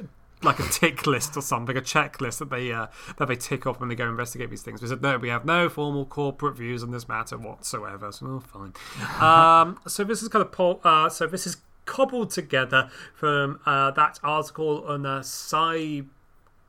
like 0.44 0.58
a 0.58 0.68
tick 0.68 1.06
list 1.06 1.36
or 1.36 1.42
something, 1.42 1.76
a 1.76 1.80
checklist 1.80 2.38
that 2.38 2.50
they 2.50 2.72
uh, 2.72 2.86
that 3.18 3.28
they 3.28 3.36
tick 3.36 3.66
off 3.66 3.80
when 3.80 3.88
they 3.88 3.94
go 3.94 4.08
investigate 4.08 4.50
these 4.50 4.62
things. 4.62 4.82
We 4.82 4.88
said 4.88 5.02
no, 5.02 5.18
we 5.18 5.28
have 5.28 5.44
no 5.44 5.68
formal 5.68 6.06
corporate 6.06 6.56
views 6.56 6.82
on 6.82 6.90
this 6.90 7.08
matter 7.08 7.36
whatsoever. 7.38 8.12
So 8.12 8.26
oh, 8.26 8.40
fine. 8.40 8.72
um, 9.20 9.80
so 9.86 10.04
this 10.04 10.22
is 10.22 10.28
kind 10.28 10.44
of 10.44 10.52
pol- 10.52 10.80
uh, 10.84 11.08
so 11.08 11.26
this 11.26 11.46
is 11.46 11.58
cobbled 11.84 12.30
together 12.30 12.90
from 13.14 13.60
uh, 13.66 13.90
that 13.92 14.18
article 14.22 14.84
on 14.86 15.06
uh, 15.06 15.22
Psi. 15.22 16.02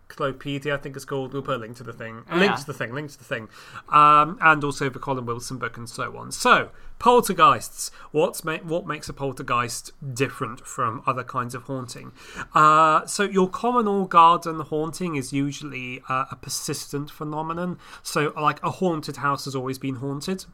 Encyclopedia, 0.10 0.74
I 0.74 0.78
think 0.78 0.95
it's 0.95 1.06
called. 1.06 1.34
We'll 1.34 1.41
put 1.41 1.56
a 1.56 1.60
link 1.60 1.78
to 1.78 1.84
the 1.84 1.93
thing. 1.93 2.24
A 2.30 2.38
link 2.38 2.56
to 2.56 2.66
the 2.66 2.74
thing, 2.74 2.93
link 2.93 3.12
to 3.12 3.18
the 3.18 3.24
thing. 3.24 3.49
Um, 3.89 4.38
and 4.41 4.64
also 4.64 4.89
the 4.89 4.99
Colin 4.99 5.26
Wilson 5.26 5.58
book 5.58 5.78
and 5.78 5.89
so 5.89 6.16
on. 6.18 6.32
So, 6.32 6.70
poltergeists. 6.99 7.89
What's 8.12 8.43
ma- 8.43 8.58
what 8.58 8.86
makes 8.86 9.10
a 9.10 9.14
poltergeist 9.14 9.91
different 10.14 10.66
from 10.68 11.01
other 11.08 11.24
kinds 11.24 11.56
of 11.56 11.64
haunting? 11.64 12.12
Uh, 12.54 13.06
so, 13.06 13.24
your 13.24 13.49
common 13.49 13.88
or 13.88 14.08
garden 14.08 14.60
haunting 14.60 15.16
is 15.16 15.34
usually 15.34 16.01
uh, 16.08 16.26
a 16.32 16.36
persistent 16.36 17.10
phenomenon. 17.10 17.80
So, 18.04 18.34
like 18.39 18.62
a 18.64 18.72
haunted 18.72 19.18
house 19.18 19.45
has 19.45 19.56
always 19.56 19.80
been 19.80 19.95
haunted. 19.95 20.45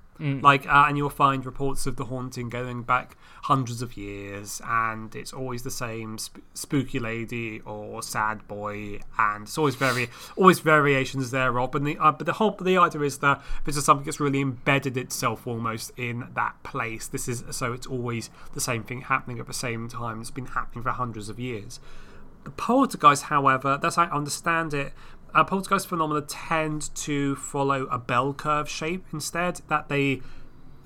Like, 0.41 0.67
uh, 0.67 0.85
and 0.87 0.97
you'll 0.97 1.09
find 1.09 1.45
reports 1.45 1.87
of 1.87 1.95
the 1.95 2.05
haunting 2.05 2.49
going 2.49 2.83
back 2.83 3.15
hundreds 3.43 3.81
of 3.81 3.95
years, 3.95 4.61
and 4.65 5.15
it's 5.15 5.31
always 5.31 5.63
the 5.63 5.71
same 5.71 6.17
sp- 6.19 6.43
spooky 6.53 6.99
lady 6.99 7.61
or 7.61 8.03
sad 8.03 8.47
boy, 8.47 8.99
and 9.17 9.43
it's 9.43 9.57
always 9.57 9.75
very, 9.75 10.09
always 10.35 10.59
variations 10.59 11.31
thereof. 11.31 11.71
But 11.71 11.83
the 11.85 11.97
uh, 11.97 12.11
but 12.11 12.25
the 12.25 12.33
whole 12.33 12.51
the 12.51 12.77
idea 12.77 13.01
is 13.01 13.19
that 13.19 13.41
this 13.65 13.77
is 13.77 13.85
something 13.85 14.05
that's 14.05 14.19
really 14.19 14.41
embedded 14.41 14.97
itself 14.97 15.47
almost 15.47 15.91
in 15.97 16.27
that 16.35 16.61
place. 16.63 17.07
This 17.07 17.27
is 17.27 17.43
so 17.51 17.71
it's 17.73 17.87
always 17.87 18.29
the 18.53 18.61
same 18.61 18.83
thing 18.83 19.01
happening 19.01 19.39
at 19.39 19.47
the 19.47 19.53
same 19.53 19.87
time. 19.87 20.19
It's 20.21 20.31
been 20.31 20.47
happening 20.47 20.83
for 20.83 20.91
hundreds 20.91 21.29
of 21.29 21.39
years. 21.39 21.79
The 22.43 22.51
poltergeist, 22.51 23.23
however, 23.23 23.77
that's 23.81 23.95
how 23.97 24.03
I 24.03 24.11
understand 24.11 24.73
it. 24.73 24.93
Uh, 25.33 25.43
poltergeist 25.43 25.87
phenomena 25.87 26.21
tend 26.21 26.93
to 26.95 27.35
follow 27.35 27.85
a 27.87 27.97
bell 27.97 28.33
curve 28.33 28.69
shape 28.69 29.05
instead. 29.13 29.61
That 29.67 29.89
they 29.89 30.21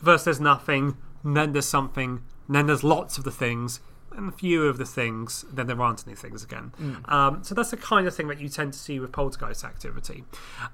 first 0.03 0.25
there's 0.25 0.41
nothing, 0.41 0.97
then 1.23 1.53
there's 1.53 1.65
something, 1.65 2.21
then 2.49 2.67
there's 2.67 2.83
lots 2.83 3.17
of 3.17 3.23
the 3.23 3.31
things, 3.31 3.79
and 4.11 4.29
a 4.29 4.31
few 4.31 4.63
of 4.67 4.77
the 4.77 4.85
things, 4.85 5.45
then 5.51 5.67
there 5.67 5.81
aren't 5.81 6.05
any 6.05 6.15
things 6.15 6.43
again. 6.43 6.71
Um, 7.05 7.43
so 7.43 7.55
that's 7.55 7.71
the 7.71 7.77
kind 7.77 8.07
of 8.07 8.15
thing 8.15 8.27
that 8.27 8.39
you 8.39 8.49
tend 8.49 8.73
to 8.73 8.79
see 8.79 8.99
with 8.99 9.11
poltergeist 9.11 9.63
activity. 9.63 10.23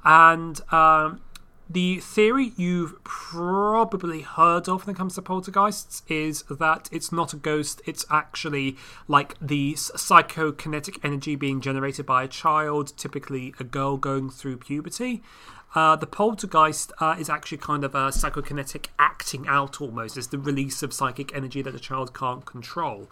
And 0.04 0.60
um, 0.74 1.22
the 1.70 2.00
theory 2.00 2.52
you've 2.58 3.04
probably 3.04 4.22
heard 4.22 4.68
of 4.68 4.88
when 4.88 4.96
it 4.96 4.98
comes 4.98 5.16
to 5.16 5.22
poltergeists 5.22 6.02
is 6.08 6.44
that 6.50 6.90
it's 6.92 7.12
not 7.12 7.32
a 7.32 7.36
ghost, 7.38 7.82
it's 7.86 8.06
actually 8.10 8.76
like 9.08 9.36
the 9.40 9.74
psychokinetic 9.74 10.98
energy 11.04 11.36
being 11.36 11.62
generated 11.62 12.08
by 12.08 12.24
a 12.24 12.28
child, 12.28 12.98
typically 12.98 13.54
a 13.60 13.64
girl 13.64 13.98
going 13.98 14.32
through 14.32 14.58
puberty. 14.58 15.22
Uh, 15.76 15.96
the 15.96 16.08
poltergeist 16.08 16.92
uh, 17.00 17.16
is 17.20 17.30
actually 17.30 17.60
kind 17.60 17.84
of 17.84 17.94
a 17.94 18.08
psychokinetic 18.08 18.88
acting 18.98 19.48
out 19.48 19.80
almost. 19.80 20.18
It's 20.18 20.26
the 20.26 20.40
release 20.40 20.82
of 20.82 20.92
psychic 20.92 21.36
energy 21.36 21.62
that 21.62 21.72
the 21.72 21.80
child 21.80 22.16
can't 22.16 22.44
control. 22.46 23.08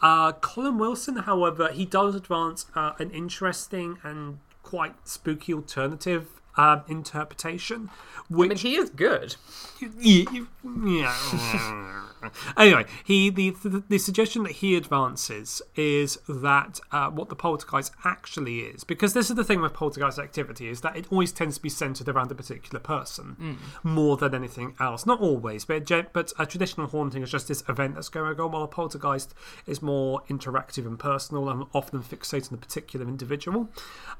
Uh, 0.00 0.30
Colin 0.32 0.78
Wilson, 0.78 1.16
however, 1.16 1.72
he 1.72 1.84
does 1.84 2.14
advance 2.14 2.66
uh, 2.76 2.92
an 3.00 3.10
interesting 3.10 3.98
and 4.04 4.38
quite 4.62 5.08
spooky 5.08 5.52
alternative 5.52 6.28
um, 6.56 6.82
interpretation, 6.88 7.90
I 8.16 8.34
which 8.34 8.64
mean, 8.64 8.72
he 8.72 8.76
is 8.76 8.90
good. 8.90 9.36
yeah. 10.00 11.14
anyway, 12.56 12.84
he 13.04 13.30
the, 13.30 13.50
the 13.62 13.82
the 13.88 13.98
suggestion 13.98 14.42
that 14.44 14.52
he 14.52 14.76
advances 14.76 15.60
is 15.74 16.18
that 16.28 16.80
uh, 16.92 17.10
what 17.10 17.28
the 17.28 17.36
poltergeist 17.36 17.92
actually 18.04 18.60
is, 18.60 18.84
because 18.84 19.12
this 19.12 19.30
is 19.30 19.36
the 19.36 19.44
thing 19.44 19.60
with 19.60 19.72
poltergeist 19.74 20.18
activity 20.18 20.68
is 20.68 20.80
that 20.80 20.96
it 20.96 21.06
always 21.10 21.32
tends 21.32 21.56
to 21.56 21.62
be 21.62 21.68
centered 21.68 22.08
around 22.08 22.30
a 22.30 22.34
particular 22.34 22.80
person 22.80 23.58
more 23.82 24.16
than 24.16 24.34
anything 24.34 24.74
else. 24.80 25.06
Not 25.06 25.20
always, 25.20 25.64
but 25.64 25.86
but 26.12 26.32
a 26.38 26.46
traditional 26.46 26.86
haunting 26.88 27.22
is 27.22 27.30
just 27.30 27.48
this 27.48 27.62
event 27.68 27.94
that's 27.94 28.08
going 28.08 28.40
on, 28.40 28.52
while 28.52 28.62
a 28.62 28.68
poltergeist 28.68 29.34
is 29.66 29.82
more 29.82 30.22
interactive 30.28 30.86
and 30.86 30.98
personal 30.98 31.48
and 31.48 31.66
often 31.74 32.02
fixated 32.02 32.52
on 32.52 32.58
a 32.58 32.60
particular 32.60 33.06
individual. 33.06 33.68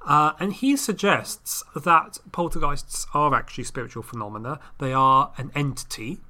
Uh, 0.07 0.33
and 0.39 0.53
he 0.55 0.77
suggests 0.77 1.65
that 1.75 2.19
poltergeists 2.33 3.07
are 3.15 3.35
actually 3.35 3.65
spiritual 3.65 4.03
phenomena. 4.03 4.61
They 4.79 4.93
are 4.93 5.33
an 5.37 5.51
entity 5.55 6.21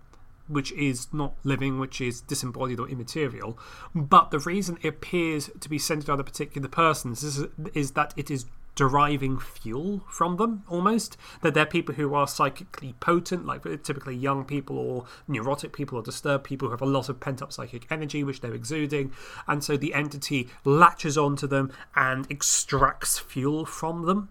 which 0.49 0.73
is 0.73 1.13
not 1.13 1.35
living, 1.43 1.79
which 1.79 2.01
is 2.01 2.21
disembodied 2.21 2.79
or 2.79 2.89
immaterial. 2.89 3.59
But 3.95 4.31
the 4.31 4.39
reason 4.39 4.79
it 4.83 4.89
appears 4.89 5.51
to 5.59 5.69
be 5.69 5.79
centered 5.79 6.11
on 6.11 6.21
a 6.21 6.25
particular 6.25 6.69
person 6.69 7.13
is, 7.13 7.45
is 7.75 7.93
that 7.93 8.15
it 8.17 8.31
is 8.31 8.47
deriving 8.77 9.39
fuel 9.39 10.05
from 10.09 10.37
them 10.37 10.63
almost. 10.69 11.17
That 11.43 11.55
they're 11.55 11.67
people 11.67 11.95
who 11.95 12.15
are 12.15 12.29
psychically 12.29 12.95
potent, 13.01 13.47
like 13.47 13.63
typically 13.83 14.15
young 14.15 14.45
people 14.45 14.79
or 14.79 15.07
neurotic 15.27 15.73
people 15.73 15.99
or 15.99 16.03
disturbed 16.03 16.45
people 16.45 16.69
who 16.69 16.73
have 16.73 16.83
a 16.83 16.87
lot 16.87 17.09
of 17.09 17.19
pent 17.19 17.43
up 17.43 17.53
psychic 17.53 17.87
energy 17.91 18.23
which 18.23 18.41
they're 18.41 18.55
exuding. 18.55 19.13
And 19.49 19.65
so 19.65 19.77
the 19.77 19.95
entity 19.95 20.49
latches 20.65 21.19
onto 21.19 21.47
them 21.47 21.73
and 21.97 22.31
extracts 22.31 23.19
fuel 23.19 23.65
from 23.65 24.07
them. 24.07 24.29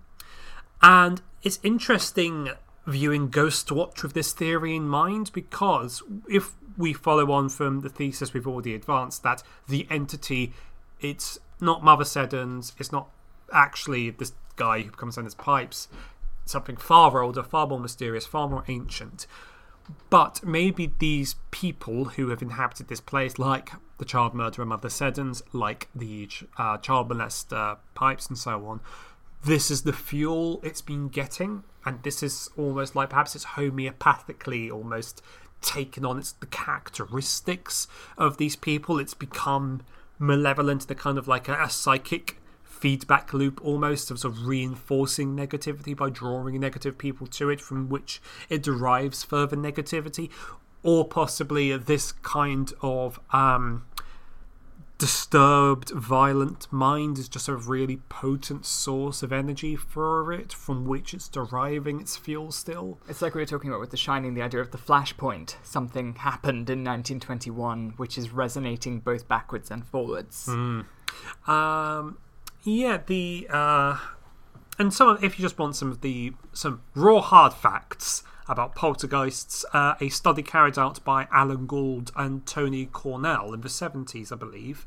And 0.81 1.21
it's 1.43 1.59
interesting 1.63 2.49
viewing 2.85 3.29
Ghostwatch 3.29 4.03
with 4.03 4.13
this 4.13 4.33
theory 4.33 4.75
in 4.75 4.87
mind 4.87 5.31
because 5.33 6.03
if 6.29 6.51
we 6.77 6.93
follow 6.93 7.31
on 7.31 7.49
from 7.49 7.81
the 7.81 7.89
thesis 7.89 8.33
we've 8.33 8.47
already 8.47 8.75
advanced 8.75 9.23
that 9.23 9.41
the 9.67 9.87
entity, 9.89 10.53
it's 10.99 11.39
not 11.59 11.83
Mother 11.83 12.05
Seddon's, 12.05 12.73
it's 12.77 12.91
not 12.91 13.09
actually 13.51 14.09
this 14.09 14.33
guy 14.55 14.81
who 14.81 14.91
comes 14.91 15.15
down 15.15 15.25
his 15.25 15.35
pipes, 15.35 15.87
something 16.45 16.77
far 16.77 17.21
older, 17.21 17.43
far 17.43 17.67
more 17.67 17.79
mysterious, 17.79 18.25
far 18.25 18.47
more 18.47 18.63
ancient. 18.67 19.25
But 20.09 20.43
maybe 20.43 20.93
these 20.97 21.35
people 21.51 22.05
who 22.05 22.29
have 22.29 22.41
inhabited 22.41 22.87
this 22.87 23.01
place, 23.01 23.37
like 23.37 23.71
the 23.97 24.05
child 24.05 24.33
murderer 24.33 24.65
Mother 24.65 24.89
Seddon's, 24.89 25.43
like 25.53 25.89
the 25.93 26.27
uh, 26.57 26.77
child 26.77 27.09
molester 27.09 27.77
Pipes, 27.93 28.27
and 28.27 28.37
so 28.37 28.65
on, 28.65 28.79
this 29.45 29.69
is 29.69 29.83
the 29.83 29.93
fuel 29.93 30.59
it's 30.63 30.81
been 30.81 31.07
getting, 31.07 31.63
and 31.85 32.01
this 32.03 32.23
is 32.23 32.49
almost 32.57 32.95
like 32.95 33.09
perhaps 33.09 33.35
it's 33.35 33.45
homeopathically 33.45 34.71
almost 34.71 35.21
taken 35.61 36.03
on 36.05 36.17
it's 36.17 36.33
the 36.33 36.47
characteristics 36.47 37.87
of 38.17 38.37
these 38.37 38.55
people. 38.55 38.99
It's 38.99 39.13
become 39.13 39.83
malevolent, 40.17 40.87
the 40.87 40.95
kind 40.95 41.17
of 41.17 41.27
like 41.27 41.47
a, 41.47 41.61
a 41.61 41.69
psychic 41.69 42.39
feedback 42.63 43.33
loop 43.33 43.63
almost 43.63 44.11
of 44.11 44.19
sort 44.19 44.33
of 44.33 44.47
reinforcing 44.47 45.35
negativity 45.35 45.95
by 45.95 46.09
drawing 46.09 46.59
negative 46.59 46.97
people 46.97 47.25
to 47.25 47.49
it 47.49 47.61
from 47.61 47.87
which 47.87 48.21
it 48.49 48.61
derives 48.61 49.23
further 49.23 49.55
negativity 49.55 50.29
or 50.83 51.07
possibly 51.07 51.75
this 51.77 52.11
kind 52.11 52.73
of 52.81 53.19
um, 53.31 53.85
disturbed, 54.97 55.89
violent 55.89 56.71
mind 56.71 57.17
is 57.17 57.27
just 57.27 57.47
a 57.47 57.55
really 57.55 57.97
potent 58.09 58.65
source 58.65 59.21
of 59.23 59.33
energy 59.33 59.75
for 59.75 60.31
it 60.31 60.53
from 60.53 60.85
which 60.85 61.13
it's 61.13 61.27
deriving 61.27 61.99
its 61.99 62.15
fuel 62.15 62.51
still. 62.51 62.99
It's 63.07 63.21
like 63.21 63.35
we 63.35 63.41
were 63.41 63.45
talking 63.45 63.69
about 63.69 63.81
with 63.81 63.91
The 63.91 63.97
Shining, 63.97 64.33
the 64.33 64.41
idea 64.41 64.61
of 64.61 64.71
the 64.71 64.77
flashpoint. 64.77 65.55
Something 65.63 66.15
happened 66.15 66.69
in 66.69 66.83
1921 66.83 67.93
which 67.97 68.17
is 68.17 68.31
resonating 68.31 68.99
both 68.99 69.27
backwards 69.27 69.69
and 69.69 69.85
forwards. 69.85 70.47
Um, 71.47 72.17
yeah, 72.63 72.99
the 73.05 73.47
uh, 73.49 73.97
and 74.79 74.93
some 74.93 75.09
of, 75.09 75.23
if 75.23 75.37
you 75.37 75.43
just 75.43 75.57
want 75.57 75.75
some 75.75 75.91
of 75.91 76.01
the 76.01 76.33
some 76.53 76.81
raw 76.93 77.21
hard 77.21 77.53
facts 77.53 78.23
about 78.47 78.75
poltergeists, 78.75 79.65
uh, 79.73 79.95
a 79.99 80.09
study 80.09 80.43
carried 80.43 80.77
out 80.77 81.03
by 81.03 81.27
Alan 81.31 81.65
Gauld 81.67 82.11
and 82.15 82.45
Tony 82.45 82.85
Cornell 82.85 83.53
in 83.53 83.61
the 83.61 83.69
seventies, 83.69 84.31
I 84.31 84.35
believe. 84.35 84.85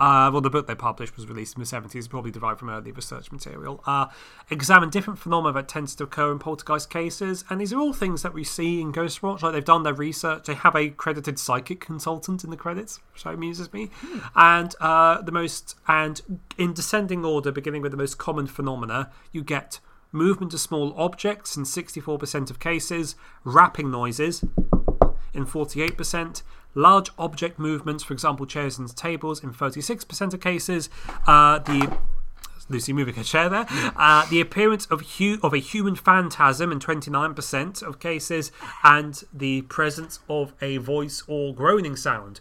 Uh, 0.00 0.30
well, 0.32 0.40
the 0.40 0.50
book 0.50 0.68
they 0.68 0.76
published 0.76 1.16
was 1.16 1.26
released 1.26 1.56
in 1.56 1.60
the 1.60 1.66
70s, 1.66 2.08
probably 2.08 2.30
derived 2.30 2.60
from 2.60 2.70
early 2.70 2.92
research 2.92 3.32
material. 3.32 3.82
Uh, 3.84 4.06
examined 4.48 4.92
different 4.92 5.18
phenomena 5.18 5.52
that 5.52 5.66
tends 5.66 5.96
to 5.96 6.04
occur 6.04 6.30
in 6.30 6.38
poltergeist 6.38 6.88
cases, 6.88 7.44
and 7.50 7.60
these 7.60 7.72
are 7.72 7.80
all 7.80 7.92
things 7.92 8.22
that 8.22 8.32
we 8.32 8.44
see 8.44 8.80
in 8.80 8.92
Ghostwatch. 8.92 9.42
Like 9.42 9.54
they've 9.54 9.64
done 9.64 9.82
their 9.82 9.94
research, 9.94 10.44
they 10.44 10.54
have 10.54 10.76
a 10.76 10.90
credited 10.90 11.38
psychic 11.38 11.80
consultant 11.80 12.44
in 12.44 12.50
the 12.50 12.56
credits, 12.56 13.00
which 13.12 13.26
amuses 13.26 13.72
me. 13.72 13.90
And 14.36 14.72
uh, 14.80 15.20
the 15.22 15.32
most, 15.32 15.74
and 15.88 16.40
in 16.56 16.74
descending 16.74 17.24
order, 17.24 17.50
beginning 17.50 17.82
with 17.82 17.90
the 17.90 17.98
most 17.98 18.18
common 18.18 18.46
phenomena, 18.46 19.10
you 19.32 19.42
get 19.42 19.80
movement 20.12 20.54
of 20.54 20.60
small 20.60 20.94
objects 20.96 21.56
in 21.56 21.64
64% 21.64 22.50
of 22.50 22.58
cases, 22.58 23.16
rapping 23.44 23.90
noises 23.90 24.44
in 25.34 25.44
48%, 25.46 26.42
large 26.74 27.10
object 27.18 27.58
movements, 27.58 28.02
for 28.02 28.12
example, 28.14 28.46
chairs 28.46 28.78
and 28.78 28.94
tables, 28.96 29.42
in 29.42 29.52
36% 29.52 30.34
of 30.34 30.40
cases. 30.40 30.88
Uh, 31.26 31.58
the 31.60 31.96
Lucy 32.70 32.92
moving 32.92 33.14
her 33.14 33.22
chair 33.24 33.48
there. 33.48 33.66
Uh, 33.96 34.26
the 34.28 34.40
appearance 34.40 34.84
of 34.86 35.00
hu- 35.16 35.38
of 35.42 35.54
a 35.54 35.58
human 35.58 35.94
phantasm 35.96 36.70
in 36.70 36.78
29% 36.78 37.82
of 37.82 37.98
cases, 37.98 38.52
and 38.84 39.24
the 39.32 39.62
presence 39.62 40.20
of 40.28 40.52
a 40.60 40.76
voice 40.76 41.22
or 41.26 41.54
groaning 41.54 41.96
sound 41.96 42.40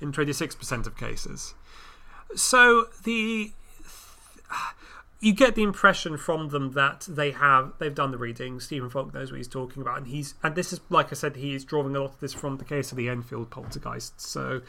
in 0.00 0.10
26% 0.10 0.86
of 0.86 0.96
cases. 0.96 1.54
So 2.34 2.86
the 3.04 3.52
you 5.22 5.32
get 5.32 5.54
the 5.54 5.62
impression 5.62 6.16
from 6.16 6.48
them 6.48 6.72
that 6.72 7.06
they 7.08 7.30
have 7.30 7.72
they've 7.78 7.94
done 7.94 8.10
the 8.10 8.18
reading. 8.18 8.58
Stephen 8.58 8.90
Volk 8.90 9.14
knows 9.14 9.30
what 9.30 9.36
he's 9.38 9.46
talking 9.46 9.80
about, 9.80 9.98
and 9.98 10.08
he's 10.08 10.34
and 10.42 10.56
this 10.56 10.72
is 10.72 10.80
like 10.90 11.12
I 11.12 11.14
said, 11.14 11.36
he 11.36 11.54
is 11.54 11.64
drawing 11.64 11.94
a 11.94 12.00
lot 12.00 12.14
of 12.14 12.20
this 12.20 12.34
from 12.34 12.56
the 12.56 12.64
case 12.64 12.90
of 12.90 12.98
the 12.98 13.08
Enfield 13.08 13.48
poltergeist. 13.48 14.20
So 14.20 14.62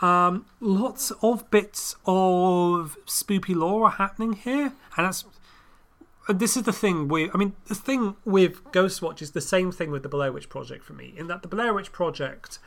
um, 0.00 0.46
lots 0.60 1.10
of 1.20 1.50
bits 1.50 1.96
of 2.06 2.96
spoopy 3.06 3.56
lore 3.56 3.86
are 3.86 3.90
happening 3.90 4.34
here, 4.34 4.72
and 4.96 5.06
that's 5.06 5.24
and 6.28 6.38
this 6.38 6.56
is 6.56 6.62
the 6.62 6.72
thing 6.72 7.08
with 7.08 7.32
I 7.34 7.38
mean 7.38 7.54
the 7.66 7.74
thing 7.74 8.14
with 8.24 8.62
Ghostwatch 8.66 9.20
is 9.20 9.32
the 9.32 9.40
same 9.40 9.72
thing 9.72 9.90
with 9.90 10.04
the 10.04 10.08
Blair 10.08 10.30
Witch 10.30 10.48
Project 10.48 10.84
for 10.84 10.92
me, 10.92 11.12
in 11.16 11.26
that 11.26 11.42
the 11.42 11.48
Blair 11.48 11.74
Witch 11.74 11.90
Project, 11.90 12.60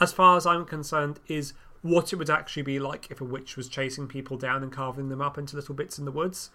as 0.00 0.10
far 0.10 0.38
as 0.38 0.46
I'm 0.46 0.64
concerned, 0.64 1.20
is 1.28 1.52
what 1.82 2.14
it 2.14 2.16
would 2.16 2.30
actually 2.30 2.62
be 2.62 2.78
like 2.78 3.10
if 3.10 3.20
a 3.20 3.24
witch 3.24 3.58
was 3.58 3.68
chasing 3.68 4.08
people 4.08 4.38
down 4.38 4.62
and 4.62 4.72
carving 4.72 5.10
them 5.10 5.20
up 5.20 5.36
into 5.36 5.54
little 5.54 5.74
bits 5.74 5.98
in 5.98 6.06
the 6.06 6.10
woods. 6.10 6.48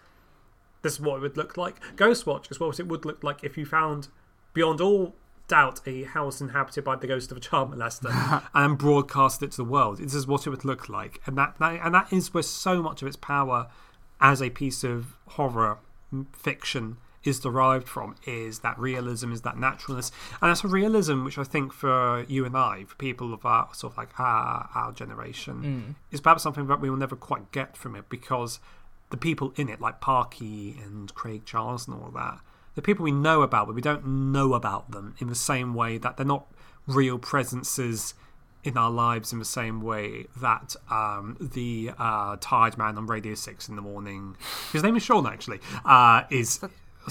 This 0.84 0.92
is 0.94 1.00
what 1.00 1.16
it 1.16 1.20
would 1.22 1.36
look 1.38 1.56
like. 1.56 1.80
Ghostwatch 1.96 2.50
is 2.50 2.60
what 2.60 2.78
it 2.78 2.86
would 2.86 3.06
look 3.06 3.24
like 3.24 3.42
if 3.42 3.56
you 3.56 3.64
found 3.64 4.08
beyond 4.52 4.82
all 4.82 5.14
doubt 5.48 5.80
a 5.86 6.04
house 6.04 6.42
inhabited 6.42 6.84
by 6.84 6.94
the 6.94 7.06
ghost 7.06 7.30
of 7.30 7.38
a 7.38 7.40
child 7.40 7.72
molester 7.72 8.42
and 8.54 8.76
broadcast 8.76 9.42
it 9.42 9.52
to 9.52 9.56
the 9.56 9.64
world. 9.64 9.96
This 9.96 10.14
is 10.14 10.26
what 10.26 10.46
it 10.46 10.50
would 10.50 10.64
look 10.64 10.90
like, 10.90 11.22
and 11.26 11.38
that, 11.38 11.54
that 11.58 11.80
and 11.82 11.94
that 11.94 12.12
is 12.12 12.34
where 12.34 12.42
so 12.42 12.82
much 12.82 13.00
of 13.00 13.08
its 13.08 13.16
power 13.16 13.68
as 14.20 14.42
a 14.42 14.50
piece 14.50 14.84
of 14.84 15.16
horror 15.28 15.78
fiction 16.34 16.98
is 17.24 17.40
derived 17.40 17.88
from 17.88 18.14
is 18.26 18.58
that 18.58 18.78
realism 18.78 19.32
is 19.32 19.40
that 19.40 19.58
naturalness 19.58 20.12
and 20.42 20.50
that's 20.50 20.62
a 20.62 20.68
realism 20.68 21.24
which 21.24 21.38
i 21.38 21.42
think 21.42 21.72
for 21.72 22.22
you 22.28 22.44
and 22.44 22.54
i 22.54 22.84
for 22.84 22.94
people 22.96 23.32
of 23.32 23.46
our 23.46 23.66
sort 23.72 23.94
of 23.94 23.96
like 23.96 24.20
our, 24.20 24.68
our 24.74 24.92
generation 24.92 25.62
mm. 25.62 26.12
is 26.12 26.20
perhaps 26.20 26.42
something 26.42 26.66
that 26.66 26.82
we 26.82 26.90
will 26.90 26.98
never 26.98 27.16
quite 27.16 27.50
get 27.50 27.78
from 27.78 27.96
it 27.96 28.04
because 28.10 28.60
the 29.14 29.20
people 29.20 29.52
in 29.54 29.68
it 29.68 29.80
like 29.80 30.00
parky 30.00 30.76
and 30.84 31.14
craig 31.14 31.44
charles 31.44 31.86
and 31.86 31.96
all 31.96 32.10
that 32.10 32.40
the 32.74 32.82
people 32.82 33.04
we 33.04 33.12
know 33.12 33.42
about 33.42 33.68
but 33.68 33.74
we 33.76 33.80
don't 33.80 34.04
know 34.04 34.54
about 34.54 34.90
them 34.90 35.14
in 35.20 35.28
the 35.28 35.36
same 35.36 35.72
way 35.72 35.96
that 35.98 36.16
they're 36.16 36.26
not 36.26 36.48
real 36.88 37.16
presences 37.16 38.14
in 38.64 38.76
our 38.76 38.90
lives 38.90 39.32
in 39.32 39.38
the 39.38 39.44
same 39.44 39.80
way 39.82 40.26
that 40.40 40.74
um, 40.90 41.36
the 41.38 41.92
uh, 41.96 42.36
tired 42.40 42.76
man 42.76 42.98
on 42.98 43.06
Radio 43.06 43.34
6 43.34 43.68
in 43.68 43.76
the 43.76 43.82
morning, 43.82 44.36
his 44.72 44.82
name 44.82 44.96
is 44.96 45.02
Sean 45.02 45.26
actually, 45.26 45.60
uh, 45.84 46.22
is 46.30 46.60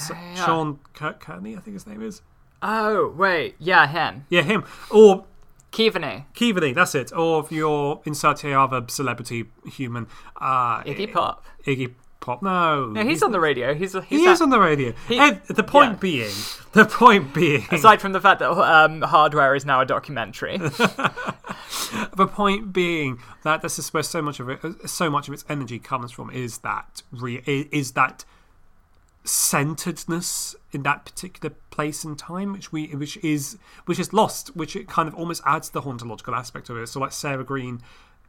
yeah. 0.09 0.45
Sean 0.45 0.79
Kurt 0.93 1.21
Kearney, 1.21 1.55
I 1.55 1.59
think 1.59 1.75
his 1.75 1.87
name 1.87 2.01
is. 2.01 2.21
Oh 2.61 3.13
wait, 3.15 3.55
yeah, 3.59 3.87
him. 3.87 4.25
Yeah, 4.29 4.41
him. 4.41 4.65
Or 4.89 5.25
Keaveney. 5.73 6.25
Keaveney, 6.35 6.73
that's 6.73 6.95
it. 6.95 7.11
Or 7.11 7.43
if 7.43 7.51
you're 7.51 7.99
insert 8.05 8.43
a 8.45 8.53
other 8.53 8.85
celebrity 8.87 9.45
human. 9.65 10.07
Uh, 10.39 10.83
Iggy 10.83 11.11
Pop. 11.11 11.43
Iggy 11.65 11.93
Pop, 12.19 12.41
no. 12.43 12.85
No, 12.91 13.03
he's 13.03 13.21
on 13.23 13.31
the 13.31 13.39
radio. 13.39 13.73
He's, 13.73 13.91
he's 13.93 14.03
He 14.05 14.25
that- 14.25 14.31
is 14.33 14.41
on 14.41 14.49
the 14.51 14.59
radio. 14.59 14.93
He- 15.09 15.19
Ed, 15.19 15.41
the 15.47 15.63
point 15.63 15.93
yeah. 15.93 15.97
being, 15.99 16.31
the 16.73 16.85
point 16.85 17.33
being, 17.33 17.65
Aside 17.71 17.99
from 17.99 18.13
the 18.13 18.21
fact 18.21 18.39
that 18.39 18.51
um, 18.51 19.01
Hardware 19.01 19.55
is 19.55 19.65
now 19.65 19.81
a 19.81 19.85
documentary. 19.85 20.57
the 22.15 22.29
point 22.31 22.71
being 22.71 23.19
that 23.43 23.61
this 23.61 23.77
is 23.79 23.91
where 23.93 24.03
so 24.03 24.21
much 24.21 24.39
of 24.39 24.49
it, 24.49 24.59
so 24.89 25.09
much 25.09 25.27
of 25.27 25.33
its 25.33 25.43
energy 25.49 25.79
comes 25.79 26.11
from 26.11 26.29
is 26.29 26.59
that 26.59 27.01
re, 27.11 27.41
is 27.45 27.91
that 27.93 28.23
centeredness 29.25 30.55
in 30.71 30.83
that 30.83 31.05
particular 31.05 31.55
place 31.73 32.03
and 32.03 32.17
time, 32.17 32.53
which 32.53 32.71
we 32.71 32.87
which 32.95 33.17
is 33.17 33.57
which 33.85 33.97
is 33.97 34.13
lost, 34.13 34.55
which 34.55 34.75
it 34.75 34.87
kind 34.87 35.07
of 35.07 35.15
almost 35.15 35.41
adds 35.45 35.71
the 35.71 35.81
hauntological 35.81 36.37
aspect 36.37 36.69
of 36.69 36.77
it. 36.77 36.87
So 36.87 36.99
like 36.99 37.11
Sarah 37.11 37.43
Greene 37.43 37.81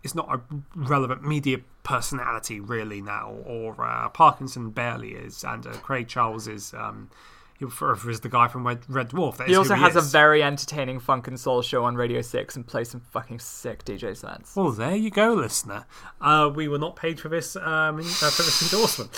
is 0.03 0.15
not 0.15 0.29
a 0.33 0.41
relevant 0.75 1.23
media 1.23 1.59
personality 1.83 2.59
really 2.59 3.03
now, 3.03 3.35
or 3.45 3.85
uh, 3.85 4.09
Parkinson 4.09 4.71
barely 4.71 5.13
is, 5.13 5.45
and 5.45 5.67
uh, 5.67 5.73
Craig 5.75 6.09
Charles 6.09 6.49
is. 6.49 6.73
Um, 6.75 7.11
he 7.57 7.65
forever 7.67 8.11
is 8.11 8.19
the 8.19 8.29
guy 8.29 8.49
from 8.49 8.67
Red, 8.67 8.81
Dwarf. 8.81 9.37
That 9.37 9.47
he 9.47 9.55
also 9.55 9.77
who 9.77 9.83
has 9.83 9.95
a 9.95 10.01
very 10.01 10.43
entertaining 10.43 10.99
funk 10.99 11.29
and 11.29 11.39
soul 11.39 11.63
show 11.63 11.85
on 11.85 11.95
Radio 11.95 12.21
6 12.21 12.57
and 12.57 12.67
plays 12.67 12.89
some 12.89 13.01
fucking 13.13 13.39
sick 13.39 13.85
DJ 13.85 14.17
sets. 14.17 14.57
Well, 14.57 14.73
there 14.73 14.97
you 14.97 15.09
go, 15.09 15.35
listener. 15.35 15.87
Uh, 16.21 16.51
we 16.53 16.67
were 16.67 16.81
not 16.81 16.97
paid 16.97 17.21
for 17.21 17.29
this 17.29 17.55
um, 17.55 18.01
uh, 18.01 18.01
for 18.01 18.43
this 18.43 18.61
endorsement. 18.61 19.13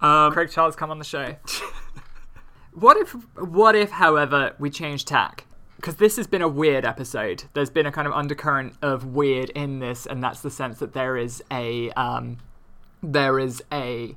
Craig 0.34 0.50
Charles 0.50 0.76
come 0.76 0.90
on 0.90 0.98
the 0.98 1.06
show. 1.06 1.36
what 2.74 2.96
if 2.96 3.12
what 3.38 3.74
if 3.74 3.90
however 3.92 4.54
we 4.58 4.70
change 4.70 5.04
tack? 5.04 5.46
Because 5.76 5.96
this 5.96 6.16
has 6.16 6.26
been 6.26 6.42
a 6.42 6.48
weird 6.48 6.84
episode. 6.84 7.44
There's 7.52 7.70
been 7.70 7.86
a 7.86 7.92
kind 7.92 8.06
of 8.06 8.14
undercurrent 8.14 8.74
of 8.82 9.04
weird 9.04 9.50
in 9.50 9.78
this, 9.78 10.06
and 10.06 10.22
that's 10.22 10.40
the 10.40 10.50
sense 10.50 10.78
that 10.78 10.92
there 10.92 11.16
is 11.16 11.42
a 11.50 11.90
um, 11.90 12.38
there 13.02 13.38
is 13.38 13.62
a 13.72 14.16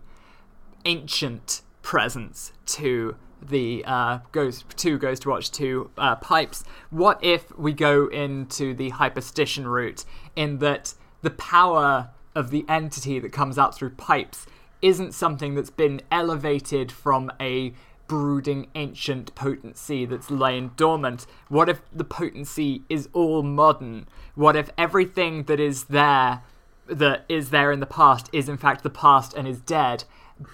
ancient 0.86 1.62
presence 1.82 2.54
to 2.66 3.16
the 3.42 3.84
uh, 3.86 4.20
Ghost 4.32 4.66
to 4.78 4.98
Ghost 4.98 5.24
to 5.24 5.30
Watch 5.30 5.52
to 5.52 5.92
uh, 5.98 6.16
pipes. 6.16 6.64
What 6.90 7.24
if 7.24 7.56
we 7.58 7.74
go 7.74 8.08
into 8.08 8.74
the 8.74 8.92
hyperstition 8.92 9.66
route 9.66 10.04
in 10.36 10.58
that 10.60 10.96
the 11.22 11.32
power 11.32 12.10
of 12.36 12.50
the 12.52 12.66
entity 12.70 13.20
that 13.20 13.32
comes 13.32 13.58
out 13.58 13.76
through 13.76 13.92
pipes 13.92 14.46
isn't 14.82 15.14
something 15.14 15.56
that's 15.56 15.70
been 15.70 16.02
elevated 16.12 16.92
from 16.92 17.32
a 17.40 17.74
brooding 18.08 18.68
ancient 18.76 19.34
potency 19.36 20.06
that's 20.06 20.32
laying 20.32 20.70
dormant? 20.76 21.26
What 21.50 21.70
if 21.70 21.82
the 21.94 22.04
potency 22.04 22.84
is 22.90 23.10
all 23.14 23.44
modern? 23.44 24.08
What 24.36 24.56
if 24.56 24.70
everything 24.78 25.44
that 25.44 25.60
is 25.60 25.86
there 25.86 26.42
that 26.88 27.26
is 27.28 27.50
there 27.50 27.72
in 27.72 27.82
the 27.82 27.86
past 27.86 28.30
is 28.32 28.48
in 28.48 28.58
fact 28.58 28.84
the 28.84 28.90
past 28.90 29.34
and 29.34 29.48
is 29.48 29.60
dead? 29.60 30.04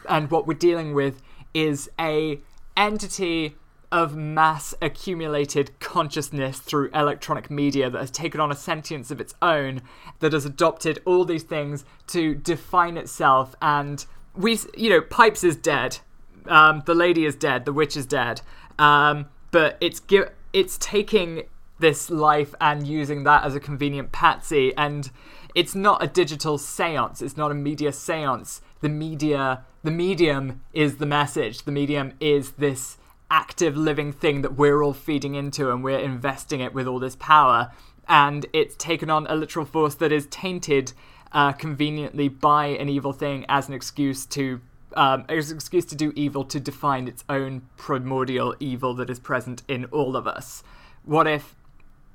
And 0.07 0.31
what 0.31 0.47
we're 0.47 0.53
dealing 0.55 0.93
with 0.93 1.21
is 1.53 1.89
a 1.99 2.39
entity 2.75 3.55
of 3.93 4.15
mass 4.15 4.73
accumulated 4.81 5.79
consciousness 5.79 6.57
through 6.57 6.89
electronic 6.95 7.51
media 7.51 7.91
that 7.91 7.99
has 7.99 8.09
taken 8.09 8.41
on 8.41 8.51
a 8.51 8.55
sentience 8.55 9.11
of 9.11 9.21
its 9.21 9.35
own 9.39 9.79
that 10.19 10.33
has 10.33 10.45
adopted 10.45 10.99
all 11.05 11.23
these 11.23 11.43
things 11.43 11.85
to 12.07 12.33
define 12.33 12.97
itself 12.97 13.55
and 13.61 14.07
we 14.35 14.57
you 14.75 14.89
know 14.89 14.99
pipes 14.99 15.43
is 15.43 15.55
dead 15.55 15.99
um, 16.47 16.83
the 16.85 16.95
lady 16.95 17.25
is 17.25 17.35
dead 17.35 17.65
the 17.65 17.73
witch 17.73 17.95
is 17.97 18.05
dead. 18.05 18.41
Um, 18.79 19.27
but 19.51 19.77
it's 19.79 19.99
gi- 19.99 20.31
it's 20.51 20.77
taking 20.77 21.43
this 21.79 22.09
life 22.09 22.53
and 22.61 22.87
using 22.87 23.23
that 23.23 23.43
as 23.43 23.55
a 23.55 23.59
convenient 23.59 24.11
patsy 24.11 24.73
and 24.77 25.11
it's 25.53 25.75
not 25.75 26.01
a 26.03 26.07
digital 26.07 26.57
seance 26.57 27.21
it's 27.21 27.37
not 27.37 27.51
a 27.51 27.55
media 27.55 27.91
seance. 27.91 28.61
The 28.81 28.89
media 28.89 29.65
the 29.83 29.91
medium 29.91 30.61
is 30.73 30.97
the 30.97 31.05
message 31.05 31.63
the 31.63 31.71
medium 31.71 32.13
is 32.19 32.53
this 32.53 32.97
active 33.33 33.75
living 33.75 34.13
thing 34.13 34.43
that 34.43 34.55
we're 34.55 34.83
all 34.83 34.93
feeding 34.93 35.33
into 35.33 35.71
and 35.71 35.83
we're 35.83 35.97
investing 35.97 36.59
it 36.59 36.73
with 36.73 36.87
all 36.87 36.99
this 36.99 37.15
power. 37.15 37.71
And 38.07 38.45
it's 38.53 38.75
taken 38.75 39.09
on 39.09 39.25
a 39.27 39.35
literal 39.35 39.65
force 39.65 39.95
that 39.95 40.11
is 40.11 40.27
tainted 40.27 40.93
uh, 41.31 41.51
conveniently 41.53 42.27
by 42.27 42.67
an 42.67 42.89
evil 42.89 43.11
thing 43.11 43.43
as 43.49 43.67
an 43.67 43.73
excuse 43.73 44.25
to 44.27 44.61
um, 44.95 45.25
as 45.29 45.51
an 45.51 45.57
excuse 45.57 45.85
to 45.85 45.95
do 45.95 46.13
evil 46.15 46.43
to 46.45 46.59
define 46.59 47.07
its 47.07 47.23
own 47.29 47.63
primordial 47.77 48.55
evil 48.59 48.93
that 48.95 49.09
is 49.09 49.19
present 49.19 49.63
in 49.67 49.85
all 49.85 50.15
of 50.15 50.27
us 50.27 50.63
what 51.03 51.27
if 51.27 51.55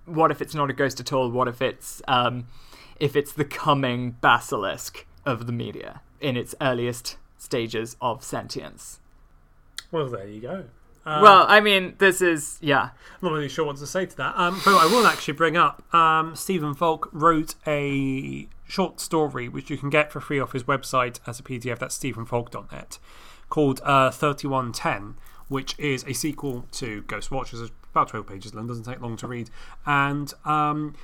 what 0.06 0.30
if 0.30 0.40
it's 0.40 0.54
not 0.54 0.70
a 0.70 0.72
ghost 0.72 1.00
at 1.00 1.12
all? 1.12 1.30
What 1.30 1.48
if 1.48 1.60
it's 1.60 2.02
um, 2.08 2.46
if 2.98 3.14
it's 3.14 3.32
the 3.32 3.44
coming 3.44 4.12
basilisk 4.20 5.06
of 5.24 5.46
the 5.46 5.52
media 5.52 6.00
in 6.20 6.36
its 6.36 6.54
earliest 6.60 7.16
stages 7.36 7.96
of 8.00 8.24
sentience? 8.24 9.00
Well, 9.90 10.08
there 10.08 10.26
you 10.26 10.40
go. 10.40 10.64
Uh, 11.06 11.20
well, 11.22 11.46
I 11.48 11.60
mean, 11.60 11.94
this 11.98 12.20
is 12.20 12.58
yeah. 12.60 12.90
I'm 13.22 13.28
not 13.28 13.32
really 13.32 13.48
sure 13.48 13.64
what 13.64 13.76
to 13.76 13.86
say 13.86 14.06
to 14.06 14.16
that. 14.16 14.36
Um, 14.36 14.60
but 14.64 14.74
I 14.74 14.86
will 14.86 15.06
actually 15.06 15.34
bring 15.34 15.56
up 15.56 15.82
um, 15.94 16.34
Stephen 16.34 16.74
Volk 16.74 17.08
wrote 17.12 17.54
a 17.66 18.48
short 18.68 19.00
story 19.00 19.48
which 19.48 19.70
you 19.70 19.76
can 19.76 19.90
get 19.90 20.12
for 20.12 20.20
free 20.20 20.38
off 20.38 20.52
his 20.52 20.64
website 20.64 21.18
as 21.26 21.40
a 21.40 21.42
PDF. 21.42 21.78
That's 21.78 21.98
stephenvolk.net 21.98 22.98
called 23.50 23.80
uh, 23.82 24.10
3110, 24.10 25.16
which 25.48 25.74
is 25.78 26.04
a 26.06 26.12
sequel 26.12 26.66
to 26.72 27.02
Ghostwatch. 27.02 27.52
It's 27.52 27.72
about 27.90 28.08
12 28.08 28.26
pages 28.26 28.54
long, 28.54 28.66
doesn't 28.66 28.84
take 28.84 29.00
long 29.00 29.16
to 29.16 29.26
read. 29.26 29.50
And. 29.86 30.32
Um, 30.44 30.94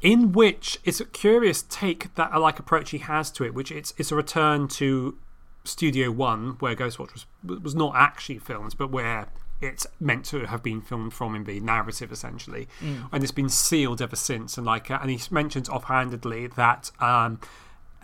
in 0.00 0.32
which 0.32 0.78
it's 0.82 0.98
a 0.98 1.04
curious 1.04 1.62
take 1.62 2.14
that 2.14 2.34
like 2.40 2.58
approach 2.58 2.88
he 2.90 2.98
has 2.98 3.30
to 3.32 3.44
it, 3.44 3.52
which 3.52 3.70
it's 3.70 3.92
it's 3.98 4.10
a 4.10 4.16
return 4.16 4.66
to 4.66 5.18
Studio 5.64 6.10
One, 6.10 6.56
where 6.58 6.74
Ghostwatch 6.74 7.12
was 7.12 7.26
was 7.62 7.74
not 7.74 7.92
actually 7.94 8.38
filmed, 8.38 8.76
but 8.78 8.90
where 8.90 9.28
it's 9.60 9.86
meant 9.98 10.24
to 10.26 10.46
have 10.46 10.62
been 10.62 10.80
filmed 10.80 11.12
from 11.12 11.34
in 11.34 11.44
the 11.44 11.60
narrative 11.60 12.10
essentially, 12.12 12.68
and 13.12 13.22
it's 13.22 13.32
been 13.32 13.48
sealed 13.48 14.00
ever 14.00 14.16
since. 14.16 14.56
And 14.56 14.66
like, 14.66 14.90
uh, 14.90 14.98
and 15.02 15.10
he 15.10 15.20
mentions 15.30 15.68
offhandedly 15.68 16.46
that 16.48 16.90
um, 17.00 17.40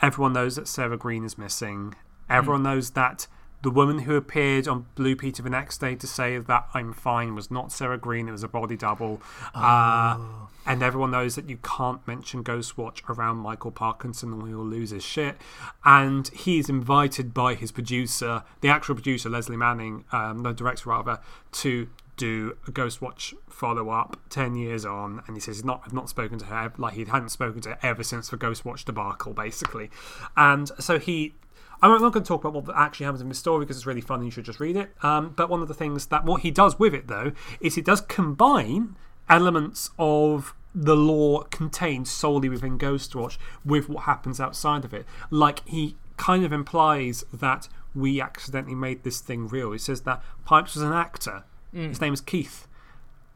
everyone 0.03 0.33
knows 0.33 0.57
that 0.57 0.69
Sarah 0.69 0.97
Greene 0.97 1.25
is 1.25 1.39
missing. 1.39 1.95
Everyone 2.29 2.63
knows 2.63 2.91
that 2.91 3.27
the 3.67 3.71
woman 3.73 3.99
who 3.99 4.15
appeared 4.15 4.69
on 4.69 4.87
Blue 4.95 5.17
Peter 5.17 5.43
the 5.43 5.51
next 5.51 5.79
day 5.79 5.97
to 5.97 6.07
say 6.07 6.39
that 6.39 6.69
I'm 6.73 6.93
fine 6.93 7.35
was 7.35 7.51
not 7.51 7.73
Sarah 7.73 7.99
Greene; 7.99 8.29
it 8.29 8.31
was 8.31 8.45
a 8.45 8.49
body 8.49 8.77
double. 8.77 9.21
Uh, 9.53 10.21
and 10.65 10.85
everyone 10.85 11.11
knows 11.11 11.35
that 11.35 11.51
you 11.51 11.57
can't 11.57 12.07
mention 12.07 12.45
Ghostwatch 12.45 13.01
around 13.09 13.39
Michael 13.39 13.73
Parkinson 13.73 14.33
or 14.33 14.47
he'll 14.47 14.65
lose 14.65 14.91
his 14.91 15.03
shit. 15.03 15.37
And 15.85 16.29
he's 16.29 16.69
invited 16.69 17.35
by 17.35 17.55
his 17.55 17.73
producer, 17.73 18.45
the 18.61 18.69
actual 18.69 18.95
producer, 18.95 19.29
Lesley 19.29 19.57
Manning, 19.57 20.05
um, 20.13 20.45
the 20.45 20.53
director 20.53 20.91
rather, 20.91 21.19
to 21.51 21.89
do 22.17 22.57
a 22.69 22.71
Ghostwatch 22.71 23.35
follow 23.49 23.91
up 23.91 24.17
10 24.31 24.55
years 24.55 24.85
on. 24.85 25.25
And 25.27 25.37
he 25.37 25.41
says 25.41 25.57
he's 25.57 25.65
not, 25.65 25.83
I've 25.85 25.93
not 25.93 26.09
spoken 26.09 26.39
to 26.39 26.45
her, 26.45 26.73
like 26.79 26.95
he 26.95 27.05
hadn't 27.05 27.31
spoken 27.31 27.61
to 27.63 27.71
her 27.71 27.79
ever 27.83 28.05
since 28.05 28.29
the 28.29 28.37
Ghostwatch 28.37 28.85
debacle, 28.85 29.33
basically. 29.35 29.91
And 30.37 30.71
so 30.79 31.01
he 31.01 31.35
I'm 31.83 31.91
not 32.01 32.13
going 32.13 32.25
to 32.25 32.29
talk 32.29 32.45
about 32.45 32.67
what 32.67 32.77
actually 32.77 33.05
happens 33.05 33.21
in 33.21 33.29
this 33.29 33.39
story 33.39 33.65
because 33.65 33.77
it's 33.77 33.87
really 33.87 34.01
fun 34.01 34.21
and 34.21 34.27
you 34.27 34.31
should 34.31 34.45
just 34.45 34.61
read 34.61 34.77
it. 34.77 34.93
Um, 35.03 35.35
but 35.37 35.49
one 35.49 35.63
of 35.63 35.69
the 35.69 35.75
things 35.75 36.07
that 36.07 36.25
what 36.25 36.43
he 36.43 36.51
does 36.51 36.79
with 36.79 36.95
it, 36.95 37.09
though, 37.09 37.33
is 37.61 37.75
he 37.75 37.83
does 37.83 38.01
combine 38.01 38.97
elements 39.29 39.91
of 39.99 40.55
the 40.75 40.97
lore 40.97 41.45
contained 41.45 42.07
solely 42.07 42.49
within 42.49 42.79
Ghostwatch 42.79 43.39
with 43.65 43.89
what 43.89 44.05
happens 44.05 44.41
outside 44.41 44.85
of 44.85 44.93
it. 44.93 45.07
Like 45.31 45.67
he 45.67 45.97
kind 46.17 46.45
of 46.45 46.53
implies 46.53 47.25
that 47.33 47.69
we 47.95 48.21
accidentally 48.21 48.75
made 48.75 49.03
this 49.03 49.21
thing 49.21 49.49
real. 49.49 49.73
He 49.73 49.79
says 49.79 50.03
that 50.03 50.23
Pipes 50.45 50.75
was 50.75 50.83
an 50.83 50.93
actor 50.93 51.45
His 51.89 52.01
name 52.01 52.15
is 52.15 52.21
Keith, 52.21 52.67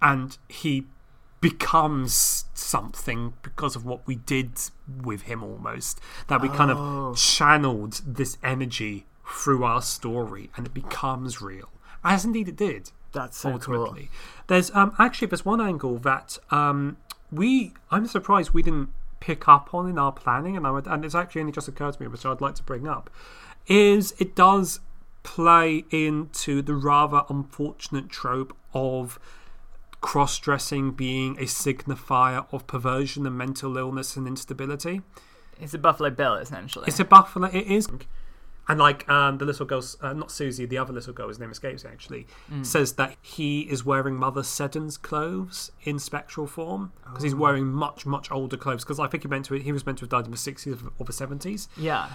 and 0.00 0.36
he 0.48 0.86
becomes 1.40 2.44
something 2.54 3.32
because 3.42 3.74
of 3.74 3.84
what 3.84 4.06
we 4.06 4.16
did 4.16 4.50
with 5.02 5.22
him 5.22 5.42
almost 5.42 6.00
that 6.28 6.40
we 6.42 6.48
kind 6.48 6.70
of 6.70 7.16
channeled 7.16 8.02
this 8.06 8.36
energy 8.42 9.06
through 9.26 9.64
our 9.64 9.80
story 9.80 10.50
and 10.56 10.66
it 10.66 10.74
becomes 10.74 11.40
real 11.40 11.70
as 12.04 12.24
indeed 12.24 12.48
it 12.48 12.56
did 12.56 12.90
That's 13.12 13.38
so 13.38 13.52
ultimately. 13.52 14.10
there's 14.48 14.70
um 14.74 14.92
actually 14.98 15.28
there's 15.28 15.44
one 15.44 15.60
angle 15.60 15.98
that 15.98 16.38
um 16.50 16.96
we 17.32 17.72
i'm 17.90 18.06
surprised 18.06 18.50
we 18.52 18.62
didn't 18.62 18.90
pick 19.20 19.48
up 19.48 19.72
on 19.72 19.88
in 19.88 19.98
our 19.98 20.12
planning 20.12 20.56
and 20.56 20.66
i 20.66 20.70
would 20.70 20.86
and 20.86 21.04
it's 21.04 21.14
actually 21.14 21.40
only 21.42 21.52
just 21.52 21.68
occurred 21.68 21.94
to 21.94 22.02
me 22.02 22.08
which 22.08 22.26
i'd 22.26 22.40
like 22.40 22.54
to 22.56 22.62
bring 22.62 22.86
up 22.88 23.08
is 23.66 24.14
it 24.18 24.34
does 24.34 24.80
play 25.22 25.84
into 25.90 26.60
the 26.62 26.74
rather 26.74 27.22
unfortunate 27.28 28.08
trope 28.08 28.56
of 28.74 29.18
cross 30.00 30.38
dressing 30.38 30.92
being 30.92 31.36
a 31.38 31.44
signifier 31.44 32.46
of 32.52 32.66
perversion 32.66 33.26
and 33.26 33.36
mental 33.36 33.76
illness 33.76 34.16
and 34.16 34.26
instability. 34.26 35.02
It's 35.60 35.74
a 35.74 35.78
Buffalo 35.78 36.10
Bill, 36.10 36.34
essentially. 36.34 36.86
It's 36.88 37.00
a 37.00 37.04
buffalo. 37.04 37.48
It 37.48 37.66
is. 37.66 37.86
And 38.68 38.78
like 38.78 39.08
um, 39.08 39.38
the 39.38 39.44
little 39.44 39.66
girl, 39.66 39.82
uh, 40.00 40.12
not 40.12 40.30
Susie, 40.30 40.64
the 40.64 40.78
other 40.78 40.92
little 40.92 41.12
girl, 41.12 41.28
his 41.28 41.40
name 41.40 41.50
escapes 41.50 41.84
me 41.84 41.90
actually, 41.90 42.26
says 42.62 42.92
that 42.92 43.16
he 43.20 43.62
is 43.62 43.84
wearing 43.84 44.14
Mother 44.14 44.44
Seddon's 44.44 44.96
clothes 44.96 45.72
in 45.82 45.98
spectral 45.98 46.46
form 46.46 46.92
because 47.04 47.24
he's 47.24 47.34
wearing 47.34 47.66
much, 47.66 48.06
much 48.06 48.30
older 48.30 48.56
clothes. 48.56 48.84
Because 48.84 49.00
I 49.00 49.08
think 49.08 49.24
he 49.24 49.28
meant 49.28 49.46
to, 49.46 49.54
he 49.54 49.72
was 49.72 49.84
meant 49.84 49.98
to 49.98 50.02
have 50.02 50.10
died 50.10 50.24
in 50.26 50.30
the 50.30 50.36
sixties 50.36 50.76
or 50.98 51.04
the 51.04 51.12
seventies, 51.12 51.68
yeah. 51.76 52.10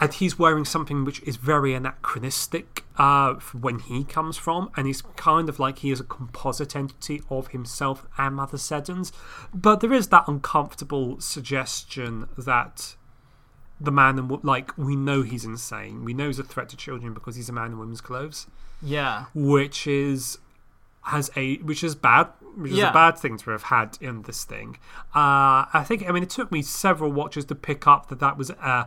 And 0.00 0.12
he's 0.14 0.38
wearing 0.38 0.64
something 0.64 1.04
which 1.04 1.22
is 1.22 1.36
very 1.36 1.74
anachronistic 1.74 2.84
uh, 2.98 3.34
when 3.52 3.78
he 3.78 4.04
comes 4.04 4.36
from, 4.36 4.70
and 4.76 4.86
he's 4.86 5.02
kind 5.16 5.48
of 5.48 5.58
like 5.58 5.78
he 5.78 5.90
is 5.90 6.00
a 6.00 6.04
composite 6.04 6.74
entity 6.74 7.22
of 7.30 7.48
himself 7.48 8.06
and 8.18 8.34
Mother 8.36 8.58
Seddon's. 8.58 9.12
But 9.54 9.80
there 9.80 9.92
is 9.92 10.08
that 10.08 10.24
uncomfortable 10.26 11.20
suggestion 11.20 12.28
that 12.36 12.96
the 13.80 13.90
man 13.92 14.18
and 14.18 14.44
like 14.44 14.76
we 14.78 14.94
know 14.96 15.22
he's 15.22 15.44
insane. 15.44 16.04
We 16.04 16.14
know 16.14 16.26
he's 16.28 16.38
a 16.38 16.44
threat 16.44 16.68
to 16.70 16.76
children 16.76 17.14
because 17.14 17.36
he's 17.36 17.48
a 17.48 17.52
man 17.52 17.72
in 17.72 17.78
women's 17.78 18.00
clothes, 18.00 18.46
Yeah. 18.80 19.26
which 19.34 19.86
is 19.86 20.38
has 21.06 21.30
a 21.36 21.56
which 21.58 21.82
is 21.82 21.94
bad. 21.94 22.28
Which 22.54 22.72
is 22.72 22.78
a 22.80 22.92
bad 22.92 23.18
thing 23.18 23.38
to 23.38 23.50
have 23.50 23.64
had 23.64 23.96
in 24.00 24.22
this 24.22 24.44
thing. 24.44 24.76
Uh, 25.14 25.64
I 25.72 25.84
think. 25.86 26.06
I 26.08 26.12
mean, 26.12 26.22
it 26.22 26.28
took 26.30 26.52
me 26.52 26.60
several 26.62 27.10
watches 27.10 27.44
to 27.46 27.54
pick 27.54 27.86
up 27.86 28.08
that 28.08 28.20
that 28.20 28.36
was 28.36 28.50
uh, 28.50 28.84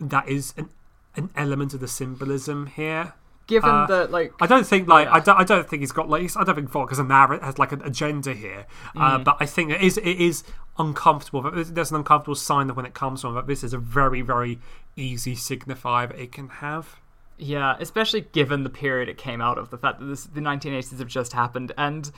that 0.00 0.28
is 0.28 0.54
an 0.56 0.68
an 1.16 1.28
element 1.36 1.74
of 1.74 1.80
the 1.80 1.88
symbolism 1.88 2.66
here. 2.66 3.14
Given 3.48 3.68
Uh, 3.68 3.86
that, 3.86 4.10
like, 4.12 4.32
I 4.40 4.46
don't 4.46 4.64
think 4.64 4.86
like 4.86 5.06
yeah. 5.06 5.14
I, 5.14 5.18
don't, 5.20 5.36
I 5.40 5.42
don't 5.44 5.68
think 5.68 5.80
he's 5.80 5.90
got 5.90 6.08
like 6.08 6.30
I 6.36 6.44
don't 6.44 6.54
think 6.54 6.70
Volk 6.70 6.90
has 6.90 7.00
a 7.00 7.04
narr- 7.04 7.40
has 7.40 7.58
like 7.58 7.72
an 7.72 7.82
agenda 7.82 8.32
here, 8.32 8.66
uh, 8.96 9.18
Mm. 9.18 9.24
but 9.24 9.36
I 9.40 9.46
think 9.46 9.72
it 9.72 9.80
is 9.80 9.98
it 9.98 10.06
is 10.20 10.44
uncomfortable. 10.78 11.42
But 11.42 11.74
there's 11.74 11.90
an 11.90 11.96
uncomfortable 11.96 12.36
sign 12.36 12.68
that 12.68 12.74
when 12.74 12.86
it 12.86 12.94
comes 12.94 13.22
from 13.22 13.34
that 13.34 13.46
this 13.48 13.64
is 13.64 13.72
a 13.72 13.78
very 13.78 14.22
very 14.22 14.60
easy 14.96 15.34
signifier 15.34 16.08
that 16.08 16.18
it 16.18 16.30
can 16.30 16.48
have. 16.48 16.96
Yeah, 17.38 17.74
especially 17.80 18.20
given 18.32 18.62
the 18.64 18.70
period 18.70 19.08
it 19.08 19.18
came 19.18 19.40
out 19.40 19.58
of, 19.58 19.70
the 19.70 19.78
fact 19.78 19.98
that 19.98 20.06
this, 20.06 20.24
the 20.24 20.40
1980s 20.40 20.98
have 20.98 21.08
just 21.08 21.32
happened, 21.32 21.72
and 21.78 22.10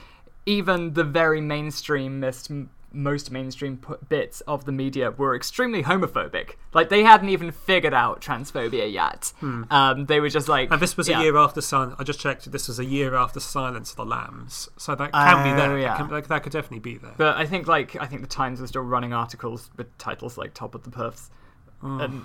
even 0.47 0.95
the 0.95 1.05
very 1.05 1.41
mainstream, 1.41 2.19
most, 2.21 2.51
most 2.93 3.31
mainstream 3.31 3.77
p- 3.79 3.95
bits 4.09 4.41
of 4.43 4.65
the 4.65 4.73
media 4.73 5.11
were 5.11 5.35
extremely 5.35 5.83
homophobic. 5.83 6.57
Like, 6.75 6.89
they 6.89 7.03
hadn't 7.03 7.29
even 7.29 7.51
figured 7.51 7.95
out 7.95 8.21
transphobia 8.21 8.91
yet. 8.93 9.33
Um, 9.71 10.07
they 10.07 10.21
were 10.21 10.29
just 10.29 10.49
like. 10.49 10.69
Hmm. 10.69 10.75
And 10.75 10.83
this 10.83 10.97
was 10.97 11.09
yeah. 11.09 11.21
a 11.21 11.23
year 11.23 11.37
after 11.37 11.61
Silence. 11.61 11.95
I 11.99 12.05
just 12.05 12.21
checked. 12.21 12.51
This 12.51 12.69
was 12.69 12.79
a 12.79 12.85
year 12.85 13.15
after 13.15 13.41
Silence 13.41 13.91
of 13.91 13.97
the 13.97 14.05
Lambs, 14.07 14.69
so 14.77 14.95
that 14.95 15.13
can 15.13 15.45
be 15.45 15.51
Oh, 15.51 15.57
there. 15.57 15.79
yeah. 15.79 15.89
That, 15.89 15.97
can, 15.99 16.09
that, 16.11 16.29
that 16.29 16.43
could 16.43 16.53
definitely 16.53 16.81
be 16.81 16.99
there. 16.99 17.15
But 17.17 17.37
I 17.37 17.47
think, 17.47 17.67
like, 17.69 17.97
I 18.01 18.07
think 18.07 18.21
the 18.23 18.27
Times 18.29 18.61
was 18.61 18.71
still 18.71 18.83
running 18.83 19.13
articles 19.13 19.71
with 19.77 19.97
titles 19.99 20.37
like 20.39 20.55
"Top 20.55 20.75
of 20.75 20.83
the 20.85 20.91
Puffs," 20.91 21.31
Oh. 21.83 21.99
and 21.99 22.25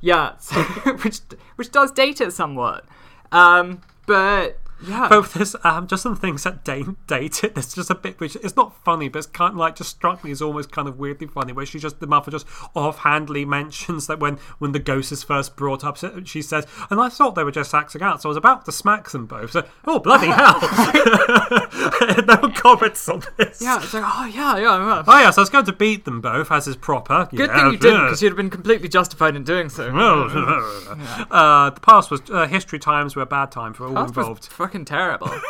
yeah, 0.00 0.36
so, 0.38 0.60
which 1.02 1.20
which 1.56 1.70
does 1.70 1.92
date 1.92 2.20
it 2.20 2.32
somewhat. 2.32 2.84
Um, 3.32 3.80
but 4.06 4.58
yeah, 4.86 5.08
Both 5.08 5.34
there's 5.34 5.56
um, 5.64 5.86
just 5.86 6.02
some 6.02 6.16
things 6.16 6.44
that 6.44 6.64
date, 6.64 6.86
date 7.06 7.44
it. 7.44 7.54
There's 7.54 7.74
just 7.74 7.90
a 7.90 7.94
bit 7.94 8.18
which 8.20 8.36
it's 8.36 8.56
not 8.56 8.76
funny, 8.84 9.08
but 9.08 9.18
it's 9.18 9.26
kind 9.26 9.52
of 9.52 9.56
like 9.58 9.76
just 9.76 9.90
struck 9.90 10.24
me 10.24 10.30
as 10.30 10.40
almost 10.40 10.72
kind 10.72 10.88
of 10.88 10.98
weirdly 10.98 11.26
funny. 11.26 11.52
Where 11.52 11.66
she 11.66 11.78
just 11.78 12.00
the 12.00 12.06
mother 12.06 12.30
just 12.30 12.46
offhandedly 12.74 13.44
mentions 13.44 14.06
that 14.06 14.20
when 14.20 14.38
when 14.58 14.72
the 14.72 14.78
ghost 14.78 15.12
is 15.12 15.22
first 15.22 15.56
brought 15.56 15.84
up, 15.84 15.98
she 16.26 16.42
says, 16.42 16.66
"And 16.90 17.00
I 17.00 17.08
thought 17.08 17.34
they 17.34 17.44
were 17.44 17.50
just 17.50 17.74
acting 17.74 18.02
out, 18.02 18.22
so 18.22 18.28
I 18.28 18.30
was 18.30 18.36
about 18.36 18.64
to 18.66 18.72
smack 18.72 19.10
them 19.10 19.26
both." 19.26 19.52
So, 19.52 19.66
oh 19.86 19.98
bloody 19.98 20.26
hell! 20.30 20.60
no 22.26 22.48
comments 22.54 23.08
on 23.08 23.22
this. 23.36 23.60
yeah, 23.60 23.82
it's 23.82 23.92
like 23.92 24.04
oh 24.06 24.24
yeah, 24.24 24.56
yeah. 24.56 24.78
yeah. 24.78 25.04
Oh 25.06 25.18
yes, 25.18 25.36
I 25.36 25.42
was 25.42 25.50
going 25.50 25.66
to 25.66 25.72
beat 25.72 26.04
them 26.04 26.20
both 26.20 26.50
as 26.50 26.66
is 26.66 26.76
proper. 26.76 27.28
Good 27.30 27.50
thing 27.50 27.72
you 27.72 27.76
didn't, 27.76 28.04
because 28.04 28.22
you'd 28.22 28.30
have 28.30 28.36
been 28.36 28.50
completely 28.50 28.88
justified 28.88 29.36
in 29.36 29.44
doing 29.44 29.68
so. 29.68 29.88
uh, 31.30 31.70
the 31.70 31.80
past 31.80 32.10
was 32.10 32.22
uh, 32.30 32.46
history 32.46 32.78
times 32.78 33.16
were 33.16 33.22
a 33.22 33.26
bad 33.26 33.52
time 33.52 33.72
for 33.72 33.86
all 33.86 33.92
was 33.92 34.10
involved. 34.10 34.44
Fucking 34.70 34.84
terrible. 34.84 35.30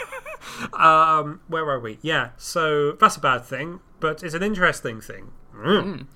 Um, 0.72 1.40
where 1.48 1.64
were 1.64 1.78
we? 1.78 1.98
Yeah, 2.00 2.30
so 2.36 2.92
that's 2.92 3.16
a 3.16 3.20
bad 3.20 3.44
thing, 3.44 3.80
but 3.98 4.22
it's 4.22 4.34
an 4.34 4.42
interesting 4.42 5.00
thing. 5.00 5.32
Mm. 5.54 6.06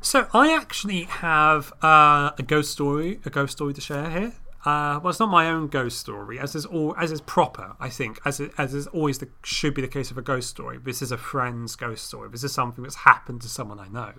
So 0.00 0.28
I 0.32 0.54
actually 0.54 1.04
have 1.04 1.72
uh, 1.82 2.30
a 2.38 2.44
ghost 2.46 2.70
story, 2.70 3.20
a 3.24 3.30
ghost 3.30 3.52
story 3.52 3.74
to 3.74 3.80
share 3.80 4.08
here. 4.08 4.32
Uh, 4.64 5.00
well, 5.02 5.10
it's 5.10 5.20
not 5.20 5.30
my 5.30 5.48
own 5.48 5.66
ghost 5.68 5.98
story, 5.98 6.38
as 6.38 6.54
is 6.54 6.64
all 6.64 6.94
as 6.96 7.10
is 7.10 7.20
proper. 7.20 7.74
I 7.80 7.88
think, 7.88 8.20
as 8.24 8.40
it, 8.40 8.52
as 8.56 8.72
is 8.74 8.86
always 8.88 9.18
the 9.18 9.28
should 9.42 9.74
be 9.74 9.82
the 9.82 9.88
case 9.88 10.10
of 10.10 10.18
a 10.18 10.22
ghost 10.22 10.48
story. 10.48 10.78
This 10.78 11.02
is 11.02 11.10
a 11.10 11.18
friend's 11.18 11.74
ghost 11.76 12.06
story. 12.06 12.28
This 12.30 12.44
is 12.44 12.52
something 12.52 12.82
that's 12.82 12.96
happened 12.96 13.42
to 13.42 13.48
someone 13.48 13.80
I 13.80 13.88
know. 13.88 14.12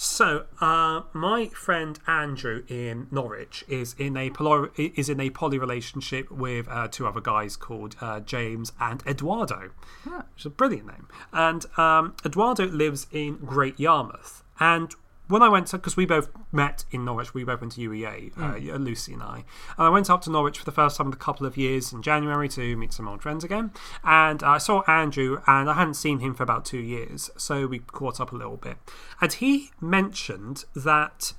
So, 0.00 0.46
uh, 0.60 1.02
my 1.12 1.48
friend 1.48 1.98
Andrew 2.06 2.62
in 2.68 3.08
Norwich 3.10 3.64
is 3.66 3.96
in 3.98 4.16
a 4.16 4.30
poly, 4.30 4.92
is 4.94 5.08
in 5.08 5.18
a 5.18 5.28
poly 5.30 5.58
relationship 5.58 6.30
with 6.30 6.68
uh, 6.68 6.86
two 6.86 7.04
other 7.04 7.20
guys 7.20 7.56
called 7.56 7.96
uh, 8.00 8.20
James 8.20 8.70
and 8.78 9.02
Eduardo, 9.08 9.70
yeah. 10.06 10.18
which 10.18 10.42
is 10.42 10.46
a 10.46 10.50
brilliant 10.50 10.86
name. 10.86 11.08
And 11.32 11.66
um, 11.76 12.14
Eduardo 12.24 12.68
lives 12.68 13.08
in 13.10 13.38
Great 13.38 13.80
Yarmouth. 13.80 14.44
And 14.60 14.94
when 15.28 15.42
I 15.42 15.48
went 15.48 15.68
to, 15.68 15.78
because 15.78 15.96
we 15.96 16.06
both 16.06 16.30
met 16.50 16.84
in 16.90 17.04
Norwich, 17.04 17.34
we 17.34 17.44
both 17.44 17.60
went 17.60 17.74
to 17.74 17.88
UEA, 17.88 18.32
uh, 18.38 18.76
Lucy 18.76 19.12
and 19.12 19.22
I. 19.22 19.44
And 19.76 19.86
I 19.86 19.88
went 19.90 20.10
up 20.10 20.22
to 20.22 20.30
Norwich 20.30 20.58
for 20.58 20.64
the 20.64 20.72
first 20.72 20.96
time 20.96 21.08
in 21.08 21.12
a 21.12 21.16
couple 21.16 21.46
of 21.46 21.56
years 21.56 21.92
in 21.92 22.02
January 22.02 22.48
to 22.50 22.76
meet 22.76 22.92
some 22.92 23.06
old 23.06 23.22
friends 23.22 23.44
again. 23.44 23.70
And 24.02 24.42
I 24.42 24.58
saw 24.58 24.82
Andrew, 24.86 25.40
and 25.46 25.68
I 25.68 25.74
hadn't 25.74 25.94
seen 25.94 26.20
him 26.20 26.34
for 26.34 26.42
about 26.42 26.64
two 26.64 26.78
years, 26.78 27.30
so 27.36 27.66
we 27.66 27.80
caught 27.80 28.20
up 28.20 28.32
a 28.32 28.36
little 28.36 28.56
bit. 28.56 28.78
And 29.20 29.32
he 29.32 29.70
mentioned 29.80 30.64
that 30.74 31.34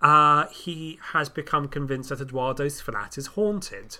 uh, 0.00 0.46
he 0.48 0.98
has 1.12 1.28
become 1.28 1.66
convinced 1.66 2.10
that 2.10 2.20
Eduardo's 2.20 2.80
flat 2.80 3.18
is 3.18 3.28
haunted. 3.28 3.98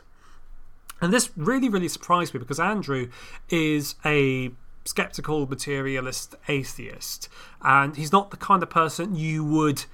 And 1.01 1.13
this 1.13 1.31
really, 1.37 1.69
really 1.69 1.89
surprised 1.89 2.35
me 2.35 2.41
because 2.41 2.61
Andrew 2.61 3.11
is 3.49 3.97
a 4.05 4.53
skeptical 4.85 5.47
materialist 5.47 6.35
atheist, 6.49 7.29
and 7.63 7.97
he's 7.97 8.13
not 8.13 8.31
the 8.31 8.37
kind 8.37 8.63
of 8.63 8.71
person 8.71 9.17
you 9.17 9.45
would 9.45 9.85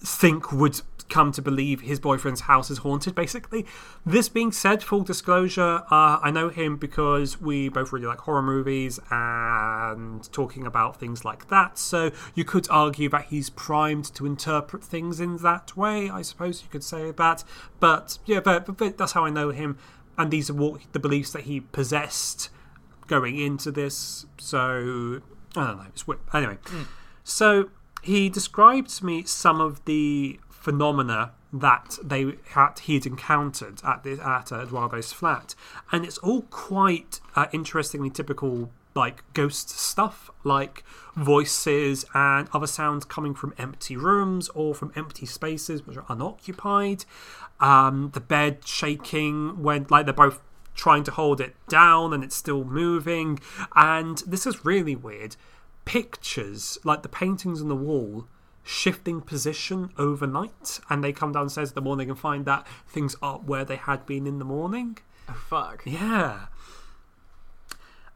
think 0.00 0.52
would 0.52 0.80
come 1.08 1.32
to 1.32 1.42
believe 1.42 1.82
his 1.82 2.00
boyfriend's 2.00 2.42
house 2.42 2.70
is 2.70 2.78
haunted, 2.78 3.14
basically. 3.14 3.66
This 4.04 4.28
being 4.28 4.52
said, 4.52 4.82
full 4.82 5.02
disclosure, 5.02 5.82
uh, 5.90 6.18
I 6.22 6.30
know 6.30 6.48
him 6.48 6.76
because 6.76 7.40
we 7.40 7.68
both 7.68 7.92
really 7.92 8.06
like 8.06 8.20
horror 8.20 8.42
movies 8.42 8.98
and 9.10 10.30
talking 10.32 10.66
about 10.66 10.98
things 10.98 11.24
like 11.24 11.48
that, 11.48 11.78
so 11.78 12.10
you 12.34 12.44
could 12.44 12.66
argue 12.70 13.08
that 13.10 13.26
he's 13.26 13.50
primed 13.50 14.06
to 14.14 14.26
interpret 14.26 14.82
things 14.82 15.20
in 15.20 15.36
that 15.38 15.76
way, 15.76 16.10
I 16.10 16.22
suppose 16.22 16.62
you 16.62 16.68
could 16.70 16.84
say 16.84 17.10
that. 17.10 17.44
But 17.80 18.18
yeah, 18.24 18.40
but, 18.40 18.76
but, 18.76 18.98
that's 18.98 19.12
how 19.12 19.24
I 19.24 19.30
know 19.30 19.50
him, 19.50 19.78
and 20.16 20.30
these 20.30 20.50
are 20.50 20.54
what 20.54 20.80
the 20.92 20.98
beliefs 20.98 21.32
that 21.32 21.42
he 21.42 21.60
possessed 21.60 22.50
going 23.06 23.38
into 23.38 23.70
this. 23.70 24.26
So 24.38 25.22
I 25.56 25.66
don't 25.66 25.76
know. 25.78 25.86
It's 25.88 26.06
weird. 26.06 26.20
Anyway, 26.32 26.58
so 27.22 27.70
he 28.02 28.28
described 28.28 28.90
to 28.98 29.06
me 29.06 29.24
some 29.24 29.60
of 29.60 29.84
the 29.84 30.38
phenomena 30.50 31.32
that 31.52 31.98
they 32.02 32.34
had 32.50 32.78
he'd 32.80 33.06
encountered 33.06 33.80
at 33.84 34.02
the 34.02 34.18
at 34.20 34.50
Eduardo's 34.50 35.12
flat, 35.12 35.54
and 35.92 36.04
it's 36.04 36.18
all 36.18 36.42
quite 36.42 37.20
uh, 37.36 37.46
interestingly 37.52 38.10
typical 38.10 38.70
like 38.94 39.22
ghost 39.34 39.70
stuff, 39.70 40.30
like 40.44 40.84
voices 41.16 42.04
and 42.14 42.48
other 42.52 42.66
sounds 42.66 43.04
coming 43.04 43.34
from 43.34 43.54
empty 43.58 43.96
rooms 43.96 44.48
or 44.50 44.74
from 44.74 44.92
empty 44.96 45.26
spaces 45.26 45.86
which 45.86 45.96
are 45.96 46.06
unoccupied. 46.08 47.04
Um, 47.60 48.10
the 48.14 48.20
bed 48.20 48.66
shaking 48.66 49.62
when 49.62 49.86
like 49.90 50.06
they're 50.06 50.12
both 50.14 50.40
trying 50.74 51.04
to 51.04 51.10
hold 51.10 51.40
it 51.40 51.54
down 51.68 52.12
and 52.12 52.24
it's 52.24 52.36
still 52.36 52.64
moving. 52.64 53.40
And 53.74 54.18
this 54.26 54.46
is 54.46 54.64
really 54.64 54.96
weird. 54.96 55.36
Pictures, 55.84 56.78
like 56.84 57.02
the 57.02 57.08
paintings 57.08 57.60
on 57.60 57.68
the 57.68 57.76
wall, 57.76 58.26
shifting 58.62 59.20
position 59.20 59.90
overnight, 59.98 60.80
and 60.88 61.04
they 61.04 61.12
come 61.12 61.32
downstairs 61.32 61.70
in 61.70 61.74
the 61.74 61.80
morning 61.82 62.08
and 62.08 62.18
find 62.18 62.46
that 62.46 62.66
things 62.88 63.14
are 63.22 63.38
where 63.38 63.64
they 63.64 63.76
had 63.76 64.06
been 64.06 64.26
in 64.26 64.38
the 64.38 64.44
morning. 64.44 64.98
Oh, 65.28 65.34
fuck. 65.48 65.82
Yeah. 65.84 66.46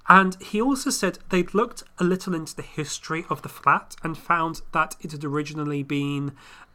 And 0.08 0.40
he 0.40 0.60
also 0.60 0.88
said 0.88 1.18
they'd 1.28 1.52
looked 1.52 1.82
a 1.98 2.04
little 2.04 2.34
into 2.34 2.56
the 2.56 2.62
history 2.62 3.26
of 3.28 3.42
the 3.42 3.48
flat 3.50 3.94
and 4.02 4.16
found 4.16 4.62
that 4.72 4.96
it 5.02 5.12
had 5.12 5.22
originally 5.22 5.82
been 5.82 6.32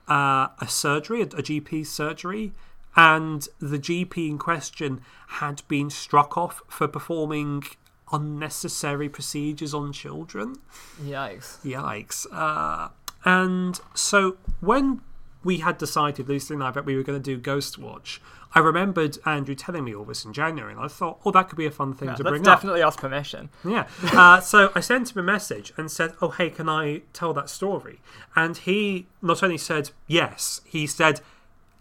uh, 0.07 0.49
a 0.59 0.67
surgery, 0.67 1.21
a, 1.21 1.25
a 1.25 1.41
GP 1.41 1.87
surgery, 1.87 2.53
and 2.95 3.47
the 3.59 3.79
GP 3.79 4.29
in 4.29 4.37
question 4.37 5.01
had 5.27 5.61
been 5.67 5.89
struck 5.89 6.37
off 6.37 6.61
for 6.67 6.87
performing 6.87 7.63
unnecessary 8.11 9.09
procedures 9.09 9.73
on 9.73 9.91
children. 9.91 10.55
Yikes. 11.01 11.57
Yikes. 11.65 12.27
Uh, 12.31 12.89
and 13.25 13.79
so 13.93 14.37
when 14.61 15.01
we 15.43 15.57
had 15.57 15.77
decided, 15.77 16.29
Lucy 16.29 16.53
and 16.53 16.63
I, 16.63 16.71
that 16.71 16.85
we 16.85 16.95
were 16.95 17.03
going 17.03 17.21
to 17.21 17.35
do 17.35 17.41
Ghostwatch, 17.41 18.19
I 18.55 18.59
remembered 18.59 19.17
Andrew 19.25 19.55
telling 19.55 19.83
me 19.83 19.95
all 19.95 20.05
this 20.05 20.23
in 20.25 20.31
January, 20.31 20.73
and 20.73 20.81
I 20.81 20.87
thought, 20.87 21.19
oh, 21.25 21.31
that 21.31 21.49
could 21.49 21.57
be 21.57 21.65
a 21.65 21.71
fun 21.71 21.93
thing 21.93 22.09
Yeah, 22.09 22.15
to 22.15 22.23
bring 22.23 22.41
up. 22.47 22.57
definitely 22.57 22.83
ask 22.83 22.99
permission. 22.99 23.49
Yeah. 23.65 23.87
Uh, 24.13 24.39
so 24.41 24.71
I 24.75 24.79
sent 24.79 25.11
him 25.11 25.17
a 25.17 25.23
message 25.23 25.73
and 25.75 25.89
said, 25.89 26.13
"Oh, 26.21 26.29
hey, 26.29 26.51
can 26.51 26.69
I 26.69 27.01
tell 27.13 27.33
that 27.33 27.49
story?" 27.49 27.99
And 28.35 28.55
he 28.55 29.07
not 29.23 29.41
only 29.41 29.57
said 29.57 29.89
yes, 30.05 30.61
he 30.65 30.85
said, 30.85 31.21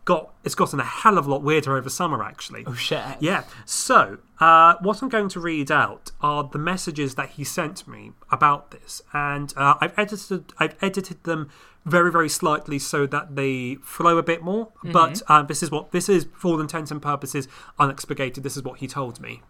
"Got 0.05 0.35
it's 0.45 0.55
gotten 0.55 0.81
a 0.81 0.85
hell 0.85 1.19
of 1.19 1.27
a 1.27 1.31
lot 1.31 1.43
weirder 1.43 1.77
over 1.77 1.89
summer, 1.89 2.23
actually." 2.23 2.65
Oh 2.67 2.75
shit. 2.75 3.03
Yeah. 3.21 3.45
So, 3.65 4.19
uh, 4.41 4.75
what 4.81 5.03
I'm 5.03 5.09
going 5.09 5.29
to 5.31 5.41
read 5.41 5.71
out 5.71 6.11
are 6.21 6.45
the 6.45 6.59
messages 6.59 7.15
that 7.15 7.31
he 7.31 7.45
sent 7.45 7.87
me 7.87 8.13
about 8.31 8.71
this, 8.71 9.03
and 9.13 9.53
uh, 9.57 9.75
I've 9.81 9.99
edited 9.99 10.53
I've 10.59 10.77
edited 10.83 11.25
them 11.25 11.51
very 11.85 12.13
very 12.13 12.29
slightly 12.29 12.79
so 12.79 13.07
that 13.07 13.37
they 13.37 13.77
flow 13.77 14.19
a 14.19 14.23
bit 14.23 14.43
more. 14.43 14.73
But 14.85 15.23
uh, 15.29 15.43
this 15.43 15.63
is 15.63 15.71
what 15.71 15.93
this 15.93 16.09
is 16.09 16.27
for 16.35 16.49
all 16.49 16.61
intents 16.61 16.91
and 16.91 17.01
purposes 17.01 17.49
unexpurgated. 17.79 18.43
This 18.43 18.57
is 18.57 18.63
what 18.63 18.79
he 18.79 18.87
told 18.87 19.21
me. 19.21 19.43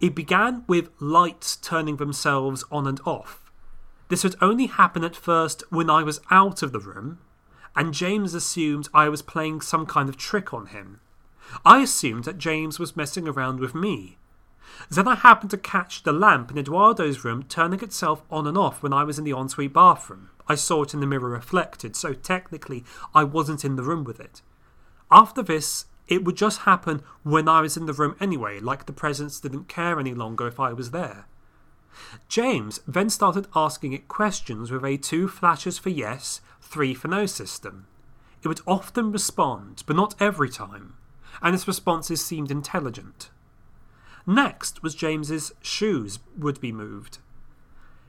It 0.00 0.14
began 0.14 0.64
with 0.66 0.90
lights 1.00 1.56
turning 1.56 1.96
themselves 1.96 2.64
on 2.70 2.86
and 2.86 3.00
off. 3.06 3.50
This 4.08 4.22
would 4.22 4.36
only 4.40 4.66
happen 4.66 5.02
at 5.02 5.16
first 5.16 5.62
when 5.70 5.88
I 5.88 6.02
was 6.02 6.20
out 6.30 6.62
of 6.62 6.72
the 6.72 6.78
room, 6.80 7.18
and 7.76 7.94
James 7.94 8.34
assumed 8.34 8.88
I 8.94 9.08
was 9.08 9.22
playing 9.22 9.60
some 9.60 9.86
kind 9.86 10.08
of 10.08 10.16
trick 10.16 10.54
on 10.54 10.66
him. 10.66 11.00
I 11.64 11.80
assumed 11.80 12.24
that 12.24 12.38
James 12.38 12.78
was 12.78 12.96
messing 12.96 13.28
around 13.28 13.60
with 13.60 13.74
me. 13.74 14.18
Then 14.90 15.06
I 15.06 15.14
happened 15.14 15.50
to 15.50 15.58
catch 15.58 16.02
the 16.02 16.12
lamp 16.12 16.50
in 16.50 16.58
Eduardo's 16.58 17.24
room 17.24 17.44
turning 17.44 17.80
itself 17.80 18.22
on 18.30 18.46
and 18.46 18.58
off 18.58 18.82
when 18.82 18.92
I 18.92 19.04
was 19.04 19.18
in 19.18 19.24
the 19.24 19.36
ensuite 19.36 19.72
bathroom. 19.72 20.30
I 20.48 20.54
saw 20.56 20.82
it 20.82 20.94
in 20.94 21.00
the 21.00 21.06
mirror 21.06 21.28
reflected, 21.28 21.96
so 21.96 22.12
technically 22.12 22.84
I 23.14 23.24
wasn't 23.24 23.64
in 23.64 23.76
the 23.76 23.82
room 23.82 24.04
with 24.04 24.20
it. 24.20 24.42
After 25.10 25.42
this, 25.42 25.86
it 26.06 26.24
would 26.24 26.36
just 26.36 26.60
happen 26.60 27.02
when 27.22 27.48
I 27.48 27.60
was 27.60 27.76
in 27.76 27.86
the 27.86 27.92
room 27.92 28.16
anyway, 28.20 28.60
like 28.60 28.86
the 28.86 28.92
presence 28.92 29.40
didn't 29.40 29.68
care 29.68 29.98
any 29.98 30.12
longer 30.12 30.46
if 30.46 30.60
I 30.60 30.72
was 30.72 30.90
there. 30.90 31.26
James 32.28 32.80
then 32.86 33.08
started 33.08 33.46
asking 33.54 33.92
it 33.92 34.08
questions 34.08 34.70
with 34.70 34.84
a 34.84 34.96
two 34.96 35.28
flashes 35.28 35.78
for 35.78 35.90
yes, 35.90 36.40
three 36.74 36.92
for 36.92 37.06
no 37.06 37.24
system. 37.24 37.86
It 38.42 38.48
would 38.48 38.60
often 38.66 39.12
respond, 39.12 39.84
but 39.86 39.94
not 39.94 40.20
every 40.20 40.50
time, 40.50 40.94
and 41.40 41.54
its 41.54 41.68
responses 41.68 42.24
seemed 42.24 42.50
intelligent. 42.50 43.30
Next 44.26 44.82
was 44.82 44.96
James's 44.96 45.52
shoes 45.62 46.18
would 46.36 46.60
be 46.60 46.72
moved. 46.72 47.18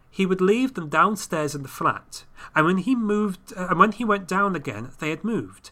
He 0.10 0.26
would 0.26 0.42
leave 0.42 0.74
them 0.74 0.90
downstairs 0.90 1.54
in 1.54 1.62
the 1.62 1.68
flat, 1.68 2.24
and 2.56 2.66
when 2.66 2.80
he 2.80 2.96
moved, 2.96 3.54
uh, 3.56 3.68
and 3.70 3.78
when 3.78 3.92
he 3.92 4.04
went 4.04 4.28
down 4.28 4.56
again, 4.56 4.94
they 4.98 5.12
had 5.12 5.24
moved, 5.24 5.70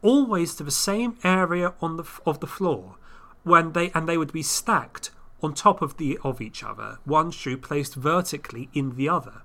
always 0.00 0.54
to 0.54 0.64
the 0.64 0.70
same 0.70 1.18
area 1.22 1.74
on 1.82 1.98
the 1.98 2.06
of 2.24 2.40
the 2.40 2.46
floor, 2.46 2.96
when 3.42 3.72
they 3.72 3.90
and 3.90 4.08
they 4.08 4.16
would 4.16 4.32
be 4.32 4.42
stacked 4.42 5.10
on 5.42 5.52
top 5.52 5.82
of 5.82 5.98
the 5.98 6.18
of 6.24 6.40
each 6.40 6.64
other, 6.64 6.98
one 7.04 7.30
shoe 7.30 7.58
placed 7.58 7.94
vertically 7.94 8.70
in 8.72 8.96
the 8.96 9.08
other. 9.08 9.42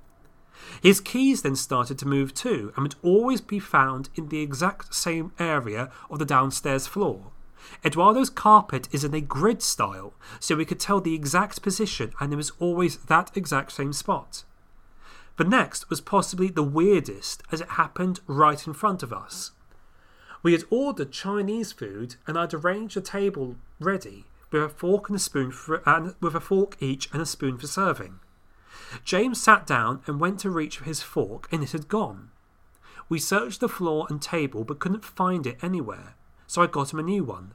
His 0.82 1.00
keys 1.00 1.42
then 1.42 1.56
started 1.56 1.98
to 2.00 2.08
move 2.08 2.34
too, 2.34 2.72
and 2.76 2.84
would 2.84 2.96
always 3.02 3.42
be 3.42 3.60
found 3.60 4.10
in 4.16 4.30
the 4.30 4.42
exact 4.42 4.94
same 4.94 5.32
area 5.40 5.92
of 6.10 6.20
the 6.20 6.26
downstairs 6.26 6.88
floor. 6.88 7.32
Eduardo's 7.84 8.30
carpet 8.30 8.88
is 8.92 9.04
in 9.04 9.14
a 9.14 9.22
grid 9.22 9.62
style, 9.62 10.14
so 10.40 10.56
we 10.56 10.66
could 10.66 10.80
tell 10.80 11.02
the 11.02 11.16
exact 11.16 11.62
position, 11.62 12.14
and 12.20 12.32
it 12.32 12.38
was 12.38 12.52
always 12.60 12.98
that 12.98 13.36
exact 13.36 13.72
same 13.72 13.94
spot. 13.94 14.44
The 15.38 15.44
next 15.44 15.90
was 15.90 16.02
possibly 16.02 16.48
the 16.48 16.64
weirdest, 16.64 17.44
as 17.52 17.62
it 17.62 17.70
happened 17.72 18.22
right 18.26 18.66
in 18.66 18.74
front 18.74 19.04
of 19.04 19.14
us. 19.14 19.52
We 20.42 20.54
had 20.54 20.64
ordered 20.70 21.12
Chinese 21.12 21.72
food, 21.72 22.16
and 22.26 22.38
I'd 22.38 22.54
arranged 22.54 22.96
the 22.96 23.02
table 23.02 23.56
ready 23.80 24.26
with 24.52 24.64
a 24.64 24.70
fork 24.70 25.10
and 25.10 25.16
a 25.16 25.20
spoon 25.20 25.52
for, 25.52 25.82
and 25.86 26.16
with 26.22 26.36
a 26.36 26.40
fork 26.40 26.78
each 26.80 27.10
and 27.12 27.22
a 27.22 27.26
spoon 27.26 27.58
for 27.58 27.68
serving. 27.68 28.20
James 29.04 29.42
sat 29.42 29.66
down 29.66 30.02
and 30.08 30.20
went 30.20 30.40
to 30.40 30.50
reach 30.50 30.78
for 30.78 30.86
his 30.86 31.02
fork, 31.02 31.48
and 31.52 31.64
it 31.64 31.72
had 31.72 31.88
gone. 31.88 32.32
We 33.10 33.20
searched 33.20 33.60
the 33.60 33.70
floor 33.70 34.06
and 34.10 34.22
table 34.22 34.64
but 34.64 34.80
couldn't 34.80 35.06
find 35.06 35.48
it 35.48 35.64
anywhere, 35.64 36.16
so 36.46 36.62
I 36.62 36.68
got 36.68 36.94
him 36.94 37.00
a 37.00 37.04
new 37.04 37.24
one. 37.24 37.54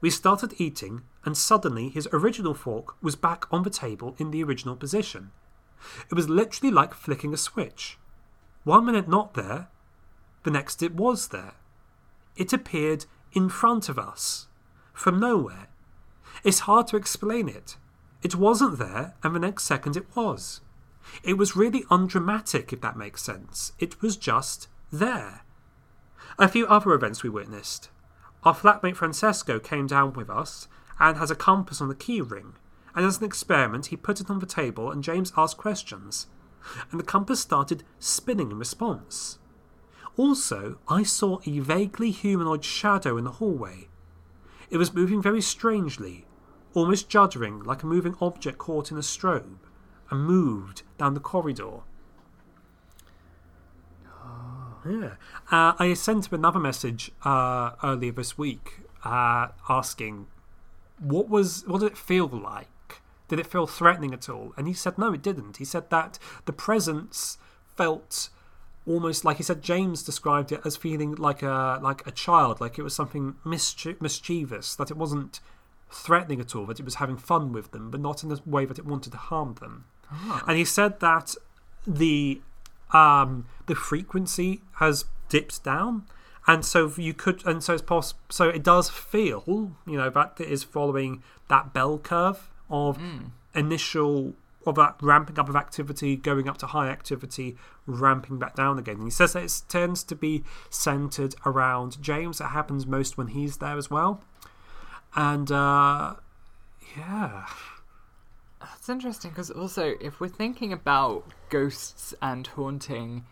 We 0.00 0.10
started 0.10 0.54
eating, 0.58 1.02
and 1.24 1.36
suddenly 1.36 1.88
his 1.88 2.08
original 2.12 2.54
fork 2.54 3.02
was 3.02 3.16
back 3.16 3.44
on 3.50 3.62
the 3.62 3.70
table 3.70 4.14
in 4.18 4.30
the 4.30 4.42
original 4.42 4.76
position. 4.76 5.32
It 6.10 6.14
was 6.14 6.28
literally 6.28 6.72
like 6.72 6.94
flicking 6.94 7.32
a 7.34 7.36
switch. 7.36 7.98
One 8.64 8.86
minute 8.86 9.08
not 9.08 9.34
there, 9.34 9.68
the 10.42 10.50
next 10.50 10.82
it 10.82 10.94
was 10.94 11.28
there. 11.28 11.54
It 12.36 12.52
appeared 12.52 13.06
in 13.32 13.48
front 13.48 13.88
of 13.88 13.98
us, 13.98 14.46
from 14.92 15.20
nowhere. 15.20 15.68
It's 16.44 16.60
hard 16.60 16.86
to 16.88 16.96
explain 16.96 17.48
it. 17.48 17.76
It 18.22 18.36
wasn't 18.36 18.78
there, 18.78 19.14
and 19.22 19.34
the 19.34 19.40
next 19.40 19.64
second 19.64 19.96
it 19.96 20.06
was. 20.14 20.60
It 21.22 21.34
was 21.34 21.56
really 21.56 21.84
undramatic, 21.90 22.72
if 22.72 22.80
that 22.80 22.96
makes 22.96 23.22
sense. 23.22 23.72
It 23.78 24.02
was 24.02 24.16
just 24.16 24.68
there. 24.92 25.42
A 26.38 26.48
few 26.48 26.66
other 26.66 26.92
events 26.92 27.22
we 27.22 27.30
witnessed. 27.30 27.90
Our 28.44 28.54
flatmate 28.54 28.96
Francesco 28.96 29.58
came 29.58 29.86
down 29.86 30.12
with 30.12 30.30
us 30.30 30.68
and 31.00 31.16
has 31.16 31.30
a 31.30 31.34
compass 31.34 31.80
on 31.80 31.88
the 31.88 31.94
key 31.94 32.20
ring, 32.20 32.54
and 32.94 33.04
as 33.04 33.18
an 33.18 33.24
experiment, 33.24 33.86
he 33.86 33.96
put 33.96 34.20
it 34.20 34.30
on 34.30 34.38
the 34.38 34.46
table 34.46 34.90
and 34.90 35.02
James 35.02 35.32
asked 35.36 35.56
questions, 35.56 36.26
and 36.90 36.98
the 36.98 37.04
compass 37.04 37.40
started 37.40 37.84
spinning 37.98 38.50
in 38.50 38.58
response. 38.58 39.38
Also, 40.16 40.78
I 40.88 41.02
saw 41.02 41.40
a 41.44 41.58
vaguely 41.58 42.10
humanoid 42.10 42.64
shadow 42.64 43.16
in 43.16 43.24
the 43.24 43.32
hallway. 43.32 43.88
It 44.70 44.78
was 44.78 44.94
moving 44.94 45.20
very 45.20 45.42
strangely, 45.42 46.26
almost 46.72 47.10
juddering 47.10 47.64
like 47.66 47.82
a 47.82 47.86
moving 47.86 48.16
object 48.20 48.58
caught 48.58 48.90
in 48.90 48.96
a 48.96 49.02
strobe, 49.02 49.58
and 50.10 50.20
moved 50.20 50.82
down 50.98 51.14
the 51.14 51.20
corridor. 51.20 51.80
Yeah. 54.88 55.14
Uh, 55.50 55.72
I 55.78 55.94
sent 55.94 56.26
him 56.26 56.38
another 56.38 56.60
message 56.60 57.10
uh, 57.24 57.72
earlier 57.82 58.12
this 58.12 58.38
week 58.38 58.80
uh, 59.04 59.48
asking 59.68 60.26
what 60.98 61.28
was 61.28 61.64
what 61.66 61.80
did 61.80 61.92
it 61.92 61.98
feel 61.98 62.28
like? 62.28 62.68
Did 63.28 63.40
it 63.40 63.46
feel 63.46 63.66
threatening 63.66 64.14
at 64.14 64.28
all? 64.28 64.54
And 64.56 64.68
he 64.68 64.72
said 64.74 64.96
no, 64.98 65.12
it 65.12 65.22
didn't. 65.22 65.56
He 65.56 65.64
said 65.64 65.90
that 65.90 66.18
the 66.44 66.52
presence 66.52 67.38
felt 67.76 68.30
almost 68.86 69.24
like 69.24 69.38
he 69.38 69.42
said 69.42 69.62
James 69.62 70.02
described 70.02 70.52
it 70.52 70.60
as 70.64 70.76
feeling 70.76 71.14
like 71.16 71.42
a 71.42 71.80
like 71.82 72.06
a 72.06 72.12
child, 72.12 72.60
like 72.60 72.78
it 72.78 72.82
was 72.82 72.94
something 72.94 73.34
mischie- 73.44 74.00
mischievous, 74.00 74.76
that 74.76 74.90
it 74.90 74.96
wasn't 74.96 75.40
threatening 75.90 76.40
at 76.40 76.54
all, 76.54 76.66
that 76.66 76.80
it 76.80 76.84
was 76.84 76.96
having 76.96 77.16
fun 77.16 77.52
with 77.52 77.72
them, 77.72 77.90
but 77.90 78.00
not 78.00 78.22
in 78.22 78.30
a 78.32 78.38
way 78.46 78.64
that 78.64 78.78
it 78.78 78.86
wanted 78.86 79.12
to 79.12 79.18
harm 79.18 79.54
them. 79.60 79.84
And 80.46 80.56
he 80.56 80.64
said 80.64 81.00
that 81.00 81.34
the 81.86 82.40
um, 82.92 83.46
the 83.66 83.74
frequency 83.74 84.60
has 84.74 85.04
dipped 85.28 85.64
down, 85.64 86.04
and 86.46 86.64
so 86.64 86.92
you 86.96 87.14
could, 87.14 87.44
and 87.46 87.62
so 87.62 87.74
it's 87.74 87.82
poss- 87.82 88.14
so 88.28 88.48
it 88.48 88.62
does 88.62 88.88
feel, 88.88 89.72
you 89.86 89.96
know, 89.96 90.10
that 90.10 90.40
it 90.40 90.48
is 90.48 90.62
following 90.62 91.22
that 91.48 91.72
bell 91.72 91.98
curve 91.98 92.48
of 92.70 92.98
initial 93.54 94.34
of 94.64 94.74
that 94.74 94.96
ramping 95.00 95.38
up 95.38 95.48
of 95.48 95.54
activity, 95.54 96.16
going 96.16 96.48
up 96.48 96.58
to 96.58 96.66
high 96.66 96.88
activity, 96.88 97.56
ramping 97.86 98.36
back 98.38 98.56
down 98.56 98.78
again. 98.78 98.96
And 98.96 99.04
he 99.04 99.10
says 99.10 99.34
that 99.34 99.44
it 99.44 99.62
tends 99.68 100.02
to 100.04 100.16
be 100.16 100.42
centered 100.70 101.36
around 101.44 102.02
James. 102.02 102.40
It 102.40 102.46
happens 102.46 102.84
most 102.86 103.16
when 103.16 103.28
he's 103.28 103.58
there 103.58 103.76
as 103.76 103.90
well, 103.90 104.22
and 105.14 105.50
uh, 105.50 106.14
yeah. 106.96 107.46
That's 108.72 108.88
interesting 108.88 109.30
because 109.30 109.50
also, 109.50 109.94
if 110.00 110.20
we're 110.20 110.28
thinking 110.28 110.72
about 110.72 111.24
ghosts 111.50 112.14
and 112.20 112.46
haunting 112.46 113.24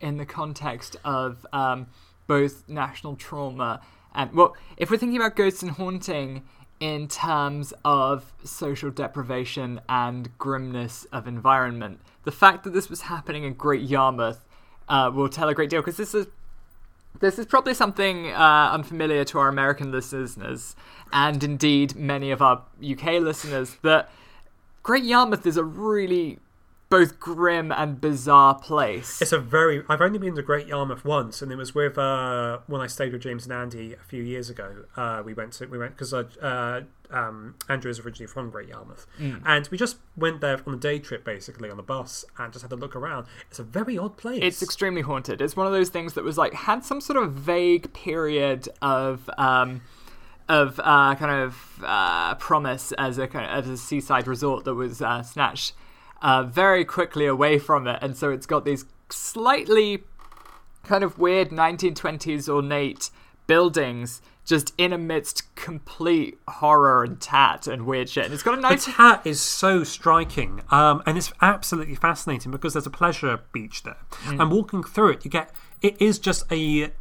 in 0.00 0.16
the 0.16 0.26
context 0.26 0.96
of 1.04 1.46
um, 1.52 1.86
both 2.26 2.68
national 2.68 3.16
trauma 3.16 3.80
and, 4.14 4.32
well, 4.32 4.54
if 4.76 4.90
we're 4.90 4.98
thinking 4.98 5.16
about 5.16 5.36
ghosts 5.36 5.62
and 5.62 5.72
haunting 5.72 6.42
in 6.80 7.08
terms 7.08 7.72
of 7.84 8.32
social 8.44 8.90
deprivation 8.90 9.80
and 9.88 10.36
grimness 10.38 11.04
of 11.12 11.26
environment, 11.26 12.00
the 12.24 12.32
fact 12.32 12.64
that 12.64 12.72
this 12.72 12.90
was 12.90 13.02
happening 13.02 13.44
in 13.44 13.54
Great 13.54 13.82
Yarmouth 13.82 14.44
uh, 14.88 15.10
will 15.14 15.28
tell 15.28 15.48
a 15.48 15.54
great 15.54 15.70
deal 15.70 15.80
because 15.80 15.96
this 15.96 16.14
is 16.14 16.26
this 17.20 17.38
is 17.38 17.46
probably 17.46 17.74
something 17.74 18.28
uh, 18.32 18.70
unfamiliar 18.72 19.22
to 19.22 19.38
our 19.38 19.48
American 19.48 19.92
listeners 19.92 20.74
and 21.12 21.44
indeed 21.44 21.94
many 21.94 22.30
of 22.30 22.40
our 22.40 22.62
UK 22.82 23.20
listeners 23.20 23.76
that 23.82 24.10
Great 24.82 25.04
Yarmouth 25.04 25.46
is 25.46 25.56
a 25.56 25.64
really 25.64 26.38
both 26.92 27.18
grim 27.18 27.72
and 27.72 28.00
bizarre 28.00 28.54
place. 28.54 29.22
It's 29.22 29.32
a 29.32 29.38
very. 29.38 29.82
I've 29.88 30.02
only 30.02 30.18
been 30.18 30.34
to 30.34 30.42
Great 30.42 30.66
Yarmouth 30.66 31.04
once, 31.04 31.40
and 31.40 31.50
it 31.50 31.56
was 31.56 31.74
with 31.74 31.96
uh, 31.96 32.58
when 32.66 32.80
I 32.82 32.86
stayed 32.86 33.12
with 33.12 33.22
James 33.22 33.44
and 33.44 33.52
Andy 33.52 33.94
a 33.94 34.04
few 34.04 34.22
years 34.22 34.50
ago. 34.50 34.84
Uh, 34.94 35.22
we 35.24 35.32
went 35.32 35.54
to 35.54 35.66
we 35.66 35.78
went 35.78 35.92
because 35.92 36.12
uh, 36.12 36.24
uh, 36.42 36.82
um, 37.10 37.54
Andrew 37.68 37.90
is 37.90 38.00
originally 38.00 38.26
from 38.26 38.50
Great 38.50 38.68
Yarmouth, 38.68 39.06
and 39.46 39.68
we 39.68 39.78
just 39.78 39.96
went 40.16 40.40
there 40.42 40.60
on 40.66 40.74
a 40.74 40.76
day 40.76 40.98
trip, 40.98 41.24
basically 41.24 41.70
on 41.70 41.78
the 41.78 41.82
bus, 41.82 42.24
and 42.36 42.52
just 42.52 42.62
had 42.62 42.72
a 42.72 42.76
look 42.76 42.94
around. 42.94 43.26
It's 43.48 43.58
a 43.58 43.64
very 43.64 43.96
odd 43.96 44.16
place. 44.18 44.40
It's 44.42 44.62
extremely 44.62 45.02
haunted. 45.02 45.40
It's 45.40 45.56
one 45.56 45.66
of 45.66 45.72
those 45.72 45.88
things 45.88 46.12
that 46.14 46.24
was 46.24 46.36
like 46.36 46.52
had 46.52 46.84
some 46.84 47.00
sort 47.00 47.22
of 47.22 47.32
vague 47.32 47.92
period 47.94 48.68
of 48.82 49.30
um, 49.38 49.80
of 50.52 50.78
uh, 50.84 51.14
kind 51.14 51.44
of 51.44 51.82
uh, 51.82 52.34
promise 52.34 52.92
as 52.98 53.16
a 53.16 53.26
kind 53.26 53.50
of, 53.50 53.64
as 53.64 53.70
a 53.70 53.76
seaside 53.76 54.26
resort 54.26 54.64
that 54.64 54.74
was 54.74 55.00
uh, 55.00 55.22
snatched 55.22 55.72
uh, 56.20 56.42
very 56.42 56.84
quickly 56.84 57.24
away 57.24 57.58
from 57.58 57.86
it, 57.88 57.98
and 58.02 58.16
so 58.16 58.30
it's 58.30 58.44
got 58.44 58.66
these 58.66 58.84
slightly 59.08 60.04
kind 60.84 61.02
of 61.02 61.18
weird 61.18 61.48
1920s 61.48 62.48
ornate 62.48 63.10
buildings 63.46 64.20
just 64.44 64.72
in 64.76 64.92
amidst 64.92 65.54
complete 65.54 66.38
horror 66.48 67.04
and 67.04 67.20
tat 67.20 67.66
and 67.66 67.86
weird 67.86 68.08
shit. 68.08 68.24
And 68.24 68.34
it's 68.34 68.42
got 68.42 68.54
a 68.54 68.56
The 68.56 68.62
nice 68.62 68.86
tat 68.86 69.22
is 69.24 69.40
so 69.40 69.84
striking, 69.84 70.62
um, 70.70 71.02
and 71.06 71.16
it's 71.16 71.32
absolutely 71.40 71.94
fascinating 71.94 72.50
because 72.50 72.72
there's 72.74 72.86
a 72.86 72.90
pleasure 72.90 73.40
beach 73.52 73.82
there, 73.82 73.98
and 74.26 74.50
walking 74.50 74.82
through 74.82 75.10
it, 75.10 75.24
you 75.24 75.30
get 75.30 75.50
it 75.82 76.00
is 76.00 76.18
just 76.18 76.50
a 76.50 76.92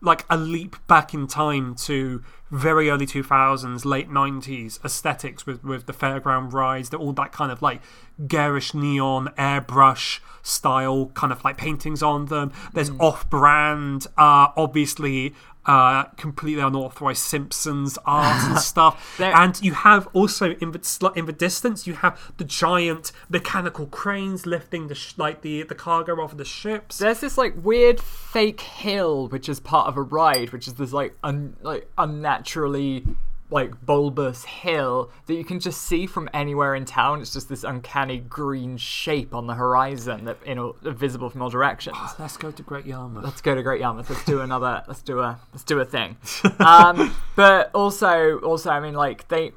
like 0.00 0.24
a 0.30 0.36
leap 0.36 0.76
back 0.86 1.12
in 1.12 1.26
time 1.26 1.74
to 1.74 2.22
very 2.50 2.88
early 2.88 3.04
2000s, 3.04 3.84
late 3.84 4.08
90s 4.08 4.82
aesthetics 4.84 5.44
with 5.44 5.64
with 5.64 5.86
the 5.86 5.92
fairground 5.92 6.52
rides, 6.52 6.90
the, 6.90 6.96
all 6.96 7.12
that 7.12 7.32
kind 7.32 7.50
of 7.50 7.60
like 7.60 7.82
garish 8.26 8.72
neon 8.74 9.28
airbrush 9.36 10.20
style 10.42 11.06
kind 11.14 11.32
of 11.32 11.44
like 11.44 11.58
paintings 11.58 12.02
on 12.02 12.26
them. 12.26 12.52
There's 12.72 12.90
off-brand, 12.98 14.06
uh, 14.16 14.48
obviously. 14.56 15.34
Uh, 15.66 16.04
completely 16.16 16.62
unauthorized 16.62 16.87
Simpsons 17.14 17.98
art 18.04 18.42
and 18.48 18.58
stuff, 18.58 19.16
There- 19.18 19.34
and 19.36 19.60
you 19.62 19.72
have 19.74 20.08
also 20.12 20.52
in 20.56 20.72
the 20.72 21.12
in 21.14 21.26
the 21.26 21.32
distance 21.32 21.86
you 21.86 21.94
have 21.94 22.32
the 22.36 22.44
giant 22.44 23.12
mechanical 23.28 23.86
cranes 23.86 24.46
lifting 24.46 24.88
the 24.88 24.94
sh- 24.94 25.14
like 25.16 25.42
the 25.42 25.62
the 25.64 25.74
cargo 25.74 26.20
off 26.22 26.32
of 26.32 26.38
the 26.38 26.44
ships. 26.44 26.98
There's 26.98 27.20
this 27.20 27.36
like 27.38 27.54
weird 27.62 28.00
fake 28.00 28.60
hill 28.60 29.28
which 29.28 29.48
is 29.48 29.60
part 29.60 29.88
of 29.88 29.96
a 29.96 30.02
ride, 30.02 30.52
which 30.52 30.66
is 30.68 30.74
this 30.74 30.92
like 30.92 31.16
un- 31.22 31.56
like 31.62 31.90
unnaturally 31.98 33.04
like 33.50 33.84
bulbous 33.84 34.44
hill 34.44 35.10
that 35.26 35.34
you 35.34 35.44
can 35.44 35.58
just 35.58 35.82
see 35.82 36.06
from 36.06 36.28
anywhere 36.34 36.74
in 36.74 36.84
town. 36.84 37.20
It's 37.20 37.32
just 37.32 37.48
this 37.48 37.64
uncanny 37.64 38.18
green 38.18 38.76
shape 38.76 39.34
on 39.34 39.46
the 39.46 39.54
horizon 39.54 40.24
that 40.24 40.38
you 40.46 40.54
know 40.54 40.76
visible 40.82 41.30
from 41.30 41.42
all 41.42 41.50
directions. 41.50 41.96
Let's 42.18 42.36
go 42.36 42.50
to 42.50 42.62
Great 42.62 42.86
Yarmouth. 42.86 43.24
Let's 43.24 43.40
go 43.40 43.54
to 43.54 43.62
Great 43.62 43.80
Yarmouth. 43.80 44.10
Let's 44.10 44.24
do 44.24 44.40
another. 44.48 44.84
let's 44.86 45.02
do 45.02 45.20
a. 45.20 45.38
Let's 45.52 45.64
do 45.64 45.78
a 45.80 45.84
thing. 45.84 46.16
Um, 46.60 47.14
but 47.36 47.70
also, 47.72 48.38
also, 48.40 48.70
I 48.70 48.80
mean, 48.80 48.94
like 48.94 49.28
they. 49.28 49.52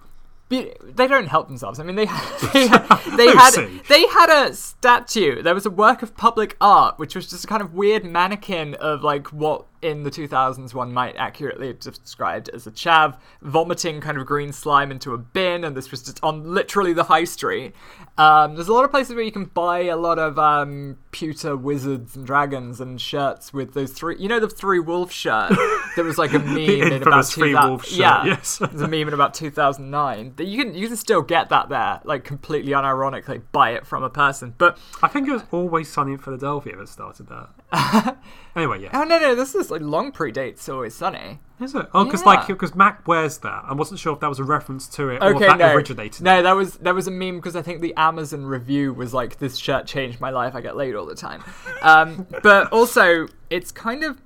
They 0.50 1.08
don't 1.08 1.28
help 1.28 1.48
themselves. 1.48 1.80
I 1.80 1.84
mean, 1.84 1.96
they 1.96 2.06
had, 2.06 2.40
they 2.54 2.68
had, 2.68 3.00
they 3.16 3.28
had, 3.28 3.84
they 3.88 4.08
had 4.08 4.48
a 4.48 4.54
statue. 4.54 5.42
There 5.42 5.56
was 5.56 5.66
a 5.66 5.70
work 5.70 6.04
of 6.04 6.18
public 6.18 6.58
art, 6.60 7.00
which 7.00 7.16
was 7.16 7.30
just 7.30 7.46
a 7.46 7.48
kind 7.48 7.62
of 7.62 7.74
weird 7.74 8.04
mannequin 8.04 8.76
of 8.76 9.02
like 9.02 9.28
what 9.28 9.66
in 9.82 10.04
the 10.04 10.12
2000s 10.12 10.74
one 10.74 10.94
might 10.94 11.16
accurately 11.16 11.68
have 11.68 11.80
described 11.80 12.50
as 12.50 12.68
a 12.68 12.72
chav 12.72 13.18
vomiting 13.42 14.00
kind 14.02 14.18
of 14.18 14.26
green 14.26 14.52
slime 14.54 14.92
into 14.92 15.14
a 15.14 15.18
bin, 15.18 15.64
and 15.64 15.76
this 15.76 15.92
was 15.92 16.04
just 16.04 16.20
on 16.24 16.44
literally 16.54 16.94
the 16.94 17.06
high 17.06 17.24
street. 17.24 17.74
Um, 18.18 18.56
there's 18.56 18.68
a 18.68 18.74
lot 18.74 18.86
of 18.86 18.92
places 18.92 19.16
where 19.16 19.24
you 19.24 19.32
can 19.32 19.46
buy 19.46 19.80
a 19.86 19.96
lot 19.98 20.20
of 20.20 20.38
um, 20.38 20.98
pewter 21.12 21.56
wizards 21.58 22.16
and 22.16 22.26
dragons 22.26 22.80
and 22.80 23.00
shirts 23.02 23.54
with 23.54 23.74
those 23.74 23.92
three. 23.92 24.18
You 24.20 24.28
know 24.28 24.40
the 24.40 24.50
three 24.50 24.80
wolf 24.80 25.12
shirt 25.12 25.50
that 25.96 26.04
was 26.06 26.18
like 26.18 26.34
a 26.34 26.40
meme 26.40 26.58
in 26.94 27.02
about 27.02 27.26
2000 27.28 27.70
wolf 27.70 27.86
shirt, 27.86 27.98
Yeah, 27.98 28.26
yes. 28.26 28.58
there's 28.60 28.82
a 28.82 28.88
meme 28.88 29.08
in 29.08 29.14
about 29.14 29.34
2009 29.34 30.34
that 30.36 30.46
you 30.46 30.64
can 30.64 30.76
you 30.76 30.88
can 30.88 30.98
still 30.98 31.22
get 31.22 31.50
that 31.50 31.70
there, 31.70 32.02
like 32.04 32.24
completely 32.24 32.72
unironically 32.74 33.42
buy 33.52 33.72
it 33.72 33.88
from 33.88 34.04
a 34.04 34.10
person. 34.10 34.54
But 34.58 34.78
I 35.02 35.08
think 35.08 35.28
it 35.28 35.32
was 35.32 35.44
always 35.52 35.88
sunny 35.90 36.12
in 36.14 36.18
Philadelphia 36.20 36.76
that 36.78 36.90
started 36.90 37.28
that. 37.30 38.18
anyway, 38.56 38.82
yeah. 38.84 38.90
oh 38.94 39.04
no 39.04 39.18
no, 39.20 39.34
this 39.36 39.56
is 39.56 39.71
like 39.72 39.82
long 39.82 40.12
predates 40.12 40.68
Always 40.72 40.94
Sunny. 40.94 41.40
Is 41.60 41.74
it? 41.76 41.88
Oh, 41.94 42.06
because 42.06 42.22
Yeah. 42.22 42.28
like 42.28 42.48
because 42.48 42.76
Mac 42.76 43.08
wears 43.08 43.38
that. 43.40 43.64
I 43.68 43.74
wasn't 43.74 44.00
sure 44.00 44.14
if 44.14 44.20
that 44.20 44.28
was 44.30 44.40
a 44.40 44.44
reference 44.44 44.88
to 44.90 45.10
it 45.10 45.22
or 45.24 45.34
Okay, 45.36 45.46
if 45.46 45.52
that 45.52 45.58
no, 45.60 45.74
originated. 45.76 46.22
no, 46.24 46.42
that 46.42 46.54
was 46.56 46.76
that 46.78 46.94
was 46.96 47.08
a 47.08 47.12
meme 47.12 47.38
because 47.38 47.56
I 47.56 47.62
think 47.62 47.82
the 47.82 47.94
Amazon 47.98 48.46
review 48.46 48.94
was 48.94 49.14
like, 49.14 49.38
"This 49.40 49.58
shirt 49.58 49.86
changed 49.88 50.20
my 50.20 50.30
life. 50.32 50.54
I 50.56 50.62
get 50.62 50.76
laid 50.76 50.96
all 50.96 51.06
the 51.06 51.16
time." 51.16 51.44
Um, 51.84 52.28
but 52.44 52.72
also, 52.72 53.28
it's 53.50 53.72
kind 53.72 54.04
of. 54.04 54.22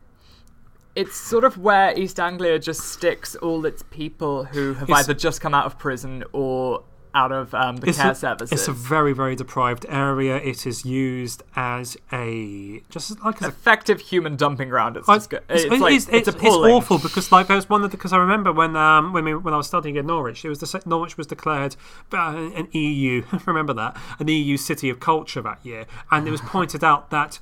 It's 0.95 1.15
sort 1.17 1.43
of 1.43 1.57
where 1.57 1.97
East 1.99 2.19
Anglia 2.21 2.57
just 2.57 2.79
sticks 2.81 3.35
all 3.35 3.65
its 3.65 3.83
people 3.83 4.45
who 4.45 4.73
have 4.75 4.83
It's- 4.89 4.99
either 5.03 5.13
just 5.13 5.41
come 5.41 5.53
out 5.53 5.65
of 5.65 5.77
prison 5.77 6.23
or 6.31 6.83
out 7.15 7.31
of 7.31 7.53
um, 7.53 7.77
the 7.77 7.89
It's 7.89 7.97
care 7.97 8.11
a, 8.11 8.15
services. 8.15 8.51
it's 8.51 8.67
a 8.67 8.73
very 8.73 9.13
very 9.13 9.35
deprived 9.35 9.85
area. 9.89 10.35
It 10.37 10.67
is 10.67 10.85
used 10.85 11.41
as 11.55 11.97
a 12.11 12.81
just 12.89 13.19
like 13.23 13.41
a 13.41 13.47
effective 13.47 14.01
human 14.01 14.35
dumping 14.35 14.69
ground. 14.69 14.97
It's, 14.97 15.09
I- 15.09 15.15
it's, 15.15 15.27
it's, 15.49 15.81
like, 15.81 15.93
it's, 15.95 16.09
it's, 16.09 16.27
it's, 16.27 16.43
awful 16.45 16.99
because 16.99 17.31
like 17.31 17.47
there 17.47 17.55
was 17.55 17.69
one 17.69 17.83
of 17.83 17.91
the 17.91 17.97
because 17.97 18.13
I 18.13 18.17
remember 18.17 18.51
when 18.51 18.75
um 18.75 19.13
when 19.13 19.23
we, 19.25 19.33
when 19.33 19.53
I 19.53 19.57
was 19.57 19.67
studying 19.67 19.95
in 19.95 20.05
Norwich, 20.05 20.43
it 20.45 20.49
was 20.49 20.59
the 20.59 20.81
Norwich 20.85 21.17
was 21.17 21.27
declared 21.27 21.75
uh, 22.13 22.51
an 22.55 22.67
EU 22.73 23.23
remember 23.45 23.73
that 23.73 23.97
an 24.19 24.27
EU 24.27 24.57
city 24.57 24.89
of 24.89 24.99
culture 24.99 25.41
that 25.41 25.59
year, 25.65 25.85
and 26.11 26.27
it 26.27 26.31
was 26.31 26.41
pointed 26.41 26.83
out 26.83 27.09
that 27.09 27.39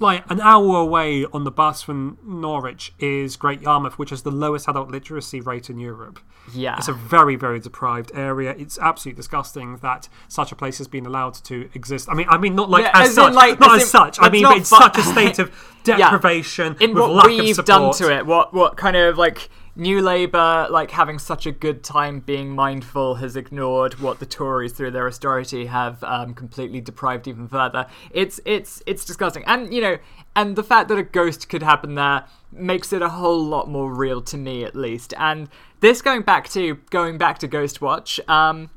like 0.00 0.30
an 0.30 0.40
hour 0.40 0.76
away 0.76 1.24
on 1.32 1.44
the 1.44 1.50
bus 1.50 1.82
from 1.82 2.18
Norwich 2.24 2.92
is 2.98 3.36
Great 3.36 3.62
Yarmouth, 3.62 3.98
which 3.98 4.10
has 4.10 4.22
the 4.22 4.30
lowest 4.30 4.68
adult 4.68 4.90
literacy 4.90 5.40
rate 5.40 5.68
in 5.70 5.78
Europe. 5.78 6.20
Yeah. 6.54 6.76
It's 6.78 6.88
a 6.88 6.92
very, 6.92 7.36
very 7.36 7.60
deprived 7.60 8.10
area. 8.14 8.54
It's 8.56 8.78
absolutely 8.78 9.16
disgusting 9.18 9.76
that 9.78 10.08
such 10.28 10.50
a 10.52 10.56
place 10.56 10.78
has 10.78 10.88
been 10.88 11.04
allowed 11.04 11.34
to 11.44 11.68
exist. 11.74 12.08
I 12.08 12.14
mean, 12.14 12.26
I 12.30 12.38
mean, 12.38 12.54
not 12.54 12.70
like 12.70 12.84
Yeah, 12.84 12.92
as, 12.94 13.00
as 13.02 13.08
in, 13.10 13.14
such, 13.24 13.34
like- 13.34 13.60
not 13.60 13.70
as 13.76 13.76
as, 13.76 13.82
in- 13.82 13.88
such. 13.88 14.18
I 14.20 14.28
mean, 14.30 14.46
it's 14.48 14.70
fu- 14.70 14.76
such 14.76 14.98
a 14.98 15.02
state 15.02 15.38
of 15.38 15.50
deprivation 15.84 16.76
in 16.80 16.94
with 16.94 17.02
what 17.02 17.26
we've 17.26 17.56
done 17.64 17.92
to 17.94 18.14
it. 18.16 18.26
What 18.26 18.52
what 18.54 18.76
kind 18.76 18.96
of 18.96 19.18
like 19.18 19.48
New 19.78 20.02
Labour, 20.02 20.66
like 20.70 20.90
having 20.90 21.20
such 21.20 21.46
a 21.46 21.52
good 21.52 21.84
time 21.84 22.18
being 22.18 22.50
mindful, 22.50 23.14
has 23.14 23.36
ignored 23.36 24.00
what 24.00 24.18
the 24.18 24.26
Tories, 24.26 24.72
through 24.72 24.90
their 24.90 25.06
austerity, 25.06 25.66
have 25.66 26.02
um, 26.02 26.34
completely 26.34 26.80
deprived 26.80 27.28
even 27.28 27.46
further. 27.46 27.86
It's 28.10 28.40
it's 28.44 28.82
it's 28.86 29.04
disgusting, 29.04 29.44
and 29.46 29.72
you 29.72 29.80
know, 29.80 29.98
and 30.34 30.56
the 30.56 30.64
fact 30.64 30.88
that 30.88 30.98
a 30.98 31.04
ghost 31.04 31.48
could 31.48 31.62
happen 31.62 31.94
there 31.94 32.24
makes 32.50 32.92
it 32.92 33.02
a 33.02 33.08
whole 33.08 33.42
lot 33.42 33.70
more 33.70 33.94
real 33.94 34.20
to 34.22 34.36
me, 34.36 34.64
at 34.64 34.74
least. 34.74 35.14
And 35.16 35.48
this 35.78 36.02
going 36.02 36.22
back 36.22 36.48
to 36.50 36.74
going 36.90 37.16
back 37.16 37.38
to 37.38 37.48
Ghostwatch. 37.48 38.28
Um, 38.28 38.70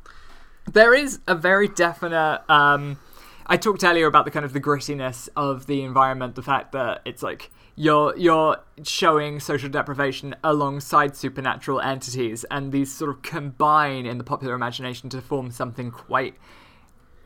there 0.71 0.93
is 0.93 1.19
a 1.27 1.33
very 1.33 1.67
definite 1.67 2.43
um 2.47 2.99
I 3.47 3.57
talked 3.57 3.83
earlier 3.83 4.05
about 4.05 4.25
the 4.25 4.31
kind 4.31 4.45
of 4.45 4.53
the 4.53 4.61
grittiness 4.61 5.27
of 5.35 5.65
the 5.65 5.81
environment, 5.81 6.35
the 6.35 6.43
fact 6.43 6.71
that 6.73 7.01
it's 7.05 7.23
like 7.23 7.49
you're 7.81 8.15
you're 8.15 8.57
showing 8.83 9.39
social 9.39 9.67
deprivation 9.67 10.35
alongside 10.43 11.15
supernatural 11.15 11.81
entities, 11.81 12.43
and 12.51 12.71
these 12.71 12.93
sort 12.93 13.09
of 13.09 13.23
combine 13.23 14.05
in 14.05 14.19
the 14.19 14.23
popular 14.23 14.53
imagination 14.53 15.09
to 15.09 15.19
form 15.19 15.49
something 15.49 15.89
quite 15.89 16.35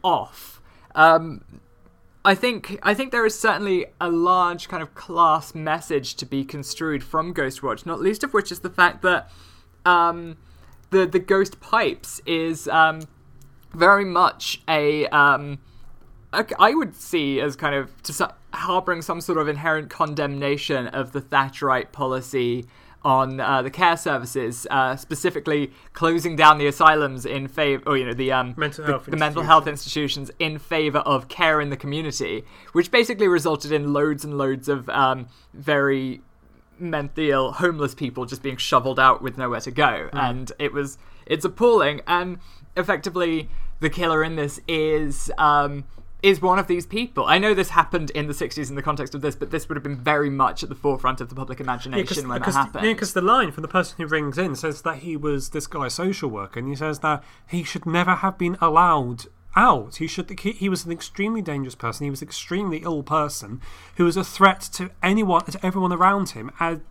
off. 0.01 0.61
Um, 0.95 1.43
I 2.23 2.35
think 2.35 2.79
I 2.83 2.93
think 2.93 3.11
there 3.11 3.25
is 3.25 3.37
certainly 3.37 3.87
a 3.99 4.09
large 4.09 4.69
kind 4.69 4.81
of 4.81 4.95
class 4.95 5.53
message 5.53 6.15
to 6.15 6.25
be 6.25 6.45
construed 6.45 7.03
from 7.03 7.33
Ghostwatch, 7.33 7.85
not 7.85 7.99
least 7.99 8.23
of 8.23 8.33
which 8.33 8.49
is 8.49 8.61
the 8.61 8.69
fact 8.69 9.01
that 9.01 9.29
um, 9.85 10.37
the 10.91 11.05
the 11.05 11.19
ghost 11.19 11.59
pipes 11.59 12.21
is 12.25 12.69
um, 12.69 13.01
very 13.73 14.05
much 14.05 14.61
a 14.69 15.07
um, 15.07 15.59
I 16.31 16.73
would 16.73 16.95
see 16.95 17.41
as 17.41 17.57
kind 17.57 17.75
of 17.75 18.01
to 18.03 18.13
harboring 18.55 19.01
some 19.01 19.21
sort 19.21 19.37
of 19.37 19.47
inherent 19.47 19.89
condemnation 19.89 20.87
of 20.87 21.11
the 21.11 21.21
Thatcherite 21.21 21.91
policy 21.91 22.65
on 23.03 23.39
uh, 23.39 23.61
the 23.61 23.69
care 23.69 23.95
services, 23.95 24.65
uh, 24.71 24.95
specifically 24.95 25.71
closing 25.93 26.35
down 26.35 26.57
the 26.57 26.65
asylums 26.65 27.23
in 27.25 27.47
favor, 27.47 27.83
or 27.85 27.97
you 27.97 28.03
know, 28.05 28.13
the 28.13 28.31
um, 28.31 28.55
Mental 28.57 28.83
the, 28.83 28.91
health 28.91 29.05
the 29.05 29.15
mental 29.15 29.43
health 29.43 29.67
institutions 29.67 30.31
in 30.39 30.57
favor 30.57 30.99
of 30.99 31.27
care 31.27 31.61
in 31.61 31.69
the 31.69 31.77
community, 31.77 32.43
which 32.71 32.89
basically 32.89 33.27
resulted 33.27 33.71
in 33.71 33.93
loads 33.93 34.25
and 34.25 34.39
loads 34.39 34.67
of 34.67 34.89
um, 34.89 35.27
very 35.53 36.21
mentally 36.79 37.29
ill 37.29 37.53
homeless 37.53 37.95
people 37.95 38.25
just 38.25 38.41
being 38.41 38.57
shoveled 38.57 38.99
out 38.99 39.21
with 39.21 39.37
nowhere 39.37 39.61
to 39.61 39.71
go. 39.71 40.09
And 40.11 40.51
it 40.59 40.73
was 40.73 40.97
it's 41.25 41.45
appalling. 41.45 42.01
And 42.07 42.39
effectively 42.75 43.49
the 43.79 43.89
killer 43.89 44.23
in 44.23 44.35
this 44.35 44.59
is 44.67 45.31
um 45.37 45.85
is 46.25 46.41
one 46.41 46.57
of 46.57 46.65
these 46.65 46.87
people. 46.87 47.25
I 47.27 47.37
know 47.37 47.53
this 47.53 47.69
happened 47.69 48.09
in 48.11 48.25
the 48.25 48.33
60s 48.33 48.67
in 48.69 48.75
the 48.75 48.81
context 48.81 49.13
of 49.13 49.21
this, 49.21 49.35
but 49.35 49.51
this 49.51 49.69
would 49.69 49.75
have 49.75 49.83
been 49.83 49.95
very 49.95 50.29
much 50.29 50.63
at 50.63 50.69
the 50.69 50.75
forefront 50.75 51.21
of 51.21 51.29
the 51.29 51.35
public 51.35 51.59
imagination 51.59 52.27
when 52.27 52.39
that 52.41 52.45
happened. 52.55 52.83
because 52.95 53.13
the 53.13 53.21
line 53.21 53.51
from 53.51 53.61
the 53.61 53.67
person 53.67 53.95
who 53.99 54.07
rings 54.07 54.37
in 54.39 54.55
says 54.55 54.81
that 54.81 54.97
he 54.97 55.15
was 55.15 55.49
this 55.51 55.67
guy's 55.67 55.93
social 55.93 56.29
worker, 56.29 56.59
and 56.59 56.67
he 56.67 56.75
says 56.75 56.99
that 56.99 57.23
he 57.47 57.63
should 57.63 57.85
never 57.85 58.15
have 58.15 58.37
been 58.39 58.57
allowed 58.59 59.25
out. 59.55 59.97
He 59.97 60.07
should. 60.07 60.37
He, 60.39 60.51
he 60.53 60.67
was 60.67 60.83
an 60.85 60.91
extremely 60.91 61.43
dangerous 61.43 61.75
person. 61.75 62.05
He 62.05 62.09
was 62.09 62.21
an 62.23 62.27
extremely 62.27 62.79
ill 62.79 63.03
person 63.03 63.61
who 63.97 64.05
was 64.05 64.17
a 64.17 64.23
threat 64.23 64.61
to 64.73 64.89
anyone, 65.03 65.45
to 65.45 65.63
everyone 65.63 65.93
around 65.93 66.29
him, 66.29 66.51
and 66.59 66.81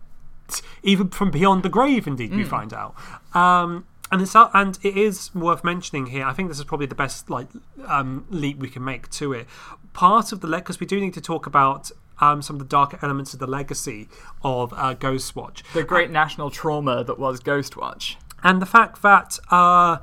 even 0.81 1.09
from 1.09 1.29
beyond 1.29 1.63
the 1.63 1.69
grave. 1.69 2.07
Indeed, 2.07 2.33
we 2.33 2.43
find 2.45 2.73
out. 2.73 2.95
Um, 3.35 3.85
and 4.11 4.21
it's 4.21 4.35
uh, 4.35 4.49
and 4.53 4.77
it 4.83 4.97
is 4.97 5.33
worth 5.33 5.63
mentioning 5.63 6.07
here. 6.07 6.25
I 6.25 6.33
think 6.33 6.49
this 6.49 6.59
is 6.59 6.65
probably 6.65 6.87
the 6.87 6.95
best 6.95 7.29
like 7.29 7.47
um, 7.87 8.25
leap 8.29 8.59
we 8.59 8.69
can 8.69 8.83
make 8.83 9.09
to 9.11 9.33
it. 9.33 9.47
Part 9.93 10.31
of 10.31 10.41
the 10.41 10.47
because 10.47 10.79
we 10.79 10.85
do 10.85 10.99
need 10.99 11.13
to 11.13 11.21
talk 11.21 11.45
about 11.47 11.91
um, 12.19 12.41
some 12.41 12.55
of 12.55 12.59
the 12.59 12.65
darker 12.65 12.99
elements 13.01 13.33
of 13.33 13.39
the 13.39 13.47
legacy 13.47 14.07
of 14.43 14.73
uh, 14.73 14.95
Ghostwatch. 14.95 15.63
the 15.73 15.83
great 15.83 16.11
national 16.11 16.49
trauma 16.49 17.03
that 17.03 17.19
was 17.19 17.41
Ghostwatch. 17.41 18.15
and 18.43 18.61
the 18.61 18.65
fact 18.65 19.01
that 19.01 19.39
uh, 19.51 19.97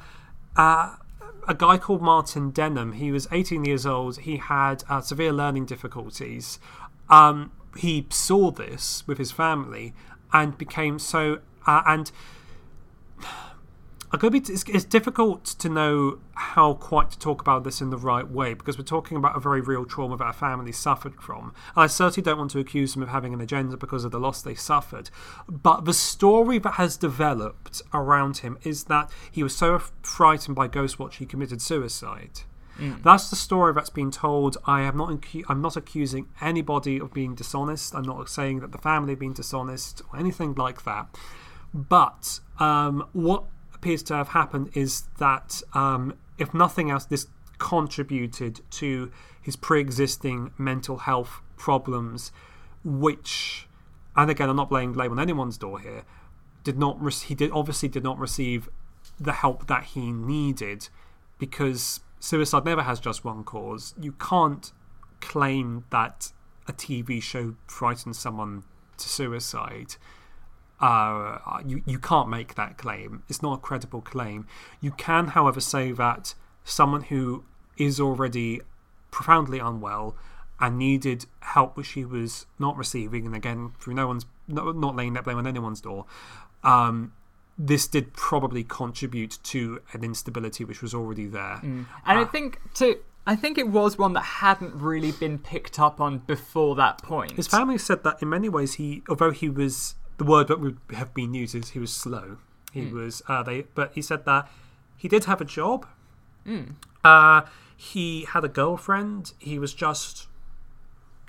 uh, 0.57 0.97
a 1.49 1.55
guy 1.55 1.79
called 1.79 2.03
Martin 2.03 2.51
Denham, 2.51 2.93
he 2.93 3.11
was 3.13 3.27
18 3.33 3.65
years 3.65 3.87
old, 3.87 4.19
he 4.19 4.37
had 4.37 4.85
uh, 4.89 5.01
severe 5.01 5.33
learning 5.33 5.67
difficulties. 5.67 6.59
Um, 7.09 7.53
he 7.77 8.07
saw 8.11 8.51
this 8.51 9.07
with 9.07 9.19
his 9.19 9.33
family 9.33 9.95
and 10.33 10.57
became 10.59 10.99
so. 10.99 11.41
Uh, 11.67 11.83
and 11.87 12.11
I 14.13 14.19
could 14.19 14.33
be, 14.33 14.39
it's, 14.39 14.65
it's 14.69 14.85
difficult 14.85 15.45
to 15.45 15.71
know 15.71 16.19
how 16.35 16.75
quite 16.75 17.11
to 17.13 17.19
talk 17.19 17.41
about 17.41 17.65
this 17.65 17.81
in 17.81 17.89
the 17.89 17.97
right 17.97 18.29
way 18.29 18.53
because 18.53 18.77
we're 18.77 18.85
talking 18.85 19.17
about 19.17 19.37
a 19.37 19.41
very 19.41 19.63
real 19.63 19.87
trauma 19.87 20.19
that 20.19 20.25
our 20.25 20.33
family 20.35 20.71
suffered 20.71 21.15
from. 21.15 21.55
I 21.75 21.87
certainly 21.87 22.23
don't 22.23 22.37
want 22.37 22.51
to 22.51 22.59
accuse 22.59 22.93
them 22.93 23.03
of 23.03 23.09
having 23.09 23.33
an 23.33 23.41
agenda 23.41 23.79
because 23.79 24.05
of 24.05 24.11
the 24.11 24.21
loss 24.21 24.43
they 24.43 24.55
suffered. 24.55 25.09
But 25.49 25.87
the 25.87 25.95
story 25.95 26.59
that 26.59 26.73
has 26.73 26.99
developed 26.99 27.81
around 27.95 28.39
him 28.39 28.59
is 28.63 28.85
that 28.85 29.11
he 29.31 29.43
was 29.43 29.57
so 29.57 29.79
frightened 30.03 30.57
by 30.57 30.69
Ghostwatch 30.69 31.15
he 31.15 31.25
committed 31.25 31.63
suicide. 31.63 32.41
That's 33.03 33.31
the 33.31 33.37
story 33.37 33.73
that's 33.73 33.91
been 33.91 34.11
told. 34.11 34.57
I 34.65 34.83
am 34.83 34.97
not. 34.97 35.25
I'm 35.49 35.61
not 35.61 35.77
accusing 35.77 36.29
anybody 36.41 36.99
of 36.99 37.13
being 37.13 37.35
dishonest. 37.35 37.95
I'm 37.95 38.03
not 38.03 38.29
saying 38.29 38.61
that 38.61 38.73
the 38.73 38.79
family 38.79 39.13
have 39.13 39.21
been 39.21 39.35
dishonest 39.35 40.03
or 40.11 40.19
anything 40.19 40.55
like 40.55 40.85
that. 40.85 41.07
But 41.75 42.41
um, 42.59 43.09
what 43.13 43.45
appears 43.83 44.05
to 44.05 44.15
have 44.15 44.29
happened 44.29 44.71
is 44.75 45.09
that, 45.19 45.61
um, 45.75 46.15
if 46.39 46.55
nothing 46.55 46.89
else, 46.89 47.05
this 47.05 47.27
contributed 47.59 48.61
to 48.71 49.11
his 49.41 49.57
pre-existing 49.57 50.53
mental 50.57 50.99
health 50.99 51.41
problems, 51.57 52.31
which, 52.85 53.67
and 54.15 54.31
again, 54.31 54.49
I'm 54.49 54.55
not 54.55 54.71
laying 54.71 54.93
blame 54.93 55.11
on 55.11 55.19
anyone's 55.19 55.59
door 55.59 55.81
here. 55.81 56.05
Did 56.63 56.79
not. 56.79 57.03
Re- 57.03 57.13
he 57.13 57.35
did 57.35 57.51
obviously 57.51 57.89
did 57.89 58.05
not 58.05 58.21
receive 58.21 58.69
the 59.19 59.33
help 59.33 59.67
that 59.67 59.83
he 59.83 60.13
needed 60.13 60.89
because 61.41 62.01
suicide 62.21 62.65
never 62.65 62.83
has 62.83 63.01
just 63.01 63.25
one 63.25 63.43
cause. 63.43 63.95
You 64.01 64.13
can't 64.13 64.71
claim 65.21 65.87
that 65.91 66.31
a 66.69 66.73
TV 66.73 67.21
show 67.21 67.57
frightens 67.67 68.17
someone 68.17 68.63
to 68.99 69.09
suicide. 69.09 69.97
Uh, 70.83 71.39
you, 71.65 71.83
you 71.87 71.99
can't 71.99 72.29
make 72.29 72.57
that 72.57 72.77
claim. 72.77 73.23
It's 73.29 73.41
not 73.41 73.55
a 73.55 73.59
credible 73.59 74.01
claim. 74.01 74.47
You 74.81 74.91
can, 74.91 75.29
however, 75.29 75.61
say 75.61 75.93
that 75.93 76.35
someone 76.65 77.05
who 77.05 77.45
is 77.79 78.01
already 78.01 78.61
profoundly 79.13 79.61
unwell 79.61 80.17
and 80.59 80.77
needed 80.79 81.27
help 81.41 81.77
which 81.77 81.91
he 81.91 82.05
was 82.05 82.47
not 82.59 82.77
receiving, 82.77 83.27
and 83.27 83.35
again, 83.35 83.73
through 83.79 83.95
no 83.95 84.09
one's 84.09 84.27
not, 84.49 84.77
not 84.77 84.97
laying 84.97 85.13
that 85.13 85.25
blame 85.25 85.39
on 85.39 85.47
anyone's 85.47 85.81
door, 85.81 86.05
um, 86.65 87.13
this 87.57 87.87
did 87.87 88.13
probably 88.13 88.65
contribute 88.65 89.39
to 89.45 89.81
an 89.93 90.03
instability 90.03 90.65
which 90.65 90.83
was 90.83 90.95
already 90.95 91.27
there. 91.27 91.61
And 91.63 91.87
I 92.05 92.25
think 92.25 92.59
to 92.75 92.99
I 93.27 93.37
think 93.37 93.57
it 93.57 93.69
was 93.69 93.99
one 93.99 94.15
that 94.15 94.23
hadn't 94.23 94.75
really 94.75 95.13
been 95.13 95.39
picked 95.39 95.79
up 95.79 96.01
on 96.01 96.19
before 96.19 96.75
that 96.77 97.03
point. 97.03 97.33
His 97.33 97.47
family 97.47 97.79
said 97.79 98.03
that 98.03 98.21
in 98.21 98.29
many 98.29 98.49
ways 98.49 98.75
he, 98.75 99.03
although 99.09 99.31
he 99.31 99.49
was 99.49 99.95
the 100.23 100.31
word 100.31 100.47
that 100.47 100.61
would 100.61 100.79
have 100.95 101.13
been 101.13 101.35
used 101.35 101.55
is 101.55 101.71
he 101.71 101.81
was 101.81 101.93
slow. 101.93 102.37
He 102.73 102.87
was 102.87 103.23
uh, 103.29 103.43
they, 103.43 103.63
but 103.75 103.93
he 103.95 104.01
said 104.01 104.25
that 104.25 104.49
he 104.97 105.09
did 105.09 105.25
have 105.25 105.41
a 105.41 105.45
job. 105.45 105.87
Uh, 107.05 107.43
he 107.77 108.25
had 108.25 108.45
a 108.45 108.49
girlfriend. 108.49 109.33
He 109.39 109.59
was 109.59 109.75
just 109.75 110.29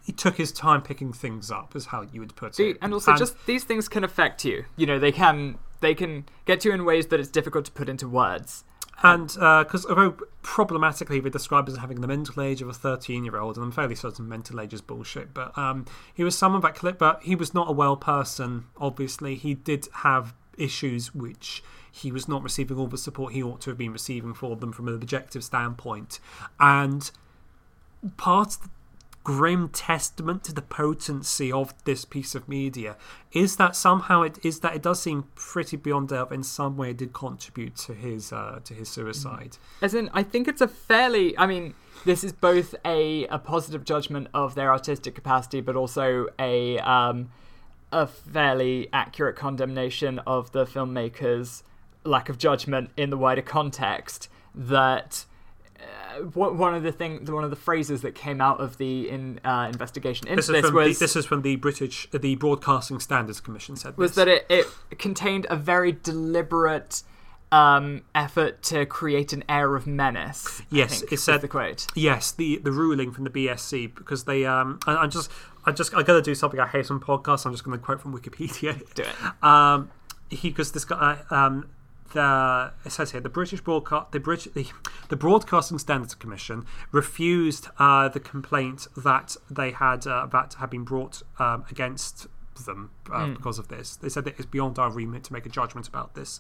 he 0.05 0.11
took 0.11 0.37
his 0.37 0.51
time 0.51 0.81
picking 0.81 1.11
things 1.11 1.49
up, 1.49 1.75
is 1.75 1.87
how 1.87 2.05
you 2.13 2.19
would 2.19 2.35
put 2.35 2.55
See, 2.55 2.71
it. 2.71 2.77
and 2.81 2.93
also 2.93 3.15
just 3.15 3.35
these 3.47 3.63
things 3.63 3.89
can 3.89 4.03
affect 4.03 4.45
you. 4.45 4.65
You 4.77 4.85
know, 4.85 4.99
they 4.99 5.11
can 5.11 5.57
they 5.81 5.95
can 5.95 6.25
get 6.45 6.63
you 6.63 6.71
in 6.71 6.85
ways 6.85 7.07
that 7.07 7.19
it's 7.19 7.29
difficult 7.29 7.65
to 7.65 7.71
put 7.71 7.89
into 7.89 8.07
words. 8.07 8.63
And 9.01 9.27
because 9.27 9.85
although 9.85 10.15
problematically 10.43 11.19
they 11.19 11.29
describe 11.29 11.67
as 11.67 11.77
having 11.77 12.01
the 12.01 12.07
mental 12.07 12.41
age 12.41 12.61
of 12.61 12.69
a 12.69 12.73
13 12.73 13.25
year 13.25 13.37
old, 13.37 13.57
and 13.57 13.65
I'm 13.65 13.71
fairly 13.71 13.95
certain 13.95 14.29
mental 14.29 14.61
age 14.61 14.73
is 14.73 14.81
bullshit, 14.81 15.33
but 15.33 15.57
um, 15.57 15.85
he 16.13 16.23
was 16.23 16.37
someone 16.37 16.61
that 16.61 16.75
clip, 16.75 16.99
but 16.99 17.23
he 17.23 17.35
was 17.35 17.53
not 17.53 17.69
a 17.69 17.73
well 17.73 17.97
person, 17.97 18.65
obviously. 18.77 19.35
He 19.35 19.55
did 19.55 19.87
have 19.93 20.35
issues 20.57 21.15
which 21.15 21.63
he 21.91 22.11
was 22.11 22.27
not 22.27 22.43
receiving 22.43 22.77
all 22.77 22.87
the 22.87 22.97
support 22.97 23.33
he 23.33 23.43
ought 23.43 23.61
to 23.61 23.69
have 23.69 23.77
been 23.77 23.91
receiving 23.91 24.33
for 24.33 24.55
them 24.55 24.71
from 24.71 24.87
an 24.87 24.95
objective 24.95 25.43
standpoint. 25.43 26.19
And 26.59 27.09
part 28.17 28.55
of 28.55 28.63
the 28.63 28.69
grim 29.23 29.69
testament 29.69 30.43
to 30.43 30.53
the 30.53 30.61
potency 30.61 31.51
of 31.51 31.73
this 31.85 32.03
piece 32.03 32.35
of 32.35 32.49
media 32.49 32.97
is 33.31 33.55
that 33.55 33.75
somehow 33.75 34.21
it 34.21 34.37
is 34.43 34.59
that 34.59 34.75
it 34.75 34.81
does 34.81 35.01
seem 35.01 35.23
pretty 35.35 35.77
beyond 35.77 36.09
doubt 36.09 36.31
in 36.31 36.43
some 36.43 36.75
way 36.75 36.89
it 36.89 36.97
did 36.97 37.13
contribute 37.13 37.75
to 37.75 37.93
his 37.93 38.33
uh, 38.33 38.59
to 38.63 38.73
his 38.73 38.89
suicide. 38.89 39.57
As 39.81 39.93
in, 39.93 40.09
I 40.13 40.23
think 40.23 40.47
it's 40.47 40.61
a 40.61 40.67
fairly. 40.67 41.37
I 41.37 41.45
mean, 41.45 41.73
this 42.05 42.23
is 42.23 42.33
both 42.33 42.75
a, 42.85 43.25
a 43.27 43.39
positive 43.39 43.85
judgment 43.85 44.27
of 44.33 44.55
their 44.55 44.71
artistic 44.71 45.15
capacity, 45.15 45.61
but 45.61 45.75
also 45.75 46.27
a 46.37 46.79
um, 46.79 47.29
a 47.91 48.07
fairly 48.07 48.89
accurate 48.91 49.35
condemnation 49.35 50.19
of 50.19 50.51
the 50.51 50.65
filmmakers' 50.65 51.63
lack 52.03 52.27
of 52.27 52.37
judgment 52.37 52.89
in 52.97 53.09
the 53.09 53.17
wider 53.17 53.41
context. 53.41 54.27
That 54.53 55.25
one 56.34 56.57
one 56.57 56.73
of 56.76 56.84
the 56.84 56.91
thing, 56.91 57.26
one 57.26 57.43
of 57.43 57.49
the 57.49 57.55
phrases 57.55 58.01
that 58.01 58.15
came 58.15 58.41
out 58.41 58.60
of 58.60 58.77
the 58.77 59.10
in, 59.10 59.39
uh, 59.43 59.69
investigation 59.72 60.27
into 60.27 60.38
This 60.38 60.47
this, 60.47 60.64
is 60.64 60.65
from 60.65 60.76
was 60.76 60.99
the, 60.99 61.05
this 61.05 61.15
is 61.15 61.26
from 61.26 61.41
the 61.41 61.55
British 61.55 62.07
the 62.11 62.35
Broadcasting 62.35 62.99
Standards 62.99 63.39
Commission 63.39 63.76
said 63.76 63.97
was 63.97 64.15
this. 64.15 64.26
that 64.26 64.27
it, 64.27 64.68
it 64.91 64.99
contained 64.99 65.47
a 65.49 65.55
very 65.55 65.91
deliberate 65.91 67.03
um, 67.51 68.01
effort 68.15 68.64
to 68.64 68.85
create 68.85 69.31
an 69.31 69.43
air 69.47 69.76
of 69.76 69.85
menace. 69.85 70.61
Yes, 70.72 71.01
think, 71.01 71.14
it 71.14 71.19
said- 71.19 71.41
the 71.41 71.47
quote. 71.47 71.88
Yes, 71.95 72.31
the 72.31 72.57
the 72.57 72.72
ruling 72.72 73.11
from 73.11 73.23
the 73.23 73.30
BSC 73.30 73.93
because 73.93 74.23
they 74.23 74.45
um 74.45 74.80
I, 74.88 74.97
I'm 74.97 75.10
just 75.11 75.31
I 75.65 75.72
just 75.72 75.93
I 75.93 76.03
gotta 76.03 76.22
do 76.22 76.35
something 76.35 76.60
I 76.60 76.68
hate 76.68 76.89
on 76.89 76.99
podcasts. 76.99 77.45
I'm 77.45 77.51
just 77.53 77.64
gonna 77.64 77.77
quote 77.77 78.01
from 78.01 78.18
Wikipedia. 78.18 78.81
Do 78.95 79.03
it. 79.03 79.10
Um, 79.43 79.91
he 80.30 80.49
because 80.49 80.72
this 80.72 80.85
guy 80.85 81.19
um 81.30 81.69
the 82.14 82.72
it 82.85 82.91
says 82.91 83.11
here 83.11 83.22
the 83.22 83.30
British 83.30 83.61
broadcast 83.61 84.11
the 84.11 84.19
British 84.19 84.53
the, 84.53 84.68
the 85.10 85.15
Broadcasting 85.15 85.77
Standards 85.77 86.15
Commission 86.15 86.65
refused 86.91 87.68
uh, 87.77 88.07
the 88.10 88.19
complaint 88.19 88.88
that 88.95 89.35
they 89.49 89.72
had 89.72 90.07
uh, 90.07 90.26
that 90.27 90.56
had 90.56 90.69
been 90.69 90.84
brought 90.84 91.22
um, 91.40 91.65
against 91.69 92.27
them 92.65 92.91
uh, 93.11 93.27
because 93.27 93.60
of 93.60 93.68
this. 93.68 93.95
They 93.95 94.10
said 94.10 94.26
that 94.26 94.35
it's 94.38 94.45
beyond 94.45 94.80
our 94.80 94.91
remit 94.91 95.23
to 95.26 95.34
make 95.34 95.45
a 95.45 95.49
judgment 95.49 95.88
about 95.88 96.15
this. 96.15 96.40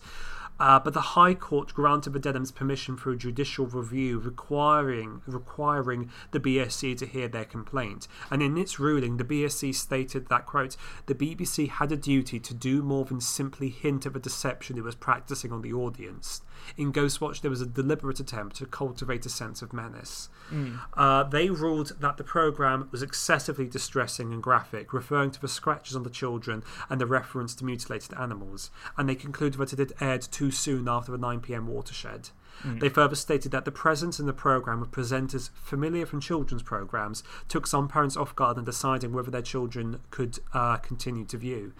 Uh, 0.59 0.79
but 0.79 0.93
the 0.93 1.01
High 1.01 1.33
Court 1.33 1.73
granted 1.73 2.13
the 2.13 2.19
Denhams 2.19 2.53
permission 2.53 2.95
for 2.95 3.11
a 3.11 3.17
judicial 3.17 3.65
review 3.65 4.19
requiring 4.19 5.21
requiring 5.25 6.09
the 6.31 6.39
BSC 6.39 6.97
to 6.97 7.05
hear 7.05 7.27
their 7.27 7.45
complaint. 7.45 8.07
And 8.29 8.41
in 8.41 8.57
its 8.57 8.79
ruling, 8.79 9.17
the 9.17 9.23
BSC 9.23 9.73
stated 9.73 10.27
that 10.27 10.45
quote 10.45 10.77
the 11.07 11.15
BBC 11.15 11.69
had 11.69 11.91
a 11.91 11.97
duty 11.97 12.39
to 12.39 12.53
do 12.53 12.83
more 12.83 13.05
than 13.05 13.19
simply 13.19 13.69
hint 13.69 14.05
of 14.05 14.15
a 14.15 14.19
deception 14.19 14.77
it 14.77 14.83
was 14.83 14.95
practicing 14.95 15.51
on 15.51 15.61
the 15.61 15.73
audience. 15.73 16.41
In 16.77 16.91
Ghostwatch, 16.91 17.41
there 17.41 17.51
was 17.51 17.61
a 17.61 17.65
deliberate 17.65 18.19
attempt 18.19 18.55
to 18.57 18.65
cultivate 18.65 19.25
a 19.25 19.29
sense 19.29 19.61
of 19.61 19.73
menace. 19.73 20.29
Uh, 20.95 21.23
they 21.23 21.49
ruled 21.49 21.93
that 21.99 22.17
the 22.17 22.23
program 22.23 22.87
was 22.91 23.01
excessively 23.01 23.67
distressing 23.67 24.31
and 24.31 24.43
graphic, 24.43 24.93
referring 24.93 25.31
to 25.31 25.41
the 25.41 25.47
scratches 25.47 25.95
on 25.95 26.03
the 26.03 26.09
children 26.09 26.63
and 26.89 27.01
the 27.01 27.07
reference 27.07 27.55
to 27.55 27.65
mutilated 27.65 28.13
animals, 28.13 28.69
and 28.97 29.09
they 29.09 29.15
concluded 29.15 29.59
that 29.59 29.73
it 29.73 29.79
had 29.79 29.93
aired 29.99 30.21
too 30.21 30.51
soon 30.51 30.87
after 30.87 31.11
the 31.11 31.17
9 31.17 31.39
pm 31.39 31.67
watershed. 31.67 32.29
They 32.65 32.89
further 32.89 33.15
stated 33.15 33.51
that 33.51 33.65
the 33.65 33.71
presence 33.71 34.19
in 34.19 34.25
the 34.25 34.33
program 34.33 34.81
of 34.81 34.91
presenters 34.91 35.49
familiar 35.53 36.05
from 36.05 36.21
children's 36.21 36.63
programs 36.63 37.23
took 37.49 37.67
some 37.67 37.87
parents 37.87 38.15
off 38.15 38.35
guard 38.35 38.57
in 38.57 38.63
deciding 38.63 39.11
whether 39.11 39.31
their 39.31 39.41
children 39.41 39.99
could 40.11 40.39
uh, 40.53 40.77
continue 40.77 41.25
to 41.25 41.37
view. 41.37 41.73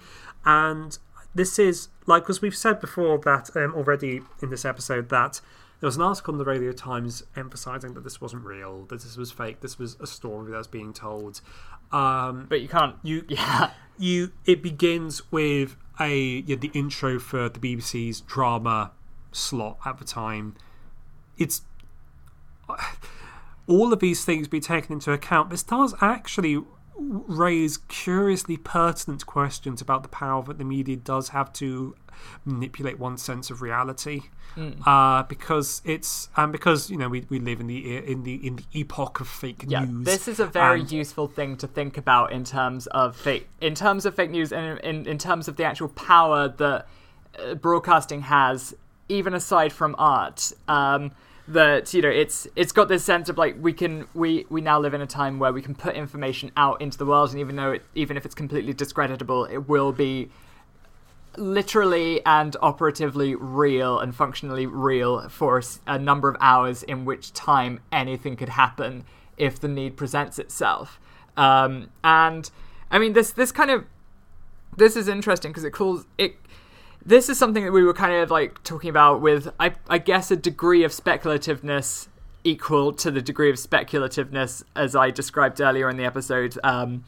And 0.46 0.98
this 1.36 1.58
is 1.60 1.90
like, 2.06 2.24
because 2.24 2.42
we've 2.42 2.56
said 2.56 2.80
before 2.80 3.18
that 3.20 3.50
um, 3.56 3.74
already 3.76 4.22
in 4.42 4.50
this 4.50 4.66
episode 4.66 5.10
that 5.10 5.42
there 5.80 5.88
was 5.88 5.96
an 5.98 6.02
article 6.02 6.34
in 6.34 6.38
the 6.38 6.46
Radio 6.46 6.72
Times 6.72 7.24
emphasizing 7.36 7.94
that 7.96 8.04
this 8.04 8.22
wasn't 8.22 8.46
real, 8.46 8.86
that 8.86 9.02
this 9.02 9.18
was 9.18 9.32
fake, 9.32 9.60
this 9.62 9.78
was 9.78 9.98
a 10.00 10.08
story 10.08 10.52
that 10.52 10.58
was 10.58 10.68
being 10.68 10.94
told. 10.94 11.42
Um, 11.92 12.46
But 12.50 12.62
you 12.62 12.68
can't. 12.68 12.96
you 13.04 13.26
Yeah. 13.30 13.72
you 13.98 14.32
it 14.46 14.62
begins 14.64 15.30
with 15.32 15.76
a 16.00 16.44
yeah, 16.46 16.56
the 16.56 16.72
intro 16.74 17.20
for 17.20 17.50
the 17.50 17.60
BBC's 17.60 18.22
drama 18.22 18.92
slot 19.32 19.78
at 19.86 19.98
the 20.00 20.06
time. 20.06 20.56
It's 21.38 21.62
all 23.68 23.94
of 23.94 24.00
these 24.00 24.26
things 24.26 24.48
be 24.48 24.60
taken 24.60 24.94
into 24.94 25.12
account. 25.12 25.50
This 25.50 25.64
does 25.64 25.94
actually 26.02 26.64
raise 26.98 27.78
curiously 27.78 28.58
pertinent 28.58 29.26
questions 29.26 29.82
about 29.82 30.04
the 30.04 30.10
power 30.10 30.44
that 30.44 30.58
the 30.58 30.64
media 30.66 30.96
does 30.96 31.30
have 31.30 31.52
to 31.54 31.96
manipulate 32.46 33.00
one's 33.00 33.22
sense 33.22 33.50
of 33.50 33.62
reality. 33.62 34.22
Uh, 34.86 35.24
because 35.24 35.82
it's 35.84 36.30
and 36.38 36.52
because 36.52 36.92
you 36.92 36.96
know 36.96 37.10
we, 37.10 37.26
we 37.28 37.40
live 37.40 37.60
in 37.60 37.66
the 37.66 37.98
in 37.98 38.22
the 38.22 38.36
in 38.46 38.58
the 38.58 38.64
epoch 38.74 39.20
of 39.20 39.28
fake 39.28 39.64
Yeah, 39.68 39.86
news. 39.86 40.06
this 40.06 40.28
is 40.28 40.40
a 40.40 40.46
very 40.46 40.82
and- 40.82 40.92
useful 40.92 41.28
thing 41.28 41.58
to 41.58 41.66
think 41.68 41.98
about 41.98 42.32
in 42.32 42.44
terms 42.44 42.86
of 42.88 43.16
fake, 43.16 43.50
in 43.62 43.74
terms 43.74 44.06
of 44.06 44.14
fake 44.14 44.30
news, 44.30 44.54
and 44.54 44.80
in, 44.82 45.08
in 45.08 45.18
terms 45.18 45.48
of 45.48 45.56
the 45.56 45.64
actual 45.64 45.88
power 45.90 46.48
that 46.50 46.88
uh, 47.40 47.56
broadcasting 47.56 48.22
has, 48.22 48.76
even 49.10 49.34
aside 49.34 49.74
from 49.74 49.96
art. 49.98 50.52
Um, 50.68 51.12
that 51.48 51.94
you 51.94 52.02
know, 52.02 52.10
it's 52.10 52.48
it's 52.56 52.72
got 52.72 52.88
this 52.88 53.04
sense 53.04 53.30
of 53.30 53.38
like 53.38 53.56
we 53.60 53.74
can 53.74 54.08
we 54.14 54.46
we 54.50 54.62
now 54.62 54.80
live 54.80 54.94
in 54.94 55.02
a 55.02 55.08
time 55.08 55.40
where 55.40 55.52
we 55.52 55.62
can 55.62 55.76
put 55.76 55.96
information 55.96 56.52
out 56.56 56.82
into 56.82 56.98
the 56.98 57.06
world, 57.06 57.32
and 57.32 57.40
even 57.40 57.56
though 57.56 57.72
it, 57.72 57.84
even 57.96 58.18
if 58.18 58.26
it's 58.26 58.36
completely 58.36 58.74
discreditable, 58.74 59.46
it 59.46 59.68
will 59.70 59.92
be 59.92 60.30
literally 61.36 62.24
and 62.26 62.56
operatively 62.62 63.34
real 63.36 64.00
and 64.00 64.16
functionally 64.16 64.68
real 64.68 65.28
for 65.30 65.62
a 65.88 65.98
number 65.98 66.30
of 66.30 66.38
hours 66.40 66.84
in 66.84 67.06
which 67.06 67.34
time 67.34 67.80
anything 67.92 68.36
could 68.36 68.50
happen 68.50 69.04
if 69.36 69.60
the 69.60 69.68
need 69.68 69.98
presents 69.98 70.38
itself. 70.38 71.00
Um, 71.36 71.90
and 72.04 72.50
i 72.94 73.00
mean 73.00 73.14
this 73.14 73.32
this 73.32 73.52
kind 73.52 73.72
of 73.72 73.86
this 74.78 74.96
is 74.96 75.08
interesting 75.08 75.52
because 75.52 75.64
it 75.64 75.72
calls 75.72 76.06
it 76.18 76.36
this 77.06 77.30
is 77.30 77.38
something 77.38 77.66
that 77.66 77.72
we 77.72 77.84
were 77.84 77.94
kind 77.94 78.14
of 78.14 78.32
like 78.32 78.64
talking 78.64 78.90
about 78.90 79.22
with 79.22 79.50
I, 79.60 79.74
I 79.90 79.98
guess 79.98 80.32
a 80.32 80.36
degree 80.36 80.84
of 80.84 80.92
speculativeness 80.92 82.08
equal 82.44 82.94
to 82.94 83.12
the 83.12 83.22
degree 83.22 83.50
of 83.50 83.56
speculativeness 83.56 84.64
as 84.76 84.96
i 84.96 85.10
described 85.12 85.62
earlier 85.62 85.90
in 85.90 85.98
the 85.98 86.06
episode 86.06 86.58
um, 86.64 87.04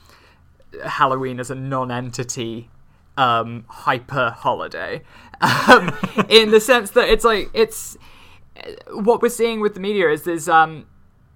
halloween 0.84 1.39
as 1.39 1.49
a 1.49 1.55
non-entity 1.55 2.69
um, 3.17 3.65
hyper 3.69 4.31
holiday 4.31 5.01
um, 5.41 5.95
in 6.30 6.51
the 6.51 6.59
sense 6.59 6.91
that 6.91 7.09
it's 7.09 7.23
like 7.23 7.49
it's 7.53 7.97
what 8.89 9.22
we're 9.22 9.30
seeing 9.30 9.59
with 9.59 9.73
the 9.73 9.80
media 9.80 10.09
is 10.09 10.23
there's 10.23 10.47
um 10.47 10.85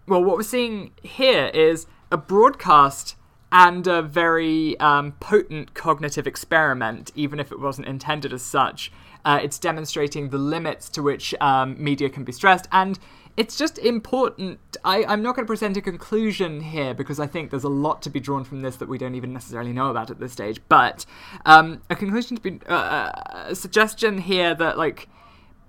well 0.08 0.24
what 0.24 0.38
we're 0.38 0.44
seeing 0.44 0.92
here 1.04 1.48
is 1.54 1.88
a 2.12 2.18
broadcast 2.18 3.16
and 3.52 3.88
a 3.88 4.02
very 4.02 4.80
um, 4.80 5.14
potent 5.14 5.74
cognitive 5.74 6.28
experiment 6.28 7.12
even 7.16 7.40
if 7.40 7.52
it 7.52 7.60
wasn't 7.60 7.88
intended 7.88 8.34
as 8.34 8.42
such. 8.42 8.92
Uh, 9.26 9.40
it's 9.42 9.60
demonstrating 9.60 10.30
the 10.30 10.38
limits 10.38 10.90
to 10.90 11.04
which 11.04 11.36
um, 11.42 11.82
media 11.82 12.10
can 12.10 12.24
be 12.24 12.32
stressed 12.32 12.68
and 12.72 13.00
it's 13.38 13.56
just 13.56 13.78
important. 13.78 14.60
I, 14.84 15.04
i'm 15.06 15.22
not 15.22 15.36
going 15.36 15.46
to 15.46 15.50
present 15.50 15.78
a 15.78 15.82
conclusion 15.82 16.62
here 16.62 16.94
because 16.94 17.20
i 17.20 17.28
think 17.28 17.50
there's 17.50 17.64
a 17.64 17.70
lot 17.70 18.02
to 18.04 18.10
be 18.10 18.20
drawn 18.20 18.44
from 18.44 18.62
this 18.62 18.76
that 18.78 18.88
we 18.88 18.98
don't 18.98 19.16
even 19.16 19.34
necessarily 19.34 19.74
know 19.74 19.90
about 19.90 20.10
at 20.12 20.20
this 20.20 20.32
stage 20.34 20.62
but 20.70 21.06
um, 21.46 21.82
a 21.90 21.96
conclusion 21.96 22.38
to 22.38 22.42
be 22.42 22.60
uh, 22.68 23.12
a 23.48 23.56
suggestion 23.56 24.20
here 24.20 24.54
that 24.56 24.78
like 24.78 25.10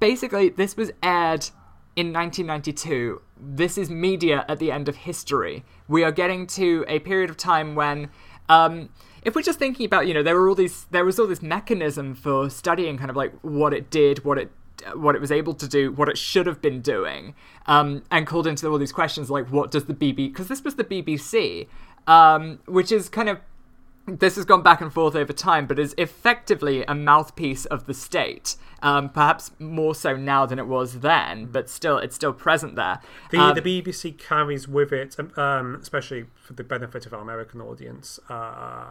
basically 0.01 0.49
this 0.49 0.77
was 0.77 0.91
aired 1.03 1.49
in 1.97 2.13
1992 2.13 3.21
this 3.43 3.79
is 3.79 3.91
media 3.91 4.45
at 4.49 4.59
the 4.59 4.71
end 4.71 4.89
of 4.89 4.97
history 4.97 5.65
we 5.89 6.05
are 6.05 6.13
getting 6.13 6.47
to 6.47 6.85
a 6.89 6.99
period 7.01 7.31
of 7.31 7.37
time 7.37 7.75
when 7.75 8.09
um, 8.49 8.89
if 9.23 9.35
we're 9.35 9.43
just 9.43 9.59
thinking 9.59 9.87
about 9.87 10.07
you 10.07 10.15
know 10.15 10.23
there 10.23 10.35
were 10.37 10.49
all 10.49 10.55
these 10.55 10.87
there 10.91 11.05
was 11.05 11.19
all 11.19 11.27
this 11.27 11.43
mechanism 11.43 12.15
for 12.15 12.51
studying 12.51 12.99
kind 12.99 13.11
of 13.11 13.17
like 13.17 13.33
what 13.43 13.73
it 13.73 13.91
did 13.91 14.25
what 14.25 14.39
it 14.39 14.51
what 14.95 15.15
it 15.15 15.21
was 15.21 15.31
able 15.31 15.53
to 15.55 15.69
do 15.69 15.93
what 15.93 16.09
it 16.09 16.17
should 16.17 16.47
have 16.47 16.63
been 16.63 16.81
doing 16.81 17.35
um, 17.67 18.03
and 18.11 18.27
called 18.27 18.47
into 18.47 18.67
all 18.69 18.79
these 18.79 18.93
questions 18.93 19.31
like 19.31 19.51
what 19.51 19.71
does 19.71 19.85
the 19.85 19.95
BBC? 19.95 20.17
because 20.17 20.49
this 20.49 20.65
was 20.65 20.77
the 20.77 20.85
bbc 20.85 21.67
um, 22.07 22.59
which 22.67 22.91
is 22.91 23.09
kind 23.09 23.29
of 23.29 23.39
this 24.19 24.37
has 24.37 24.45
gone 24.45 24.63
back 24.63 24.81
and 24.81 24.93
forth 24.93 25.15
over 25.15 25.33
time, 25.33 25.67
but 25.67 25.79
is 25.79 25.95
effectively 25.99 26.85
a 26.85 26.95
mouthpiece 26.95 27.65
of 27.67 27.87
the 27.87 27.95
state. 27.95 28.57
Um, 28.83 29.11
perhaps 29.11 29.51
more 29.59 29.95
so 29.95 30.17
now 30.17 30.47
than 30.47 30.59
it 30.59 30.67
was 30.67 31.01
then, 31.01 31.47
but 31.47 31.69
still, 31.69 31.99
it's 31.99 32.15
still 32.17 32.33
present 32.33 32.77
there. 32.77 33.01
The, 33.31 33.39
Um, 33.39 33.55
the 33.55 33.61
BBC 33.61 34.17
carries 34.17 34.67
with 34.67 34.91
it, 34.91 35.17
um, 35.37 35.77
especially 35.81 36.27
for 36.35 36.55
the 36.55 36.65
benefit 36.65 37.05
of 37.05 37.13
our 37.13 37.21
American 37.21 37.61
audience, 37.61 38.19
uh, 38.31 38.91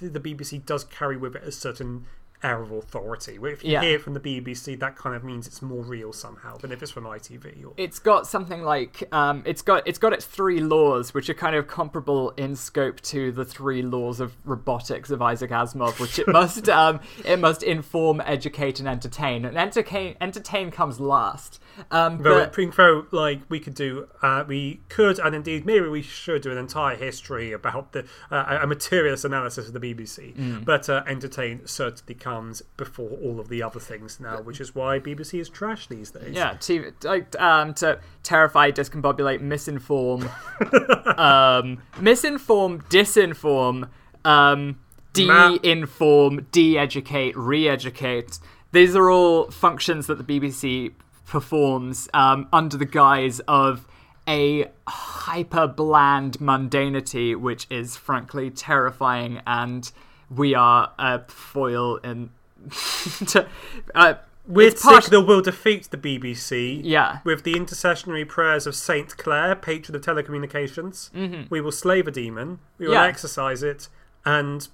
the, 0.00 0.08
the 0.08 0.20
BBC 0.20 0.64
does 0.64 0.84
carry 0.84 1.18
with 1.18 1.36
it 1.36 1.42
a 1.42 1.52
certain 1.52 2.06
air 2.42 2.60
of 2.62 2.70
authority. 2.70 3.38
If 3.42 3.64
you 3.64 3.72
Yeah. 3.72 3.80
hear 3.80 3.96
it 3.96 4.02
from 4.02 4.14
the 4.14 4.20
BBC, 4.20 4.76
that 4.76 4.96
kind 4.96 5.16
of 5.16 5.24
means 5.24 5.46
it's 5.46 5.62
more 5.62 5.82
real 5.82 6.12
somehow 6.12 6.56
than 6.58 6.70
if 6.72 6.82
it's 6.82 6.90
from 6.92 7.06
ITV. 7.06 7.64
Or, 7.64 7.72
it's 7.76 7.98
got 7.98 8.26
something 8.26 8.62
like 8.62 9.02
um, 9.12 9.42
it's 9.46 9.62
got 9.62 9.86
it's 9.86 9.98
got 9.98 10.12
its 10.12 10.24
three 10.24 10.60
laws, 10.60 11.14
which 11.14 11.30
are 11.30 11.34
kind 11.34 11.56
of 11.56 11.66
comparable 11.66 12.30
in 12.36 12.54
scope 12.56 13.00
to 13.02 13.32
the 13.32 13.44
three 13.44 13.82
laws 13.82 14.20
of 14.20 14.34
robotics 14.44 15.10
of 15.10 15.22
Isaac 15.22 15.50
Asimov, 15.50 15.98
which 15.98 16.18
it 16.18 16.28
must 16.32 16.68
um, 16.68 17.00
it 17.24 17.38
must 17.38 17.62
inform, 17.62 18.20
educate, 18.24 18.78
and 18.80 18.88
entertain. 18.88 19.44
And 19.44 19.56
entertain 19.56 20.16
entertain 20.20 20.70
comes 20.70 21.00
last. 21.00 21.60
Um, 21.90 22.22
Though, 22.22 22.46
but, 22.46 22.76
though, 22.76 23.06
like 23.10 23.40
we 23.48 23.60
could 23.60 23.74
do, 23.74 24.08
uh, 24.22 24.44
we 24.46 24.80
could, 24.88 25.18
and 25.18 25.34
indeed 25.34 25.66
maybe 25.66 25.88
we 25.88 26.02
should 26.02 26.42
do 26.42 26.50
an 26.50 26.58
entire 26.58 26.96
history 26.96 27.52
about 27.52 27.92
the 27.92 28.06
uh, 28.30 28.60
a 28.62 28.66
materialist 28.66 29.24
analysis 29.24 29.68
of 29.68 29.72
the 29.72 29.80
BBC. 29.80 30.34
Mm. 30.34 30.64
But 30.64 30.88
uh, 30.88 31.02
entertain 31.06 31.66
certainly 31.66 32.14
comes 32.14 32.62
before 32.76 33.10
all 33.10 33.40
of 33.40 33.48
the 33.48 33.62
other 33.62 33.80
things 33.80 34.20
now, 34.20 34.40
which 34.40 34.60
is 34.60 34.74
why 34.74 34.98
BBC 34.98 35.40
is 35.40 35.48
trash 35.48 35.86
these 35.86 36.10
days. 36.10 36.34
Yeah, 36.34 36.54
to 36.54 36.92
like 37.02 37.38
um 37.40 37.74
to 37.74 38.00
terrify, 38.22 38.70
discombobulate, 38.70 39.40
misinform, 39.40 40.22
um, 41.18 41.82
misinform, 41.96 42.82
disinform, 42.88 43.88
um, 44.24 44.78
de-inform, 45.12 46.46
de-educate, 46.52 47.36
re-educate. 47.36 48.38
These 48.72 48.96
are 48.96 49.10
all 49.10 49.50
functions 49.50 50.06
that 50.08 50.18
the 50.18 50.24
BBC 50.24 50.92
performs 51.26 52.08
um, 52.14 52.48
under 52.52 52.76
the 52.76 52.84
guise 52.86 53.40
of 53.40 53.86
a 54.28 54.66
hyper 54.88 55.66
bland 55.66 56.38
mundanity, 56.38 57.36
which 57.36 57.66
is 57.70 57.96
frankly 57.96 58.50
terrifying, 58.50 59.40
and 59.46 59.90
we 60.34 60.54
are 60.54 60.92
a 60.98 61.20
foil 61.28 61.96
in. 61.98 62.30
to, 63.28 63.46
uh, 63.94 64.14
it's 64.56 64.82
part- 64.82 65.04
signal 65.04 65.24
will 65.26 65.42
defeat 65.42 65.88
the 65.90 65.96
BBC. 65.96 66.80
Yeah. 66.82 67.18
With 67.24 67.44
the 67.44 67.54
intercessionary 67.54 68.26
prayers 68.26 68.66
of 68.66 68.74
Saint 68.74 69.16
Clare, 69.16 69.54
patron 69.54 69.94
of 69.94 70.02
telecommunications. 70.02 71.10
Mm-hmm. 71.12 71.42
We 71.50 71.60
will 71.60 71.72
slay 71.72 72.02
the 72.02 72.10
demon. 72.10 72.58
We 72.78 72.86
will 72.86 72.94
Yeah. 72.94 73.04
exorcise 73.04 73.62
it, 73.62 73.88
and 74.24 74.66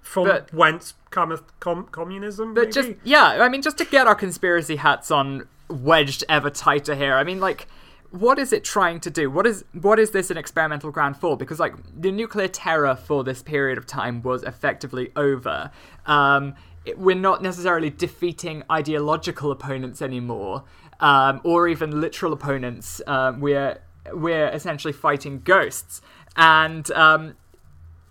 from 0.00 0.26
But- 0.28 0.52
whence 0.54 0.94
cometh 1.10 1.42
com- 1.60 1.88
communism? 1.90 2.54
But 2.54 2.60
maybe? 2.62 2.72
just 2.72 2.90
yeah, 3.04 3.38
I 3.42 3.48
mean, 3.50 3.60
just 3.62 3.76
to 3.78 3.84
get 3.84 4.06
our 4.06 4.14
conspiracy 4.14 4.76
hats 4.76 5.10
on 5.10 5.46
wedged 5.68 6.24
ever 6.28 6.50
tighter 6.50 6.94
here. 6.94 7.14
I 7.14 7.24
mean, 7.24 7.40
like, 7.40 7.66
what 8.10 8.38
is 8.38 8.52
it 8.52 8.62
trying 8.62 9.00
to 9.00 9.10
do? 9.10 9.30
What 9.30 9.46
is 9.46 9.64
what 9.72 9.98
is 9.98 10.10
this 10.10 10.30
an 10.30 10.36
experimental 10.36 10.90
ground 10.90 11.16
for? 11.16 11.36
Because 11.36 11.58
like 11.58 11.74
the 11.98 12.12
nuclear 12.12 12.48
terror 12.48 12.94
for 12.94 13.24
this 13.24 13.42
period 13.42 13.78
of 13.78 13.86
time 13.86 14.22
was 14.22 14.42
effectively 14.42 15.10
over. 15.16 15.70
Um, 16.06 16.54
it- 16.84 16.98
we're 16.98 17.16
not 17.16 17.42
necessarily 17.42 17.90
defeating 17.90 18.64
ideological 18.70 19.50
opponents 19.50 20.02
anymore, 20.02 20.64
um, 21.00 21.40
or 21.42 21.68
even 21.68 22.00
literal 22.00 22.32
opponents. 22.32 23.00
Um, 23.06 23.40
we're 23.40 23.78
we're 24.12 24.48
essentially 24.48 24.92
fighting 24.92 25.40
ghosts, 25.40 26.02
and 26.36 26.90
um, 26.90 27.36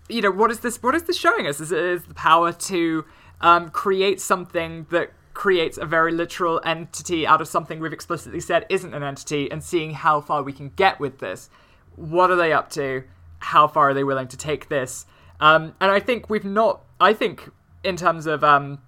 you 0.08 0.20
know 0.20 0.30
what 0.32 0.50
is 0.50 0.60
this 0.60 0.82
what 0.82 0.94
is 0.96 1.04
this 1.04 1.16
showing 1.16 1.46
us 1.46 1.60
is, 1.60 1.70
is 1.70 2.04
the 2.04 2.14
power 2.14 2.52
to 2.52 3.04
um, 3.40 3.70
create 3.70 4.20
something 4.20 4.86
that 4.90 5.12
creates 5.34 5.78
a 5.78 5.84
very 5.84 6.12
literal 6.12 6.60
entity 6.64 7.26
out 7.26 7.40
of 7.40 7.48
something 7.48 7.80
we've 7.80 7.92
explicitly 7.92 8.40
said 8.40 8.66
isn't 8.68 8.94
an 8.94 9.02
entity 9.02 9.50
and 9.50 9.62
seeing 9.62 9.92
how 9.92 10.20
far 10.20 10.42
we 10.42 10.52
can 10.52 10.70
get 10.76 11.00
with 11.00 11.18
this 11.18 11.48
what 11.96 12.30
are 12.30 12.36
they 12.36 12.52
up 12.52 12.70
to 12.70 13.02
how 13.38 13.66
far 13.66 13.90
are 13.90 13.94
they 13.94 14.04
willing 14.04 14.28
to 14.28 14.36
take 14.36 14.68
this 14.68 15.06
um, 15.40 15.74
and 15.80 15.90
i 15.90 15.98
think 15.98 16.28
we've 16.30 16.44
not 16.44 16.84
i 17.00 17.12
think 17.12 17.50
in 17.84 17.96
terms 17.96 18.26
of 18.26 18.44
um, 18.44 18.78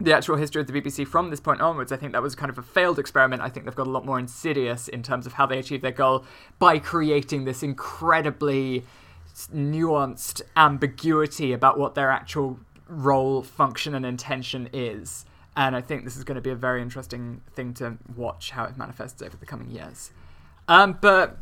the 0.00 0.14
actual 0.14 0.36
history 0.36 0.60
of 0.60 0.66
the 0.66 0.72
BBC 0.72 1.06
from 1.06 1.30
this 1.30 1.40
point 1.40 1.60
onwards, 1.60 1.90
I 1.90 1.96
think 1.96 2.12
that 2.12 2.22
was 2.22 2.34
kind 2.34 2.50
of 2.50 2.58
a 2.58 2.62
failed 2.62 2.98
experiment. 2.98 3.40
I 3.40 3.48
think 3.48 3.64
they've 3.64 3.74
got 3.74 3.86
a 3.86 3.90
lot 3.90 4.04
more 4.04 4.18
insidious 4.18 4.88
in 4.88 5.02
terms 5.02 5.26
of 5.26 5.34
how 5.34 5.46
they 5.46 5.58
achieve 5.58 5.80
their 5.80 5.90
goal 5.90 6.24
by 6.58 6.78
creating 6.78 7.44
this 7.44 7.62
incredibly 7.62 8.84
nuanced 9.54 10.42
ambiguity 10.56 11.52
about 11.52 11.78
what 11.78 11.94
their 11.94 12.10
actual 12.10 12.58
role, 12.88 13.42
function, 13.42 13.94
and 13.94 14.04
intention 14.04 14.68
is. 14.72 15.24
And 15.56 15.74
I 15.74 15.80
think 15.80 16.04
this 16.04 16.16
is 16.16 16.24
going 16.24 16.36
to 16.36 16.42
be 16.42 16.50
a 16.50 16.54
very 16.54 16.82
interesting 16.82 17.40
thing 17.54 17.72
to 17.74 17.96
watch 18.14 18.50
how 18.50 18.64
it 18.64 18.76
manifests 18.76 19.22
over 19.22 19.36
the 19.36 19.46
coming 19.46 19.70
years. 19.70 20.10
Um, 20.68 20.98
but 21.00 21.38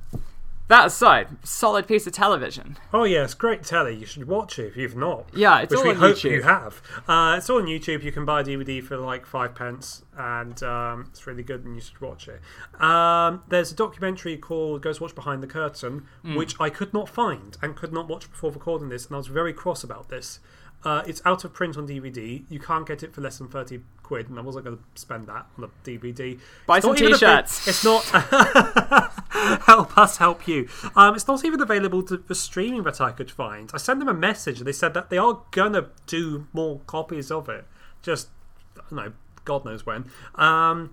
that 0.69 0.87
aside, 0.87 1.29
solid 1.43 1.89
piece 1.89 2.07
of 2.07 2.13
television. 2.13 2.77
Oh 2.93 3.05
yes, 3.05 3.35
great 3.35 3.65
telly. 3.65 3.97
You 3.97 4.07
should 4.07 4.29
watch 4.29 4.59
it 4.59 4.67
if 4.69 4.77
you've 4.77 4.97
not. 4.97 5.29
Yeah, 5.35 5.61
it's 5.61 5.71
which 5.73 5.79
all 5.81 5.85
we 5.85 5.91
on 5.91 5.97
hope 5.97 6.17
YouTube. 6.17 6.31
you 6.31 6.43
have. 6.43 6.81
Uh, 7.09 7.35
it's 7.37 7.51
all 7.51 7.59
on 7.59 7.67
YouTube. 7.67 8.03
You 8.05 8.13
can 8.13 8.25
buy 8.25 8.41
a 8.41 8.45
DVD 8.45 8.83
for 8.83 8.97
like 8.97 9.27
five 9.27 9.55
pence, 9.55 10.05
and 10.17 10.63
um, 10.63 11.07
it's 11.11 11.27
really 11.27 11.43
good, 11.43 11.65
and 11.65 11.75
you 11.75 11.81
should 11.81 12.01
watch 12.01 12.29
it. 12.29 12.41
Um, 12.81 13.43
there's 13.49 13.73
a 13.73 13.75
documentary 13.75 14.37
called 14.37 14.83
"Ghostwatch 14.83 15.15
Behind 15.15 15.43
the 15.43 15.47
Curtain," 15.49 16.07
Hmm. 16.23 16.37
which 16.37 16.55
I 16.61 16.71
could 16.71 16.95
not 16.95 17.09
find 17.09 17.57
and 17.61 17.75
could 17.75 17.93
not 17.93 18.09
watch 18.09 18.31
before 18.31 18.53
recording 18.53 18.89
this, 18.91 19.07
and 19.07 19.15
I 19.15 19.19
was 19.19 19.27
very 19.27 19.53
cross 19.53 19.83
about 19.85 20.09
this. 20.09 20.39
Uh, 20.85 21.03
it's 21.07 21.23
out 21.25 21.45
of 21.45 21.53
print 21.53 21.77
on 21.77 21.89
DVD. 21.89 22.45
You 22.49 22.59
can't 22.61 22.87
get 22.87 23.03
it 23.03 23.15
for 23.15 23.21
less 23.21 23.39
than 23.39 23.49
thirty 23.49 23.81
quid, 24.03 24.29
and 24.29 24.39
I 24.39 24.43
wasn't 24.43 24.67
going 24.67 24.77
to 24.77 24.83
spend 25.01 25.27
that 25.29 25.47
on 25.57 25.65
a 25.65 25.69
DVD. 25.89 26.39
Buy 26.67 26.77
It's 26.77 26.85
some 26.85 26.93
not 26.93 27.01
even 27.01 27.15
avail- 27.15 27.43
t-shirts. 27.43 27.69
It's 27.69 27.85
not. 27.85 28.05
help 29.65 29.97
us 29.99 30.19
help 30.19 30.47
you. 30.47 30.69
Um, 30.95 31.15
it's 31.15 31.27
not 31.27 31.45
even 31.45 31.61
available 31.61 32.03
to, 32.05 32.19
for 32.19 32.35
streaming 32.35 32.83
that 32.85 33.01
I 33.01 33.13
could 33.13 33.31
find. 33.31 33.71
I 33.75 33.79
sent 33.79 33.99
them 34.01 34.09
a 34.09 34.15
message 34.15 34.59
and 34.59 34.67
they 34.67 34.73
said 34.73 34.95
that 34.95 35.11
they 35.11 35.19
are 35.19 35.43
gonna 35.51 35.89
do 36.07 36.47
more 36.53 36.81
copies 36.87 37.31
of 37.31 37.49
it. 37.49 37.65
Just, 38.03 38.29
I 38.77 38.81
don't 38.91 38.93
know, 38.93 39.13
God 39.45 39.65
knows 39.65 39.85
when. 39.87 40.07
Um, 40.37 40.93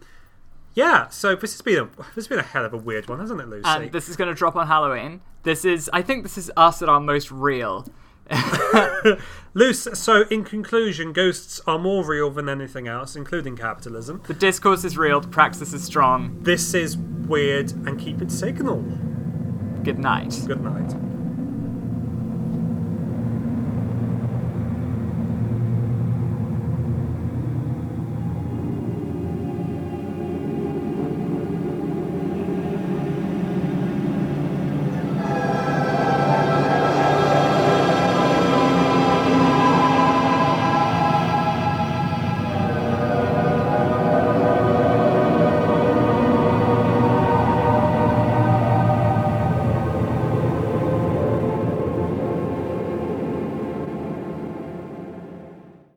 yeah, 0.74 1.10
so 1.10 1.36
this 1.36 1.54
has 1.54 1.62
been 1.62 1.78
a 1.80 1.86
this 2.16 2.16
has 2.16 2.28
been 2.28 2.40
a 2.40 2.44
hell 2.44 2.66
of 2.66 2.74
a 2.74 2.78
weird 2.78 3.10
one, 3.10 3.20
hasn't 3.20 3.42
it, 3.42 3.48
Lucy? 3.48 3.64
And 3.66 3.92
this 3.92 4.08
is 4.10 4.16
going 4.16 4.30
to 4.30 4.36
drop 4.36 4.56
on 4.56 4.68
Halloween. 4.68 5.22
This 5.44 5.66
is, 5.66 5.90
I 5.92 6.02
think, 6.02 6.24
this 6.24 6.38
is 6.38 6.52
us 6.56 6.82
at 6.82 6.88
our 6.90 7.00
most 7.00 7.32
real. 7.32 7.88
Luce, 9.54 9.88
so 9.94 10.22
in 10.30 10.44
conclusion, 10.44 11.12
ghosts 11.12 11.60
are 11.68 11.78
more 11.78 12.06
real 12.06 12.30
than 12.30 12.48
anything 12.48 12.88
else, 12.88 13.16
including 13.16 13.58
capitalism. 13.58 14.22
The 14.28 14.34
discourse 14.34 14.86
is 14.86 14.98
real. 14.98 15.20
The 15.20 15.28
praxis 15.28 15.74
is 15.74 15.84
strong. 15.84 16.38
This 16.42 16.74
is 16.74 16.98
weird, 16.98 17.72
and 17.72 18.00
keep 18.00 18.22
it 18.22 18.32
signal. 18.32 18.82
Good 19.84 20.00
night. 20.00 20.40
Good 20.46 20.62
night. 20.62 20.96